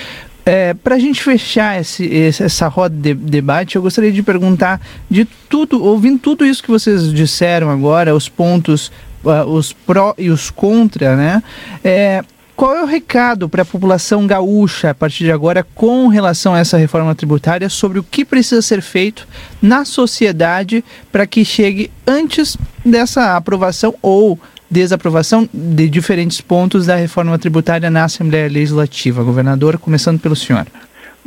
É, 0.47 0.73
Para 0.73 0.95
a 0.95 0.99
gente 0.99 1.21
fechar 1.21 1.81
esse, 1.81 2.05
esse, 2.05 2.41
essa 2.41 2.69
roda 2.69 2.95
de 2.95 3.13
debate, 3.13 3.75
eu 3.75 3.81
gostaria 3.81 4.13
de 4.13 4.23
perguntar 4.23 4.79
de 5.09 5.25
tudo, 5.25 5.83
ouvindo 5.83 6.19
tudo 6.19 6.45
isso 6.45 6.63
que 6.63 6.71
vocês 6.71 7.11
disseram 7.11 7.69
agora, 7.69 8.15
os 8.15 8.29
pontos, 8.29 8.89
uh, 9.25 9.43
os 9.45 9.73
pró 9.73 10.15
e 10.17 10.29
os 10.29 10.49
contra, 10.49 11.17
né? 11.17 11.43
É, 11.83 12.23
qual 12.55 12.77
é 12.77 12.81
o 12.81 12.85
recado 12.85 13.49
para 13.49 13.63
a 13.63 13.65
população 13.65 14.25
gaúcha 14.25 14.91
a 14.91 14.95
partir 14.95 15.25
de 15.25 15.33
agora 15.33 15.67
com 15.75 16.07
relação 16.07 16.55
a 16.55 16.59
essa 16.59 16.77
reforma 16.77 17.13
tributária 17.13 17.67
sobre 17.67 17.99
o 17.99 18.03
que 18.03 18.23
precisa 18.23 18.61
ser 18.61 18.81
feito 18.81 19.27
na 19.61 19.83
sociedade 19.83 20.81
para 21.11 21.27
que 21.27 21.43
chegue 21.43 21.91
antes 22.07 22.57
dessa 22.85 23.35
aprovação 23.35 23.93
ou 24.01 24.39
desaprovação 24.69 25.47
de 25.53 25.89
diferentes 25.89 26.41
pontos 26.41 26.85
da 26.85 26.95
reforma 26.95 27.37
tributária 27.37 27.89
na 27.89 28.03
Assembleia 28.03 28.49
Legislativa. 28.49 29.23
Governador, 29.23 29.77
começando 29.77 30.19
pelo 30.19 30.35
senhor. 30.35 30.67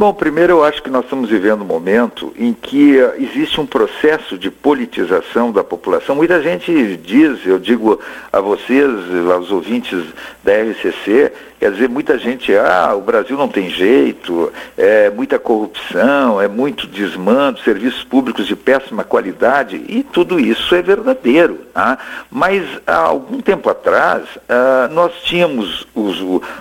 Bom, 0.01 0.14
primeiro 0.14 0.55
eu 0.55 0.64
acho 0.64 0.82
que 0.82 0.89
nós 0.89 1.05
estamos 1.05 1.28
vivendo 1.28 1.60
um 1.60 1.66
momento 1.66 2.32
em 2.35 2.55
que 2.55 2.97
uh, 2.97 3.12
existe 3.18 3.60
um 3.60 3.66
processo 3.66 4.39
de 4.39 4.51
politização 4.51 5.52
da 5.52 5.62
população. 5.62 6.16
Muita 6.16 6.40
gente 6.40 6.97
diz, 6.97 7.44
eu 7.44 7.59
digo 7.59 8.01
a 8.32 8.40
vocês, 8.40 8.90
aos 9.31 9.51
ouvintes 9.51 10.02
da 10.43 10.52
RCC, 10.55 11.31
quer 11.60 11.70
dizer, 11.72 11.90
muita 11.90 12.18
gente, 12.18 12.51
ah, 12.56 12.94
o 12.97 13.02
Brasil 13.02 13.36
não 13.36 13.47
tem 13.47 13.68
jeito, 13.68 14.51
é 14.78 15.10
muita 15.10 15.39
corrupção, 15.39 16.40
é 16.40 16.48
muito 16.48 16.86
desmando, 16.86 17.60
serviços 17.60 18.02
públicos 18.02 18.47
de 18.47 18.56
péssima 18.56 19.05
qualidade, 19.05 19.85
e 19.86 20.02
tudo 20.02 20.40
isso 20.40 20.74
é 20.74 20.81
verdadeiro. 20.81 21.59
Tá? 21.74 21.98
Mas 22.31 22.64
há 22.86 22.97
algum 22.97 23.43
tempo 23.43 23.68
atrás, 23.68 24.24
uh, 24.36 24.90
nós 24.93 25.12
tínhamos 25.24 25.86
os, 25.94 26.16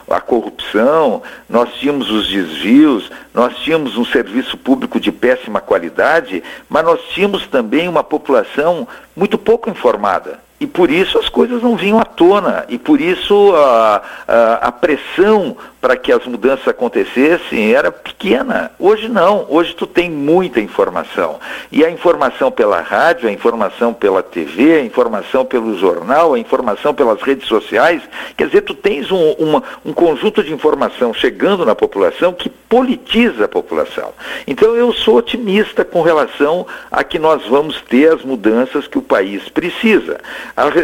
a 0.10 0.20
corrupção, 0.20 1.24
nós 1.50 1.74
tínhamos 1.76 2.12
os 2.12 2.28
desvios, 2.28 3.10
nós 3.34 3.56
tínhamos 3.58 3.98
um 3.98 4.06
serviço 4.06 4.58
público 4.58 5.00
de 5.00 5.12
péssima 5.12 5.62
qualidade, 5.62 6.44
mas 6.68 6.84
nós 6.84 7.02
tínhamos 7.14 7.46
também 7.48 7.88
uma 7.88 8.04
população 8.04 8.88
muito 9.16 9.38
pouco 9.38 9.70
informada. 9.70 10.40
E 10.60 10.68
por 10.68 10.92
isso 10.92 11.18
as 11.18 11.30
coisas 11.30 11.64
não 11.64 11.78
vinham 11.78 12.00
à 12.00 12.04
tona, 12.04 12.66
e 12.68 12.78
por 12.78 13.00
isso 13.00 13.54
a, 13.56 14.02
a, 14.28 14.54
a 14.68 14.72
pressão 14.72 15.56
para 15.82 15.96
que 15.96 16.12
as 16.12 16.26
mudanças 16.26 16.68
acontecessem 16.68 17.74
era 17.74 17.92
pequena. 17.92 18.72
Hoje 18.78 19.08
não, 19.08 19.46
hoje 19.48 19.74
tu 19.74 19.88
tem 19.88 20.10
muita 20.10 20.60
informação. 20.60 21.40
E 21.72 21.86
a 21.86 21.90
informação 21.90 22.52
pela 22.52 22.82
rádio, 22.82 23.30
a 23.30 23.32
informação 23.32 23.94
pela 23.94 24.22
TV, 24.22 24.74
a 24.74 24.84
informação 24.84 25.46
pelo 25.46 25.78
jornal, 25.78 26.34
a 26.34 26.40
informação 26.40 26.94
pelas 26.94 27.22
redes 27.22 27.48
sociais, 27.48 28.02
quer 28.36 28.48
dizer, 28.48 28.62
tu 28.62 28.74
tens 28.74 29.10
um, 29.12 29.32
uma, 29.34 29.64
um 29.86 29.94
conjunto 29.94 30.44
de 30.44 30.54
informação 30.54 31.14
chegando 31.14 31.66
na 31.66 31.76
população 31.76 32.34
que 32.34 32.50
politiza 32.50 33.46
a 33.46 33.48
população. 33.48 34.14
Então 34.46 34.76
eu 34.76 34.94
sou 34.94 35.16
otimista 35.16 35.86
com 35.86 36.02
relação 36.02 36.68
a 36.92 37.04
que 37.04 37.18
nós 37.18 37.46
vamos 37.48 37.82
ter 37.82 38.14
as 38.14 38.22
mudanças 38.24 38.86
que 38.86 38.98
o 38.98 39.02
país 39.02 39.48
precisa. 39.48 40.20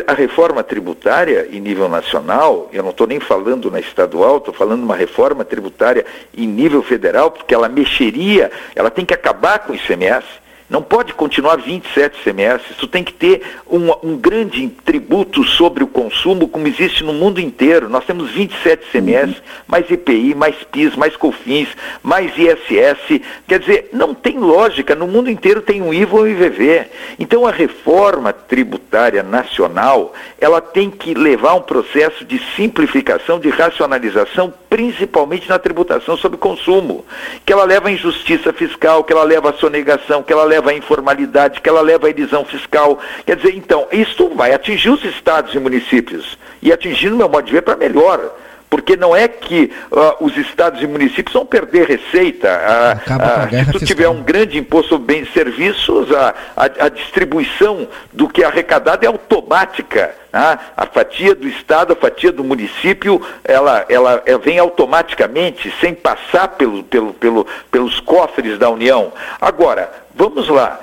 A, 0.07 0.13
reforma 0.13 0.63
tributária 0.63 1.49
em 1.51 1.59
nível 1.59 1.89
nacional, 1.89 2.69
eu 2.71 2.81
não 2.81 2.91
estou 2.91 3.05
nem 3.05 3.19
falando 3.19 3.69
na 3.69 3.77
estadual, 3.77 4.37
estou 4.37 4.53
falando 4.53 4.81
uma 4.83 4.95
reforma 4.95 5.43
tributária 5.43 6.05
em 6.33 6.47
nível 6.47 6.81
federal, 6.81 7.29
porque 7.29 7.53
ela 7.53 7.67
mexeria, 7.67 8.49
ela 8.73 8.89
tem 8.89 9.03
que 9.03 9.13
acabar 9.13 9.59
com 9.59 9.73
o 9.73 9.75
ICMS. 9.75 10.23
Não 10.67 10.81
pode 10.81 11.13
continuar 11.13 11.57
27 11.57 12.23
CMS, 12.23 12.63
isso 12.71 12.87
tem 12.87 13.03
que 13.03 13.13
ter 13.13 13.43
um, 13.69 13.91
um, 14.01 14.17
grande 14.17 14.67
tributo 14.83 15.43
sobre 15.43 15.83
o 15.83 15.87
consumo, 15.87 16.47
como 16.47 16.67
existe 16.67 17.03
no 17.03 17.13
mundo 17.13 17.39
inteiro. 17.39 17.87
Nós 17.87 18.03
temos 18.03 18.31
27 18.31 18.83
CMS, 18.91 19.29
uhum. 19.29 19.43
mais 19.67 19.91
EPI, 19.91 20.33
mais 20.33 20.55
PIS, 20.71 20.95
mais 20.95 21.15
COFINS, 21.15 21.69
mais 22.01 22.31
ISS. 22.35 23.21
Quer 23.47 23.59
dizer, 23.59 23.89
não 23.93 24.15
tem 24.15 24.39
lógica, 24.39 24.95
no 24.95 25.05
mundo 25.05 25.29
inteiro 25.29 25.61
tem 25.61 25.83
um 25.83 25.93
IVA 25.93 26.15
ou 26.15 26.23
um 26.23 26.27
IVV. 26.27 26.85
Então 27.19 27.45
a 27.45 27.51
reforma 27.51 28.33
tributária 28.33 29.21
nacional, 29.21 30.13
ela 30.41 30.61
tem 30.61 30.89
que 30.89 31.13
levar 31.13 31.53
um 31.53 31.61
processo 31.61 32.25
de 32.25 32.41
simplificação, 32.55 33.39
de 33.39 33.49
racionalização, 33.49 34.51
principalmente 34.67 35.47
na 35.47 35.59
tributação 35.59 36.17
sobre 36.17 36.39
consumo, 36.39 37.05
que 37.45 37.53
ela 37.53 37.65
leva 37.65 37.89
à 37.89 37.91
injustiça 37.91 38.51
fiscal, 38.51 39.03
que 39.03 39.13
ela 39.13 39.23
leva 39.23 39.51
à 39.51 39.53
sonegação, 39.53 40.23
que 40.23 40.33
ela 40.33 40.43
leva 40.43 40.54
leva 40.55 40.71
à 40.71 40.73
informalidade, 40.73 41.61
que 41.61 41.69
ela 41.69 41.81
leva 41.81 42.07
à 42.07 42.09
elisão 42.09 42.45
fiscal. 42.45 42.99
Quer 43.25 43.35
dizer, 43.35 43.55
então, 43.55 43.87
isso 43.91 44.29
vai 44.29 44.53
atingir 44.53 44.89
os 44.89 45.03
estados 45.03 45.53
e 45.53 45.59
municípios. 45.59 46.37
E 46.61 46.71
atingir, 46.71 47.09
no 47.09 47.17
meu 47.17 47.29
modo 47.29 47.45
de 47.45 47.51
ver, 47.51 47.61
para 47.61 47.75
melhor 47.75 48.33
porque 48.75 48.97
não 48.97 49.15
é 49.15 49.25
que 49.25 49.71
uh, 49.89 50.25
os 50.25 50.35
estados 50.35 50.83
e 50.83 50.85
municípios 50.85 51.33
vão 51.33 51.45
perder 51.45 51.87
receita. 51.87 52.49
Uh, 52.49 53.61
uh, 53.61 53.65
se 53.65 53.71
tu 53.71 53.85
tiver 53.85 54.09
um 54.09 54.21
grande 54.21 54.57
imposto 54.57 54.89
sobre 54.89 55.15
bens 55.15 55.29
e 55.29 55.31
serviços, 55.31 56.11
a, 56.11 56.35
a, 56.57 56.65
a 56.65 56.89
distribuição 56.89 57.87
do 58.11 58.27
que 58.27 58.43
é 58.43 58.45
arrecadado 58.45 59.05
é 59.05 59.07
automática. 59.07 60.13
Né? 60.33 60.59
A 60.75 60.85
fatia 60.87 61.33
do 61.33 61.47
estado, 61.47 61.93
a 61.93 61.95
fatia 61.95 62.33
do 62.33 62.43
município, 62.43 63.21
ela, 63.45 63.85
ela, 63.87 64.21
ela 64.25 64.39
vem 64.39 64.59
automaticamente, 64.59 65.73
sem 65.79 65.93
passar 65.93 66.49
pelo, 66.49 66.83
pelo, 66.83 67.13
pelo, 67.13 67.47
pelos 67.71 68.01
cofres 68.01 68.59
da 68.59 68.69
União. 68.69 69.13
Agora, 69.39 69.89
vamos 70.13 70.49
lá. 70.49 70.81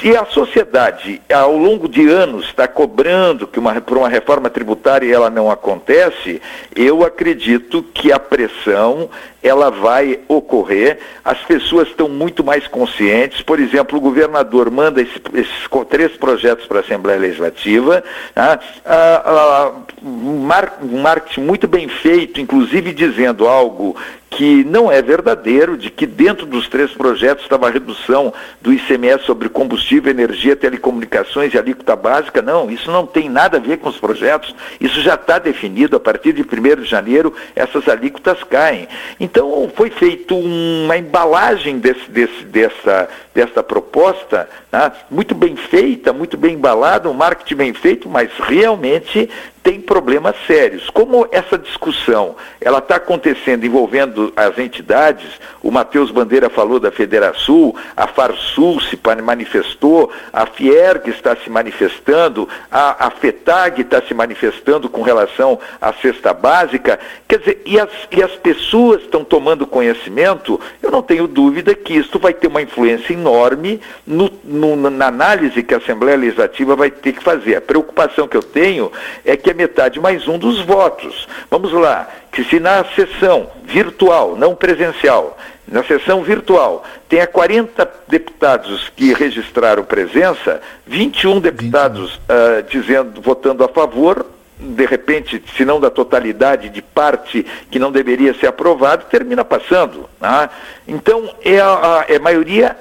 Se 0.00 0.16
a 0.16 0.24
sociedade, 0.24 1.20
ao 1.32 1.56
longo 1.56 1.88
de 1.88 2.08
anos, 2.08 2.46
está 2.46 2.66
cobrando 2.66 3.46
que 3.46 3.58
uma, 3.58 3.80
por 3.80 3.98
uma 3.98 4.08
reforma 4.08 4.48
tributária 4.48 5.12
ela 5.12 5.30
não 5.30 5.50
acontece, 5.50 6.40
eu 6.74 7.04
acredito 7.04 7.82
que 7.94 8.12
a 8.12 8.18
pressão 8.18 9.10
ela 9.42 9.70
vai 9.70 10.20
ocorrer. 10.28 10.98
As 11.24 11.38
pessoas 11.44 11.88
estão 11.88 12.08
muito 12.08 12.44
mais 12.44 12.66
conscientes. 12.66 13.42
Por 13.42 13.58
exemplo, 13.58 13.98
o 13.98 14.00
governador 14.00 14.70
manda 14.70 15.00
esses, 15.00 15.20
esses 15.34 15.68
três 15.88 16.12
projetos 16.12 16.66
para 16.66 16.78
a 16.78 16.82
Assembleia 16.82 17.18
Legislativa. 17.18 18.04
Tá? 18.34 18.58
Ah, 18.84 19.22
ah, 19.24 19.72
um 20.02 21.00
marketing 21.00 21.40
muito 21.40 21.66
bem 21.66 21.88
feito, 21.88 22.40
inclusive 22.40 22.92
dizendo 22.92 23.46
algo 23.46 23.96
que 24.30 24.62
não 24.62 24.90
é 24.90 25.02
verdadeiro, 25.02 25.76
de 25.76 25.90
que 25.90 26.06
dentro 26.06 26.46
dos 26.46 26.68
três 26.68 26.92
projetos 26.92 27.42
estava 27.42 27.66
a 27.66 27.70
redução 27.70 28.32
do 28.62 28.72
ICMS 28.72 29.24
sobre 29.24 29.48
combustível, 29.48 30.08
energia, 30.10 30.54
telecomunicações 30.54 31.52
e 31.52 31.58
alíquota 31.58 31.96
básica. 31.96 32.40
Não, 32.40 32.70
isso 32.70 32.90
não 32.92 33.04
tem 33.04 33.28
nada 33.28 33.56
a 33.56 33.60
ver 33.60 33.78
com 33.78 33.88
os 33.88 33.98
projetos. 33.98 34.54
Isso 34.80 35.00
já 35.00 35.14
está 35.14 35.40
definido. 35.40 35.96
A 35.96 36.00
partir 36.00 36.32
de 36.32 36.42
1 36.42 36.82
de 36.82 36.88
janeiro, 36.88 37.34
essas 37.56 37.88
alíquotas 37.88 38.42
caem. 38.44 38.86
Então, 39.18 39.70
foi 39.74 39.90
feita 39.90 40.32
uma 40.34 40.96
embalagem 40.96 41.80
desse, 41.80 42.08
desse, 42.08 42.44
dessa, 42.44 43.08
dessa 43.34 43.62
proposta, 43.64 44.48
né? 44.70 44.92
muito 45.10 45.34
bem 45.34 45.56
feita, 45.56 46.12
muito 46.12 46.36
bem 46.36 46.54
embalada, 46.54 47.10
um 47.10 47.14
marketing 47.14 47.56
bem 47.56 47.74
feito, 47.74 48.08
mas 48.08 48.30
realmente 48.38 49.28
tem 49.62 49.80
problemas 49.80 50.34
sérios. 50.46 50.88
Como 50.90 51.26
essa 51.30 51.58
discussão 51.58 52.36
ela 52.60 52.78
está 52.78 52.96
acontecendo 52.96 53.64
envolvendo 53.64 54.32
as 54.36 54.58
entidades, 54.58 55.28
o 55.62 55.70
Matheus 55.70 56.10
Bandeira 56.10 56.48
falou 56.48 56.80
da 56.80 56.90
Federação, 56.90 57.74
a 57.96 58.06
Farsul 58.06 58.80
se 58.80 58.98
manifestou, 59.22 60.10
a 60.32 60.46
Fierg 60.46 61.10
está 61.10 61.36
se 61.36 61.50
manifestando, 61.50 62.48
a, 62.70 63.06
a 63.06 63.10
FETAG 63.10 63.82
está 63.82 64.00
se 64.02 64.14
manifestando 64.14 64.88
com 64.88 65.02
relação 65.02 65.58
à 65.80 65.92
cesta 65.92 66.32
básica, 66.32 66.98
quer 67.28 67.38
dizer, 67.38 67.62
e 67.66 67.78
as, 67.78 67.90
e 68.10 68.22
as 68.22 68.32
pessoas 68.32 69.02
estão 69.02 69.24
tomando 69.24 69.66
conhecimento, 69.66 70.60
eu 70.82 70.90
não 70.90 71.02
tenho 71.02 71.26
dúvida 71.26 71.74
que 71.74 71.94
isso 71.94 72.18
vai 72.18 72.32
ter 72.32 72.46
uma 72.46 72.62
influência 72.62 73.12
enorme 73.12 73.80
no, 74.06 74.30
no, 74.44 74.90
na 74.90 75.06
análise 75.06 75.62
que 75.62 75.74
a 75.74 75.78
Assembleia 75.78 76.16
Legislativa 76.16 76.74
vai 76.76 76.90
ter 76.90 77.12
que 77.12 77.22
fazer. 77.22 77.56
A 77.56 77.60
preocupação 77.60 78.26
que 78.26 78.36
eu 78.36 78.42
tenho 78.42 78.90
é 79.24 79.36
que 79.36 79.49
é 79.50 79.54
metade 79.54 80.00
mais 80.00 80.26
um 80.28 80.38
dos 80.38 80.60
votos. 80.60 81.28
Vamos 81.50 81.72
lá, 81.72 82.08
que 82.32 82.44
se 82.44 82.60
na 82.60 82.84
sessão 82.96 83.50
virtual, 83.64 84.36
não 84.36 84.54
presencial, 84.54 85.36
na 85.66 85.84
sessão 85.84 86.22
virtual, 86.22 86.84
tenha 87.08 87.26
40 87.26 87.88
deputados 88.08 88.90
que 88.96 89.12
registraram 89.12 89.84
presença, 89.84 90.60
21 90.86 91.40
deputados 91.40 92.14
uh, 92.16 92.62
dizendo, 92.68 93.20
votando 93.20 93.64
a 93.64 93.68
favor, 93.68 94.24
de 94.58 94.84
repente, 94.84 95.42
se 95.56 95.64
não 95.64 95.80
da 95.80 95.90
totalidade, 95.90 96.68
de 96.68 96.82
parte 96.82 97.46
que 97.70 97.78
não 97.78 97.90
deveria 97.90 98.34
ser 98.34 98.46
aprovado, 98.46 99.06
termina 99.10 99.44
passando. 99.44 100.08
Né? 100.20 100.50
Então, 100.86 101.34
é 101.44 101.58
a, 101.58 102.00
a 102.00 102.04
é 102.08 102.18
maioria 102.18 102.76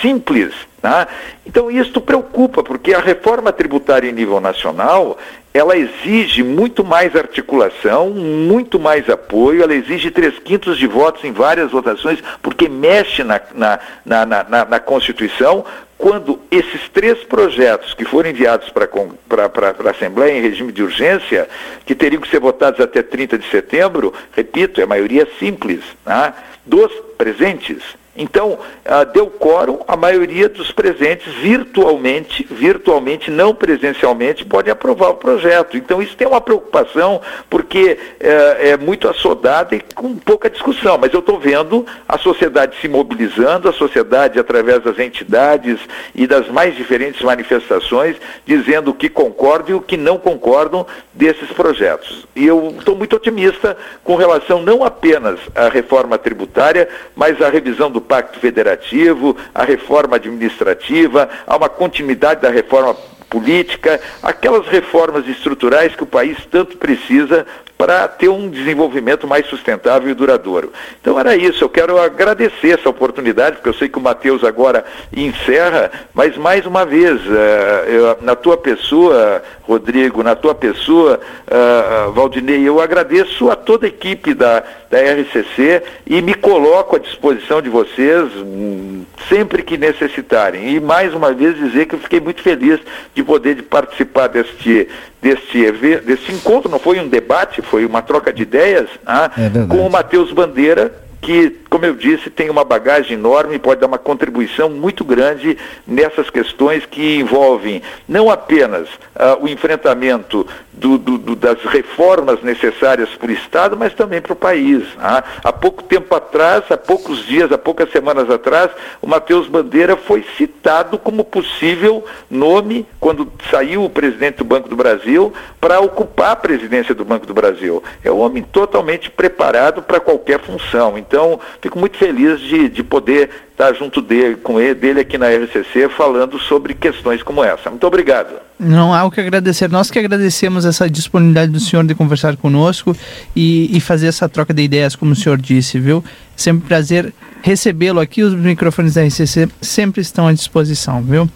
simples. 0.00 0.54
Tá? 0.84 1.08
Então 1.46 1.70
isso 1.70 1.98
preocupa, 1.98 2.62
porque 2.62 2.92
a 2.92 3.00
reforma 3.00 3.50
tributária 3.50 4.06
em 4.06 4.12
nível 4.12 4.38
nacional, 4.38 5.16
ela 5.54 5.78
exige 5.78 6.42
muito 6.42 6.84
mais 6.84 7.16
articulação, 7.16 8.10
muito 8.10 8.78
mais 8.78 9.08
apoio, 9.08 9.62
ela 9.62 9.74
exige 9.74 10.10
três 10.10 10.38
quintos 10.38 10.76
de 10.76 10.86
votos 10.86 11.24
em 11.24 11.32
várias 11.32 11.70
votações, 11.70 12.22
porque 12.42 12.68
mexe 12.68 13.24
na, 13.24 13.40
na, 13.54 13.80
na, 14.04 14.26
na, 14.26 14.64
na 14.66 14.78
Constituição, 14.78 15.64
quando 15.96 16.38
esses 16.50 16.86
três 16.90 17.24
projetos 17.24 17.94
que 17.94 18.04
foram 18.04 18.28
enviados 18.28 18.68
para 18.68 18.86
a 18.86 19.90
Assembleia 19.90 20.36
em 20.36 20.42
regime 20.42 20.70
de 20.70 20.82
urgência, 20.82 21.48
que 21.86 21.94
teriam 21.94 22.20
que 22.20 22.28
ser 22.28 22.40
votados 22.40 22.78
até 22.78 23.02
30 23.02 23.38
de 23.38 23.48
setembro, 23.48 24.12
repito, 24.36 24.82
é 24.82 24.84
maioria 24.84 25.26
simples, 25.38 25.80
tá? 26.04 26.34
dos 26.66 26.92
presentes, 27.16 27.82
Então, 28.16 28.58
ah, 28.84 29.02
deu 29.02 29.26
quórum, 29.26 29.80
a 29.88 29.96
maioria 29.96 30.48
dos 30.48 30.70
presentes 30.70 31.32
virtualmente, 31.34 32.46
virtualmente, 32.48 33.30
não 33.30 33.54
presencialmente, 33.54 34.44
podem 34.44 34.72
aprovar 34.72 35.10
o 35.10 35.14
projeto. 35.14 35.76
Então, 35.76 36.00
isso 36.00 36.16
tem 36.16 36.26
uma 36.26 36.40
preocupação, 36.40 37.20
porque 37.50 37.98
é, 38.20 38.70
é 38.70 38.76
muito 38.76 39.08
assodada 39.08 39.74
e 39.74 39.80
com 39.80 40.14
pouca 40.16 40.48
discussão. 40.48 40.96
Mas 40.96 41.12
eu 41.12 41.20
estou 41.20 41.40
vendo 41.40 41.84
a 42.08 42.16
sociedade 42.16 42.76
se 42.80 42.86
mobilizando, 42.86 43.68
a 43.68 43.72
sociedade, 43.72 44.38
através 44.38 44.82
das 44.82 44.98
entidades 44.98 45.80
e 46.14 46.26
das 46.26 46.48
mais 46.48 46.76
diferentes 46.76 47.20
manifestações, 47.22 48.16
dizendo 48.46 48.92
o 48.92 48.94
que 48.94 49.08
concordam 49.08 49.70
e 49.70 49.78
o 49.78 49.80
que 49.80 49.96
não 49.96 50.18
concordam 50.18 50.86
desses 51.12 51.50
projetos. 51.50 52.26
E 52.36 52.46
eu 52.46 52.74
estou 52.78 52.94
muito 52.94 53.16
otimista 53.16 53.76
com 54.04 54.14
relação 54.14 54.62
não 54.62 54.84
apenas 54.84 55.40
à 55.54 55.68
reforma 55.68 56.16
tributária, 56.16 56.88
mas 57.16 57.42
à 57.42 57.48
revisão 57.48 57.90
do 57.90 58.03
Pacto 58.04 58.38
Federativo, 58.38 59.36
à 59.54 59.64
reforma 59.64 60.16
administrativa, 60.16 61.28
a 61.46 61.56
uma 61.56 61.68
continuidade 61.68 62.42
da 62.42 62.50
reforma 62.50 62.94
política, 63.28 64.00
aquelas 64.22 64.66
reformas 64.68 65.26
estruturais 65.26 65.96
que 65.96 66.04
o 66.04 66.06
país 66.06 66.38
tanto 66.50 66.76
precisa 66.76 67.44
para 67.84 68.08
ter 68.08 68.30
um 68.30 68.48
desenvolvimento 68.48 69.26
mais 69.26 69.46
sustentável 69.46 70.08
e 70.08 70.14
duradouro. 70.14 70.72
Então 71.02 71.20
era 71.20 71.36
isso, 71.36 71.62
eu 71.62 71.68
quero 71.68 72.00
agradecer 72.00 72.78
essa 72.78 72.88
oportunidade, 72.88 73.56
porque 73.56 73.68
eu 73.68 73.74
sei 73.74 73.90
que 73.90 73.98
o 73.98 74.00
Matheus 74.00 74.42
agora 74.42 74.86
encerra, 75.14 75.90
mas 76.14 76.34
mais 76.34 76.64
uma 76.64 76.86
vez, 76.86 77.20
uh, 77.26 77.86
eu, 77.86 78.16
na 78.22 78.34
tua 78.34 78.56
pessoa, 78.56 79.42
Rodrigo, 79.64 80.22
na 80.22 80.34
tua 80.34 80.54
pessoa, 80.54 81.20
uh, 81.46 82.10
Valdinei, 82.12 82.66
eu 82.66 82.80
agradeço 82.80 83.50
a 83.50 83.56
toda 83.56 83.84
a 83.84 83.88
equipe 83.90 84.32
da, 84.32 84.62
da 84.90 84.98
RCC 85.00 85.82
e 86.06 86.22
me 86.22 86.32
coloco 86.32 86.96
à 86.96 86.98
disposição 86.98 87.60
de 87.60 87.68
vocês 87.68 88.30
um, 88.36 89.04
sempre 89.28 89.62
que 89.62 89.76
necessitarem. 89.76 90.74
E 90.74 90.80
mais 90.80 91.12
uma 91.12 91.34
vez 91.34 91.54
dizer 91.56 91.84
que 91.84 91.96
eu 91.96 91.98
fiquei 91.98 92.20
muito 92.20 92.42
feliz 92.42 92.80
de 93.14 93.22
poder 93.22 93.62
participar 93.64 94.28
deste, 94.28 94.88
deste, 95.24 95.72
deste 96.02 96.32
encontro, 96.32 96.70
não 96.70 96.78
foi 96.78 97.00
um 97.00 97.08
debate, 97.08 97.62
foi 97.62 97.86
uma 97.86 98.02
troca 98.02 98.30
de 98.30 98.42
ideias 98.42 98.90
ah, 99.06 99.30
é 99.38 99.66
com 99.66 99.86
o 99.86 99.90
Matheus 99.90 100.30
Bandeira, 100.30 100.92
que, 101.24 101.50
como 101.70 101.86
eu 101.86 101.94
disse, 101.94 102.28
tem 102.28 102.50
uma 102.50 102.62
bagagem 102.62 103.14
enorme 103.14 103.56
e 103.56 103.58
pode 103.58 103.80
dar 103.80 103.86
uma 103.86 103.98
contribuição 103.98 104.68
muito 104.68 105.02
grande 105.04 105.56
nessas 105.86 106.28
questões 106.28 106.84
que 106.84 107.16
envolvem 107.16 107.82
não 108.06 108.30
apenas 108.30 108.88
uh, 108.88 109.40
o 109.42 109.48
enfrentamento 109.48 110.46
do, 110.70 110.98
do, 110.98 111.16
do, 111.16 111.36
das 111.36 111.62
reformas 111.62 112.42
necessárias 112.42 113.08
para 113.10 113.28
o 113.28 113.32
Estado, 113.32 113.76
mas 113.76 113.94
também 113.94 114.20
para 114.20 114.34
o 114.34 114.36
país. 114.36 114.82
Né? 114.96 115.22
Há 115.42 115.52
pouco 115.52 115.82
tempo 115.82 116.14
atrás, 116.14 116.64
há 116.68 116.76
poucos 116.76 117.24
dias, 117.24 117.50
há 117.50 117.56
poucas 117.56 117.90
semanas 117.90 118.28
atrás, 118.28 118.70
o 119.00 119.06
Matheus 119.06 119.48
Bandeira 119.48 119.96
foi 119.96 120.24
citado 120.36 120.98
como 120.98 121.24
possível 121.24 122.04
nome, 122.30 122.86
quando 123.00 123.32
saiu 123.50 123.84
o 123.84 123.90
presidente 123.90 124.38
do 124.38 124.44
Banco 124.44 124.68
do 124.68 124.76
Brasil, 124.76 125.32
para 125.58 125.80
ocupar 125.80 126.32
a 126.32 126.36
presidência 126.36 126.94
do 126.94 127.04
Banco 127.04 127.26
do 127.26 127.32
Brasil. 127.32 127.82
É 128.02 128.10
um 128.10 128.18
homem 128.18 128.42
totalmente 128.42 129.10
preparado 129.10 129.82
para 129.82 130.00
qualquer 130.00 130.40
função. 130.40 130.98
Então, 130.98 131.13
fico 131.60 131.78
muito 131.78 131.96
feliz 131.96 132.40
de, 132.40 132.68
de 132.68 132.82
poder 132.82 133.30
estar 133.50 133.72
junto 133.74 134.02
dele, 134.02 134.36
com 134.36 134.60
ele, 134.60 134.74
dele 134.74 135.00
aqui 135.00 135.16
na 135.16 135.28
RCC, 135.28 135.88
falando 135.88 136.38
sobre 136.38 136.74
questões 136.74 137.22
como 137.22 137.42
essa. 137.42 137.70
Muito 137.70 137.86
obrigado. 137.86 138.34
Não 138.58 138.92
há 138.92 139.04
o 139.04 139.10
que 139.10 139.20
agradecer. 139.20 139.68
Nós 139.70 139.90
que 139.90 139.98
agradecemos 139.98 140.64
essa 140.64 140.88
disponibilidade 140.88 141.52
do 141.52 141.60
senhor 141.60 141.84
de 141.84 141.94
conversar 141.94 142.36
conosco 142.36 142.96
e, 143.34 143.76
e 143.76 143.80
fazer 143.80 144.08
essa 144.08 144.28
troca 144.28 144.52
de 144.52 144.62
ideias, 144.62 144.96
como 144.96 145.12
o 145.12 145.16
senhor 145.16 145.38
disse, 145.38 145.78
viu? 145.78 146.04
Sempre 146.36 146.64
um 146.64 146.68
prazer 146.68 147.12
recebê-lo 147.42 148.00
aqui. 148.00 148.22
Os 148.22 148.34
microfones 148.34 148.94
da 148.94 149.04
RCC 149.04 149.48
sempre 149.60 150.00
estão 150.00 150.26
à 150.26 150.32
disposição, 150.32 151.02
viu? 151.02 151.28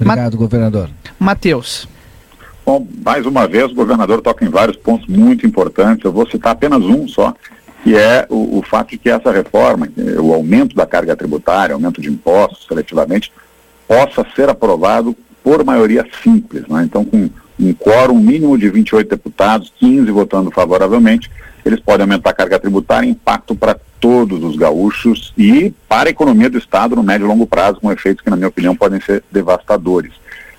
Obrigado, 0.00 0.34
Ma 0.34 0.38
governador. 0.38 0.90
Matheus. 1.18 1.88
Bom, 2.64 2.86
mais 3.02 3.24
uma 3.24 3.48
vez, 3.48 3.72
o 3.72 3.74
governador 3.74 4.20
toca 4.20 4.44
em 4.44 4.48
vários 4.50 4.76
pontos 4.76 5.06
muito 5.08 5.46
importantes. 5.46 6.04
Eu 6.04 6.12
vou 6.12 6.28
citar 6.28 6.52
apenas 6.52 6.82
um 6.82 7.08
só 7.08 7.34
que 7.88 7.96
é 7.96 8.26
o, 8.28 8.58
o, 8.58 8.62
fato 8.62 8.90
de 8.90 8.98
que 8.98 9.08
essa 9.08 9.32
reforma, 9.32 9.88
o 10.20 10.34
aumento 10.34 10.76
da 10.76 10.84
carga 10.84 11.16
tributária, 11.16 11.72
aumento 11.72 12.02
de 12.02 12.10
impostos 12.10 12.66
seletivamente, 12.68 13.32
possa 13.86 14.26
ser 14.36 14.50
aprovado 14.50 15.16
por 15.42 15.64
maioria 15.64 16.06
simples. 16.22 16.68
Né? 16.68 16.82
Então, 16.84 17.02
com 17.02 17.30
um 17.58 17.72
quórum 17.72 18.18
mínimo 18.18 18.58
de 18.58 18.68
28 18.68 19.08
deputados, 19.08 19.72
15 19.78 20.10
votando 20.10 20.50
favoravelmente, 20.50 21.30
eles 21.64 21.80
podem 21.80 22.02
aumentar 22.02 22.28
a 22.28 22.34
carga 22.34 22.58
tributária, 22.58 23.08
impacto 23.08 23.54
para 23.54 23.74
todos 23.98 24.44
os 24.44 24.54
gaúchos 24.54 25.32
e 25.38 25.72
para 25.88 26.10
a 26.10 26.12
economia 26.12 26.50
do 26.50 26.58
Estado 26.58 26.94
no 26.94 27.02
médio 27.02 27.24
e 27.24 27.28
longo 27.28 27.46
prazo, 27.46 27.80
com 27.80 27.90
efeitos 27.90 28.22
que, 28.22 28.28
na 28.28 28.36
minha 28.36 28.48
opinião, 28.48 28.76
podem 28.76 29.00
ser 29.00 29.24
devastadores. 29.32 30.12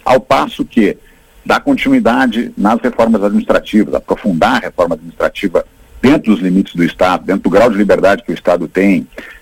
Ao 0.04 0.20
passo 0.20 0.66
que 0.66 0.98
dar 1.46 1.60
continuidade 1.60 2.52
nas 2.58 2.82
reformas 2.82 3.24
administrativas, 3.24 3.94
aprofundar 3.94 4.56
a 4.56 4.60
reforma 4.66 4.96
administrativa 4.96 5.64
dentro 6.02 6.34
dos 6.34 6.42
limites 6.42 6.76
do 6.76 6.84
Estado, 6.84 7.26
dentro 7.26 7.44
do 7.44 7.50
grau 7.50 7.70
de 7.70 7.78
liberdade 7.78 8.24
que 8.24 8.32
o 8.32 8.34
Estado 8.34 8.68
tem, 8.68 9.02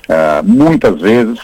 uh, 0.10 0.44
muitas 0.44 1.02
vezes 1.02 1.40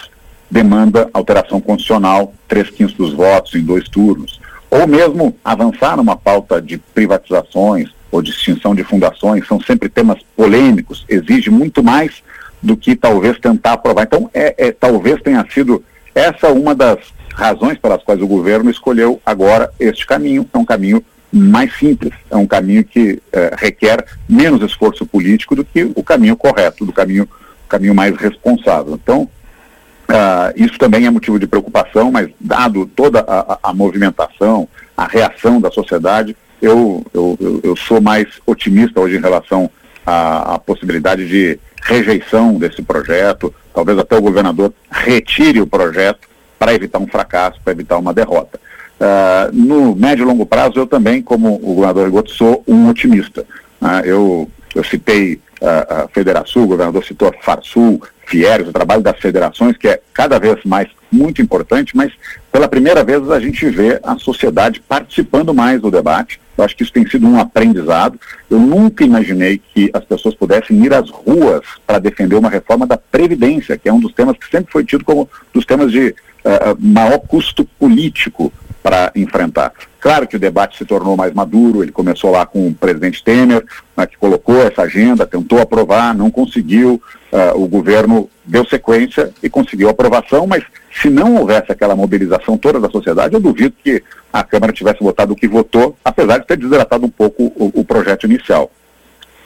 demanda 0.50 1.10
alteração 1.14 1.60
constitucional, 1.60 2.34
três 2.48 2.70
quintos 2.70 2.94
dos 2.96 3.14
votos 3.14 3.56
em 3.56 3.64
dois 3.64 3.90
turnos. 3.90 4.40
Ou 4.70 4.88
mesmo 4.88 5.36
avançar 5.44 5.98
numa 5.98 6.16
pauta 6.16 6.62
de 6.62 6.78
privatizações 6.78 7.90
ou 8.12 8.22
de 8.22 8.32
extinção 8.32 8.76
de 8.76 8.84
fundações, 8.84 9.48
são 9.48 9.60
sempre 9.60 9.90
temas 9.90 10.20
polêmicos, 10.36 11.06
exige 11.10 11.50
muito 11.50 11.84
mais 11.84 12.24
do 12.62 12.78
que 12.78 12.96
talvez 12.96 13.40
tentar 13.40 13.74
aprovar. 13.74 14.04
Então, 14.04 14.30
é, 14.34 14.68
é, 14.68 14.72
talvez 14.72 15.22
tenha 15.22 15.46
sido 15.52 15.84
essa 16.14 16.50
uma 16.50 16.76
das 16.76 17.00
razões 17.34 17.78
pelas 17.78 18.04
quais 18.04 18.22
o 18.22 18.28
governo 18.28 18.70
escolheu 18.70 19.20
agora 19.26 19.72
este 19.80 20.06
caminho, 20.06 20.48
é 20.54 20.58
um 20.58 20.66
caminho 20.66 21.04
mais 21.34 21.76
simples, 21.78 22.14
é 22.30 22.38
um 22.38 22.46
caminho 22.46 22.84
que 22.84 23.20
é, 23.32 23.56
requer 23.58 24.06
menos 24.30 24.62
esforço 24.62 25.04
político 25.06 25.56
do 25.56 25.66
que 25.66 25.92
o 25.96 26.04
caminho 26.04 26.38
correto, 26.38 26.86
do 26.86 26.94
caminho, 26.94 27.28
caminho 27.68 27.96
mais 27.96 28.16
responsável. 28.16 28.94
Então, 28.94 29.24
uh, 29.24 30.54
isso 30.56 30.78
também 30.78 31.08
é 31.08 31.10
motivo 31.10 31.40
de 31.40 31.48
preocupação, 31.48 32.12
mas 32.12 32.30
dado 32.40 32.86
toda 32.86 33.26
a, 33.28 33.58
a 33.64 33.74
movimentação, 33.74 34.68
a 34.96 35.08
reação 35.08 35.60
da 35.60 35.72
sociedade, 35.72 36.38
eu, 36.62 37.04
eu, 37.14 37.62
eu, 37.64 37.76
sou 37.76 38.00
mais 38.00 38.28
otimista 38.46 39.02
hoje 39.02 39.18
em 39.18 39.22
relação 39.22 39.70
à, 40.06 40.54
à 40.54 40.60
possibilidade 40.60 41.28
de 41.28 41.60
rejeição 41.82 42.56
desse 42.56 42.82
projeto, 42.82 43.54
talvez 43.74 43.98
até 43.98 44.16
o 44.16 44.22
governador 44.22 44.72
retire 44.90 45.60
o 45.60 45.68
projeto 45.68 46.30
para 46.58 46.74
evitar 46.74 47.00
um 47.00 47.08
fracasso, 47.08 47.60
para 47.62 47.74
evitar 47.74 47.98
uma 47.98 48.14
derrota. 48.14 48.60
Uh, 49.00 49.52
no 49.52 49.96
médio 49.96 50.24
e 50.24 50.26
longo 50.26 50.46
prazo, 50.46 50.78
eu 50.78 50.88
também, 50.88 51.22
como 51.22 51.56
o 51.56 51.74
governador 51.76 52.06
Rigoto, 52.06 52.32
sou 52.32 52.64
um 52.68 52.90
otimista. 52.90 53.46
Uh, 53.82 54.06
eu, 54.06 54.52
eu 54.76 54.84
citei 54.84 55.42
a 55.66 56.10
Federação, 56.10 56.64
o 56.64 56.68
governador 56.68 57.06
citou 57.06 57.30
a 57.30 57.44
Farsul, 57.44 58.02
Fieres, 58.26 58.68
o 58.68 58.74
trabalho 58.74 59.02
das 59.02 59.18
federações, 59.18 59.78
que 59.78 59.88
é 59.88 60.02
cada 60.14 60.38
vez 60.40 60.60
mais 60.66 60.90
muito 61.12 61.42
importante, 61.42 61.96
mas 61.96 62.12
pela 62.52 62.68
primeira 62.68 63.04
vez 63.04 63.30
a 63.30 63.40
gente 63.40 63.70
vê 63.70 64.00
a 64.04 64.18
sociedade 64.18 64.82
participando 64.82 65.54
mais 65.54 65.80
do 65.82 65.92
debate. 65.92 66.40
Eu 66.58 66.64
acho 66.64 66.76
que 66.76 66.84
isso 66.84 66.92
tem 66.92 67.08
sido 67.08 67.28
um 67.28 67.40
aprendizado. 67.40 68.20
Eu 68.50 68.60
nunca 68.60 69.04
imaginei 69.04 69.62
que 69.74 69.90
as 69.94 70.04
pessoas 70.04 70.36
pudessem 70.36 70.84
ir 70.84 70.94
às 70.94 71.10
ruas 71.10 71.62
para 71.86 72.00
defender 72.00 72.36
uma 72.36 72.50
reforma 72.50 72.88
da 72.88 72.98
Previdência, 72.98 73.78
que 73.78 73.88
é 73.88 73.94
um 73.94 74.00
dos 74.00 74.14
temas 74.14 74.38
que 74.38 74.50
sempre 74.50 74.72
foi 74.72 74.84
tido 74.84 75.04
como 75.04 75.30
dos 75.54 75.66
temas 75.66 75.92
de 75.92 76.10
uh, 76.10 76.78
maior 76.80 77.20
custo 77.20 77.66
político 77.80 78.52
para 78.84 79.12
enfrentar. 79.16 79.72
Claro 80.00 80.28
que 80.28 80.36
o 80.36 80.40
debate 80.40 80.78
se 80.78 80.84
tornou 80.84 81.16
mais 81.16 81.34
maduro, 81.34 81.82
ele 81.82 81.92
começou 81.92 82.30
lá 82.30 82.46
com 82.46 82.68
o 82.68 82.74
presidente 82.74 83.24
Temer, 83.24 83.64
né, 83.96 84.06
que 84.06 84.18
colocou 84.18 84.62
essa 84.62 84.82
agenda, 84.82 85.26
tentou 85.26 85.62
aprovar, 85.62 86.14
não 86.14 86.30
conseguiu, 86.30 87.02
uh, 87.32 87.58
o 87.58 87.66
governo 87.66 88.30
deu 88.44 88.66
sequência 88.66 89.32
e 89.42 89.50
conseguiu 89.50 89.88
aprovação, 89.88 90.46
mas 90.46 90.66
se 91.02 91.10
não 91.10 91.38
houvesse 91.38 91.72
aquela 91.72 91.96
mobilização 91.96 92.58
toda 92.58 92.82
da 92.82 92.90
sociedade, 92.90 93.34
eu 93.34 93.40
duvido 93.40 93.74
que 93.82 94.04
a 94.32 94.44
Câmara 94.44 94.74
tivesse 94.74 95.02
votado 95.02 95.32
o 95.32 95.36
que 95.36 95.48
votou, 95.48 95.96
apesar 96.04 96.40
de 96.40 96.48
ter 96.48 96.58
desidratado 96.58 97.06
um 97.06 97.10
pouco 97.10 97.44
o, 97.56 97.72
o 97.80 97.86
projeto 97.86 98.26
inicial. 98.26 98.70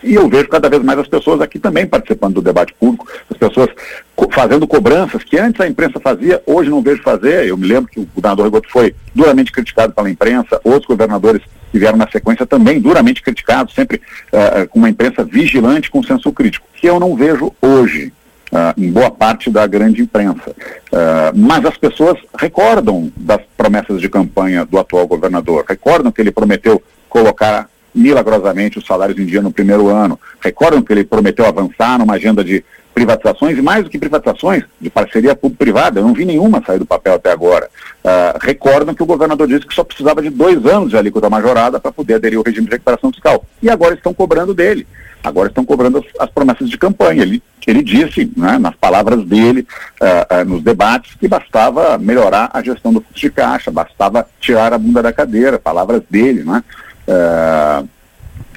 E 0.04 0.14
eu 0.14 0.30
vejo 0.30 0.48
cada 0.48 0.70
vez 0.70 0.84
mais 0.84 1.00
as 1.00 1.08
pessoas 1.08 1.42
aqui 1.42 1.58
também 1.58 1.86
participando 1.86 2.36
do 2.36 2.42
debate 2.42 2.74
público, 2.74 3.08
as 3.30 3.38
pessoas 3.38 3.70
co 4.16 4.28
fazendo 4.32 4.68
cobranças 4.68 5.24
que 5.24 5.38
antes 5.38 5.60
a 5.60 5.68
imprensa 5.68 6.00
fazia, 6.00 6.42
hoje 6.46 6.70
não 6.70 6.82
vejo 6.82 7.02
fazer. 7.02 7.48
Eu 7.48 7.58
me 7.58 7.68
lembro 7.68 7.90
que 7.90 8.00
o 8.00 8.06
governador 8.06 8.46
Rigoto 8.46 8.70
foi 8.70 8.94
duramente 9.14 9.52
criticado 9.52 9.94
pela 9.94 10.10
imprensa, 10.10 10.60
outros 10.64 10.86
governadores 10.86 11.42
que 11.72 11.80
vieram 11.80 11.98
na 11.98 12.10
sequência 12.10 12.46
também 12.46 12.80
duramente 12.80 13.22
criticados, 13.22 13.74
sempre 13.74 14.02
uh, 14.32 14.68
com 14.70 14.80
uma 14.80 14.90
imprensa 14.90 15.24
vigilante 15.24 15.90
com 15.92 16.04
senso 16.04 16.32
crítico, 16.32 16.68
que 16.76 16.88
eu 16.88 17.00
não 17.00 17.16
vejo 17.16 17.54
hoje. 17.62 18.14
Uh, 18.50 18.82
em 18.82 18.90
boa 18.90 19.12
parte 19.12 19.50
da 19.50 19.68
grande 19.68 20.02
imprensa. 20.02 20.52
Uh, 20.90 21.36
mas 21.36 21.66
as 21.66 21.76
pessoas 21.76 22.18
recordam 22.40 23.12
das 23.18 23.42
promessas 23.58 24.00
de 24.00 24.08
campanha 24.08 24.64
do 24.64 24.80
atual 24.80 25.06
governador, 25.06 25.66
recordam 25.68 26.14
que 26.14 26.22
ele 26.22 26.32
prometeu 26.32 26.82
colocar 27.10 27.70
milagrosamente 27.94 28.78
os 28.78 28.86
salários 28.86 29.18
em 29.18 29.26
dia 29.26 29.42
no 29.42 29.52
primeiro 29.52 29.88
ano. 29.90 30.20
Recordam 30.40 30.82
que 30.82 30.94
ele 30.94 31.04
prometeu 31.04 31.46
avançar 31.46 31.98
numa 31.98 32.14
agenda 32.14 32.44
de 32.44 32.64
privatizações, 32.98 33.56
e 33.56 33.62
mais 33.62 33.84
do 33.84 33.92
que 33.92 34.00
privatizações, 34.00 34.64
de 34.82 34.90
parceria 34.90 35.36
público-privada, 35.36 36.00
eu 36.00 36.04
não 36.04 36.16
vi 36.16 36.26
nenhuma 36.26 36.64
sair 36.66 36.80
do 36.80 36.86
papel 36.86 37.14
até 37.14 37.32
agora. 37.32 37.70
Uh, 38.04 38.40
recordam 38.42 38.96
que 38.96 39.04
o 39.04 39.06
governador 39.06 39.48
disse 39.48 39.68
que 39.68 39.76
só 39.76 39.84
precisava 39.84 40.20
de 40.20 40.32
dois 40.32 40.66
anos 40.66 40.90
de 40.90 40.98
alíquota 40.98 41.30
majorada 41.30 41.80
para 41.80 41.92
poder 41.92 42.16
aderir 42.16 42.40
ao 42.40 42.44
regime 42.44 42.66
de 42.66 42.72
recuperação 42.72 43.12
fiscal. 43.12 43.46
E 43.62 43.70
agora 43.70 43.94
estão 43.94 44.16
cobrando 44.16 44.52
dele. 44.52 44.88
Agora 45.24 45.48
estão 45.48 45.64
cobrando 45.64 46.00
as, 46.00 46.06
as 46.20 46.32
promessas 46.32 46.68
de 46.68 46.76
campanha. 46.76 47.22
Ele, 47.22 47.44
ele 47.68 47.84
disse, 47.84 48.32
né, 48.36 48.58
nas 48.58 48.76
palavras 48.76 49.24
dele, 49.24 49.68
uh, 50.02 50.42
uh, 50.42 50.46
nos 50.46 50.64
debates, 50.64 51.14
que 51.20 51.28
bastava 51.28 52.00
melhorar 52.00 52.50
a 52.52 52.64
gestão 52.64 52.92
do 52.92 53.02
fluxo 53.02 53.22
de 53.22 53.30
caixa, 53.30 53.70
bastava 53.70 54.26
tirar 54.40 54.74
a 54.74 54.78
bunda 54.78 55.04
da 55.04 55.14
cadeira, 55.14 55.60
palavras 55.60 56.02
dele, 56.10 56.44
né? 56.44 56.64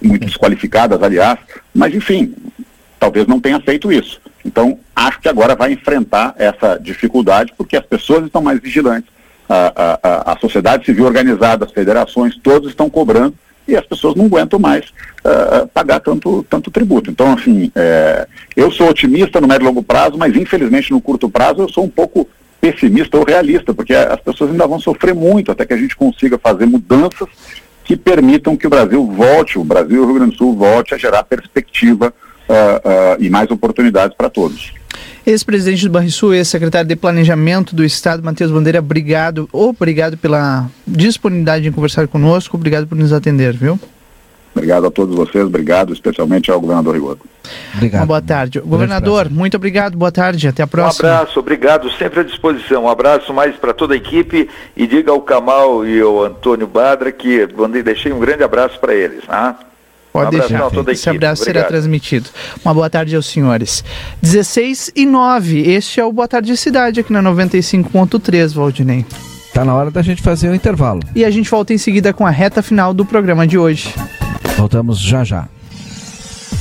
Muito 0.02 0.26
desqualificadas, 0.26 1.02
aliás. 1.02 1.38
Mas, 1.74 1.94
enfim, 1.94 2.34
talvez 2.98 3.26
não 3.26 3.40
tenha 3.40 3.60
feito 3.60 3.92
isso. 3.92 4.20
Então, 4.44 4.78
acho 4.94 5.20
que 5.20 5.28
agora 5.28 5.54
vai 5.54 5.72
enfrentar 5.72 6.34
essa 6.38 6.78
dificuldade, 6.78 7.52
porque 7.56 7.76
as 7.76 7.84
pessoas 7.84 8.24
estão 8.24 8.42
mais 8.42 8.60
vigilantes, 8.60 9.10
a, 9.48 9.98
a, 10.02 10.32
a 10.32 10.38
sociedade 10.38 10.86
civil 10.86 11.04
organizada, 11.04 11.64
as 11.64 11.72
federações, 11.72 12.36
todos 12.36 12.70
estão 12.70 12.88
cobrando 12.88 13.34
e 13.66 13.76
as 13.76 13.84
pessoas 13.84 14.14
não 14.14 14.26
aguentam 14.26 14.58
mais 14.58 14.86
uh, 15.24 15.66
pagar 15.68 16.00
tanto, 16.00 16.44
tanto 16.48 16.70
tributo. 16.70 17.10
Então, 17.10 17.32
assim, 17.32 17.70
é, 17.74 18.26
eu 18.56 18.70
sou 18.70 18.88
otimista 18.88 19.40
no 19.40 19.48
médio 19.48 19.64
e 19.64 19.68
longo 19.68 19.82
prazo, 19.82 20.16
mas 20.16 20.34
infelizmente 20.36 20.90
no 20.90 21.00
curto 21.00 21.28
prazo 21.28 21.62
eu 21.62 21.68
sou 21.68 21.84
um 21.84 21.88
pouco 21.88 22.28
pessimista 22.60 23.16
ou 23.16 23.24
realista, 23.24 23.72
porque 23.72 23.94
as 23.94 24.20
pessoas 24.20 24.50
ainda 24.50 24.66
vão 24.66 24.78
sofrer 24.78 25.14
muito 25.14 25.50
até 25.50 25.64
que 25.64 25.72
a 25.72 25.76
gente 25.76 25.96
consiga 25.96 26.38
fazer 26.38 26.66
mudanças 26.66 27.28
que 27.90 27.96
permitam 27.96 28.56
que 28.56 28.68
o 28.68 28.70
Brasil 28.70 29.04
volte, 29.04 29.58
o 29.58 29.64
Brasil 29.64 29.96
e 29.96 29.98
o 29.98 30.06
Rio 30.06 30.14
Grande 30.14 30.30
do 30.30 30.36
Sul 30.36 30.54
volte 30.54 30.94
a 30.94 30.96
gerar 30.96 31.24
perspectiva 31.24 32.14
uh, 32.48 32.52
uh, 32.52 33.16
e 33.18 33.28
mais 33.28 33.50
oportunidades 33.50 34.16
para 34.16 34.30
todos. 34.30 34.72
Ex-presidente 35.26 35.88
do 35.88 35.90
Banrisul, 35.90 36.32
ex-secretário 36.32 36.86
de 36.86 36.94
Planejamento 36.94 37.74
do 37.74 37.84
Estado, 37.84 38.22
Matheus 38.22 38.52
Bandeira, 38.52 38.78
obrigado, 38.78 39.48
obrigado 39.52 40.16
pela 40.16 40.70
disponibilidade 40.86 41.66
em 41.66 41.72
conversar 41.72 42.06
conosco, 42.06 42.56
obrigado 42.56 42.86
por 42.86 42.96
nos 42.96 43.12
atender, 43.12 43.56
viu? 43.56 43.76
Obrigado 44.54 44.86
a 44.86 44.90
todos 44.90 45.14
vocês, 45.14 45.44
obrigado 45.44 45.92
especialmente 45.92 46.50
ao 46.50 46.60
governador 46.60 46.94
Rigoto. 46.94 47.24
Obrigado. 47.74 48.00
Uma 48.00 48.06
boa 48.06 48.22
tarde. 48.22 48.60
Governador, 48.60 49.30
muito 49.30 49.56
obrigado, 49.56 49.96
boa 49.96 50.10
tarde, 50.10 50.48
até 50.48 50.62
a 50.62 50.66
próxima. 50.66 51.08
Um 51.08 51.12
abraço, 51.12 51.38
obrigado, 51.38 51.90
sempre 51.92 52.20
à 52.20 52.22
disposição. 52.24 52.84
Um 52.84 52.88
abraço 52.88 53.32
mais 53.32 53.54
para 53.56 53.72
toda 53.72 53.94
a 53.94 53.96
equipe 53.96 54.48
e 54.76 54.86
diga 54.86 55.12
ao 55.12 55.20
Kamal 55.20 55.86
e 55.86 56.00
ao 56.00 56.24
Antônio 56.24 56.66
Badra 56.66 57.12
que 57.12 57.46
deixei 57.84 58.12
um 58.12 58.18
grande 58.18 58.42
abraço 58.42 58.78
para 58.80 58.94
eles. 58.94 59.26
Né? 59.26 59.54
Pode 60.12 60.36
um 60.36 60.38
deixar. 60.40 60.70
Toda 60.70 60.92
Esse 60.92 61.08
abraço 61.08 61.42
Obrigado. 61.42 61.64
será 61.64 61.64
transmitido. 61.64 62.28
Uma 62.64 62.74
boa 62.74 62.90
tarde 62.90 63.14
aos 63.14 63.26
senhores. 63.26 63.84
16 64.20 64.92
e 64.96 65.06
9. 65.06 65.60
Este 65.70 66.00
é 66.00 66.04
o 66.04 66.12
Boa 66.12 66.26
Tarde 66.26 66.56
Cidade 66.56 67.00
aqui 67.00 67.12
na 67.12 67.22
95.3, 67.22 68.52
Valdinei. 68.52 69.06
Tá 69.54 69.64
na 69.64 69.74
hora 69.74 69.90
da 69.90 70.02
gente 70.02 70.22
fazer 70.22 70.48
o 70.48 70.54
intervalo. 70.54 71.00
E 71.14 71.24
a 71.24 71.30
gente 71.30 71.50
volta 71.50 71.72
em 71.72 71.78
seguida 71.78 72.12
com 72.12 72.26
a 72.26 72.30
reta 72.30 72.62
final 72.62 72.92
do 72.92 73.04
programa 73.04 73.46
de 73.46 73.58
hoje. 73.58 73.94
Voltamos 74.56 75.00
já 75.00 75.24
já. 75.24 75.48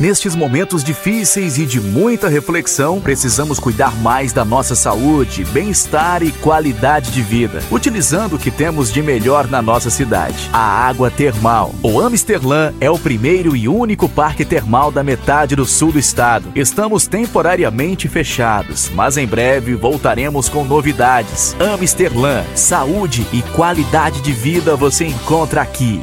Nestes 0.00 0.34
momentos 0.34 0.82
difíceis 0.82 1.58
e 1.58 1.66
de 1.66 1.78
muita 1.78 2.26
reflexão, 2.26 3.02
precisamos 3.02 3.58
cuidar 3.58 3.94
mais 4.00 4.32
da 4.32 4.46
nossa 4.46 4.74
saúde, 4.74 5.44
bem-estar 5.44 6.22
e 6.22 6.32
qualidade 6.32 7.10
de 7.10 7.20
vida, 7.20 7.62
utilizando 7.70 8.36
o 8.36 8.38
que 8.38 8.50
temos 8.50 8.90
de 8.90 9.02
melhor 9.02 9.46
na 9.46 9.60
nossa 9.60 9.90
cidade: 9.90 10.48
a 10.54 10.58
água 10.58 11.10
termal. 11.10 11.74
O 11.82 12.00
Amsterlan 12.00 12.72
é 12.80 12.90
o 12.90 12.98
primeiro 12.98 13.54
e 13.54 13.68
único 13.68 14.08
parque 14.08 14.42
termal 14.42 14.90
da 14.90 15.02
metade 15.02 15.54
do 15.54 15.66
sul 15.66 15.92
do 15.92 15.98
estado. 15.98 16.50
Estamos 16.54 17.06
temporariamente 17.06 18.08
fechados, 18.08 18.90
mas 18.94 19.18
em 19.18 19.26
breve 19.26 19.74
voltaremos 19.74 20.48
com 20.48 20.64
novidades. 20.64 21.54
Amsterlan, 21.60 22.42
saúde 22.54 23.26
e 23.34 23.42
qualidade 23.54 24.22
de 24.22 24.32
vida 24.32 24.74
você 24.76 25.04
encontra 25.04 25.60
aqui. 25.60 26.00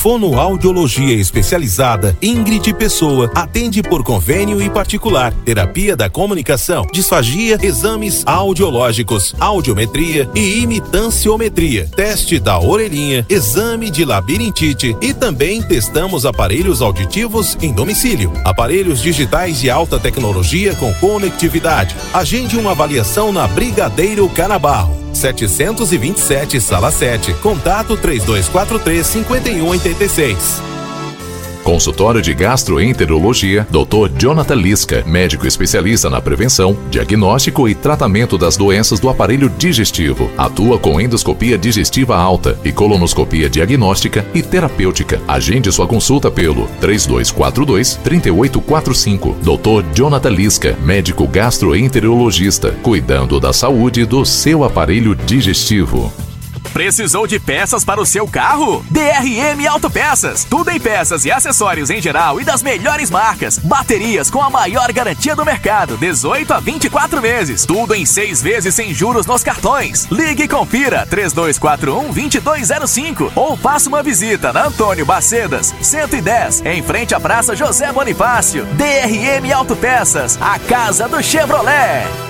Fonoaudiologia 0.00 1.14
especializada 1.14 2.16
Ingrid 2.22 2.72
Pessoa 2.72 3.30
atende 3.34 3.82
por 3.82 4.02
convênio 4.02 4.62
e 4.62 4.70
particular, 4.70 5.30
terapia 5.44 5.94
da 5.94 6.08
comunicação, 6.08 6.86
disfagia, 6.90 7.58
exames 7.60 8.22
audiológicos, 8.24 9.34
audiometria 9.38 10.26
e 10.34 10.62
imitanciometria, 10.62 11.86
teste 11.94 12.38
da 12.38 12.58
orelhinha, 12.58 13.26
exame 13.28 13.90
de 13.90 14.06
labirintite 14.06 14.96
e 15.02 15.12
também 15.12 15.60
testamos 15.60 16.24
aparelhos 16.24 16.80
auditivos 16.80 17.58
em 17.60 17.70
domicílio, 17.70 18.32
aparelhos 18.42 19.02
digitais 19.02 19.60
de 19.60 19.68
alta 19.68 20.00
tecnologia 20.00 20.74
com 20.76 20.94
conectividade. 20.94 21.94
Agende 22.14 22.56
uma 22.56 22.70
avaliação 22.70 23.32
na 23.32 23.46
Brigadeiro 23.46 24.26
Canabarro. 24.30 25.00
727, 25.12 26.60
sala 26.60 26.90
7. 26.90 27.34
Contato 27.34 27.96
3243 27.96 29.06
5186. 29.94 30.70
Consultório 31.64 32.22
de 32.22 32.32
Gastroenterologia, 32.32 33.66
Dr. 33.70 34.10
Jonathan 34.16 34.54
Lisca, 34.54 35.04
médico 35.06 35.46
especialista 35.46 36.08
na 36.08 36.20
prevenção, 36.20 36.76
diagnóstico 36.90 37.68
e 37.68 37.74
tratamento 37.74 38.38
das 38.38 38.56
doenças 38.56 38.98
do 38.98 39.10
aparelho 39.10 39.48
digestivo. 39.50 40.30
Atua 40.38 40.78
com 40.78 40.98
endoscopia 41.00 41.58
digestiva 41.58 42.16
alta 42.16 42.58
e 42.64 42.72
colonoscopia 42.72 43.48
diagnóstica 43.48 44.24
e 44.34 44.42
terapêutica. 44.42 45.20
Agende 45.28 45.70
sua 45.70 45.86
consulta 45.86 46.30
pelo 46.30 46.66
3242 46.80 47.96
3845. 48.02 49.36
Dr. 49.42 49.84
Jonathan 49.94 50.30
Lisca, 50.30 50.76
médico 50.82 51.26
gastroenterologista, 51.26 52.72
cuidando 52.82 53.38
da 53.38 53.52
saúde 53.52 54.06
do 54.06 54.24
seu 54.24 54.64
aparelho 54.64 55.14
digestivo. 55.14 56.10
Precisou 56.72 57.26
de 57.26 57.38
peças 57.38 57.84
para 57.84 58.00
o 58.00 58.06
seu 58.06 58.26
carro? 58.26 58.84
DRM 58.90 59.66
Autopeças. 59.68 60.44
Tudo 60.44 60.70
em 60.70 60.80
peças 60.80 61.24
e 61.24 61.30
acessórios 61.30 61.90
em 61.90 62.00
geral 62.00 62.40
e 62.40 62.44
das 62.44 62.62
melhores 62.62 63.10
marcas. 63.10 63.58
Baterias 63.58 64.30
com 64.30 64.40
a 64.40 64.48
maior 64.48 64.92
garantia 64.92 65.34
do 65.34 65.44
mercado, 65.44 65.96
18 65.96 66.54
a 66.54 66.60
24 66.60 67.20
meses. 67.20 67.66
Tudo 67.66 67.94
em 67.94 68.06
seis 68.06 68.40
vezes 68.40 68.74
sem 68.74 68.94
juros 68.94 69.26
nos 69.26 69.42
cartões. 69.42 70.06
Ligue 70.10 70.44
e 70.44 70.48
confira 70.48 71.06
3241 71.06 72.12
2205 72.12 73.32
ou 73.34 73.56
faça 73.56 73.88
uma 73.88 74.02
visita 74.02 74.52
na 74.52 74.66
Antônio 74.66 75.04
Bacedas, 75.04 75.74
110, 75.80 76.62
em 76.64 76.82
frente 76.82 77.14
à 77.14 77.20
Praça 77.20 77.56
José 77.56 77.92
Bonifácio. 77.92 78.64
DRM 78.66 79.52
Autopeças, 79.52 80.38
a 80.40 80.58
casa 80.58 81.08
do 81.08 81.22
Chevrolet. 81.22 82.29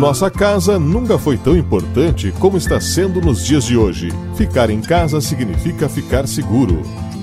Nossa 0.00 0.30
casa 0.30 0.78
nunca 0.78 1.18
foi 1.18 1.36
tão 1.36 1.54
importante 1.54 2.32
como 2.38 2.56
está 2.56 2.80
sendo 2.80 3.20
nos 3.20 3.44
dias 3.44 3.64
de 3.64 3.76
hoje. 3.76 4.08
Ficar 4.34 4.70
em 4.70 4.80
casa 4.80 5.20
significa 5.20 5.90
ficar 5.90 6.26
seguro. 6.26 6.80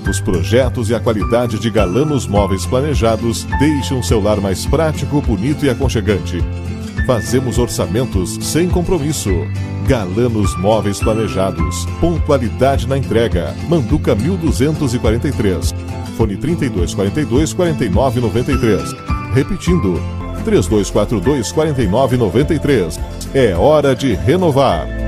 Os 0.08 0.20
projetos 0.20 0.88
e 0.88 0.94
a 0.94 1.00
qualidade 1.00 1.58
de 1.58 1.70
Galanos 1.70 2.28
Móveis 2.28 2.64
planejados 2.64 3.42
deixam 3.58 4.00
seu 4.00 4.22
lar 4.22 4.40
mais 4.40 4.64
prático, 4.64 5.20
bonito 5.20 5.66
e 5.66 5.70
aconchegante. 5.70 6.40
Fazemos 7.04 7.58
orçamentos 7.58 8.38
sem 8.42 8.68
compromisso. 8.68 9.32
Galanos 9.88 10.56
Móveis 10.56 11.00
Planejados. 11.00 11.84
Pontualidade 12.00 12.86
na 12.86 12.96
entrega. 12.96 13.56
Manduca 13.68 14.14
1243. 14.14 15.74
Fone 16.16 16.36
3242 16.36 17.52
4993. 17.54 18.94
Repetindo, 19.34 20.00
3242 20.48 21.52
4993. 21.52 23.00
É 23.34 23.54
hora 23.54 23.94
de 23.94 24.14
renovar. 24.14 25.07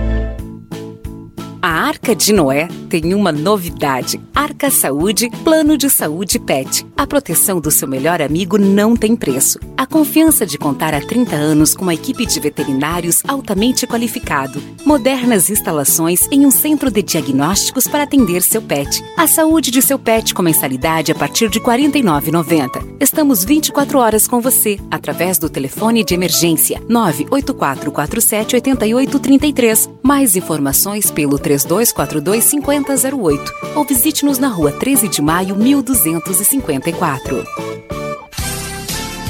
A 1.70 1.84
Arca 1.84 2.16
de 2.16 2.32
Noé 2.32 2.66
tem 2.88 3.14
uma 3.14 3.30
novidade. 3.30 4.20
Arca 4.34 4.72
Saúde, 4.72 5.30
plano 5.44 5.78
de 5.78 5.88
saúde 5.88 6.36
PET. 6.36 6.84
A 6.96 7.06
proteção 7.06 7.60
do 7.60 7.70
seu 7.70 7.86
melhor 7.86 8.20
amigo 8.20 8.58
não 8.58 8.96
tem 8.96 9.14
preço. 9.14 9.60
A 9.76 9.86
confiança 9.86 10.44
de 10.44 10.58
contar 10.58 10.92
há 10.92 11.00
30 11.00 11.36
anos 11.36 11.72
com 11.72 11.82
uma 11.82 11.94
equipe 11.94 12.26
de 12.26 12.40
veterinários 12.40 13.22
altamente 13.26 13.86
qualificado. 13.86 14.60
Modernas 14.84 15.48
instalações 15.48 16.26
em 16.32 16.44
um 16.44 16.50
centro 16.50 16.90
de 16.90 17.02
diagnósticos 17.02 17.86
para 17.86 18.02
atender 18.02 18.42
seu 18.42 18.60
pet. 18.60 19.00
A 19.16 19.28
saúde 19.28 19.70
de 19.70 19.80
seu 19.80 19.98
pet 19.98 20.34
com 20.34 20.42
mensalidade 20.42 21.12
a 21.12 21.14
partir 21.14 21.48
de 21.48 21.60
R$ 21.60 21.66
49,90. 21.66 22.96
Estamos 23.00 23.44
24 23.44 23.96
horas 23.96 24.26
com 24.26 24.40
você, 24.40 24.76
através 24.90 25.38
do 25.38 25.48
telefone 25.48 26.02
de 26.02 26.14
emergência 26.14 26.82
98447 26.88 28.56
8833. 28.56 29.88
Mais 30.02 30.34
informações 30.34 31.12
pelo 31.12 31.38
3242 31.64 32.44
5008 32.44 33.52
ou 33.74 33.84
visite-nos 33.84 34.38
na 34.38 34.48
rua 34.48 34.72
13 34.72 35.08
de 35.08 35.22
maio 35.22 35.56
1254. 35.56 37.44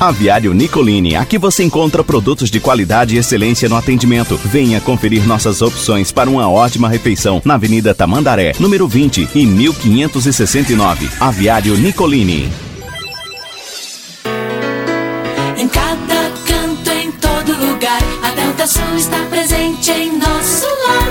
Aviário 0.01 0.55
Nicolini, 0.55 1.15
aqui 1.15 1.37
você 1.37 1.63
encontra 1.63 2.03
produtos 2.03 2.51
de 2.51 2.59
qualidade 2.59 3.15
e 3.15 3.19
excelência 3.19 3.69
no 3.69 3.77
atendimento. 3.77 4.35
Venha 4.47 4.81
conferir 4.81 5.27
nossas 5.27 5.61
opções 5.61 6.11
para 6.11 6.31
uma 6.31 6.49
ótima 6.49 6.89
refeição 6.89 7.43
na 7.45 7.53
Avenida 7.53 7.95
Tamandaré, 7.95 8.55
número 8.59 8.89
20 8.89 9.29
e 9.35 9.45
1569. 9.45 11.07
Aviário 11.21 11.77
Nicolini. 11.77 12.51
Em 15.59 15.69
cada 15.69 16.31
canto, 16.47 16.91
em 16.91 17.13
todo 17.13 17.53
lugar, 17.59 18.01
a 18.23 18.31
Delta 18.31 18.67
Sul 18.67 18.97
está 18.97 19.19
presente 19.27 19.91
em 19.91 20.19
nosso 20.19 20.65
lar. 20.65 21.11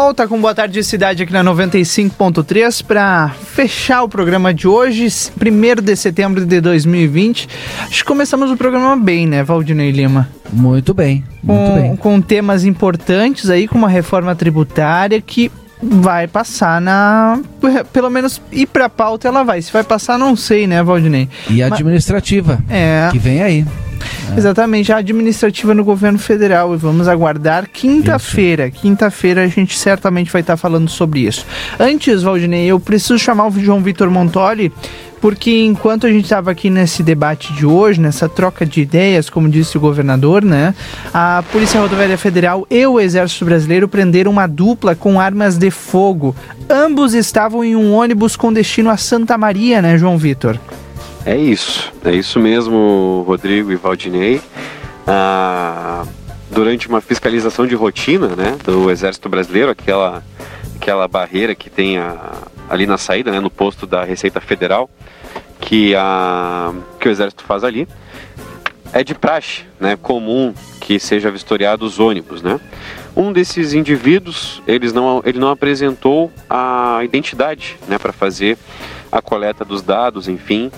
Volta 0.00 0.26
com 0.26 0.40
Boa 0.40 0.54
Tarde 0.54 0.82
Cidade 0.82 1.22
aqui 1.24 1.32
na 1.32 1.44
95.3 1.44 2.82
para 2.82 3.28
fechar 3.28 4.02
o 4.02 4.08
programa 4.08 4.52
de 4.54 4.66
hoje, 4.66 5.06
1 5.06 5.82
de 5.82 5.94
setembro 5.94 6.46
de 6.46 6.58
2020. 6.58 7.46
Acho 7.82 7.98
que 7.98 8.04
começamos 8.04 8.50
o 8.50 8.56
programa 8.56 8.96
bem, 8.96 9.26
né, 9.26 9.42
Valdinei 9.44 9.90
Lima? 9.90 10.26
Muito 10.50 10.94
bem, 10.94 11.22
muito 11.42 11.60
com, 11.70 11.74
bem. 11.74 11.96
Com 11.96 12.20
temas 12.22 12.64
importantes 12.64 13.50
aí, 13.50 13.68
com 13.68 13.76
uma 13.76 13.90
reforma 13.90 14.34
tributária 14.34 15.20
que 15.20 15.52
vai 15.82 16.26
passar 16.26 16.80
na. 16.80 17.38
Pelo 17.92 18.08
menos 18.08 18.40
ir 18.50 18.68
pra 18.68 18.88
pauta 18.88 19.28
ela 19.28 19.42
vai. 19.44 19.60
Se 19.60 19.70
vai 19.70 19.84
passar, 19.84 20.18
não 20.18 20.34
sei, 20.34 20.66
né, 20.66 20.82
Valdinei? 20.82 21.28
E 21.50 21.62
a 21.62 21.68
Mas- 21.68 21.78
administrativa, 21.78 22.58
É. 22.70 23.10
que 23.12 23.18
vem 23.18 23.42
aí. 23.42 23.66
Exatamente, 24.36 24.92
a 24.92 24.96
administrativa 24.96 25.74
no 25.74 25.84
governo 25.84 26.18
federal. 26.18 26.74
E 26.74 26.76
vamos 26.76 27.08
aguardar 27.08 27.68
quinta-feira. 27.68 28.70
Quinta-feira 28.70 29.42
a 29.44 29.48
gente 29.48 29.76
certamente 29.76 30.30
vai 30.30 30.40
estar 30.40 30.56
falando 30.56 30.88
sobre 30.88 31.20
isso. 31.20 31.44
Antes, 31.78 32.22
Valdinei, 32.22 32.66
eu 32.66 32.78
preciso 32.80 33.18
chamar 33.18 33.48
o 33.48 33.60
João 33.60 33.82
Vitor 33.82 34.10
Montoli, 34.10 34.72
porque 35.20 35.64
enquanto 35.64 36.06
a 36.06 36.10
gente 36.10 36.24
estava 36.24 36.50
aqui 36.50 36.70
nesse 36.70 37.02
debate 37.02 37.52
de 37.52 37.66
hoje, 37.66 38.00
nessa 38.00 38.28
troca 38.28 38.64
de 38.64 38.80
ideias, 38.80 39.28
como 39.28 39.48
disse 39.48 39.76
o 39.76 39.80
governador, 39.80 40.42
né? 40.42 40.74
A 41.12 41.44
Polícia 41.52 41.80
Rodoviária 41.80 42.16
Federal 42.16 42.66
e 42.70 42.86
o 42.86 42.98
Exército 42.98 43.44
Brasileiro 43.44 43.86
prenderam 43.86 44.30
uma 44.30 44.46
dupla 44.46 44.94
com 44.94 45.20
armas 45.20 45.58
de 45.58 45.70
fogo. 45.70 46.34
Ambos 46.68 47.12
estavam 47.12 47.62
em 47.62 47.76
um 47.76 47.92
ônibus 47.92 48.36
com 48.36 48.52
destino 48.52 48.88
a 48.88 48.96
Santa 48.96 49.36
Maria, 49.36 49.82
né, 49.82 49.98
João 49.98 50.16
Vitor? 50.16 50.58
É 51.24 51.36
isso, 51.36 51.92
é 52.04 52.12
isso 52.12 52.40
mesmo, 52.40 53.24
Rodrigo 53.26 53.70
e 53.70 53.76
Valdinei. 53.76 54.40
Ah, 55.06 56.04
durante 56.50 56.88
uma 56.88 57.00
fiscalização 57.00 57.66
de 57.66 57.74
rotina 57.74 58.28
né, 58.28 58.56
do 58.64 58.90
Exército 58.90 59.28
Brasileiro, 59.28 59.70
aquela, 59.70 60.22
aquela 60.76 61.06
barreira 61.06 61.54
que 61.54 61.68
tem 61.68 61.98
a- 61.98 62.32
ali 62.68 62.86
na 62.86 62.96
saída, 62.98 63.30
né, 63.30 63.38
no 63.40 63.50
posto 63.50 63.86
da 63.86 64.02
Receita 64.04 64.40
Federal, 64.40 64.88
que, 65.60 65.94
a, 65.94 66.72
que 66.98 67.08
o 67.08 67.10
Exército 67.10 67.44
faz 67.44 67.64
ali, 67.64 67.86
é 68.92 69.04
de 69.04 69.14
praxe, 69.14 69.62
né, 69.78 69.96
comum 70.00 70.54
que 70.80 70.98
seja 70.98 71.30
vistoriado 71.30 71.84
os 71.84 72.00
ônibus, 72.00 72.42
né? 72.42 72.58
Um 73.14 73.32
desses 73.32 73.72
indivíduos, 73.72 74.60
eles 74.66 74.92
não, 74.92 75.22
ele 75.24 75.38
não 75.38 75.48
apresentou 75.50 76.32
a 76.48 77.00
identidade, 77.04 77.76
né, 77.86 77.98
para 77.98 78.12
fazer 78.12 78.58
a 79.12 79.20
coleta 79.22 79.64
dos 79.64 79.82
dados, 79.82 80.26
enfim, 80.26 80.72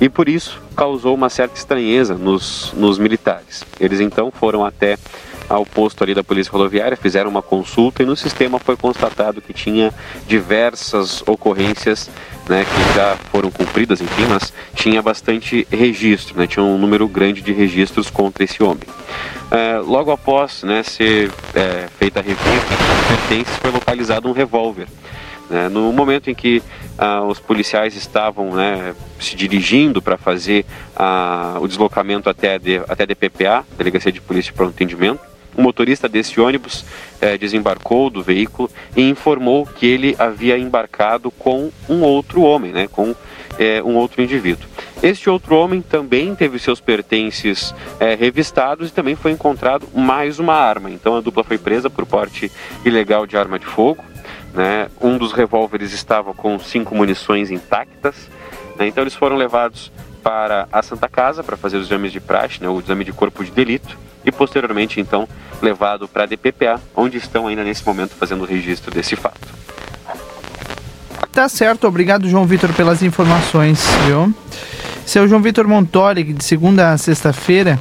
e 0.00 0.08
por 0.08 0.28
isso 0.28 0.60
causou 0.76 1.14
uma 1.14 1.28
certa 1.28 1.56
estranheza 1.56 2.14
nos, 2.14 2.72
nos 2.74 2.98
militares. 2.98 3.64
Eles 3.80 4.00
então 4.00 4.30
foram 4.30 4.64
até 4.64 4.96
ao 5.48 5.64
posto 5.64 6.04
ali 6.04 6.14
da 6.14 6.22
Polícia 6.22 6.52
Rodoviária, 6.52 6.96
fizeram 6.96 7.30
uma 7.30 7.40
consulta 7.40 8.02
e 8.02 8.06
no 8.06 8.14
sistema 8.14 8.58
foi 8.58 8.76
constatado 8.76 9.40
que 9.40 9.52
tinha 9.52 9.92
diversas 10.26 11.22
ocorrências 11.26 12.10
né, 12.48 12.64
que 12.64 12.94
já 12.94 13.16
foram 13.30 13.50
cumpridas, 13.50 14.00
enfim, 14.00 14.26
mas 14.28 14.52
tinha 14.74 15.00
bastante 15.00 15.66
registro, 15.70 16.38
né, 16.38 16.46
tinha 16.46 16.62
um 16.62 16.78
número 16.78 17.08
grande 17.08 17.40
de 17.40 17.52
registros 17.52 18.10
contra 18.10 18.44
esse 18.44 18.62
homem. 18.62 18.82
É, 19.50 19.78
logo 19.78 20.10
após 20.10 20.62
né, 20.62 20.82
ser 20.82 21.30
é, 21.54 21.88
feita 21.98 22.20
a 22.20 22.22
revista 22.22 23.58
foi 23.60 23.70
localizado 23.70 24.28
um 24.28 24.32
revólver. 24.32 24.86
Né. 25.48 25.68
no 25.68 25.92
momento 25.92 26.30
em 26.30 26.34
que 26.34 26.62
ah, 26.96 27.22
os 27.22 27.38
policiais 27.38 27.94
estavam 27.94 28.52
né, 28.54 28.94
se 29.20 29.36
dirigindo 29.36 30.00
para 30.02 30.16
fazer 30.16 30.64
ah, 30.96 31.56
o 31.60 31.68
deslocamento 31.68 32.28
até 32.28 32.54
a, 32.54 32.60
até 32.88 33.02
a 33.02 33.06
DPPA, 33.06 33.64
Delegacia 33.76 34.12
de 34.12 34.20
Polícia 34.20 34.52
de 34.52 34.56
Pronto 34.56 34.70
Atendimento, 34.70 35.20
o 35.58 35.62
motorista 35.62 36.08
desse 36.08 36.40
ônibus 36.40 36.84
eh, 37.20 37.36
desembarcou 37.36 38.08
do 38.08 38.22
veículo 38.22 38.70
e 38.96 39.02
informou 39.02 39.66
que 39.66 39.86
ele 39.86 40.14
havia 40.16 40.56
embarcado 40.56 41.32
com 41.32 41.72
um 41.88 42.02
outro 42.02 42.42
homem, 42.42 42.70
né, 42.70 42.86
com 42.86 43.12
eh, 43.58 43.82
um 43.82 43.96
outro 43.96 44.22
indivíduo. 44.22 44.68
Este 45.02 45.28
outro 45.28 45.56
homem 45.56 45.82
também 45.82 46.32
teve 46.34 46.58
seus 46.60 46.80
pertences 46.80 47.74
é, 47.98 48.14
revistados 48.14 48.88
e 48.88 48.92
também 48.92 49.16
foi 49.16 49.32
encontrado 49.32 49.88
mais 49.94 50.38
uma 50.38 50.54
arma. 50.54 50.90
Então 50.90 51.16
a 51.16 51.20
dupla 51.20 51.42
foi 51.42 51.58
presa 51.58 51.90
por 51.90 52.06
porte 52.06 52.50
ilegal 52.84 53.26
de 53.26 53.36
arma 53.36 53.58
de 53.58 53.66
fogo. 53.66 54.04
Né? 54.58 54.88
Um 55.00 55.16
dos 55.16 55.32
revólveres 55.32 55.92
estava 55.92 56.34
com 56.34 56.58
cinco 56.58 56.92
munições 56.92 57.48
intactas. 57.48 58.16
Né? 58.76 58.88
Então 58.88 59.04
eles 59.04 59.14
foram 59.14 59.36
levados 59.36 59.92
para 60.20 60.66
a 60.72 60.82
Santa 60.82 61.08
Casa 61.08 61.44
para 61.44 61.56
fazer 61.56 61.76
os 61.76 61.86
exames 61.86 62.10
de 62.10 62.18
praxe, 62.18 62.60
né? 62.60 62.68
o 62.68 62.80
exame 62.80 63.04
de 63.04 63.12
corpo 63.12 63.44
de 63.44 63.52
delito, 63.52 63.96
e 64.24 64.32
posteriormente 64.32 65.00
então 65.00 65.28
levado 65.62 66.08
para 66.08 66.24
a 66.24 66.26
DPPA, 66.26 66.80
onde 66.96 67.18
estão 67.18 67.46
ainda 67.46 67.62
nesse 67.62 67.86
momento 67.86 68.16
fazendo 68.16 68.42
o 68.42 68.44
registro 68.44 68.92
desse 68.92 69.14
fato. 69.14 69.46
Tá 71.30 71.48
certo, 71.48 71.86
obrigado 71.86 72.28
João 72.28 72.44
Vitor 72.44 72.72
pelas 72.72 73.00
informações, 73.00 73.86
viu? 74.06 74.34
Seu 75.06 75.28
João 75.28 75.40
Vitor 75.40 75.68
Montori, 75.68 76.24
de 76.24 76.42
segunda 76.42 76.90
a 76.90 76.98
sexta-feira, 76.98 77.78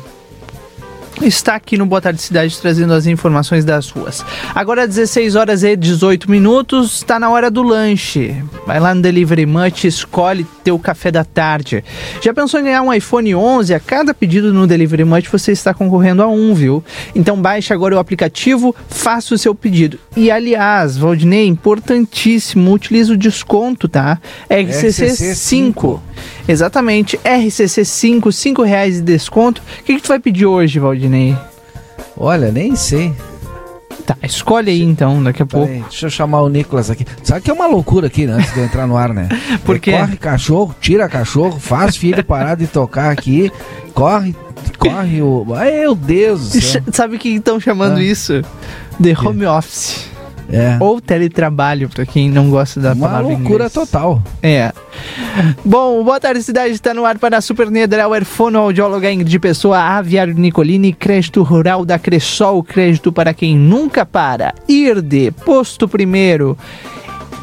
está 1.21 1.55
aqui 1.55 1.77
no 1.77 1.85
Boa 1.85 2.01
Tarde 2.01 2.21
Cidade 2.21 2.57
trazendo 2.59 2.93
as 2.93 3.07
informações 3.07 3.65
das 3.65 3.89
ruas. 3.89 4.23
Agora 4.53 4.87
16 4.87 5.35
horas 5.35 5.63
e 5.63 5.75
18 5.75 6.29
minutos, 6.29 6.97
está 6.97 7.19
na 7.19 7.29
hora 7.29 7.49
do 7.49 7.63
lanche. 7.63 8.35
Vai 8.65 8.79
lá 8.79 8.93
no 8.93 9.01
Delivery 9.01 9.45
Much, 9.45 9.85
escolhe 9.85 10.45
teu 10.63 10.77
café 10.77 11.11
da 11.11 11.23
tarde. 11.23 11.83
Já 12.21 12.33
pensou 12.33 12.59
em 12.59 12.63
ganhar 12.63 12.81
um 12.81 12.93
iPhone 12.93 13.33
11? 13.33 13.73
A 13.73 13.79
cada 13.79 14.13
pedido 14.13 14.53
no 14.53 14.67
Delivery 14.67 15.03
Much 15.03 15.27
você 15.29 15.51
está 15.51 15.73
concorrendo 15.73 16.21
a 16.21 16.27
um, 16.27 16.53
viu? 16.53 16.83
Então 17.15 17.41
baixe 17.41 17.73
agora 17.73 17.95
o 17.95 17.99
aplicativo, 17.99 18.75
faça 18.89 19.33
o 19.33 19.37
seu 19.37 19.55
pedido. 19.55 19.99
E 20.15 20.29
aliás, 20.29 20.97
Valdinei, 20.97 21.47
importantíssimo, 21.47 22.73
utilize 22.73 23.11
o 23.11 23.17
desconto, 23.17 23.87
tá? 23.87 24.19
RCC, 24.49 25.05
RCC 25.05 25.35
5. 25.35 26.03
Exatamente, 26.47 27.19
RCC 27.23 27.83
5, 27.83 28.31
5 28.31 28.63
reais 28.63 28.95
de 28.95 29.01
desconto. 29.01 29.61
O 29.79 29.83
que, 29.83 29.95
que 29.95 30.01
tu 30.01 30.07
vai 30.07 30.19
pedir 30.19 30.45
hoje, 30.45 30.79
Valdinei? 30.79 31.35
Olha, 32.15 32.51
nem 32.51 32.75
sei. 32.75 33.13
Tá, 34.05 34.15
escolhe 34.23 34.71
aí 34.71 34.81
então, 34.81 35.21
daqui 35.21 35.43
a 35.43 35.45
pouco. 35.45 35.67
Peraí, 35.67 35.81
deixa 35.81 36.05
eu 36.05 36.09
chamar 36.09 36.41
o 36.41 36.47
Nicolas 36.47 36.89
aqui. 36.89 37.05
Sabe 37.23 37.41
que 37.41 37.51
é 37.51 37.53
uma 37.53 37.67
loucura 37.67 38.07
aqui, 38.07 38.25
né? 38.25 38.33
Antes 38.35 38.53
de 38.53 38.59
eu 38.59 38.65
entrar 38.65 38.87
no 38.87 38.95
ar, 38.95 39.13
né? 39.13 39.27
Por 39.65 39.77
quê? 39.79 39.91
Corre 39.91 40.15
cachorro, 40.15 40.73
tira 40.79 41.09
cachorro, 41.09 41.59
faz 41.59 41.97
filho 41.97 42.23
parar 42.23 42.55
de 42.55 42.67
tocar 42.67 43.11
aqui, 43.11 43.51
corre, 43.93 44.33
corre 44.79 45.21
o. 45.21 45.45
Ai, 45.53 45.71
meu 45.81 45.93
Deus 45.93 46.51
do 46.51 46.61
céu. 46.61 46.81
Sabe 46.93 47.17
o 47.17 47.19
que 47.19 47.29
estão 47.29 47.59
chamando 47.59 47.97
Ah. 47.97 48.03
isso? 48.03 48.41
De 48.97 49.13
home 49.13 49.45
office. 49.45 50.09
É. 50.51 50.77
Ou 50.79 51.01
teletrabalho, 51.01 51.89
pra 51.89 52.05
quem 52.05 52.29
não 52.29 52.49
gosta 52.49 52.79
da 52.79 52.93
Uma 52.93 53.07
palavra 53.07 53.31
em 53.33 53.35
loucura 53.35 53.53
inglês. 53.65 53.73
total. 53.73 54.21
É. 54.41 54.71
Bom, 55.63 56.03
boa 56.03 56.19
tarde, 56.19 56.41
cidade 56.41 56.73
está 56.73 56.93
no 56.93 57.05
ar 57.05 57.17
para 57.17 57.37
a 57.37 57.41
Super 57.41 57.69
Niederauer, 57.69 58.23
fonoaudióloga 58.23 59.11
Ingrid 59.11 59.39
Pessoa, 59.39 59.77
Aviário 59.79 60.33
Nicolini, 60.33 60.93
crédito 60.93 61.43
rural 61.43 61.83
da 61.85 61.99
Cressol, 61.99 62.63
crédito 62.63 63.11
para 63.11 63.33
quem 63.33 63.57
nunca 63.57 64.05
para. 64.05 64.53
IRD, 64.67 65.31
posto 65.45 65.87
primeiro. 65.87 66.57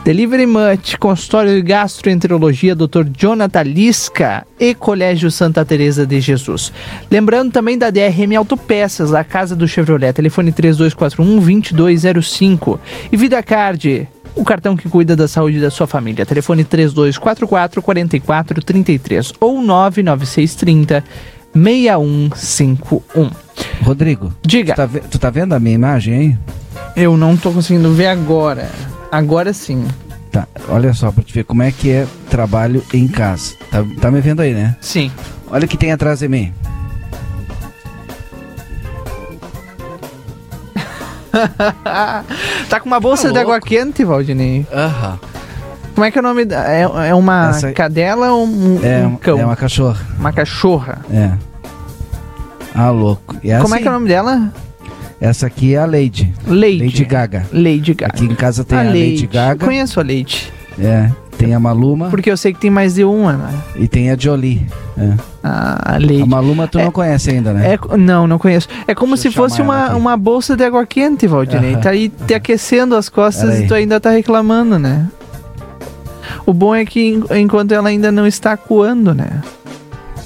Delivery 0.04 0.46
Much, 0.46 0.96
consultório 0.98 1.54
de 1.54 1.62
gastroenterologia, 1.62 2.74
Dr. 2.74 3.04
Jonathan 3.16 3.62
Lisca 3.62 4.46
e 4.60 4.74
Colégio 4.74 5.30
Santa 5.30 5.64
Teresa 5.64 6.06
de 6.06 6.20
Jesus. 6.20 6.70
Lembrando 7.10 7.50
também 7.50 7.78
da 7.78 7.88
DRM 7.88 8.36
Autopeças, 8.36 9.14
a 9.14 9.24
casa 9.24 9.56
do 9.56 9.66
Chevrolet, 9.66 10.12
telefone 10.12 10.52
3241-2205. 10.52 12.78
E 13.10 13.16
VidaCard, 13.16 14.06
o 14.36 14.44
cartão 14.44 14.76
que 14.76 14.90
cuida 14.90 15.16
da 15.16 15.26
saúde 15.26 15.58
da 15.58 15.70
sua 15.70 15.86
família, 15.86 16.26
telefone 16.26 16.66
3244-4433 16.66 19.32
ou 19.40 19.62
99630 19.62 21.02
6151. 21.54 23.30
Rodrigo. 23.82 24.34
Diga. 24.42 24.74
Tu 24.74 24.76
tá, 24.76 24.86
tu 25.12 25.18
tá 25.18 25.30
vendo 25.30 25.54
a 25.54 25.60
minha 25.60 25.76
imagem 25.76 26.14
aí? 26.14 26.36
Eu 26.94 27.16
não 27.16 27.38
tô 27.38 27.52
conseguindo 27.52 27.90
ver 27.94 28.08
agora. 28.08 28.68
Agora 29.14 29.52
sim. 29.52 29.86
Tá, 30.32 30.48
olha 30.68 30.92
só, 30.92 31.12
pra 31.12 31.22
te 31.22 31.32
ver 31.32 31.44
como 31.44 31.62
é 31.62 31.70
que 31.70 31.90
é 31.90 32.06
trabalho 32.28 32.82
em 32.92 33.06
casa. 33.06 33.54
Tá, 33.70 33.84
tá 34.00 34.10
me 34.10 34.20
vendo 34.20 34.40
aí, 34.42 34.52
né? 34.52 34.76
Sim. 34.80 35.10
Olha 35.48 35.64
o 35.64 35.68
que 35.68 35.76
tem 35.76 35.92
atrás 35.92 36.18
de 36.18 36.28
mim. 36.28 36.52
tá 42.68 42.80
com 42.80 42.86
uma 42.86 43.00
bolsa 43.00 43.28
Tá 43.28 43.32
de 43.32 43.38
água 43.38 43.60
quente, 43.60 44.04
Valdinei. 44.04 44.66
Aham. 44.72 45.18
Como 45.94 46.04
é 46.04 46.10
que 46.10 46.18
é 46.18 46.20
o 46.20 46.24
nome? 46.24 46.42
É, 46.50 46.82
é 47.08 47.14
uma 47.14 47.50
Essa- 47.50 47.72
cadela 47.72 48.32
ou 48.32 48.46
um, 48.46 48.80
É, 48.82 49.06
um 49.06 49.16
cão? 49.16 49.38
é 49.38 49.44
uma 49.44 49.56
cachorra. 49.56 50.04
Uma 50.18 50.32
cachorra. 50.32 50.98
É. 51.12 51.30
Ah, 52.74 52.90
louco. 52.90 53.36
E 53.42 53.52
Como 53.58 53.74
é 53.74 53.76
assim, 53.76 53.82
que 53.82 53.88
é 53.88 53.90
o 53.90 53.94
nome 53.94 54.08
dela? 54.08 54.52
Essa 55.20 55.46
aqui 55.46 55.74
é 55.74 55.78
a 55.78 55.86
Lady. 55.86 56.32
Lady. 56.46 56.78
Lady 56.84 57.04
Gaga. 57.04 57.46
Lady 57.52 57.94
Gaga. 57.94 58.12
Aqui 58.12 58.24
em 58.24 58.34
casa 58.34 58.64
tem 58.64 58.78
a, 58.78 58.82
Lady. 58.82 58.98
Lady 59.12 59.26
Gaga. 59.26 59.64
Conheço 59.64 60.00
a 60.00 60.02
Lady. 60.02 60.52
É. 60.78 61.10
Tem 61.38 61.52
a 61.52 61.58
Maluma 61.58 62.10
Porque 62.10 62.30
eu 62.30 62.36
sei 62.36 62.52
que 62.52 62.60
tem 62.60 62.70
mais 62.70 62.94
de 62.94 63.02
uma, 63.04 63.32
né? 63.32 63.54
e 63.76 63.88
tem 63.88 64.08
a 64.10 64.16
Jolie. 64.16 64.64
É. 64.96 65.12
A 65.42 65.98
Lady. 66.00 66.22
A 66.22 66.26
Maluma 66.26 66.66
tu 66.68 66.78
não 66.78 66.90
conhece 66.92 67.30
ainda, 67.30 67.52
né? 67.52 67.74
É, 67.74 67.96
não, 67.96 68.26
não 68.26 68.38
conheço. 68.38 68.68
É 68.86 68.94
como 68.94 69.14
Deixa 69.14 69.30
se 69.30 69.34
fosse 69.34 69.60
uma, 69.60 69.94
uma 69.96 70.16
bolsa 70.16 70.56
de 70.56 70.64
água 70.64 70.86
quente, 70.86 71.26
Valdinei. 71.26 71.72
Aham. 71.74 71.80
Tá 71.80 71.90
aí 71.90 72.08
te 72.08 72.34
aquecendo 72.34 72.94
as 72.94 73.08
costas 73.08 73.44
Pera 73.50 73.58
e 73.58 73.62
aí. 73.62 73.66
tu 73.68 73.74
ainda 73.74 73.98
tá 74.00 74.10
reclamando, 74.10 74.78
né? 74.78 75.08
O 76.46 76.52
bom 76.52 76.74
é 76.74 76.84
que 76.84 77.00
en- 77.14 77.24
enquanto 77.40 77.72
ela 77.72 77.88
ainda 77.88 78.12
não 78.12 78.26
está 78.26 78.56
coando, 78.56 79.12
né? 79.14 79.42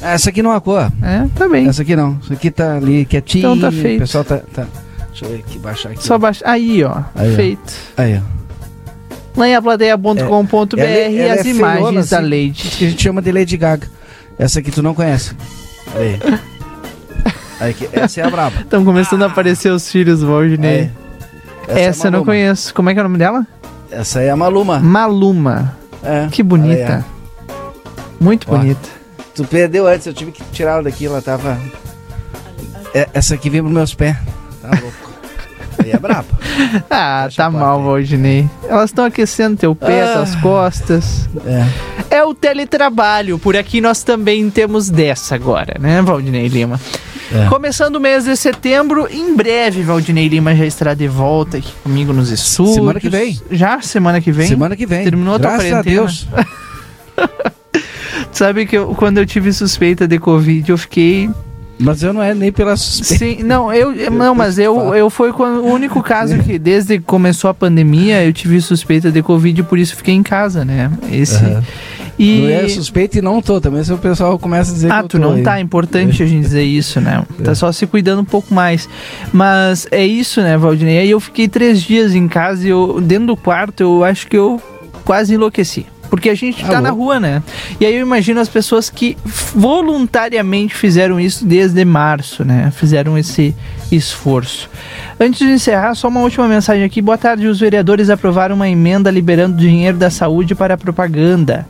Essa 0.01 0.31
aqui 0.31 0.43
não 0.43 0.55
é 0.55 0.61
cor. 0.61 0.93
É, 1.03 1.27
tá 1.35 1.49
bem. 1.49 1.66
Essa 1.69 1.83
aqui 1.83 1.97
não. 1.97 2.19
Essa 2.23 2.35
aqui 2.35 2.51
tá 2.51 2.77
ali 2.77 3.05
quietinho. 3.05 3.41
Então 3.41 3.59
tá 3.61 3.73
feito. 3.73 3.97
O 3.99 4.01
pessoal 4.01 4.25
tá, 4.25 4.39
tá- 4.55 4.66
Deixa 5.09 5.25
eu 5.25 5.31
ver 5.31 5.39
aqui, 5.39 5.59
baixar 5.59 5.91
aqui. 5.91 6.05
Só 6.05 6.16
baixa. 6.19 6.45
Aí, 6.47 6.85
ó. 6.85 7.03
Aí, 7.15 7.33
ó. 7.33 7.37
feito. 7.37 7.73
Aí, 7.97 8.16
ó. 8.23 8.39
Lá 9.41 9.49
em 9.49 9.55
aplateia.com.br 9.57 10.81
Ela 10.81 10.89
é- 10.91 11.15
ela 11.15 11.23
é 11.23 11.31
as 11.33 11.43
feiona, 11.43 11.79
imagens 11.79 12.11
da 12.11 12.19
assim, 12.19 12.27
Lady. 12.29 12.53
Que 12.77 12.87
a 12.87 12.91
gente 12.91 13.03
chama 13.03 13.20
de 13.23 13.33
Lady 13.33 13.57
Gaga. 13.57 13.87
Essa 14.39 14.61
aqui 14.61 14.70
tu 14.70 14.83
não 14.83 14.95
conhece. 14.95 15.33
Aí. 15.97 16.19
Aí 17.61 17.75
que- 17.75 17.89
essa 17.93 18.20
é 18.20 18.25
a 18.25 18.31
braba. 18.31 18.61
Estão 18.61 18.85
começando 18.85 19.23
a 19.25 19.27
aparecer 19.27 19.73
os 19.73 19.91
filhos, 19.91 20.23
Valdinei. 20.23 20.91
Essa 21.66 21.79
é 21.81 21.85
a 21.85 21.89
Essa 21.89 22.07
eu 22.07 22.11
não 22.12 22.25
conheço. 22.25 22.73
Como 22.73 22.89
é 22.89 22.95
que 22.95 23.01
é 23.01 23.03
o 23.03 23.05
nome 23.05 23.19
dela? 23.19 23.45
Essa 23.91 24.20
aí 24.20 24.27
é 24.27 24.31
a 24.31 24.37
Maluma. 24.37 24.79
Maluma. 24.81 25.77
É. 26.03 26.29
Que 26.31 26.43
bonita. 26.43 27.05
Muito 28.20 28.47
Ó. 28.49 28.57
bonita. 28.57 28.98
Tu 29.39 29.44
perdeu 29.44 29.86
antes, 29.86 30.05
eu 30.05 30.12
tive 30.12 30.32
que 30.32 30.43
tirar 30.52 30.73
ela 30.73 30.82
daqui, 30.82 31.06
ela 31.06 31.23
tava. 31.23 31.56
É, 32.93 33.09
essa 33.15 33.36
aqui 33.36 33.48
vem 33.48 33.60
pros 33.62 33.73
meus 33.73 33.94
pés. 33.94 34.16
Tá 34.60 34.70
louco. 34.70 35.09
Aí 35.78 35.93
é 35.93 35.97
braba. 35.97 36.27
Ah, 36.90 37.28
tá 37.35 37.48
mal, 37.48 37.81
Valdinei. 37.85 38.51
Elas 38.69 38.90
estão 38.90 39.05
aquecendo 39.05 39.56
teu 39.56 39.77
pé, 39.77 40.02
Ah. 40.02 40.12
tuas 40.15 40.35
costas. 40.36 41.28
É. 42.10 42.16
É 42.16 42.24
o 42.24 42.35
teletrabalho. 42.35 43.39
Por 43.39 43.56
aqui 43.56 43.81
nós 43.81 44.02
também 44.02 44.51
temos 44.51 44.90
dessa 44.90 45.36
agora, 45.36 45.77
né, 45.78 46.02
Valdinei 46.02 46.48
Lima? 46.48 46.81
É. 47.32 47.47
Começando 47.48 47.94
o 47.94 48.01
mês 48.01 48.24
de 48.24 48.36
setembro, 48.36 49.06
em 49.09 49.36
breve, 49.36 49.82
Valdinei 49.82 50.27
Lima 50.27 50.52
já 50.56 50.66
estará 50.66 50.94
de 50.94 51.06
volta 51.06 51.59
aqui 51.59 51.73
comigo 51.85 52.12
nos 52.12 52.31
estúdios. 52.32 52.74
Semana 52.74 52.98
que 52.98 53.09
vem. 53.09 53.40
Já? 53.52 53.81
Semana 53.81 54.20
que 54.20 54.32
vem? 54.32 54.48
Semana 54.48 54.74
que 54.74 54.85
vem. 54.85 55.05
Terminou 55.05 55.36
a 55.36 55.39
tua 55.39 55.51
Graças 55.52 55.66
a 55.66 55.70
quarentena? 55.85 55.97
Deus. 55.97 56.27
Sabe 58.32 58.66
que 58.66 58.76
eu- 58.76 58.94
quando 58.94 59.18
eu 59.18 59.26
tive 59.26 59.52
suspeita 59.52 60.06
de 60.06 60.18
Covid, 60.18 60.70
eu 60.70 60.78
fiquei 60.78 61.28
Mas 61.80 62.02
eu 62.02 62.12
não 62.12 62.22
é 62.22 62.34
nem 62.34 62.50
pela 62.50 62.76
suspeita. 62.76 63.24
Sim, 63.24 63.44
não, 63.44 63.72
eu, 63.72 63.92
não, 64.10 64.34
mas 64.34 64.59
eu, 64.59 64.94
eu 64.94 65.09
foi 65.09 65.32
quando, 65.32 65.60
o 65.64 65.72
único 65.72 66.02
caso 66.02 66.36
que 66.40 66.59
desde 66.59 66.98
que 66.98 67.05
começou 67.05 67.48
a 67.50 67.55
pandemia 67.55 68.24
eu 68.24 68.32
tive 68.32 68.60
suspeita 68.60 69.12
de 69.12 69.22
Covid 69.22 69.60
e 69.60 69.64
por 69.64 69.78
isso 69.78 69.94
fiquei 69.94 70.14
em 70.14 70.22
casa, 70.22 70.64
né? 70.64 70.90
Esse. 71.12 71.36
Aham. 71.36 71.62
E 72.18 72.40
Não 72.40 72.48
é 72.48 72.68
suspeito 72.68 73.16
e 73.16 73.22
não 73.22 73.40
tô. 73.40 73.60
Também 73.60 73.84
se 73.84 73.92
o 73.92 73.96
pessoal 73.98 74.36
começa 74.40 74.72
a 74.72 74.74
dizer 74.74 74.90
ah, 74.90 74.98
que 74.98 75.05
eu 75.05 75.09
tu 75.09 75.18
não 75.20 75.34
aí. 75.34 75.42
tá, 75.44 75.59
é 75.59 75.60
importante 75.60 76.20
a 76.20 76.26
gente 76.26 76.42
dizer 76.42 76.64
isso, 76.64 77.00
né? 77.00 77.24
Tá 77.44 77.55
só 77.55 77.70
se 77.70 77.86
cuidando 77.86 78.22
um 78.22 78.24
pouco 78.24 78.52
mais. 78.52 78.88
Mas 79.32 79.86
é 79.92 80.05
isso, 80.05 80.40
né, 80.42 80.59
Valdinei? 80.59 80.98
Aí 80.98 81.10
eu 81.10 81.20
fiquei 81.20 81.46
três 81.46 81.80
dias 81.80 82.16
em 82.16 82.26
casa 82.26 82.66
e 82.66 82.70
eu, 82.70 83.00
dentro 83.00 83.28
do 83.28 83.36
quarto, 83.36 83.82
eu 83.84 84.02
acho 84.02 84.26
que 84.26 84.36
eu 84.36 84.60
quase 85.05 85.34
enlouqueci. 85.34 85.86
Porque 86.10 86.30
a 86.30 86.35
gente 86.35 86.64
tá 86.64 86.80
na 86.80 86.90
rua, 86.90 87.20
né? 87.20 87.43
E 87.80 87.86
aí 87.86 87.94
eu 87.94 88.01
imagino 88.01 88.40
as 88.40 88.48
pessoas 88.48 88.89
que 88.89 89.16
voluntariamente 89.55 90.74
fizeram 90.74 91.20
isso 91.20 91.44
desde 91.44 91.85
março, 91.85 92.44
né? 92.44 92.72
Fizeram 92.74 93.16
esse 93.18 93.55
esforço. 93.90 94.70
Antes 95.20 95.40
de 95.40 95.52
encerrar, 95.52 95.94
só 95.94 96.09
uma 96.09 96.20
última 96.20 96.48
mensagem 96.48 96.85
aqui. 96.85 97.02
Boa 97.02 97.18
tarde. 97.18 97.47
Os 97.47 97.60
vereadores 97.60 98.10
aprovaram 98.10 98.56
uma 98.56 98.68
emenda 98.68 99.10
liberando 99.10 99.56
dinheiro 99.56 99.97
da 99.97 100.10
saúde 100.10 100.55
para 100.55 100.76
propaganda 100.76 101.66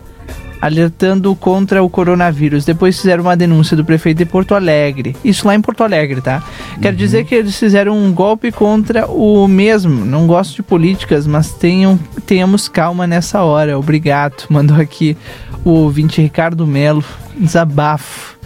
alertando 0.61 1.35
contra 1.35 1.83
o 1.83 1.89
coronavírus. 1.89 2.65
Depois 2.65 2.97
fizeram 2.97 3.25
uma 3.25 3.37
denúncia 3.37 3.77
do 3.77 3.85
prefeito 3.85 4.19
de 4.19 4.25
Porto 4.25 4.55
Alegre. 4.55 5.17
Isso 5.25 5.47
lá 5.47 5.55
em 5.55 5.61
Porto 5.61 5.85
Alegre, 5.85 6.21
tá? 6.21 6.43
Quero 6.81 6.97
dizer 6.97 7.25
que 7.25 7.35
eles 7.35 7.59
fizeram 7.59 7.97
um 7.97 8.13
golpe 8.13 8.51
contra 8.51 9.07
o 9.07 9.47
mesmo. 9.47 10.05
Não 10.05 10.27
gosto 10.27 10.57
de 10.57 10.63
políticas, 10.63 11.27
mas 11.27 11.53
tenham, 11.53 11.99
tenhamos 12.27 12.69
calma 12.69 13.07
nessa 13.07 13.43
hora. 13.43 13.79
Obrigado. 13.79 14.45
Mandou 14.49 14.81
aqui 14.81 15.17
o 15.65 15.71
ouvinte 15.71 16.21
Ricardo 16.21 16.67
Melo. 16.67 17.05
Desabafo. 17.37 18.37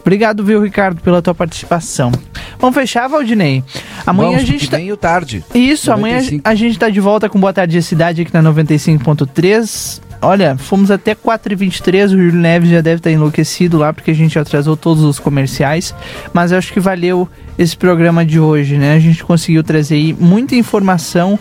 Obrigado, 0.00 0.44
viu, 0.44 0.60
Ricardo, 0.60 1.00
pela 1.00 1.22
tua 1.22 1.34
participação. 1.34 2.10
Vamos 2.58 2.74
fechar, 2.74 3.08
Valdinei? 3.08 3.62
Amanhã 4.04 4.30
Vamos, 4.30 4.42
a 4.42 4.46
gente 4.46 4.68
tá... 4.68 4.78
o 4.78 4.96
tarde. 4.96 5.44
Isso, 5.54 5.90
95. 5.90 5.92
amanhã 5.92 6.40
a 6.44 6.54
gente 6.56 6.78
tá 6.78 6.88
de 6.88 7.00
volta 7.00 7.28
com 7.28 7.38
Boa 7.38 7.52
Tarde 7.52 7.80
Cidade 7.82 8.22
aqui 8.22 8.34
na 8.34 8.42
95.3. 8.42 10.00
Olha, 10.24 10.56
fomos 10.56 10.88
até 10.92 11.16
4h23, 11.16 12.04
o 12.04 12.08
Júlio 12.10 12.32
Neves 12.32 12.70
já 12.70 12.80
deve 12.80 12.98
estar 12.98 13.10
enlouquecido 13.10 13.76
lá, 13.76 13.92
porque 13.92 14.12
a 14.12 14.14
gente 14.14 14.38
atrasou 14.38 14.76
todos 14.76 15.02
os 15.02 15.18
comerciais. 15.18 15.92
Mas 16.32 16.52
eu 16.52 16.58
acho 16.58 16.72
que 16.72 16.78
valeu 16.78 17.28
esse 17.58 17.76
programa 17.76 18.24
de 18.24 18.38
hoje, 18.38 18.78
né? 18.78 18.94
A 18.94 19.00
gente 19.00 19.24
conseguiu 19.24 19.64
trazer 19.64 19.96
aí 19.96 20.16
muita 20.18 20.54
informação, 20.54 21.36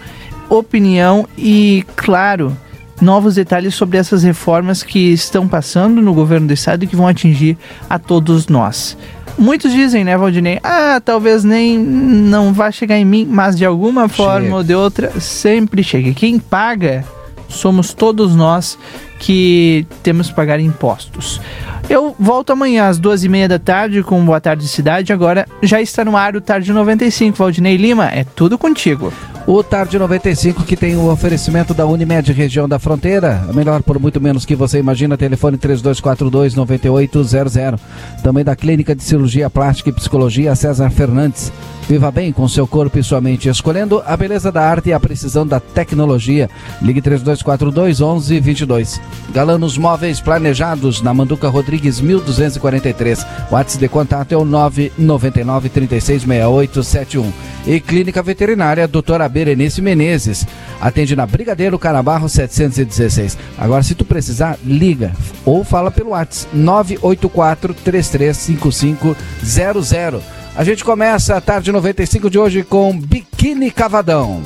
opinião 0.50 1.28
e, 1.38 1.86
claro, 1.96 2.58
novos 3.00 3.36
detalhes 3.36 3.76
sobre 3.76 4.00
essas 4.00 4.24
reformas 4.24 4.82
que 4.82 5.14
estão 5.14 5.48
passando 5.48 6.02
no 6.02 6.12
governo 6.12 6.48
do 6.48 6.54
estado 6.54 6.84
e 6.84 6.88
que 6.88 6.96
vão 6.96 7.08
atingir 7.08 7.58
a 7.88 8.00
todos 8.00 8.48
nós. 8.48 8.98
Muitos 9.38 9.72
dizem, 9.72 10.04
né, 10.04 10.18
Valdinei? 10.18 10.60
Ah, 10.64 11.00
talvez 11.04 11.44
nem 11.44 11.78
não 11.78 12.52
vá 12.52 12.72
chegar 12.72 12.98
em 12.98 13.06
mim, 13.06 13.28
mas 13.30 13.56
de 13.56 13.64
alguma 13.64 14.10
forma 14.10 14.42
chega. 14.42 14.56
ou 14.56 14.64
de 14.64 14.74
outra 14.74 15.20
sempre 15.20 15.84
chega. 15.84 16.14
Quem 16.14 16.40
paga 16.40 17.06
somos 17.52 17.94
todos 17.94 18.36
nós 18.36 18.78
que 19.20 19.86
temos 20.02 20.30
que 20.30 20.36
pagar 20.36 20.60
impostos. 20.60 21.40
Eu 21.92 22.16
volto 22.18 22.54
amanhã 22.54 22.88
às 22.88 22.98
duas 22.98 23.26
e 23.26 23.28
meia 23.28 23.50
da 23.50 23.60
tarde 23.60 24.02
com 24.02 24.24
Boa 24.24 24.40
Tarde 24.40 24.66
Cidade. 24.66 25.12
Agora 25.12 25.46
já 25.62 25.82
está 25.82 26.06
no 26.06 26.16
ar 26.16 26.38
o 26.38 26.40
Tarde 26.40 26.72
95. 26.72 27.38
Valdinei 27.38 27.76
Lima, 27.76 28.06
é 28.06 28.24
tudo 28.24 28.58
contigo. 28.58 29.12
O 29.46 29.62
Tarde 29.62 30.00
95 30.00 30.64
que 30.64 30.78
tem 30.78 30.96
o 30.96 31.12
oferecimento 31.12 31.74
da 31.74 31.86
Unimed 31.86 32.32
região 32.32 32.70
da 32.70 32.80
fronteira, 32.80 33.46
melhor 33.54 33.82
por 33.84 34.00
muito 34.00 34.22
menos 34.22 34.46
que 34.46 34.56
você 34.56 34.80
imagina, 34.80 35.18
telefone 35.18 35.58
3242 35.58 36.56
9800. 36.56 37.82
Também 38.24 38.46
da 38.46 38.56
Clínica 38.56 38.96
de 38.96 39.04
Cirurgia 39.04 39.50
Plástica 39.50 39.90
e 39.90 39.94
Psicologia 39.94 40.56
César 40.56 40.90
Fernandes. 40.92 41.52
Viva 41.90 42.10
bem 42.10 42.32
com 42.32 42.48
seu 42.48 42.66
corpo 42.66 42.98
e 43.00 43.04
sua 43.04 43.20
mente, 43.20 43.50
escolhendo 43.50 44.02
a 44.06 44.16
beleza 44.16 44.50
da 44.50 44.62
arte 44.62 44.90
e 44.90 44.94
a 44.94 45.00
precisão 45.00 45.46
da 45.46 45.60
tecnologia. 45.60 46.50
Ligue 46.82 47.02
3242 47.02 48.00
1122. 48.00 49.02
Galanos 49.34 49.78
Móveis 49.78 50.22
Planejados 50.22 51.02
na 51.02 51.14
Manduca 51.14 51.50
Rodrigues 51.50 51.81
1243. 51.82 53.26
WhatsApp 53.50 53.80
de 53.80 53.88
contato 53.88 54.32
é 54.32 54.38
o 54.38 54.46
999 54.46 55.70
366871. 55.70 57.34
E 57.66 57.80
Clínica 57.80 58.22
Veterinária 58.22 58.88
Doutora 58.88 59.28
Berenice 59.30 59.82
Menezes. 59.82 60.46
Atende 60.80 61.16
na 61.16 61.26
Brigadeiro 61.26 61.80
Carabarro 61.80 62.30
716. 62.30 63.36
Agora, 63.58 63.82
se 63.84 63.96
tu 63.96 64.06
precisar, 64.06 64.60
liga 64.64 65.12
ou 65.46 65.64
fala 65.64 65.90
pelo 65.90 66.12
WhatsApp 66.12 66.56
984 66.56 67.74
335500. 67.74 70.22
A 70.56 70.64
gente 70.64 70.84
começa 70.84 71.38
a 71.38 71.42
tarde 71.42 71.72
95 71.72 72.30
de 72.30 72.38
hoje 72.38 72.62
com 72.64 72.96
Biquíni 72.98 73.72
Cavadão. 73.72 74.44